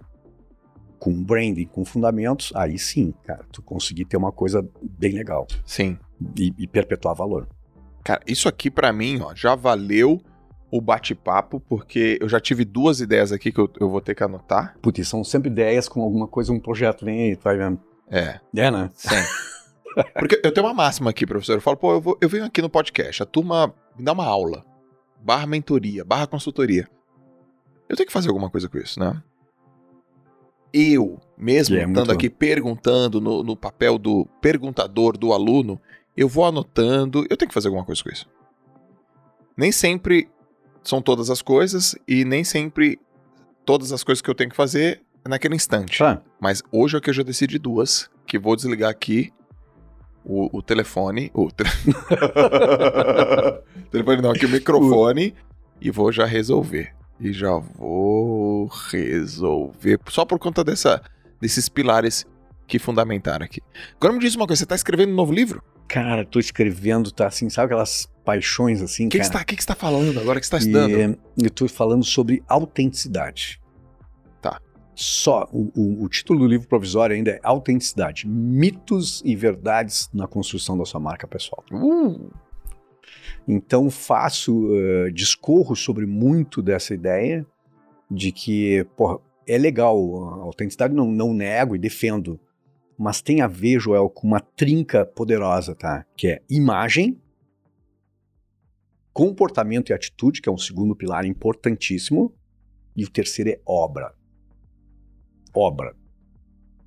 com 0.98 1.12
branding, 1.24 1.66
com 1.66 1.84
fundamentos, 1.84 2.52
aí 2.56 2.78
sim, 2.78 3.14
cara, 3.24 3.44
tu 3.52 3.62
conseguir 3.62 4.06
ter 4.06 4.18
uma 4.18 4.32
coisa 4.32 4.68
bem 4.84 5.14
legal 5.14 5.48
Sim. 5.66 5.98
e, 6.38 6.54
e 6.58 6.68
perpetuar 6.68 7.16
valor. 7.16 7.48
Cara, 8.04 8.22
isso 8.28 8.48
aqui 8.50 8.70
pra 8.72 8.92
mim, 8.92 9.20
ó, 9.22 9.34
já 9.36 9.56
valeu 9.56 10.22
o 10.72 10.80
bate-papo, 10.82 11.60
porque 11.60 12.18
eu 12.22 12.30
já 12.30 12.40
tive 12.40 12.64
duas 12.66 13.00
ideias 13.02 13.32
aqui 13.32 13.52
que 13.52 13.60
eu, 13.60 13.70
eu 13.80 13.90
vou 13.90 14.00
ter 14.02 14.16
que 14.16 14.24
anotar. 14.24 14.76
Putz, 14.82 15.08
são 15.08 15.24
sempre 15.24 15.50
ideias 15.50 15.88
com 15.90 16.02
alguma 16.02 16.28
coisa, 16.28 16.52
um 16.54 16.60
projeto, 16.60 17.04
vem 17.06 17.22
aí, 17.32 17.36
vai 17.36 17.58
vendo. 17.58 17.80
É, 18.10 18.40
É, 18.56 18.72
né? 18.72 18.90
sim. 18.94 19.10
Porque 20.18 20.40
eu 20.44 20.54
tenho 20.54 20.66
uma 20.66 20.74
máxima 20.74 21.10
aqui, 21.10 21.26
professor. 21.26 21.56
Eu 21.58 21.62
falo, 21.62 21.76
pô, 21.76 21.92
eu, 21.94 22.02
vou- 22.02 22.18
eu 22.22 22.30
venho 22.30 22.46
aqui 22.46 22.62
no 22.62 22.70
podcast, 22.70 23.22
a 23.22 23.26
turma 23.26 23.74
me 23.98 24.04
dá 24.06 24.14
uma 24.14 24.26
aula, 24.26 24.64
barra 25.22 25.46
mentoria, 25.46 26.06
barra 26.06 26.26
consultoria. 26.26 26.88
Eu 27.90 27.98
tenho 27.98 28.08
que 28.08 28.14
fazer 28.14 28.30
alguma 28.30 28.50
coisa 28.50 28.70
com 28.70 28.78
isso, 28.78 28.98
né? 28.98 29.22
Eu, 30.74 31.20
mesmo 31.38 31.76
É, 31.76 31.84
estando 31.84 32.12
aqui 32.14 32.30
perguntando 32.30 33.20
no, 33.20 33.44
no 33.44 33.58
papel 33.58 33.98
do 33.98 34.26
perguntador, 34.40 35.18
do 35.18 35.34
aluno, 35.34 35.78
eu 36.16 36.28
vou 36.28 36.46
anotando. 36.46 37.26
Eu 37.30 37.38
tenho 37.38 37.50
que 37.50 37.54
fazer 37.54 37.68
alguma 37.68 37.86
coisa 37.86 38.04
com 38.04 38.10
isso. 38.10 38.28
Nem 39.56 39.72
sempre 39.72 40.30
são 40.84 41.02
todas 41.02 41.30
as 41.30 41.42
coisas 41.42 41.96
e 42.08 42.26
nem 42.26 42.44
sempre 42.44 43.00
todas 43.66 43.92
as 43.92 44.04
coisas 44.04 44.22
que 44.22 44.30
eu 44.30 44.36
tenho 44.36 44.50
que 44.50 44.56
fazer 44.56 45.02
é 45.24 45.30
naquele 45.30 45.56
instante. 45.56 46.00
Tá. 46.00 46.22
Mas 46.40 46.64
hoje 46.72 46.98
é 46.98 47.02
que 47.02 47.10
eu 47.10 47.14
já 47.14 47.24
decidi 47.24 47.60
duas, 47.60 48.10
que 48.26 48.40
vou 48.40 48.56
desligar 48.56 48.90
aqui 48.90 49.32
o, 50.26 50.58
o 50.58 50.62
telefone, 50.62 51.30
o 51.34 51.50
te- 51.52 51.64
telefone 53.92 54.22
não, 54.22 54.32
aqui 54.32 54.46
o 54.46 54.50
microfone 54.50 55.36
e 55.80 55.92
vou 55.92 56.12
já 56.12 56.26
resolver. 56.26 56.94
E 57.20 57.32
já 57.32 57.56
vou 57.56 58.68
resolver 58.90 60.00
só 60.10 60.26
por 60.26 60.40
conta 60.40 60.64
dessa 60.64 61.02
desses 61.40 61.70
pilares 61.70 62.26
que 62.68 62.80
fundamentaram 62.80 63.46
aqui. 63.46 63.62
Agora 63.96 64.14
me 64.14 64.20
diz 64.20 64.36
uma 64.36 64.48
coisa, 64.48 64.62
você 64.62 64.66
tá 64.66 64.76
escrevendo 64.76 65.12
um 65.12 65.16
novo 65.16 65.34
livro? 65.34 65.62
Cara, 65.92 66.24
tô 66.26 66.40
escrevendo, 66.40 67.12
tá 67.12 67.28
assim, 67.28 67.50
sabe 67.50 67.66
aquelas 67.66 68.10
paixões 68.24 68.82
assim, 68.82 69.08
O 69.08 69.10
que, 69.10 69.18
cara? 69.18 69.28
você 69.28 69.34
tá, 69.38 69.44
que, 69.44 69.56
que 69.58 69.62
você 69.62 69.68
tá 69.68 69.76
falando 69.76 70.18
agora? 70.20 70.38
O 70.38 70.40
que 70.40 70.46
você 70.48 70.52
tá 70.52 70.58
estudando? 70.58 71.20
E, 71.38 71.44
eu 71.44 71.50
tô 71.50 71.68
falando 71.68 72.04
sobre 72.06 72.42
autenticidade. 72.48 73.60
Tá. 74.42 74.62
Só, 74.96 75.50
o, 75.52 75.70
o- 75.76 76.04
o 76.06 76.08
título 76.08 76.40
do 76.40 76.48
livro 76.48 76.66
provisório 76.68 77.14
ainda 77.16 77.32
é 77.32 77.40
Autenticidade, 77.44 78.26
mitos 78.26 79.22
e 79.26 79.36
verdades 79.36 80.10
na 80.14 80.28
construção 80.28 80.78
da 80.78 80.86
sua 80.86 81.00
marca 81.00 81.28
pessoal. 81.28 81.64
Uh, 81.72 82.30
Então 83.48 83.90
faço, 83.90 84.70
eh, 84.74 85.12
discorro 85.12 85.76
sobre 85.76 86.06
muito 86.06 86.62
dessa 86.62 86.94
ideia 86.94 87.46
de 88.10 88.32
que, 88.32 88.86
porra, 88.96 89.18
é 89.48 89.58
legal, 89.58 89.98
a 90.36 90.44
autenticidade 90.44 90.94
não, 90.94 91.12
não 91.12 91.34
nego 91.34 91.76
e 91.76 91.80
defendo, 91.80 92.40
mas 93.02 93.20
tem 93.20 93.42
a 93.42 93.48
ver, 93.48 93.80
Joel, 93.80 94.10
com 94.10 94.28
uma 94.28 94.40
trinca 94.40 95.04
poderosa, 95.04 95.74
tá? 95.74 96.06
Que 96.16 96.28
é 96.28 96.42
imagem, 96.48 97.20
comportamento 99.12 99.90
e 99.90 99.94
atitude, 99.94 100.40
que 100.40 100.48
é 100.48 100.52
um 100.52 100.58
segundo 100.58 100.96
pilar 100.96 101.26
importantíssimo, 101.26 102.32
e 102.96 103.04
o 103.04 103.10
terceiro 103.10 103.50
é 103.50 103.60
obra. 103.66 104.14
Obra. 105.52 105.96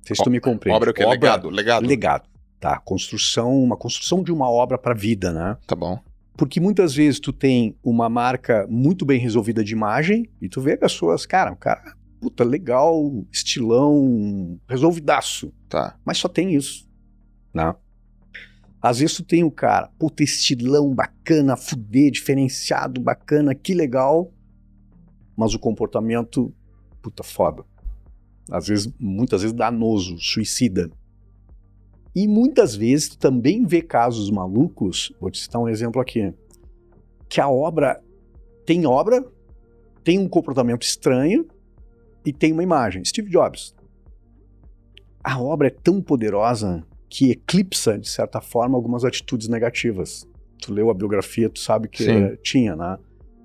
Se 0.03 0.23
tu 0.23 0.29
me 0.29 0.39
compreende. 0.39 0.77
obra 0.77 0.89
é 0.89 0.91
o 0.91 0.93
que? 0.93 1.05
Legado? 1.05 1.49
Legado? 1.49 1.85
Legado, 1.85 2.29
tá? 2.61 2.79
Construção, 2.79 3.61
uma 3.61 3.75
construção 3.75 4.23
de 4.23 4.31
uma 4.31 4.49
obra 4.49 4.77
para 4.77 4.93
a 4.93 4.97
vida, 4.97 5.33
né? 5.33 5.57
Tá 5.67 5.75
bom. 5.75 5.99
Porque 6.37 6.61
muitas 6.61 6.95
vezes 6.95 7.19
tu 7.19 7.33
tem 7.33 7.75
uma 7.83 8.07
marca 8.07 8.65
muito 8.69 9.05
bem 9.05 9.19
resolvida 9.19 9.63
de 9.63 9.73
imagem 9.73 10.29
e 10.41 10.47
tu 10.47 10.61
vê 10.61 10.77
pessoas, 10.77 11.25
cara, 11.25 11.51
o 11.51 11.57
cara, 11.57 11.95
puta, 12.25 12.43
legal, 12.43 13.23
estilão, 13.31 14.59
resolvidaço, 14.67 15.53
Tá. 15.75 15.99
mas 16.05 16.17
só 16.17 16.29
tem 16.29 16.55
isso, 16.55 16.87
né? 17.53 17.75
Às 18.81 18.99
vezes 18.99 19.17
tu 19.17 19.25
tem 19.25 19.43
o 19.43 19.51
cara, 19.51 19.89
puta, 19.99 20.23
estilão, 20.23 20.95
bacana, 20.95 21.57
fuder, 21.57 22.11
diferenciado, 22.11 23.01
bacana, 23.01 23.53
que 23.53 23.73
legal, 23.73 24.31
mas 25.35 25.53
o 25.53 25.59
comportamento, 25.59 26.55
puta, 27.01 27.23
foda. 27.23 27.65
Às 28.49 28.67
vezes, 28.69 28.89
muitas 28.97 29.41
vezes 29.41 29.53
danoso, 29.53 30.17
suicida. 30.17 30.89
E 32.15 32.25
muitas 32.25 32.73
vezes 32.73 33.09
tu 33.09 33.17
também 33.17 33.65
vê 33.65 33.81
casos 33.81 34.31
malucos, 34.31 35.11
vou 35.19 35.29
te 35.29 35.39
citar 35.39 35.61
um 35.61 35.67
exemplo 35.67 36.01
aqui, 36.01 36.33
que 37.27 37.41
a 37.41 37.49
obra 37.49 38.01
tem 38.65 38.85
obra, 38.85 39.29
tem 40.05 40.19
um 40.19 40.29
comportamento 40.29 40.83
estranho 40.83 41.45
e 42.25 42.31
tem 42.31 42.53
uma 42.53 42.63
imagem. 42.63 43.03
Steve 43.03 43.29
Jobs. 43.29 43.74
A 45.25 45.41
obra 45.41 45.67
é 45.67 45.71
tão 45.71 45.99
poderosa 46.01 46.85
que 47.09 47.31
eclipsa, 47.31 47.97
de 47.97 48.07
certa 48.07 48.39
forma, 48.39 48.77
algumas 48.77 49.03
atitudes 49.03 49.47
negativas. 49.47 50.27
Tu 50.61 50.71
leu 50.71 50.91
a 50.91 50.93
biografia, 50.93 51.49
tu 51.49 51.59
sabe 51.59 51.87
que 51.87 52.03
Sim. 52.03 52.37
tinha, 52.43 52.75
né? 52.75 52.97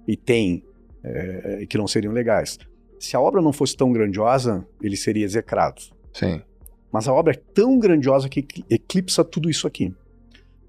E 0.07 0.14
tem, 0.14 0.62
eh, 1.03 1.64
que 1.68 1.78
não 1.78 1.87
seriam 1.87 2.12
legais. 2.12 2.59
Se 2.99 3.16
a 3.16 3.20
obra 3.20 3.41
não 3.41 3.51
fosse 3.53 3.74
tão 3.74 3.91
grandiosa, 3.93 4.66
ele 4.83 4.95
seria 4.97 5.24
execrado. 5.24 5.81
Sim. 6.12 6.43
Mas 6.93 7.09
a 7.09 7.14
obra 7.14 7.33
é 7.33 7.41
tão 7.55 7.78
grandiosa 7.78 8.28
que 8.28 8.41
ecli- 8.41 8.64
eclipsa 8.68 9.24
tudo 9.24 9.49
isso 9.49 9.66
aqui. 9.66 9.95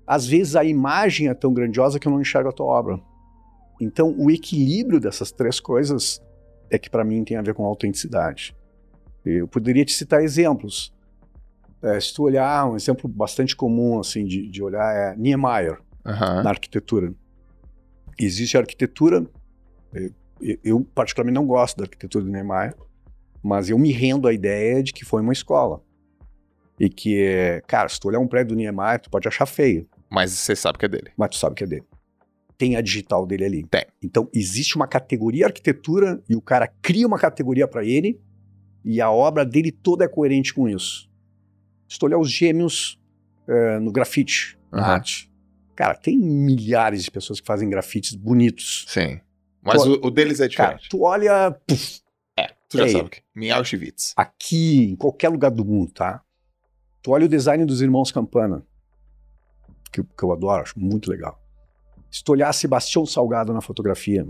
Às 0.08 0.26
vezes 0.26 0.56
a 0.56 0.64
imagem 0.64 1.28
é 1.28 1.34
tão 1.34 1.54
grandiosa 1.54 2.00
que 2.00 2.08
eu 2.08 2.12
não 2.12 2.22
enxergo 2.22 2.50
a 2.50 2.54
tua 2.54 2.68
obra. 2.68 3.02
Então, 3.82 4.16
o 4.18 4.32
equilíbrio 4.32 5.00
dessas 5.00 5.30
três 5.32 5.60
coisas 5.60 6.22
é 6.70 6.78
que 6.78 6.90
para 6.90 7.04
mim 7.04 7.24
tem 7.26 7.36
a 7.36 7.42
ver 7.42 7.54
com 7.54 7.66
autenticidade. 7.66 8.56
Eu 9.26 9.48
poderia 9.48 9.84
te 9.84 9.92
citar 9.94 10.24
exemplos. 10.24 10.94
É, 11.84 12.00
se 12.00 12.14
tu 12.14 12.24
olhar, 12.24 12.70
um 12.70 12.76
exemplo 12.76 13.10
bastante 13.10 13.56
comum 13.56 14.00
assim 14.00 14.26
de, 14.26 14.48
de 14.50 14.62
olhar 14.64 14.96
é 14.96 15.16
Niemeyer 15.18 15.80
Aham. 16.06 16.44
na 16.44 16.50
arquitetura. 16.52 17.14
Existe 18.20 18.56
a 18.56 18.60
arquitetura, 18.60 19.26
eu, 20.40 20.58
eu 20.64 20.82
particularmente 20.94 21.36
não 21.36 21.46
gosto 21.46 21.78
da 21.78 21.84
arquitetura 21.86 22.24
do 22.24 22.32
Niemeyer, 22.32 22.76
mas 23.44 23.70
eu 23.70 23.80
me 23.80 23.92
rendo 23.92 24.28
à 24.28 24.34
ideia 24.34 24.84
de 24.84 24.94
que 24.94 25.04
foi 25.04 25.22
uma 25.22 25.34
escola. 25.34 25.82
E 26.80 26.90
que, 26.90 27.62
cara, 27.68 27.88
se 27.90 28.00
tu 28.00 28.08
olhar 28.08 28.20
um 28.20 28.28
prédio 28.28 28.56
do 28.56 28.58
Niemeyer, 28.58 29.00
tu 29.00 29.10
pode 29.10 29.28
achar 29.28 29.46
feio, 29.46 29.88
Mas 30.10 30.32
você 30.32 30.56
sabe 30.56 30.78
que 30.78 30.86
é 30.86 30.90
dele. 30.90 31.12
mas 31.18 31.30
tu 31.32 31.38
sabe 31.38 31.56
que 31.56 31.64
é 31.64 31.68
dele. 31.68 31.84
Tem 32.58 32.76
a 32.76 32.82
digital 32.82 33.26
dele 33.26 33.46
ali. 33.46 33.64
Tem. 33.68 33.86
Então, 34.04 34.30
existe 34.34 34.76
uma 34.76 34.88
categoria 34.88 35.48
arquitetura 35.48 36.22
e 36.30 36.36
o 36.36 36.42
cara 36.42 36.68
cria 36.82 37.08
uma 37.08 37.18
categoria 37.18 37.68
para 37.68 37.84
ele 37.84 38.20
e 38.86 39.02
a 39.02 39.10
obra 39.12 39.44
dele 39.46 39.72
toda 39.72 40.06
é 40.06 40.08
coerente 40.08 40.54
com 40.54 40.68
isso. 40.70 41.10
Se 41.92 42.00
tu 42.00 42.06
olhar 42.06 42.18
os 42.18 42.32
gêmeos 42.32 42.98
eh, 43.46 43.78
no 43.80 43.92
grafite, 43.92 44.58
na 44.72 44.94
arte, 44.94 45.30
cara, 45.76 45.94
tem 45.94 46.18
milhares 46.18 47.04
de 47.04 47.12
pessoas 47.12 47.42
que 47.42 47.46
fazem 47.46 47.70
grafites 47.70 48.16
bonitos. 48.16 48.86
Sim. 48.88 49.20
Mas 49.62 49.84
Pô, 49.84 49.90
o, 49.90 50.08
o 50.08 50.10
deles 50.10 50.40
é 50.40 50.48
Cara, 50.48 50.76
diferente. 50.76 50.90
tu 50.90 51.04
olha 51.04 51.52
puf, 51.68 52.00
tu 52.70 52.78
já 52.78 52.86
é. 52.86 52.90
sabe 52.92 53.10
que. 53.10 53.22
Em 53.36 53.52
Auschwitz. 53.52 54.14
aqui, 54.16 54.86
em 54.86 54.96
qualquer 54.96 55.28
lugar 55.28 55.52
do 55.52 55.66
mundo, 55.66 55.92
tá? 55.92 56.22
Tu 57.02 57.12
olha 57.12 57.26
o 57.26 57.30
design 57.30 57.66
dos 57.66 57.82
irmãos 57.82 58.10
Campana, 58.10 58.66
que, 59.92 60.02
que 60.02 60.24
eu 60.24 60.32
adoro, 60.32 60.62
acho 60.62 60.80
muito 60.80 61.12
legal. 61.12 61.44
Se 62.10 62.24
tu 62.24 62.32
olhar 62.32 62.54
Sebastião 62.54 63.06
Salgado 63.06 63.52
na 63.52 63.60
fotografia, 63.60 64.26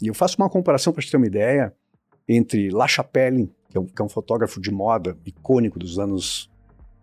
e 0.00 0.06
eu 0.06 0.14
faço 0.14 0.36
uma 0.38 0.48
comparação 0.48 0.92
para 0.92 1.02
te 1.02 1.10
ter 1.10 1.16
uma 1.16 1.26
ideia 1.26 1.74
entre 2.28 2.70
La 2.70 2.86
Chapelle, 2.86 3.52
que 3.68 3.76
é, 3.76 3.80
um, 3.80 3.86
que 3.86 4.00
é 4.00 4.04
um 4.04 4.08
fotógrafo 4.08 4.60
de 4.60 4.70
moda 4.70 5.18
icônico 5.26 5.76
dos 5.76 5.98
anos 5.98 6.47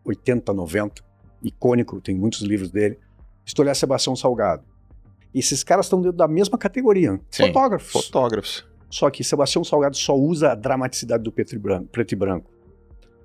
80, 0.05 0.53
90, 0.53 1.03
icônico, 1.43 1.99
tem 1.99 2.15
muitos 2.15 2.41
livros 2.41 2.71
dele. 2.71 2.97
Se 3.45 3.53
tu 3.53 3.61
olhar 3.61 3.75
Sebastião 3.75 4.15
Salgado, 4.15 4.63
esses 5.33 5.63
caras 5.63 5.87
estão 5.87 6.01
dentro 6.01 6.17
da 6.17 6.27
mesma 6.27 6.57
categoria, 6.57 7.19
Sim, 7.29 7.47
fotógrafos. 7.47 7.91
Fotógrafos. 7.91 8.65
Só 8.89 9.09
que 9.09 9.23
Sebastião 9.23 9.63
Salgado 9.63 9.97
só 9.97 10.15
usa 10.15 10.51
a 10.51 10.55
dramaticidade 10.55 11.23
do 11.23 11.31
preto 11.31 11.55
e 11.55 11.59
branco. 11.59 11.89
Preto 11.91 12.13
e 12.13 12.15
branco. 12.15 12.49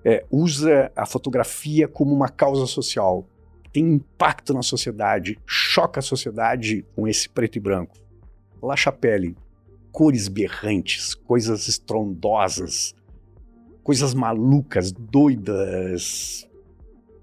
É, 0.04 0.24
usa 0.30 0.90
a 0.96 1.06
fotografia 1.06 1.86
como 1.86 2.12
uma 2.12 2.28
causa 2.28 2.66
social. 2.66 3.24
Tem 3.72 3.84
impacto 3.84 4.52
na 4.52 4.62
sociedade, 4.62 5.38
choca 5.46 6.00
a 6.00 6.02
sociedade 6.02 6.84
com 6.96 7.06
esse 7.06 7.28
preto 7.28 7.56
e 7.56 7.60
branco. 7.60 7.96
La 8.60 8.74
Chapelle, 8.74 9.36
cores 9.92 10.26
berrantes, 10.26 11.14
coisas 11.14 11.68
estrondosas, 11.68 12.94
coisas 13.84 14.12
malucas, 14.12 14.90
doidas, 14.90 16.48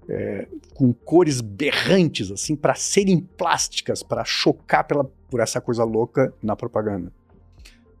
é, 0.08 0.48
com 0.74 0.92
cores 0.92 1.40
berrantes, 1.40 2.30
assim, 2.30 2.56
para 2.56 2.74
serem 2.74 3.20
plásticas, 3.20 4.02
para 4.02 4.24
chocar 4.24 4.84
pela, 4.86 5.04
por 5.30 5.40
essa 5.40 5.60
coisa 5.60 5.84
louca 5.84 6.32
na 6.42 6.56
propaganda. 6.56 7.12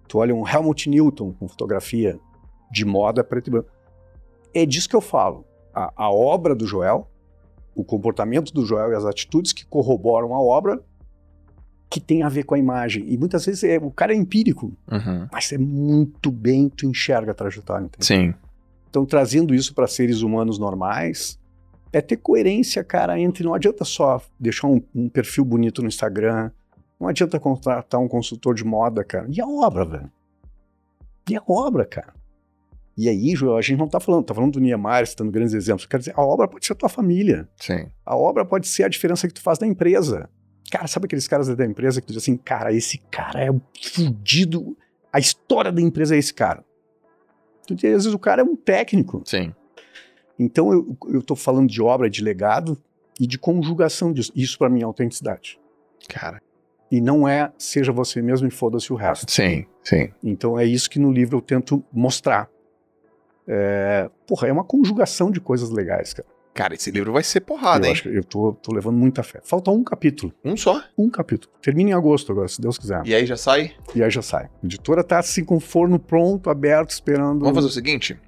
Tu 0.06 0.18
olha 0.18 0.34
um 0.34 0.46
Helmut 0.48 0.88
Newton 0.88 1.32
com 1.34 1.46
fotografia 1.48 2.18
de 2.70 2.84
moda 2.84 3.22
preto 3.22 3.48
e 3.48 3.50
branco. 3.50 3.68
É 4.54 4.64
disso 4.64 4.88
que 4.88 4.96
eu 4.96 5.00
falo. 5.02 5.44
A, 5.74 5.92
a 5.96 6.10
obra 6.10 6.54
do 6.54 6.66
Joel, 6.66 7.06
o 7.74 7.84
comportamento 7.84 8.52
do 8.52 8.64
Joel 8.64 8.92
e 8.92 8.94
as 8.94 9.04
atitudes 9.04 9.52
que 9.52 9.66
corroboram 9.66 10.34
a 10.34 10.40
obra, 10.40 10.82
que 11.90 12.00
tem 12.00 12.22
a 12.22 12.28
ver 12.28 12.44
com 12.44 12.54
a 12.54 12.58
imagem. 12.58 13.04
E 13.08 13.16
muitas 13.18 13.44
vezes 13.46 13.64
é, 13.64 13.76
o 13.78 13.90
cara 13.90 14.12
é 14.12 14.16
empírico, 14.16 14.72
Uhum. 14.90 15.26
mas 15.30 15.52
é 15.52 15.58
muito 15.58 16.30
bem 16.30 16.68
tu 16.68 16.86
enxerga 16.86 17.32
a 17.32 17.34
trajetória. 17.34 17.84
entendeu? 17.84 18.06
Sim. 18.06 18.34
Então, 18.90 19.04
trazendo 19.04 19.54
isso 19.54 19.74
para 19.74 19.86
seres 19.86 20.22
humanos 20.22 20.58
normais, 20.58 21.38
é 21.92 22.00
ter 22.00 22.16
coerência, 22.16 22.84
cara, 22.84 23.18
entre. 23.18 23.44
Não 23.44 23.54
adianta 23.54 23.84
só 23.84 24.20
deixar 24.38 24.66
um, 24.66 24.82
um 24.94 25.08
perfil 25.08 25.44
bonito 25.44 25.82
no 25.82 25.88
Instagram, 25.88 26.50
não 26.98 27.08
adianta 27.08 27.38
contratar 27.38 28.00
um 28.00 28.08
consultor 28.08 28.54
de 28.54 28.64
moda, 28.64 29.04
cara. 29.04 29.26
E 29.30 29.40
a 29.40 29.46
obra, 29.46 29.84
velho? 29.84 30.12
E 31.30 31.36
a 31.36 31.42
obra, 31.46 31.84
cara? 31.84 32.14
E 32.96 33.08
aí, 33.08 33.36
Joel, 33.36 33.56
a 33.56 33.62
gente 33.62 33.78
não 33.78 33.86
tá 33.86 34.00
falando, 34.00 34.24
tá 34.24 34.34
falando 34.34 34.54
do 34.54 34.60
Niemeyer, 34.60 35.06
citando 35.06 35.30
grandes 35.30 35.54
exemplos. 35.54 35.86
Quer 35.86 35.98
dizer, 35.98 36.14
a 36.16 36.22
obra 36.22 36.48
pode 36.48 36.66
ser 36.66 36.72
a 36.72 36.76
tua 36.76 36.88
família. 36.88 37.48
Sim. 37.56 37.86
A 38.04 38.16
obra 38.16 38.44
pode 38.44 38.66
ser 38.66 38.82
a 38.82 38.88
diferença 38.88 39.28
que 39.28 39.34
tu 39.34 39.40
faz 39.40 39.60
na 39.60 39.68
empresa. 39.68 40.28
Cara, 40.68 40.88
sabe 40.88 41.06
aqueles 41.06 41.28
caras 41.28 41.48
da 41.48 41.64
empresa 41.64 42.00
que 42.00 42.08
tu 42.08 42.12
diz 42.12 42.22
assim, 42.22 42.36
cara, 42.36 42.72
esse 42.72 42.98
cara 43.10 43.44
é 43.44 43.50
fudido. 43.80 44.76
A 45.12 45.20
história 45.20 45.70
da 45.70 45.80
empresa 45.80 46.16
é 46.16 46.18
esse 46.18 46.34
cara. 46.34 46.64
Então, 47.70 47.76
às 47.76 47.80
vezes 47.82 48.12
o 48.12 48.18
cara 48.18 48.42
é 48.42 48.44
um 48.44 48.56
técnico. 48.56 49.22
Sim. 49.24 49.54
Então 50.38 50.72
eu, 51.08 51.22
tô 51.22 51.34
falando 51.34 51.68
de 51.68 51.82
obra, 51.82 52.08
de 52.08 52.22
legado 52.22 52.80
e 53.18 53.26
de 53.26 53.38
conjugação 53.38 54.12
disso. 54.12 54.32
Isso 54.34 54.56
para 54.56 54.68
mim 54.68 54.80
é 54.80 54.84
autenticidade. 54.84 55.58
Cara. 56.08 56.40
E 56.90 57.00
não 57.00 57.28
é 57.28 57.52
seja 57.58 57.92
você 57.92 58.22
mesmo 58.22 58.46
e 58.46 58.50
foda-se 58.50 58.92
o 58.92 58.96
resto. 58.96 59.30
Sim, 59.30 59.66
sim. 59.82 60.10
Então 60.22 60.58
é 60.58 60.64
isso 60.64 60.88
que 60.88 60.98
no 60.98 61.10
livro 61.10 61.38
eu 61.38 61.42
tento 61.42 61.84
mostrar. 61.92 62.48
É, 63.46 64.08
porra, 64.26 64.48
é 64.48 64.52
uma 64.52 64.64
conjugação 64.64 65.30
de 65.30 65.40
coisas 65.40 65.70
legais, 65.70 66.14
cara. 66.14 66.28
Cara, 66.58 66.74
esse 66.74 66.90
livro 66.90 67.12
vai 67.12 67.22
ser 67.22 67.40
porrada, 67.40 67.86
eu 67.86 67.86
hein? 67.86 67.92
acho 67.92 68.02
que 68.02 68.08
eu 68.08 68.24
tô, 68.24 68.52
tô 68.52 68.74
levando 68.74 68.96
muita 68.96 69.22
fé. 69.22 69.40
Falta 69.44 69.70
um 69.70 69.84
capítulo. 69.84 70.32
Um 70.44 70.56
só? 70.56 70.82
Um 70.98 71.08
capítulo. 71.08 71.52
Termina 71.62 71.90
em 71.90 71.92
agosto 71.92 72.32
agora, 72.32 72.48
se 72.48 72.60
Deus 72.60 72.76
quiser. 72.76 73.00
E 73.06 73.14
aí 73.14 73.24
já 73.26 73.36
sai? 73.36 73.76
E 73.94 74.02
aí 74.02 74.10
já 74.10 74.22
sai. 74.22 74.46
A 74.46 74.66
editora 74.66 75.04
tá 75.04 75.20
assim 75.20 75.44
com 75.44 75.56
o 75.56 75.60
forno 75.60 76.00
pronto, 76.00 76.50
aberto, 76.50 76.90
esperando. 76.90 77.40
Vamos 77.40 77.54
fazer 77.54 77.68
o 77.68 77.70
seguinte? 77.70 78.18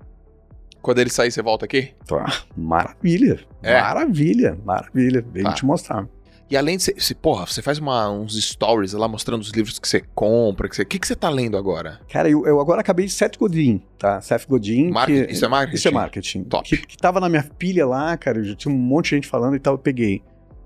Quando 0.82 0.98
ele 0.98 1.10
sair, 1.10 1.30
você 1.30 1.42
volta 1.42 1.64
aqui? 1.66 1.90
Tá. 2.06 2.42
Maravilha. 2.56 3.40
É. 3.62 3.80
Maravilha. 3.80 4.58
Maravilha. 4.64 5.24
Vem 5.32 5.42
Tá. 5.44 5.52
te 5.52 5.64
mostrar. 5.66 6.08
E 6.50 6.56
além 6.56 6.76
de 6.76 6.82
você, 6.82 7.14
porra, 7.14 7.46
você 7.46 7.62
faz 7.62 7.78
uma- 7.78 8.10
uns 8.10 8.34
stories 8.42 8.92
lá 8.92 9.06
mostrando 9.06 9.40
os 9.40 9.50
livros 9.50 9.78
que 9.78 9.86
você 9.86 10.02
compra, 10.14 10.68
que 10.68 10.74
você, 10.74 10.82
o 10.82 10.86
que, 10.86 10.98
que 10.98 11.06
você 11.06 11.14
tá 11.14 11.28
lendo 11.28 11.56
agora? 11.56 12.00
Cara, 12.08 12.28
eu, 12.28 12.44
eu 12.44 12.58
agora 12.60 12.80
acabei 12.80 13.06
de 13.06 13.12
Seth 13.12 13.36
Godin, 13.38 13.80
tá? 13.96 14.20
Seth 14.20 14.46
Godin. 14.48 14.92
Que- 15.06 15.26
isso 15.30 15.44
é 15.44 15.48
marketing? 15.48 15.76
Isso 15.76 15.88
é 15.88 15.90
marketing. 15.92 16.44
Top. 16.44 16.68
Que, 16.68 16.76
que 16.78 16.96
tava 16.96 17.20
na 17.20 17.28
minha 17.28 17.44
pilha 17.44 17.86
lá, 17.86 18.16
cara. 18.16 18.38
Eu 18.38 18.44
já 18.44 18.56
tinha 18.56 18.74
um 18.74 18.78
monte 18.78 19.10
de 19.10 19.16
gente 19.16 19.28
falando 19.28 19.54
e 19.54 19.60
tal, 19.60 19.74
eu 19.74 19.78
peguei. 19.78 20.22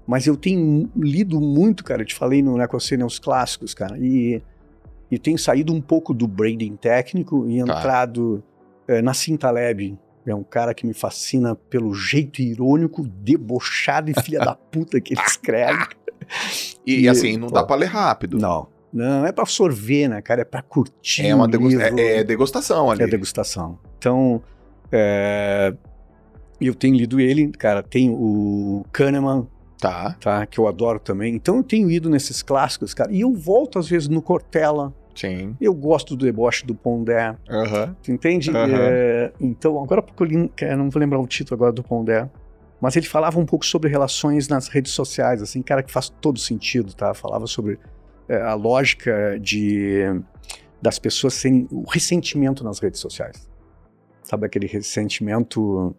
Mas 0.07 0.27
eu 0.27 0.37
tenho 0.39 0.91
lido 0.97 1.39
muito, 1.41 1.85
cara. 1.85 2.01
Eu 2.03 2.07
te 2.07 2.15
falei 2.15 2.43
no 2.43 2.57
Necocene, 2.57 3.05
os 3.05 3.19
clássicos, 3.19 3.75
cara. 3.75 3.99
E, 3.99 4.41
e 5.11 5.19
tenho 5.19 5.37
saído 5.39 5.73
um 5.75 5.81
pouco 5.83 6.15
do 6.15 6.27
branding 6.27 6.77
técnico 6.77 7.47
e 7.49 7.63
Tá. 7.63 7.79
entrado 7.79 8.43
eh, 8.89 9.01
na 9.03 9.13
Cintaleb. 9.15 9.99
É 10.27 10.35
um 10.35 10.43
cara 10.43 10.73
que 10.73 10.87
me 10.87 10.95
fascina 10.95 11.55
pelo 11.55 11.95
jeito 11.95 12.41
irônico, 12.41 13.07
debochado 13.07 14.11
e 14.11 14.15
filha 14.23 14.39
da 14.41 14.55
puta 14.73 15.01
que 15.01 15.15
ele 15.15 15.21
escreve. 15.23 15.87
E, 16.87 17.01
E, 17.03 17.09
assim, 17.09 17.37
não 17.37 17.49
pô, 17.49 17.55
dá 17.55 17.63
pra 17.65 17.77
ler 17.77 17.87
rápido. 17.91 18.39
Não, 18.39 18.67
não 18.93 19.27
é 19.27 19.33
pra 19.33 19.45
sorver, 19.45 20.09
né, 20.09 20.23
cara? 20.23 20.41
É 20.41 20.45
pra 20.45 20.63
curtir. 20.63 21.27
É 21.27 21.35
uma 21.35 21.47
degusta- 21.47 21.83
é, 22.01 22.17
é 22.19 22.25
degustação 22.25 22.91
ali. 22.91 23.03
É 23.03 23.07
degustação. 23.07 23.79
Então, 23.99 24.43
é, 24.91 25.75
eu 26.61 26.75
tenho 26.75 26.97
lido 26.97 27.21
ele, 27.21 27.49
cara, 27.53 27.83
tem 27.83 28.09
o 28.11 28.85
Kahneman, 28.93 29.47
Tá, 29.79 30.17
tá, 30.19 30.47
que 30.47 30.59
eu 30.59 30.67
adoro 30.67 30.99
também. 30.99 31.35
Então 31.35 31.59
eu 31.59 31.63
tenho 31.63 31.91
ido 31.91 32.09
nesses 32.09 32.41
clássicos, 32.43 32.95
cara, 32.95 33.13
e 33.13 33.21
eu 33.21 33.35
volto 33.35 33.79
às 33.79 33.87
vezes 33.87 34.09
no 34.09 34.23
Cortella, 34.23 34.95
sim. 35.15 35.57
eu 35.61 35.75
gosto 35.75 36.17
do 36.17 36.25
deboche 36.25 36.67
do 36.67 36.75
Pondé, 36.75 37.37
Aham. 37.49 37.97
tu 38.03 38.13
entende? 38.13 38.51
Aham. 38.51 38.89
É, 38.91 39.33
então, 39.41 39.83
agora 39.83 40.03
porque 40.03 40.35
eu 40.35 40.49
cara, 40.55 40.77
não 40.77 40.91
vou 40.91 41.01
lembrar 41.01 41.19
o 41.19 41.27
título 41.27 41.57
agora 41.57 41.73
do 41.73 41.83
Pondé, 41.83 42.29
mas 42.81 42.97
ele 42.97 43.07
falava 43.07 43.39
um 43.39 43.47
pouco 43.47 43.65
sobre 43.65 43.89
relações 43.89 44.49
nas 44.49 44.69
redes 44.69 44.93
sociais, 44.93 45.41
assim, 45.43 45.63
cara, 45.63 45.83
que 45.83 45.93
faz 45.93 46.09
todo 46.09 46.39
sentido, 46.39 46.95
tá? 46.95 47.15
Falava 47.15 47.47
sobre 47.47 47.79
é, 48.29 48.41
a 48.41 48.55
lógica 48.55 49.39
de 49.41 50.03
das 50.83 50.99
pessoas 50.99 51.33
serem 51.33 51.67
o 51.71 51.89
ressentimento 51.89 52.63
nas 52.63 52.79
redes 52.79 53.01
sociais. 53.01 53.49
Sabe 54.23 54.45
aquele 54.45 54.67
ressentimento 54.67 55.97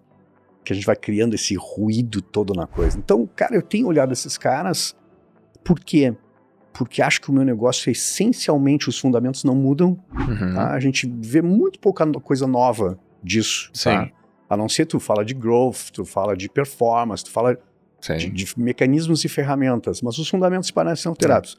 que 0.64 0.74
a 0.74 0.76
gente 0.76 0.86
vai 0.86 0.96
criando 0.96 1.34
esse 1.34 1.56
ruído 1.56 2.22
todo 2.22 2.54
na 2.54 2.68
coisa. 2.68 2.96
Então, 2.98 3.28
cara, 3.36 3.56
eu 3.56 3.64
tenho 3.64 3.88
olhado 3.88 4.14
esses 4.14 4.38
caras 4.38 4.96
por 5.64 5.80
quê? 5.80 6.16
Porque 6.78 7.02
acho 7.02 7.22
que 7.22 7.30
o 7.30 7.34
meu 7.34 7.44
negócio 7.44 7.90
essencialmente 7.92 8.90
os 8.90 9.00
fundamentos 9.00 9.44
não 9.44 9.56
mudam, 9.56 9.98
Uhum. 10.14 10.54
Tá? 10.54 10.72
A 10.74 10.80
gente 10.80 11.08
vê 11.20 11.42
muito 11.42 11.80
pouca 11.80 12.06
coisa 12.20 12.46
nova 12.48 13.00
disso. 13.24 13.70
Sim. 13.74 13.90
Tá? 13.90 14.12
A 14.50 14.58
não 14.58 14.70
ser 14.70 14.86
tu 14.86 15.00
fala 15.00 15.24
de 15.24 15.34
growth, 15.34 15.90
tu 15.92 16.06
fala 16.06 16.36
de 16.36 16.50
performance, 16.50 17.24
tu 17.24 17.32
fala 17.32 17.58
Sim. 18.02 18.18
de, 18.18 18.30
de 18.30 18.60
mecanismos 18.60 19.24
e 19.24 19.30
ferramentas, 19.30 20.02
mas 20.02 20.18
os 20.18 20.28
fundamentos 20.30 20.70
parecem 20.72 21.10
alterados. 21.10 21.58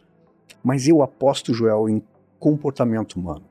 Mas 0.62 0.86
eu 0.86 1.02
aposto, 1.02 1.52
Joel, 1.52 1.88
em 1.88 2.02
comportamento 2.38 3.14
humano. 3.14 3.44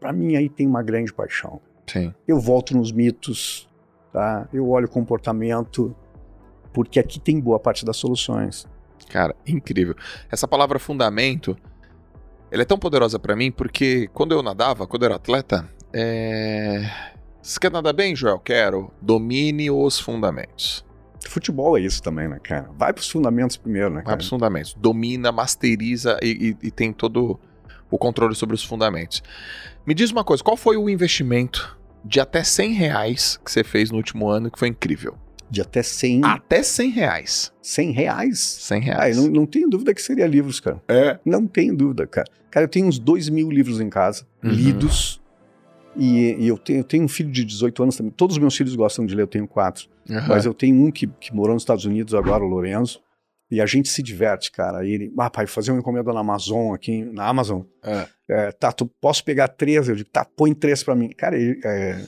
Para 0.00 0.12
mim 0.12 0.36
aí 0.36 0.48
tem 0.48 0.66
uma 0.66 0.82
grande 0.82 1.12
paixão. 1.12 1.60
Sim. 1.86 2.12
Eu 2.26 2.40
volto 2.40 2.76
nos 2.76 2.90
mitos, 2.90 3.68
tá? 4.12 4.48
Eu 4.52 4.68
olho 4.68 4.86
o 4.86 4.90
comportamento, 4.90 5.94
porque 6.72 6.98
aqui 6.98 7.20
tem 7.20 7.38
boa 7.40 7.58
parte 7.58 7.84
das 7.84 7.96
soluções. 7.96 8.66
Cara, 9.08 9.34
incrível. 9.46 9.94
Essa 10.30 10.46
palavra 10.48 10.78
fundamento, 10.78 11.56
ela 12.50 12.62
é 12.62 12.64
tão 12.64 12.78
poderosa 12.78 13.18
pra 13.18 13.36
mim 13.36 13.50
porque 13.50 14.08
quando 14.12 14.32
eu 14.32 14.42
nadava, 14.42 14.86
quando 14.86 15.02
eu 15.02 15.06
era 15.06 15.16
atleta, 15.16 15.68
é... 15.92 16.88
Você 17.40 17.60
quer 17.60 17.70
nadar 17.70 17.92
bem, 17.92 18.16
Joel? 18.16 18.38
Quero. 18.38 18.90
Domine 19.02 19.70
os 19.70 20.00
fundamentos. 20.00 20.82
Futebol 21.28 21.76
é 21.76 21.80
isso 21.82 22.02
também, 22.02 22.26
né, 22.26 22.38
cara? 22.42 22.70
Vai 22.76 22.92
pros 22.92 23.08
fundamentos 23.10 23.56
primeiro, 23.56 23.90
né, 23.90 23.96
Vai 23.96 24.04
cara? 24.04 24.16
pros 24.16 24.28
fundamentos. 24.28 24.74
Domina, 24.74 25.30
masteriza 25.30 26.18
e, 26.22 26.56
e- 26.62 26.66
e 26.68 26.70
tem 26.70 26.92
todo 26.92 27.38
o 27.90 27.98
controle 27.98 28.34
sobre 28.34 28.54
os 28.54 28.64
fundamentos. 28.64 29.22
Me 29.86 29.92
diz 29.94 30.10
uma 30.10 30.24
coisa, 30.24 30.42
qual 30.42 30.56
foi 30.56 30.76
o 30.78 30.88
investimento 30.88 31.78
de 32.04 32.18
até 32.18 32.42
100 32.42 32.72
reais 32.72 33.38
que 33.44 33.50
você 33.50 33.62
fez 33.62 33.90
no 33.90 33.98
último 33.98 34.26
ano 34.28 34.50
que 34.50 34.58
foi 34.58 34.68
incrível? 34.68 35.16
De 35.54 35.60
até 35.60 35.82
100, 35.82 36.24
Até 36.24 36.62
100 36.62 36.90
reais. 36.90 37.52
100 37.62 37.90
reais. 37.92 38.38
100 38.40 38.78
Ah, 38.78 38.84
reais. 38.84 39.16
eu 39.16 39.22
não, 39.24 39.30
não 39.30 39.46
tenho 39.46 39.68
dúvida 39.68 39.94
que 39.94 40.02
seria 40.02 40.26
livros, 40.26 40.60
cara. 40.60 40.82
É. 40.88 41.18
Não 41.24 41.46
tenho 41.46 41.74
dúvida, 41.76 42.06
cara. 42.06 42.26
Cara, 42.50 42.64
eu 42.64 42.68
tenho 42.68 42.86
uns 42.86 42.98
dois 42.98 43.28
mil 43.28 43.50
livros 43.50 43.80
em 43.80 43.88
casa, 43.88 44.26
Uhum. 44.42 44.50
lidos. 44.50 45.20
E, 45.96 46.34
e 46.40 46.48
eu, 46.48 46.58
tenho, 46.58 46.80
eu 46.80 46.84
tenho 46.84 47.04
um 47.04 47.08
filho 47.08 47.30
de 47.30 47.44
18 47.44 47.82
anos 47.84 47.96
também. 47.96 48.12
Todos 48.12 48.36
os 48.36 48.40
meus 48.40 48.56
filhos 48.56 48.74
gostam 48.74 49.06
de 49.06 49.14
ler, 49.14 49.22
eu 49.22 49.26
tenho 49.28 49.46
quatro. 49.46 49.88
Aham. 50.10 50.26
Mas 50.28 50.44
eu 50.44 50.52
tenho 50.52 50.76
um 50.84 50.90
que, 50.90 51.06
que 51.06 51.32
morou 51.32 51.54
nos 51.54 51.62
Estados 51.62 51.84
Unidos 51.84 52.14
agora, 52.14 52.42
o 52.42 52.48
Lorenzo. 52.48 53.00
E 53.50 53.60
a 53.60 53.66
gente 53.66 53.88
se 53.88 54.02
diverte, 54.02 54.50
cara. 54.50 54.84
E 54.84 54.90
ele, 54.90 55.12
ah, 55.18 55.30
pai, 55.30 55.46
fazer 55.46 55.70
uma 55.70 55.78
encomenda 55.78 56.12
na 56.12 56.18
Amazon 56.20 56.74
aqui, 56.74 57.04
na 57.04 57.26
Amazon. 57.28 57.62
É. 57.84 58.06
É, 58.28 58.52
tá, 58.52 58.72
tu 58.72 58.86
posso 59.00 59.22
pegar 59.22 59.46
três? 59.48 59.88
Eu 59.88 59.94
digo, 59.94 60.08
tá, 60.10 60.24
põe 60.24 60.52
três 60.52 60.82
pra 60.82 60.96
mim. 60.96 61.10
Cara, 61.10 61.36
ele, 61.38 61.60
é, 61.64 62.00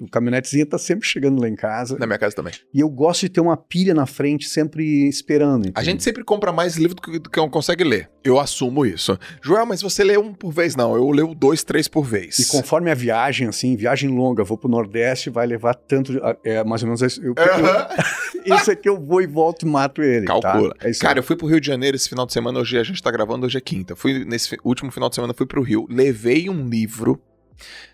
o 0.00 0.08
caminhonetezinho 0.08 0.66
tá 0.66 0.78
sempre 0.78 1.06
chegando 1.06 1.40
lá 1.40 1.48
em 1.48 1.56
casa. 1.56 1.96
Na 1.98 2.06
minha 2.06 2.18
casa 2.18 2.36
também. 2.36 2.52
E 2.72 2.80
eu 2.80 2.88
gosto 2.88 3.22
de 3.22 3.30
ter 3.30 3.40
uma 3.40 3.56
pilha 3.56 3.94
na 3.94 4.04
frente, 4.06 4.48
sempre 4.48 5.08
esperando. 5.08 5.64
A 5.64 5.68
entendeu? 5.68 5.84
gente 5.84 6.02
sempre 6.02 6.22
compra 6.22 6.52
mais 6.52 6.76
livro 6.76 6.94
do 6.94 7.02
que, 7.02 7.18
do 7.18 7.30
que 7.30 7.48
consegue 7.48 7.82
ler. 7.82 8.10
Eu 8.22 8.38
assumo 8.38 8.84
isso. 8.84 9.18
Joel, 9.42 9.64
mas 9.64 9.80
você 9.80 10.04
lê 10.04 10.18
um 10.18 10.34
por 10.34 10.52
vez? 10.52 10.76
Não, 10.76 10.94
eu 10.94 11.08
leio 11.10 11.34
dois, 11.34 11.64
três 11.64 11.88
por 11.88 12.04
vez. 12.04 12.38
E 12.38 12.46
conforme 12.46 12.90
a 12.90 12.94
viagem, 12.94 13.48
assim, 13.48 13.74
viagem 13.76 14.10
longa, 14.10 14.44
vou 14.44 14.58
pro 14.58 14.68
Nordeste, 14.68 15.30
vai 15.30 15.46
levar 15.46 15.74
tanto. 15.74 16.12
É 16.44 16.62
mais 16.64 16.82
ou 16.82 16.88
menos. 16.88 17.00
Eu, 17.18 17.34
eu- 17.36 18.54
esse 18.54 18.70
aqui 18.72 18.88
eu 18.88 19.00
vou 19.00 19.22
e 19.22 19.26
volto 19.26 19.64
e 19.64 19.68
mato 19.68 20.02
ele. 20.02 20.26
Calcula. 20.26 20.74
Tá? 20.74 20.86
É 20.88 20.90
isso 20.90 21.00
Cara, 21.00 21.18
eu 21.18 21.22
fui 21.22 21.36
pro 21.36 21.46
Rio 21.46 21.60
de 21.60 21.66
Janeiro 21.66 21.96
esse 21.96 22.08
final 22.08 22.26
de 22.26 22.32
semana, 22.32 22.58
hoje 22.58 22.76
a 22.78 22.82
gente 22.82 23.02
tá 23.02 23.10
gravando, 23.10 23.46
hoje 23.46 23.56
é 23.56 23.60
quinta. 23.60 23.96
Fui 23.96 24.24
nesse 24.24 24.56
último 24.64 24.90
final 24.90 25.08
de 25.08 25.14
semana, 25.14 25.32
fui 25.32 25.46
pro 25.46 25.62
Rio, 25.62 25.86
levei 25.88 26.50
um 26.50 26.68
livro. 26.68 27.20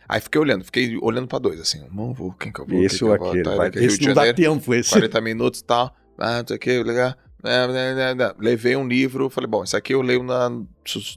Aí 0.08 0.20
fiquei 0.20 0.40
olhando, 0.40 0.64
fiquei 0.64 0.98
olhando 1.00 1.26
pra 1.26 1.38
dois, 1.38 1.60
assim, 1.60 1.84
não 1.92 2.12
vou, 2.12 2.32
quem 2.32 2.52
que 2.52 2.60
eu 2.60 2.66
vou? 2.66 2.82
esse 2.82 3.02
ou 3.04 3.10
que 3.10 3.14
eu 3.16 3.18
vou? 3.18 3.28
aquele. 3.28 3.42
Tá, 3.44 3.54
vai- 3.56 3.70
Rio 3.70 3.84
esse 3.86 3.98
de 3.98 4.06
não 4.08 4.14
dá 4.14 4.26
Janeiro, 4.26 4.54
tempo, 4.54 4.74
esse. 4.74 4.90
40 4.90 5.20
minutos 5.20 5.60
e 5.60 5.64
tal. 5.64 5.94
Ah, 6.18 6.40
não 6.40 6.46
sei 6.46 6.56
o 6.56 6.60
que, 6.60 6.82
legal. 6.82 7.14
É, 7.44 7.50
é, 7.50 8.12
é, 8.20 8.22
é. 8.22 8.34
Levei 8.38 8.76
um 8.76 8.86
livro, 8.86 9.28
falei, 9.28 9.48
bom, 9.50 9.64
esse 9.64 9.74
aqui 9.76 9.94
eu 9.94 10.00
leio 10.02 10.22
na, 10.22 10.48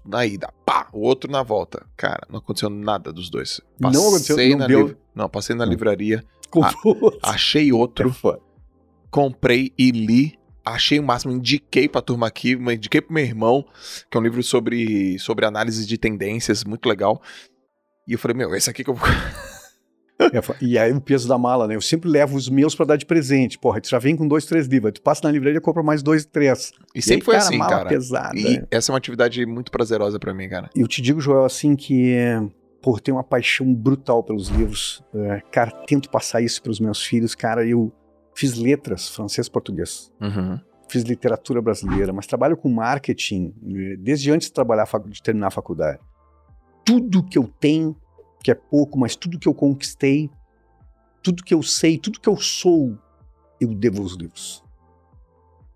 na 0.05 0.25
ida. 0.25 0.51
Pá, 0.65 0.87
o 0.91 1.01
outro 1.01 1.29
na 1.31 1.43
volta. 1.43 1.85
Cara, 1.95 2.21
não 2.29 2.39
aconteceu 2.39 2.69
nada 2.69 3.13
dos 3.13 3.29
dois. 3.29 3.61
Não 3.79 3.91
Passei 3.91 4.07
aconteceu, 4.07 4.57
não 4.57 4.67
deu- 4.67 4.87
liv- 4.87 4.97
Não, 5.13 5.29
passei 5.29 5.55
na 5.55 5.65
Não. 5.65 5.71
livraria, 5.71 6.23
Comprou. 6.49 7.17
achei 7.21 7.71
outro, 7.71 8.09
É 8.09 8.37
comprei 9.11 9.71
e 9.77 9.91
li. 9.91 10.37
Achei 10.63 10.97
o 10.99 11.03
máximo, 11.03 11.31
indiquei 11.31 11.87
pra 11.87 12.01
turma 12.01 12.25
aqui, 12.25 12.53
indiquei 12.53 12.99
pro 12.99 13.13
meu 13.13 13.23
irmão, 13.23 13.63
que 14.09 14.17
é 14.17 14.19
um 14.19 14.23
livro 14.23 14.41
sobre, 14.41 15.19
sobre 15.19 15.45
análise 15.45 15.85
de 15.85 15.95
tendências, 15.95 16.63
muito 16.63 16.89
legal. 16.89 17.21
E 18.07 18.13
eu 18.13 18.19
falei, 18.19 18.37
meu, 18.37 18.53
esse 18.55 18.69
aqui 18.69 18.83
que 18.83 18.89
eu 18.89 18.95
vou. 18.95 19.07
É 20.17 20.39
e 20.61 20.77
aí 20.77 20.93
o 20.93 21.01
peso 21.01 21.27
da 21.27 21.37
mala, 21.37 21.67
né? 21.67 21.75
Eu 21.75 21.81
sempre 21.81 22.09
levo 22.09 22.37
os 22.37 22.47
meus 22.47 22.73
pra 22.73 22.85
dar 22.85 22.95
de 22.95 23.05
presente. 23.05 23.59
Porra, 23.59 23.81
tu 23.81 23.89
já 23.89 23.99
vem 23.99 24.15
com 24.15 24.25
dois, 24.25 24.45
três 24.45 24.65
livros. 24.65 24.93
Tu 24.93 25.01
passa 25.01 25.21
na 25.25 25.31
livraria 25.31 25.57
e 25.57 25.61
compra 25.61 25.83
mais 25.83 26.01
dois, 26.01 26.25
três. 26.25 26.71
E 26.95 27.01
sempre 27.01 27.21
aí, 27.21 27.25
foi 27.25 27.33
cara, 27.33 27.45
assim, 27.45 27.57
mala 27.57 27.71
cara. 27.71 27.89
pesada. 27.89 28.39
E 28.39 28.59
né? 28.59 28.67
essa 28.71 28.91
é 28.91 28.93
uma 28.93 28.97
atividade 28.97 29.45
muito 29.45 29.71
prazerosa 29.71 30.17
pra 30.17 30.33
mim, 30.33 30.47
cara. 30.47 30.69
Eu 30.73 30.87
te 30.87 31.01
digo, 31.01 31.19
Joel, 31.19 31.43
assim, 31.43 31.75
que 31.75 32.15
por 32.81 33.01
ter 33.01 33.11
uma 33.11 33.23
paixão 33.23 33.73
brutal 33.73 34.23
pelos 34.23 34.47
livros, 34.47 35.03
é, 35.13 35.41
cara, 35.51 35.71
tento 35.85 36.09
passar 36.09 36.39
isso 36.41 36.61
pros 36.61 36.79
meus 36.79 37.03
filhos. 37.03 37.35
Cara, 37.35 37.67
eu 37.67 37.91
fiz 38.33 38.55
letras, 38.55 39.09
francês, 39.09 39.49
português. 39.49 40.11
Uhum. 40.21 40.59
Fiz 40.87 41.03
literatura 41.03 41.61
brasileira, 41.61 42.13
mas 42.13 42.27
trabalho 42.27 42.55
com 42.55 42.69
marketing 42.69 43.53
eh, 43.65 43.97
desde 43.97 44.31
antes 44.31 44.49
de 44.49 44.53
trabalhar, 44.53 44.87
de 45.07 45.21
terminar 45.21 45.47
a 45.47 45.51
faculdade. 45.51 45.99
Tudo 46.85 47.23
que 47.23 47.37
eu 47.37 47.51
tenho, 47.59 47.95
que 48.43 48.51
é 48.51 48.55
pouco, 48.55 48.97
mas 48.97 49.15
tudo 49.15 49.39
que 49.39 49.47
eu 49.47 49.53
conquistei, 49.53 50.29
tudo 51.23 51.43
que 51.43 51.53
eu 51.53 51.63
sei, 51.63 51.97
tudo 51.97 52.19
que 52.19 52.29
eu 52.29 52.37
sou, 52.37 52.95
eu 53.59 53.73
devo 53.73 54.03
aos 54.03 54.13
livros. 54.13 54.63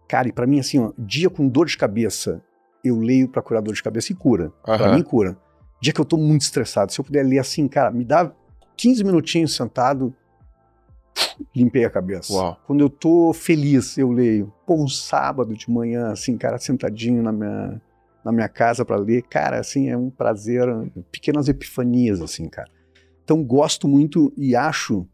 Cara, 0.07 0.27
e 0.27 0.31
pra 0.31 0.45
mim, 0.47 0.59
assim, 0.59 0.79
ó, 0.79 0.91
dia 0.97 1.29
com 1.29 1.47
dor 1.47 1.65
de 1.65 1.77
cabeça, 1.77 2.41
eu 2.83 2.99
leio 2.99 3.27
pra 3.27 3.41
curar 3.41 3.61
dor 3.61 3.73
de 3.73 3.81
cabeça 3.83 4.11
e 4.11 4.15
cura. 4.15 4.51
Pra 4.63 4.75
Aham. 4.75 4.95
mim, 4.95 5.03
cura. 5.03 5.37
Dia 5.81 5.93
que 5.93 5.99
eu 5.99 6.05
tô 6.05 6.17
muito 6.17 6.41
estressado, 6.41 6.91
se 6.91 6.99
eu 6.99 7.05
puder 7.05 7.25
ler 7.25 7.39
assim, 7.39 7.67
cara, 7.67 7.89
me 7.89 8.05
dá 8.05 8.31
15 8.75 9.03
minutinhos 9.03 9.55
sentado, 9.55 10.13
limpei 11.55 11.85
a 11.85 11.89
cabeça. 11.89 12.33
Uau. 12.33 12.59
Quando 12.65 12.81
eu 12.81 12.89
tô 12.89 13.33
feliz, 13.33 13.97
eu 13.97 14.11
leio. 14.11 14.53
Pô, 14.65 14.75
um 14.75 14.87
sábado 14.87 15.55
de 15.55 15.69
manhã, 15.69 16.11
assim, 16.11 16.37
cara, 16.37 16.57
sentadinho 16.57 17.23
na 17.23 17.31
minha, 17.31 17.81
na 18.23 18.31
minha 18.31 18.49
casa 18.49 18.83
para 18.83 18.97
ler, 18.97 19.23
cara, 19.23 19.59
assim, 19.59 19.89
é 19.89 19.97
um 19.97 20.09
prazer, 20.09 20.67
pequenas 21.11 21.47
epifanias, 21.47 22.21
assim, 22.21 22.47
cara. 22.49 22.69
Então, 23.23 23.43
gosto 23.43 23.87
muito 23.87 24.33
e 24.35 24.55
acho, 24.55 25.07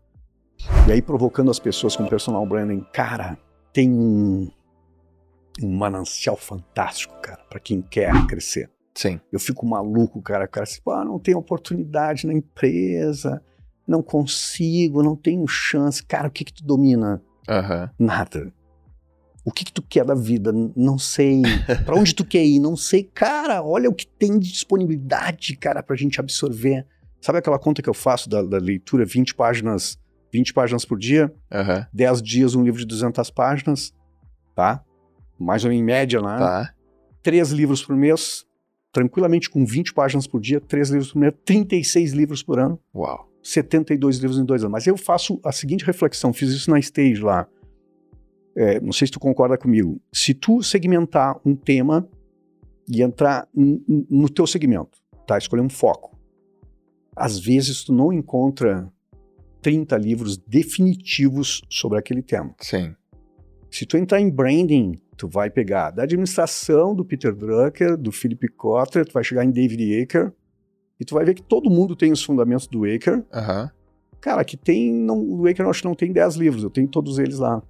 e 0.88 0.92
aí 0.92 1.02
provocando 1.02 1.52
as 1.52 1.60
pessoas 1.60 1.96
com 1.96 2.06
personal 2.08 2.46
branding, 2.46 2.86
cara, 2.94 3.38
tem 3.74 3.92
um, 3.92 4.50
um 5.62 5.78
manancial 5.78 6.38
fantástico, 6.38 7.14
cara, 7.22 7.42
para 7.50 7.60
quem 7.60 7.82
quer 7.82 8.14
crescer. 8.28 8.70
Sim. 8.96 9.20
Eu 9.32 9.40
fico 9.40 9.66
maluco, 9.66 10.22
cara. 10.22 10.46
O 10.46 10.48
cara 10.48 10.64
assim, 10.64 10.80
ah, 10.88 11.04
não 11.04 11.20
tem 11.20 11.36
oportunidade 11.36 12.26
na 12.26 12.34
empresa, 12.34 13.44
não 13.86 14.02
consigo, 14.02 15.04
não 15.04 15.16
tenho 15.16 15.46
chance. 15.48 16.04
Cara, 16.04 16.30
o 16.30 16.32
que 16.32 16.46
que 16.46 16.54
tu 16.54 16.64
domina? 16.64 17.22
Aham. 17.48 17.92
Nada. 18.00 18.54
O 19.46 19.52
que 19.52 19.64
que 19.64 19.72
tu 19.72 19.82
quer 19.84 20.04
da 20.04 20.16
vida? 20.16 20.52
Não 20.76 20.98
sei. 20.98 21.44
Pra 21.86 21.96
onde 21.96 22.16
tu 22.16 22.26
quer 22.26 22.44
ir? 22.44 22.60
Não 22.60 22.76
sei. 22.76 23.04
Cara, 23.14 23.62
olha 23.62 23.88
o 23.90 23.94
que 23.94 24.08
tem 24.08 24.40
de 24.40 24.52
disponibilidade, 24.52 25.56
cara, 25.56 25.84
pra 25.84 25.96
gente 25.96 26.20
absorver. 26.20 26.86
Sabe 27.22 27.38
aquela 27.38 27.60
conta 27.60 27.82
que 27.82 27.90
eu 27.90 27.94
faço 27.94 28.28
da, 28.28 28.42
da 28.42 28.58
leitura, 28.58 29.06
20 29.06 29.36
páginas, 29.36 30.00
20 30.34 30.52
páginas 30.54 30.84
por 30.84 30.98
dia, 30.98 31.32
Aham. 31.52 31.86
10 31.94 32.22
dias 32.22 32.56
um 32.56 32.64
livro 32.64 32.80
de 32.80 32.86
200 32.88 33.30
páginas, 33.30 33.94
tá? 34.56 34.84
Mais 35.40 35.64
ou 35.64 35.70
menos 35.70 35.82
em 35.82 35.86
média, 35.86 36.20
né? 36.22 36.38
Tá. 36.38 36.74
três 37.22 37.52
livros 37.52 37.84
por 37.84 37.96
mês, 37.96 38.46
tranquilamente 38.92 39.50
com 39.50 39.66
20 39.66 39.94
páginas 39.94 40.26
por 40.28 40.40
dia, 40.42 40.60
três 40.60 40.90
livros 40.90 41.12
por 41.12 41.20
mês, 41.20 41.34
36 41.44 42.14
livros 42.14 42.42
por 42.42 42.60
ano, 42.60 42.80
Uau. 42.96 43.30
72 43.44 44.18
livros 44.18 44.40
em 44.40 44.46
dois 44.46 44.64
anos. 44.64 44.72
Mas 44.72 44.88
eu 44.88 44.98
faço 44.98 45.40
a 45.44 45.52
seguinte 45.52 45.86
reflexão, 45.86 46.34
fiz 46.34 46.50
isso 46.52 46.70
na 46.72 46.80
stage 46.80 47.22
lá. 47.22 47.48
É, 48.56 48.80
não 48.80 48.94
sei 48.94 49.08
se 49.08 49.14
tu 49.14 49.20
concorda 49.20 49.58
comigo. 49.58 50.00
Se 50.14 50.34
tu 50.34 50.64
segmentar 50.64 51.40
um 51.46 51.56
tema 51.56 52.08
e 52.88 53.02
entrar 53.02 53.48
no 53.54 54.30
teu 54.30 54.48
segmento, 54.48 54.98
tá? 55.28 55.38
Escolher 55.38 55.62
um 55.62 55.70
foco. 55.70 56.18
Às 57.16 57.40
vezes 57.40 57.84
tu 57.84 57.94
não 57.94 58.14
encontra 58.14 58.92
30 59.62 59.98
livros 59.98 60.38
definitivos 60.38 61.62
sobre 61.70 61.98
aquele 61.98 62.22
tema. 62.22 62.54
Sim. 62.62 62.96
Se 63.72 63.86
tu 63.86 63.98
entrar 63.98 64.22
em 64.22 64.30
branding, 64.30 64.94
tu 65.18 65.28
vai 65.28 65.50
pegar 65.50 65.92
da 65.92 66.04
administração 66.04 66.96
do 66.96 67.04
Peter 67.04 67.34
Drucker, 67.34 67.98
do 67.98 68.12
Philip 68.12 68.48
Kotler, 68.50 69.06
tu 69.06 69.14
vai 69.14 69.24
chegar 69.24 69.44
em 69.44 69.52
David 69.52 70.02
Aker, 70.02 70.32
e 71.00 71.04
tu 71.04 71.16
vai 71.16 71.26
ver 71.26 71.34
que 71.34 71.42
todo 71.42 71.70
mundo 71.70 71.96
tem 71.96 72.12
os 72.12 72.24
fundamentos 72.24 72.68
do 72.68 72.86
Aker. 72.86 73.26
Aham. 73.34 73.72
Cara, 74.22 74.46
que 74.46 74.56
tem, 74.56 74.94
não, 74.94 75.20
o 75.20 75.48
Aker 75.48 75.66
eu 75.66 75.70
acho 75.70 75.82
que 75.82 75.88
não 75.88 75.96
tem 75.96 76.12
10 76.12 76.36
livros, 76.36 76.64
eu 76.64 76.70
tenho 76.70 76.88
todos 76.88 77.20
eles 77.20 77.40
lá. 77.40 77.62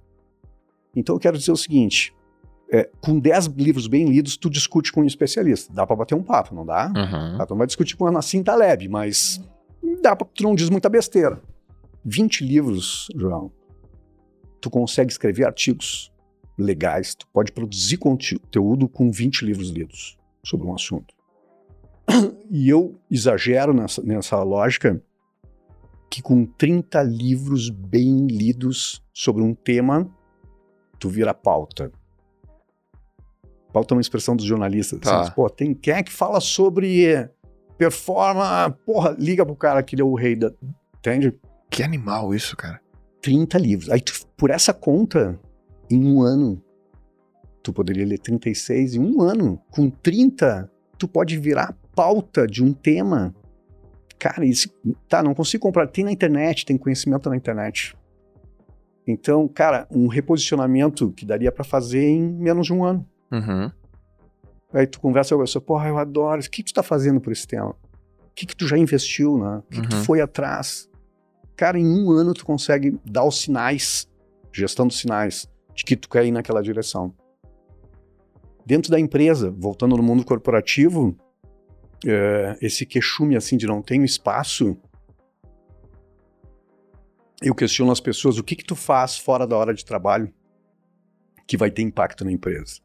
Então 0.96 1.14
eu 1.14 1.20
quero 1.20 1.38
dizer 1.38 1.52
o 1.52 1.56
seguinte, 1.56 2.12
é, 2.72 2.90
com 3.00 3.18
10 3.18 3.46
livros 3.48 3.86
bem 3.86 4.06
lidos, 4.06 4.36
tu 4.36 4.50
discute 4.50 4.90
com 4.90 5.02
um 5.02 5.04
especialista. 5.04 5.72
Dá 5.72 5.86
pra 5.86 5.94
bater 5.94 6.14
um 6.14 6.22
papo, 6.22 6.54
não 6.54 6.64
dá? 6.64 6.86
Uhum. 6.88 7.38
Tá, 7.38 7.46
tu 7.46 7.50
não 7.50 7.58
vai 7.58 7.66
discutir 7.66 7.96
com 7.96 8.06
a 8.06 8.10
Nassim 8.10 8.42
Taleb, 8.42 8.88
mas 8.88 9.40
dá 10.02 10.16
pra, 10.16 10.26
tu 10.34 10.42
não 10.42 10.54
diz 10.54 10.70
muita 10.70 10.88
besteira. 10.88 11.40
20 12.04 12.44
livros, 12.44 13.08
João, 13.14 13.52
tu 14.60 14.70
consegue 14.70 15.12
escrever 15.12 15.44
artigos 15.44 16.12
legais, 16.58 17.14
tu 17.14 17.26
pode 17.32 17.52
produzir 17.52 17.98
conteúdo 17.98 18.88
com 18.88 19.10
20 19.10 19.44
livros 19.44 19.68
lidos 19.70 20.16
sobre 20.42 20.66
um 20.66 20.74
assunto. 20.74 21.14
E 22.48 22.68
eu 22.68 22.98
exagero 23.10 23.74
nessa, 23.74 24.00
nessa 24.02 24.40
lógica 24.42 25.02
que 26.08 26.22
com 26.22 26.46
30 26.46 27.02
livros 27.02 27.68
bem 27.68 28.28
lidos 28.28 29.02
sobre 29.12 29.42
um 29.42 29.52
tema, 29.52 30.08
tu 30.98 31.08
vira 31.08 31.34
pauta. 31.34 31.90
Pauta 33.72 33.94
é 33.94 33.96
uma 33.96 34.00
expressão 34.00 34.34
dos 34.34 34.44
jornalistas. 34.44 35.00
Tá. 35.00 35.20
Assim, 35.20 35.32
Pô, 35.32 35.50
tem 35.50 35.74
quem 35.74 35.94
é 35.94 36.02
que 36.02 36.12
fala 36.12 36.40
sobre 36.40 37.28
performance? 37.76 38.74
Porra, 38.84 39.14
liga 39.18 39.44
pro 39.44 39.54
cara 39.54 39.82
que 39.82 39.94
ele 39.94 40.02
é 40.02 40.04
o 40.04 40.14
rei 40.14 40.34
da. 40.34 40.52
Entende? 40.98 41.38
Que 41.70 41.82
animal 41.82 42.34
isso, 42.34 42.56
cara. 42.56 42.80
30 43.20 43.58
livros. 43.58 43.90
Aí, 43.90 44.00
tu, 44.00 44.12
por 44.36 44.50
essa 44.50 44.72
conta, 44.72 45.38
em 45.90 46.04
um 46.04 46.22
ano, 46.22 46.62
tu 47.62 47.72
poderia 47.72 48.06
ler 48.06 48.18
36 48.18 48.94
em 48.94 49.00
um 49.00 49.20
ano. 49.20 49.60
Com 49.70 49.90
30, 49.90 50.70
tu 50.96 51.06
pode 51.06 51.36
virar 51.36 51.76
pauta 51.94 52.46
de 52.46 52.62
um 52.62 52.72
tema. 52.72 53.34
Cara, 54.18 54.44
isso. 54.44 54.70
Tá, 55.08 55.22
não 55.22 55.34
consigo 55.34 55.62
comprar. 55.62 55.86
Tem 55.86 56.04
na 56.04 56.12
internet, 56.12 56.64
tem 56.64 56.78
conhecimento 56.78 57.28
na 57.28 57.36
internet. 57.36 57.96
Então, 59.06 59.46
cara, 59.46 59.86
um 59.90 60.08
reposicionamento 60.08 61.12
que 61.12 61.24
daria 61.24 61.52
pra 61.52 61.62
fazer 61.64 62.02
em 62.02 62.22
menos 62.22 62.66
de 62.66 62.72
um 62.72 62.84
ano. 62.84 63.06
Uhum. 63.30 63.70
Aí 64.72 64.86
tu 64.86 65.00
conversa 65.00 65.34
com 65.34 65.40
a 65.40 65.44
pessoa, 65.44 65.62
porra, 65.62 65.88
eu 65.88 65.96
adoro. 65.98 66.40
O 66.40 66.44
que, 66.50 66.62
que 66.62 66.72
tu 66.72 66.74
tá 66.74 66.82
fazendo 66.82 67.20
por 67.20 67.32
esse 67.32 67.46
tema? 67.46 67.70
O 67.70 68.34
que, 68.34 68.44
que 68.46 68.56
tu 68.56 68.66
já 68.66 68.76
investiu, 68.76 69.38
né? 69.38 69.58
O 69.58 69.62
que, 69.70 69.80
que 69.80 69.88
tu 69.88 69.96
Uhum. 69.96 70.04
foi 70.04 70.20
atrás? 70.20 70.88
Cara, 71.56 71.78
em 71.78 71.86
um 71.86 72.10
ano 72.10 72.34
tu 72.34 72.44
consegue 72.44 72.98
dar 73.04 73.24
os 73.24 73.40
sinais, 73.40 74.06
gestão 74.52 74.86
dos 74.86 74.98
sinais, 74.98 75.48
de 75.74 75.84
que 75.84 75.96
tu 75.96 76.08
quer 76.08 76.26
ir 76.26 76.30
naquela 76.32 76.62
direção. 76.62 77.14
Dentro 78.66 78.90
da 78.90 78.98
empresa, 78.98 79.54
voltando 79.56 79.96
no 79.96 80.02
mundo 80.02 80.24
corporativo, 80.24 81.16
é, 82.04 82.58
esse 82.60 82.84
queixume 82.84 83.36
assim 83.36 83.56
de 83.56 83.66
não 83.66 83.80
tenho 83.80 84.04
espaço, 84.04 84.76
eu 87.42 87.54
questiono 87.54 87.92
as 87.92 88.00
pessoas, 88.00 88.38
o 88.38 88.44
que 88.44 88.56
que 88.56 88.64
tu 88.64 88.74
faz 88.74 89.18
fora 89.18 89.46
da 89.46 89.56
hora 89.56 89.74
de 89.74 89.84
trabalho 89.84 90.32
que 91.46 91.56
vai 91.56 91.70
ter 91.70 91.82
impacto 91.82 92.24
na 92.24 92.32
empresa? 92.32 92.80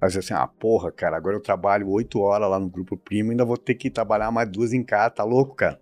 Aí 0.00 0.10
você 0.10 0.20
assim, 0.20 0.34
ah, 0.34 0.46
porra, 0.46 0.90
cara, 0.90 1.16
agora 1.16 1.36
eu 1.36 1.42
trabalho 1.42 1.88
oito 1.90 2.20
horas 2.20 2.48
lá 2.48 2.58
no 2.58 2.70
Grupo 2.70 2.96
Primo, 2.96 3.32
ainda 3.32 3.44
vou 3.44 3.58
ter 3.58 3.74
que 3.74 3.90
trabalhar 3.90 4.30
mais 4.30 4.48
duas 4.48 4.72
em 4.72 4.82
casa, 4.82 5.10
tá 5.10 5.24
louco, 5.24 5.54
cara? 5.54 5.78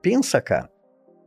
Pensa, 0.00 0.40
cara. 0.40 0.70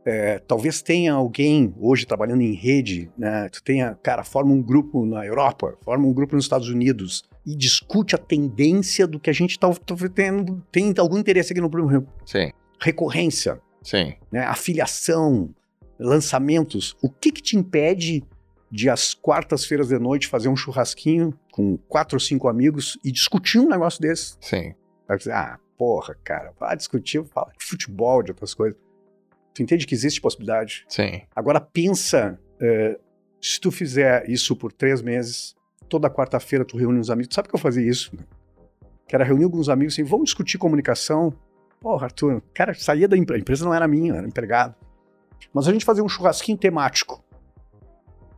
É, 0.06 0.38
talvez 0.38 0.82
tenha 0.82 1.14
alguém 1.14 1.74
hoje 1.78 2.04
trabalhando 2.06 2.42
em 2.42 2.52
rede, 2.52 3.10
né? 3.16 3.48
Tu 3.48 3.62
tenha, 3.62 3.94
cara, 4.02 4.22
forma 4.22 4.52
um 4.52 4.62
grupo 4.62 5.04
na 5.06 5.24
Europa, 5.24 5.78
forma 5.82 6.06
um 6.06 6.12
grupo 6.12 6.34
nos 6.34 6.44
Estados 6.44 6.68
Unidos 6.68 7.24
e 7.44 7.56
discute 7.56 8.14
a 8.14 8.18
tendência 8.18 9.06
do 9.06 9.18
que 9.18 9.30
a 9.30 9.32
gente 9.32 9.58
tá, 9.58 9.70
tá 9.72 9.94
tendo, 10.14 10.62
tem 10.70 10.92
algum 10.98 11.18
interesse 11.18 11.52
aqui 11.52 11.60
no 11.60 11.70
Primo. 11.70 12.06
Sim. 12.26 12.50
Recorrência, 12.80 13.60
Sim. 13.82 14.14
né? 14.30 14.44
Afiliação, 14.44 15.54
lançamentos. 15.98 16.96
O 17.02 17.08
que 17.08 17.32
que 17.32 17.42
te 17.42 17.56
impede 17.56 18.24
de 18.70 18.90
às 18.90 19.14
quartas-feiras 19.14 19.88
de 19.88 19.98
noite 19.98 20.26
fazer 20.26 20.48
um 20.48 20.56
churrasquinho 20.56 21.32
com 21.52 21.76
quatro 21.88 22.16
ou 22.16 22.20
cinco 22.20 22.48
amigos 22.48 22.98
e 23.04 23.12
discutir 23.12 23.58
um 23.58 23.68
negócio 23.68 24.00
desse? 24.00 24.36
Sim. 24.40 24.74
Vai 25.06 25.16
dizer, 25.16 25.32
ah, 25.32 25.58
porra, 25.78 26.16
cara, 26.24 26.52
vai 26.58 26.76
discutir, 26.76 27.24
fala 27.26 27.52
de 27.56 27.64
futebol, 27.64 28.22
de 28.22 28.30
outras 28.32 28.54
coisas. 28.54 28.78
Tu 29.54 29.62
entende 29.62 29.86
que 29.86 29.94
existe 29.94 30.20
possibilidade? 30.20 30.84
Sim. 30.88 31.22
Agora 31.34 31.60
pensa, 31.60 32.38
é, 32.60 32.98
se 33.40 33.60
tu 33.60 33.70
fizer 33.70 34.28
isso 34.28 34.56
por 34.56 34.72
três 34.72 35.00
meses, 35.00 35.54
toda 35.88 36.10
quarta-feira 36.10 36.64
tu 36.64 36.76
reúne 36.76 36.98
uns 36.98 37.10
amigos. 37.10 37.28
Tu 37.28 37.34
sabe 37.34 37.48
que 37.48 37.54
eu 37.54 37.60
fazia 37.60 37.88
isso? 37.88 38.10
Né? 38.16 38.24
Que 39.06 39.14
era 39.14 39.24
reunir 39.24 39.44
alguns 39.44 39.68
amigos 39.68 39.94
assim, 39.94 40.02
vamos 40.02 40.26
discutir 40.26 40.58
comunicação. 40.58 41.32
Porra, 41.80 42.06
Arthur, 42.06 42.42
cara, 42.52 42.74
saía 42.74 43.06
da 43.06 43.16
empresa, 43.16 43.38
a 43.38 43.40
empresa 43.40 43.64
não 43.64 43.74
era 43.74 43.86
minha, 43.86 44.14
era 44.14 44.26
empregado. 44.26 44.74
Mas 45.52 45.68
a 45.68 45.72
gente 45.72 45.84
fazia 45.84 46.02
um 46.04 46.08
churrasquinho 46.08 46.58
temático. 46.58 47.22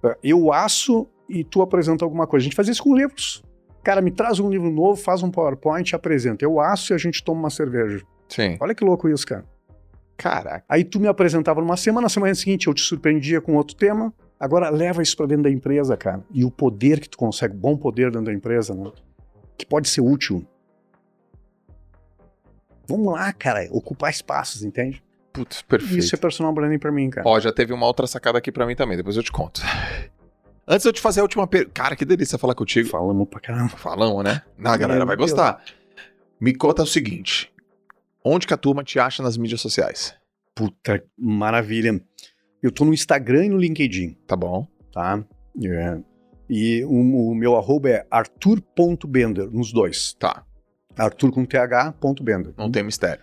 É, 0.03 0.17
Eu 0.23 0.53
aço 0.53 1.07
e 1.29 1.45
tu 1.45 1.63
apresenta 1.63 2.05
alguma 2.05 2.27
coisa. 2.27 2.43
A 2.43 2.47
gente 2.47 2.57
fazia 2.57 2.73
isso 2.73 2.83
com 2.83 2.95
livros. 2.97 3.43
Cara, 3.83 4.01
me 4.01 4.11
traz 4.11 4.41
um 4.41 4.51
livro 4.51 4.71
novo, 4.71 5.01
faz 5.01 5.23
um 5.23 5.31
PowerPoint 5.31 5.91
e 5.91 5.95
apresenta. 5.95 6.45
Eu 6.45 6.61
aço 6.61 6.93
e 6.93 6.95
a 6.95 6.99
gente 6.99 7.23
toma 7.23 7.41
uma 7.41 7.51
cerveja. 7.51 8.05
Sim. 8.29 8.57
Olha 8.61 8.75
que 8.75 8.85
louco 8.85 9.09
isso, 9.09 9.27
cara. 9.27 9.45
Caraca. 10.17 10.65
Aí 10.69 10.83
tu 10.83 10.99
me 10.99 11.07
apresentava 11.07 11.61
numa 11.61 11.77
semana, 11.77 12.07
na 12.07 12.09
semana 12.09 12.35
seguinte 12.35 12.67
eu 12.67 12.75
te 12.75 12.81
surpreendia 12.81 13.41
com 13.41 13.55
outro 13.55 13.77
tema. 13.77 14.13
Agora 14.41 14.69
leva 14.71 15.03
isso 15.03 15.17
pra 15.17 15.27
dentro 15.27 15.45
da 15.45 15.51
empresa, 15.51 15.97
cara. 15.97 16.25
E 16.33 16.45
o 16.45 16.51
poder 16.51 17.01
que 17.01 17.09
tu 17.09 17.17
consegue, 17.19 17.55
bom 17.55 17.77
poder 17.77 18.11
dentro 18.11 18.27
da 18.27 18.33
empresa, 18.33 18.75
né? 18.75 18.91
Que 19.57 19.65
pode 19.65 19.89
ser 19.89 20.01
útil. 20.01 20.45
Vamos 22.89 23.13
lá, 23.13 23.33
cara, 23.33 23.67
ocupar 23.71 24.11
espaços, 24.11 24.63
entende? 24.63 25.03
Putz, 25.37 25.63
perfeito. 25.63 25.99
Isso 25.99 26.15
é 26.15 26.19
personal 26.19 26.53
branding 26.53 26.79
pra 26.79 26.91
mim, 26.91 27.11
cara. 27.11 27.29
Ó, 27.29 27.39
já 27.39 27.53
teve 27.53 27.73
uma 27.73 27.87
outra 27.87 28.07
sacada 28.07 28.39
aqui 28.39 28.51
pra 28.51 28.67
mim 28.67 28.75
também, 28.75 28.97
depois 28.97 29.17
eu 29.17 29.23
te 29.23 29.31
conto. 29.31 29.61
Antes 30.67 30.83
de 30.83 30.89
eu 30.89 30.93
te 30.93 31.01
fazer 31.01 31.21
a 31.21 31.23
última 31.23 31.47
pergunta. 31.47 31.73
Cara, 31.75 31.95
que 31.95 32.05
delícia 32.05 32.39
falar 32.39 32.55
contigo. 32.55 32.89
Falamos 32.89 33.29
pra 33.29 33.39
caramba. 33.39 33.69
Falamos, 33.77 34.25
né? 34.25 34.43
Não, 34.59 34.73
a 34.73 34.77
galera 34.77 35.05
vai 35.05 35.15
gostar. 35.17 35.63
Me 36.41 36.55
conta 36.55 36.83
o 36.83 36.87
seguinte: 36.87 37.53
onde 38.25 38.47
que 38.47 38.55
a 38.55 38.57
turma 38.57 38.83
te 38.83 38.99
acha 38.99 39.23
nas 39.23 39.37
mídias 39.37 39.61
sociais? 39.61 40.15
Puta, 40.55 41.05
maravilha. 41.17 42.01
Eu 42.63 42.73
tô 42.73 42.85
no 42.85 42.93
Instagram 42.95 43.45
e 43.45 43.49
no 43.51 43.59
LinkedIn, 43.59 44.17
Tá 44.27 44.35
bom? 44.35 44.67
tá? 44.93 45.23
É. 45.63 45.99
E 46.49 46.85
o, 46.85 47.31
o 47.31 47.35
meu 47.35 47.57
arroba 47.57 47.89
é 47.91 48.07
arthur.bender, 48.11 49.51
nos 49.51 49.73
dois. 49.73 50.15
Tá. 50.15 50.43
Arthur 50.97 51.31
com 51.31 51.45
th.bender. 51.45 52.55
Não 52.57 52.71
tem 52.71 52.83
mistério. 52.83 53.23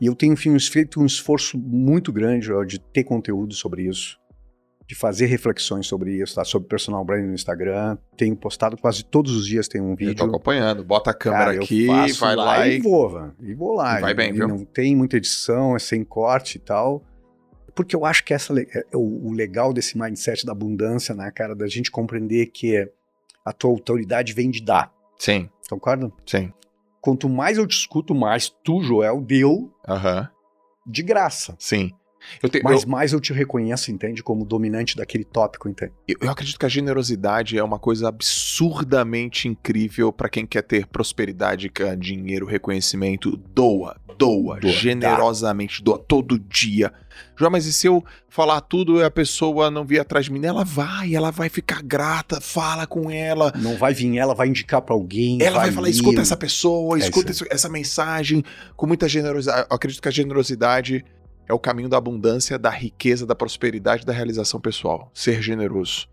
E 0.00 0.06
eu 0.06 0.14
tenho 0.14 0.32
enfim, 0.32 0.58
feito 0.58 1.00
um 1.00 1.06
esforço 1.06 1.56
muito 1.58 2.12
grande 2.12 2.52
ó, 2.52 2.64
de 2.64 2.78
ter 2.78 3.04
conteúdo 3.04 3.54
sobre 3.54 3.82
isso, 3.88 4.18
de 4.86 4.94
fazer 4.94 5.26
reflexões 5.26 5.86
sobre 5.86 6.20
isso, 6.20 6.34
tá? 6.34 6.44
sobre 6.44 6.68
personal 6.68 7.04
branding 7.04 7.28
no 7.28 7.34
Instagram. 7.34 7.96
Tenho 8.16 8.36
postado 8.36 8.76
quase 8.76 9.04
todos 9.04 9.34
os 9.34 9.46
dias, 9.46 9.68
tem 9.68 9.80
um 9.80 9.94
vídeo. 9.94 10.12
Eu 10.12 10.16
tô 10.16 10.24
acompanhando. 10.24 10.84
Bota 10.84 11.10
a 11.10 11.14
câmera 11.14 11.52
Cara, 11.52 11.62
aqui, 11.62 11.86
vai 12.18 12.36
lá 12.36 12.68
e 12.68 12.78
e. 12.78 12.80
vou, 12.80 13.32
e 13.40 13.54
vou 13.54 13.74
lá. 13.74 13.98
E 13.98 14.00
vai 14.00 14.14
bem, 14.14 14.30
e 14.30 14.32
viu? 14.32 14.48
Não 14.48 14.64
tem 14.64 14.94
muita 14.94 15.16
edição, 15.16 15.74
é 15.76 15.78
sem 15.78 16.04
corte 16.04 16.56
e 16.56 16.60
tal. 16.60 17.02
Porque 17.74 17.96
eu 17.96 18.04
acho 18.04 18.24
que 18.24 18.32
essa 18.32 18.54
é 18.60 18.96
o, 18.96 19.28
o 19.28 19.32
legal 19.32 19.72
desse 19.72 19.98
mindset 19.98 20.46
da 20.46 20.52
abundância, 20.52 21.14
né, 21.14 21.30
cara, 21.34 21.56
da 21.56 21.66
gente 21.66 21.90
compreender 21.90 22.46
que 22.46 22.88
a 23.44 23.52
tua 23.52 23.70
autoridade 23.70 24.32
vem 24.32 24.50
de 24.50 24.62
dar. 24.62 24.92
Sim, 25.18 25.48
Concorda? 25.68 26.10
sim. 26.26 26.52
Quanto 27.04 27.28
mais 27.28 27.58
eu 27.58 27.66
te 27.66 27.76
escuto, 27.76 28.14
mais 28.14 28.48
tu, 28.48 28.82
Joel, 28.82 29.20
deu 29.20 29.70
de 30.86 31.02
graça. 31.02 31.54
Sim. 31.58 31.90
Te- 32.50 32.60
Mas 32.62 32.82
eu- 32.82 32.88
mais 32.88 33.12
eu 33.12 33.20
te 33.20 33.32
reconheço, 33.32 33.90
entende? 33.90 34.22
Como 34.22 34.44
dominante 34.44 34.96
daquele 34.96 35.24
tópico, 35.24 35.68
entende? 35.68 35.92
eu, 36.08 36.16
eu 36.22 36.30
acredito 36.30 36.58
que 36.58 36.66
a 36.66 36.68
generosidade 36.68 37.56
é 37.58 37.62
uma 37.64 37.78
coisa 37.78 38.08
absurdamente 38.08 39.48
incrível 39.48 40.12
pra 40.12 40.28
quem 40.28 40.46
quer 40.46 40.62
ter 40.62 40.86
prosperidade, 40.86 41.70
dinheiro, 41.98 42.46
reconhecimento. 42.46 43.36
Doa, 43.36 43.96
doa, 44.18 44.58
Doa, 44.60 44.70
generosamente, 44.70 45.82
doa 45.82 45.98
todo 45.98 46.38
dia. 46.38 46.92
João, 47.36 47.50
mas 47.50 47.66
e 47.66 47.72
se 47.72 47.86
eu 47.86 48.04
falar 48.28 48.60
tudo 48.60 48.98
e 49.00 49.04
a 49.04 49.10
pessoa 49.10 49.70
não 49.70 49.84
vir 49.84 50.00
atrás 50.00 50.26
de 50.26 50.32
mim? 50.32 50.44
Ela 50.44 50.64
vai, 50.64 51.14
ela 51.14 51.30
vai 51.30 51.48
ficar 51.48 51.82
grata, 51.82 52.40
fala 52.40 52.86
com 52.86 53.10
ela. 53.10 53.52
Não 53.56 53.76
vai 53.76 53.92
vir 53.94 54.18
ela, 54.18 54.34
vai 54.34 54.48
indicar 54.48 54.82
pra 54.82 54.94
alguém. 54.94 55.38
Ela 55.42 55.58
vai 55.60 55.70
falar, 55.72 55.84
ler. 55.86 55.90
escuta 55.92 56.20
essa 56.20 56.36
pessoa, 56.36 56.96
É 56.96 57.00
escuta 57.00 57.30
isso- 57.30 57.44
essa 57.50 57.68
mensagem 57.68 58.42
com 58.76 58.86
muita 58.86 59.08
generosidade. 59.08 59.66
Eu 59.70 59.76
acredito 59.76 60.00
que 60.02 60.08
a 60.08 60.12
generosidade 60.12 61.04
é 61.48 61.52
o 61.52 61.58
caminho 61.58 61.88
da 61.88 61.96
abundância, 61.96 62.58
da 62.58 62.70
riqueza, 62.70 63.26
da 63.26 63.34
prosperidade, 63.34 64.04
da 64.04 64.12
realização 64.12 64.60
pessoal. 64.60 65.10
Ser 65.12 65.42
generoso. 65.42 66.08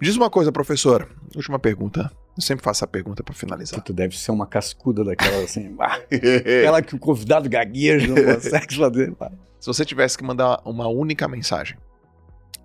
Me 0.00 0.06
diz 0.06 0.16
uma 0.16 0.28
coisa, 0.30 0.52
professor. 0.52 1.08
Última 1.34 1.58
pergunta. 1.58 2.10
Eu 2.36 2.42
sempre 2.42 2.64
faço 2.64 2.78
essa 2.78 2.86
pergunta 2.86 3.22
pra 3.24 3.34
finalizar. 3.34 3.80
Tu 3.82 3.92
deve 3.92 4.16
ser 4.16 4.30
uma 4.30 4.46
cascuda 4.46 5.02
daquela 5.02 5.42
assim. 5.42 5.74
aquela 5.80 6.80
que 6.82 6.94
o 6.94 6.98
convidado 6.98 7.48
gagueja, 7.48 8.06
não 8.06 8.34
consegue 8.34 8.76
fazer. 8.76 9.16
Se 9.58 9.66
você 9.66 9.84
tivesse 9.84 10.16
que 10.16 10.22
mandar 10.22 10.60
uma 10.64 10.86
única 10.86 11.26
mensagem 11.26 11.76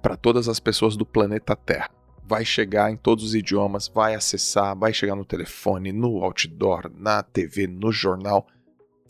para 0.02 0.16
todas 0.16 0.48
as 0.48 0.60
pessoas 0.60 0.96
do 0.96 1.06
planeta 1.06 1.56
Terra, 1.56 1.90
vai 2.24 2.46
chegar 2.46 2.92
em 2.92 2.96
todos 2.96 3.24
os 3.24 3.36
idiomas, 3.36 3.88
vai 3.88 4.14
acessar, 4.16 4.78
vai 4.78 4.94
chegar 4.94 5.16
no 5.16 5.26
telefone, 5.26 5.92
no 5.92 6.24
outdoor, 6.24 6.92
na 6.96 7.24
TV, 7.24 7.66
no 7.68 7.92
jornal, 7.92 8.48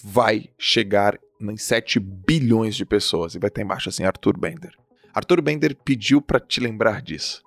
vai 0.03 0.49
chegar 0.57 1.20
em 1.52 1.57
7 1.57 1.99
bilhões 1.99 2.76
de 2.76 2.86
pessoas 2.86 3.36
e 3.36 3.40
vai 3.40 3.48
estar 3.48 3.61
embaixo 3.61 3.90
assim 3.90 4.03
Arthur 4.03 4.38
Bender. 4.38 4.72
Arthur 5.14 5.41
Bender 5.41 5.78
pediu 5.84 6.22
para 6.22 6.40
te 6.40 6.60
lembrar 6.60 7.02
disso. 7.02 7.44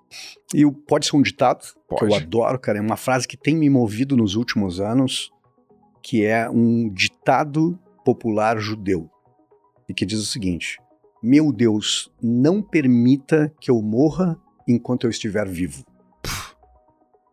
E 0.55 0.65
pode 0.71 1.07
ser 1.07 1.17
um 1.17 1.23
ditado, 1.23 1.65
Pode. 1.89 2.01
que 2.01 2.13
eu 2.13 2.15
adoro, 2.15 2.59
cara. 2.59 2.79
É 2.79 2.81
uma 2.81 2.97
frase 2.97 3.27
que 3.27 3.37
tem 3.37 3.57
me 3.57 3.69
movido 3.69 4.17
nos 4.17 4.37
últimos 4.37 4.81
anos, 4.81 5.31
que 6.03 6.25
é 6.25 6.49
um 6.49 6.89
ditado 6.89 7.79
popular 8.05 8.59
judeu. 8.59 9.11
E 9.89 9.95
que 9.95 10.07
diz 10.07 10.21
o 10.21 10.27
seguinte: 10.27 10.79
Meu 11.23 11.53
Deus, 11.53 12.11
não 12.23 12.63
permita 12.63 13.53
que 13.61 13.71
eu 13.71 13.83
morra 13.83 14.41
enquanto 14.69 15.05
eu 15.05 15.11
estiver 15.11 15.49
vivo. 15.49 15.85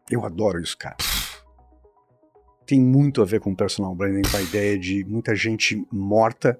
Eu 0.09 0.25
adoro 0.25 0.59
isso, 0.59 0.77
cara. 0.77 0.97
Tem 2.65 2.79
muito 2.79 3.21
a 3.21 3.25
ver 3.25 3.39
com 3.39 3.53
personal 3.53 3.93
branding, 3.93 4.21
com 4.29 4.37
a 4.37 4.41
ideia 4.41 4.77
de 4.77 5.03
muita 5.05 5.35
gente 5.35 5.85
morta, 5.91 6.59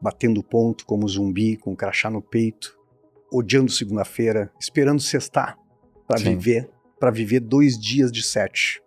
batendo 0.00 0.42
ponto 0.42 0.84
como 0.84 1.08
zumbi, 1.08 1.56
com 1.56 1.72
um 1.72 1.76
crachá 1.76 2.10
no 2.10 2.20
peito, 2.20 2.76
odiando 3.32 3.70
segunda-feira, 3.70 4.50
esperando 4.58 5.00
sextar 5.00 5.56
para 6.06 6.18
viver, 6.18 6.68
para 6.98 7.10
viver 7.10 7.40
dois 7.40 7.78
dias 7.78 8.10
de 8.10 8.22
sete. 8.22 8.82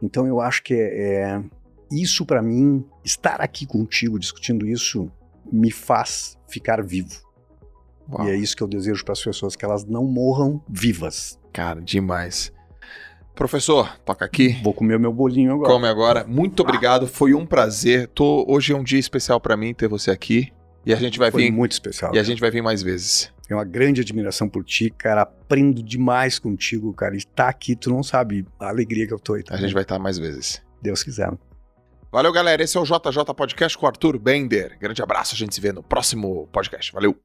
Então 0.00 0.26
eu 0.26 0.40
acho 0.40 0.62
que 0.62 0.74
é, 0.74 1.22
é- 1.22 1.44
isso 1.90 2.24
para 2.24 2.40
mim, 2.40 2.84
estar 3.04 3.40
aqui 3.40 3.66
contigo 3.66 4.18
discutindo 4.18 4.66
isso, 4.66 5.10
me 5.50 5.70
faz 5.70 6.38
ficar 6.48 6.82
vivo. 6.82 7.20
Uau. 8.10 8.26
E 8.26 8.30
é 8.30 8.36
isso 8.36 8.56
que 8.56 8.62
eu 8.62 8.68
desejo 8.68 9.04
para 9.04 9.12
as 9.12 9.22
pessoas, 9.22 9.54
que 9.56 9.64
elas 9.64 9.84
não 9.84 10.04
morram 10.04 10.62
vivas. 10.68 11.38
Cara, 11.52 11.80
demais. 11.80 12.52
Professor, 13.34 13.96
toca 14.04 14.24
aqui. 14.24 14.60
Vou 14.62 14.74
comer 14.74 14.96
o 14.96 15.00
meu 15.00 15.12
bolinho 15.12 15.52
agora. 15.54 15.72
Come 15.72 15.86
agora. 15.86 16.24
Muito 16.24 16.60
obrigado, 16.60 17.06
foi 17.06 17.34
um 17.34 17.46
prazer. 17.46 18.08
Tô, 18.08 18.44
hoje 18.48 18.72
é 18.72 18.76
um 18.76 18.84
dia 18.84 18.98
especial 18.98 19.40
para 19.40 19.56
mim 19.56 19.72
ter 19.74 19.88
você 19.88 20.10
aqui. 20.10 20.52
E 20.84 20.92
a 20.92 20.96
gente 20.96 21.18
vai 21.18 21.30
Foi 21.30 21.44
vir 21.44 21.50
muito 21.52 21.72
especial. 21.72 22.14
e 22.14 22.18
a 22.18 22.22
gente 22.22 22.40
vai 22.40 22.50
vir 22.50 22.60
mais 22.62 22.82
vezes. 22.82 23.32
Tenho 23.46 23.58
uma 23.58 23.64
grande 23.64 24.00
admiração 24.00 24.48
por 24.48 24.64
ti, 24.64 24.90
cara. 24.90 25.22
Aprendo 25.22 25.82
demais 25.82 26.38
contigo, 26.38 26.92
cara. 26.92 27.16
E 27.16 27.22
tá 27.24 27.48
aqui, 27.48 27.76
tu 27.76 27.88
não 27.90 28.02
sabe 28.02 28.44
a 28.58 28.68
alegria 28.68 29.06
que 29.06 29.14
eu 29.14 29.18
tô 29.18 29.34
aí. 29.34 29.44
tá 29.44 29.54
A 29.54 29.58
gente 29.58 29.72
vai 29.72 29.82
estar 29.82 29.98
mais 29.98 30.18
vezes. 30.18 30.60
Deus 30.82 31.02
quiser. 31.02 31.30
Valeu, 32.10 32.32
galera. 32.32 32.62
Esse 32.62 32.76
é 32.76 32.80
o 32.80 32.84
JJ 32.84 33.24
Podcast 33.36 33.78
com 33.78 33.86
o 33.86 33.88
Arthur 33.88 34.18
Bender. 34.18 34.76
Grande 34.80 35.00
abraço, 35.02 35.34
a 35.34 35.38
gente 35.38 35.54
se 35.54 35.60
vê 35.60 35.72
no 35.72 35.82
próximo 35.82 36.48
podcast. 36.52 36.92
Valeu. 36.92 37.16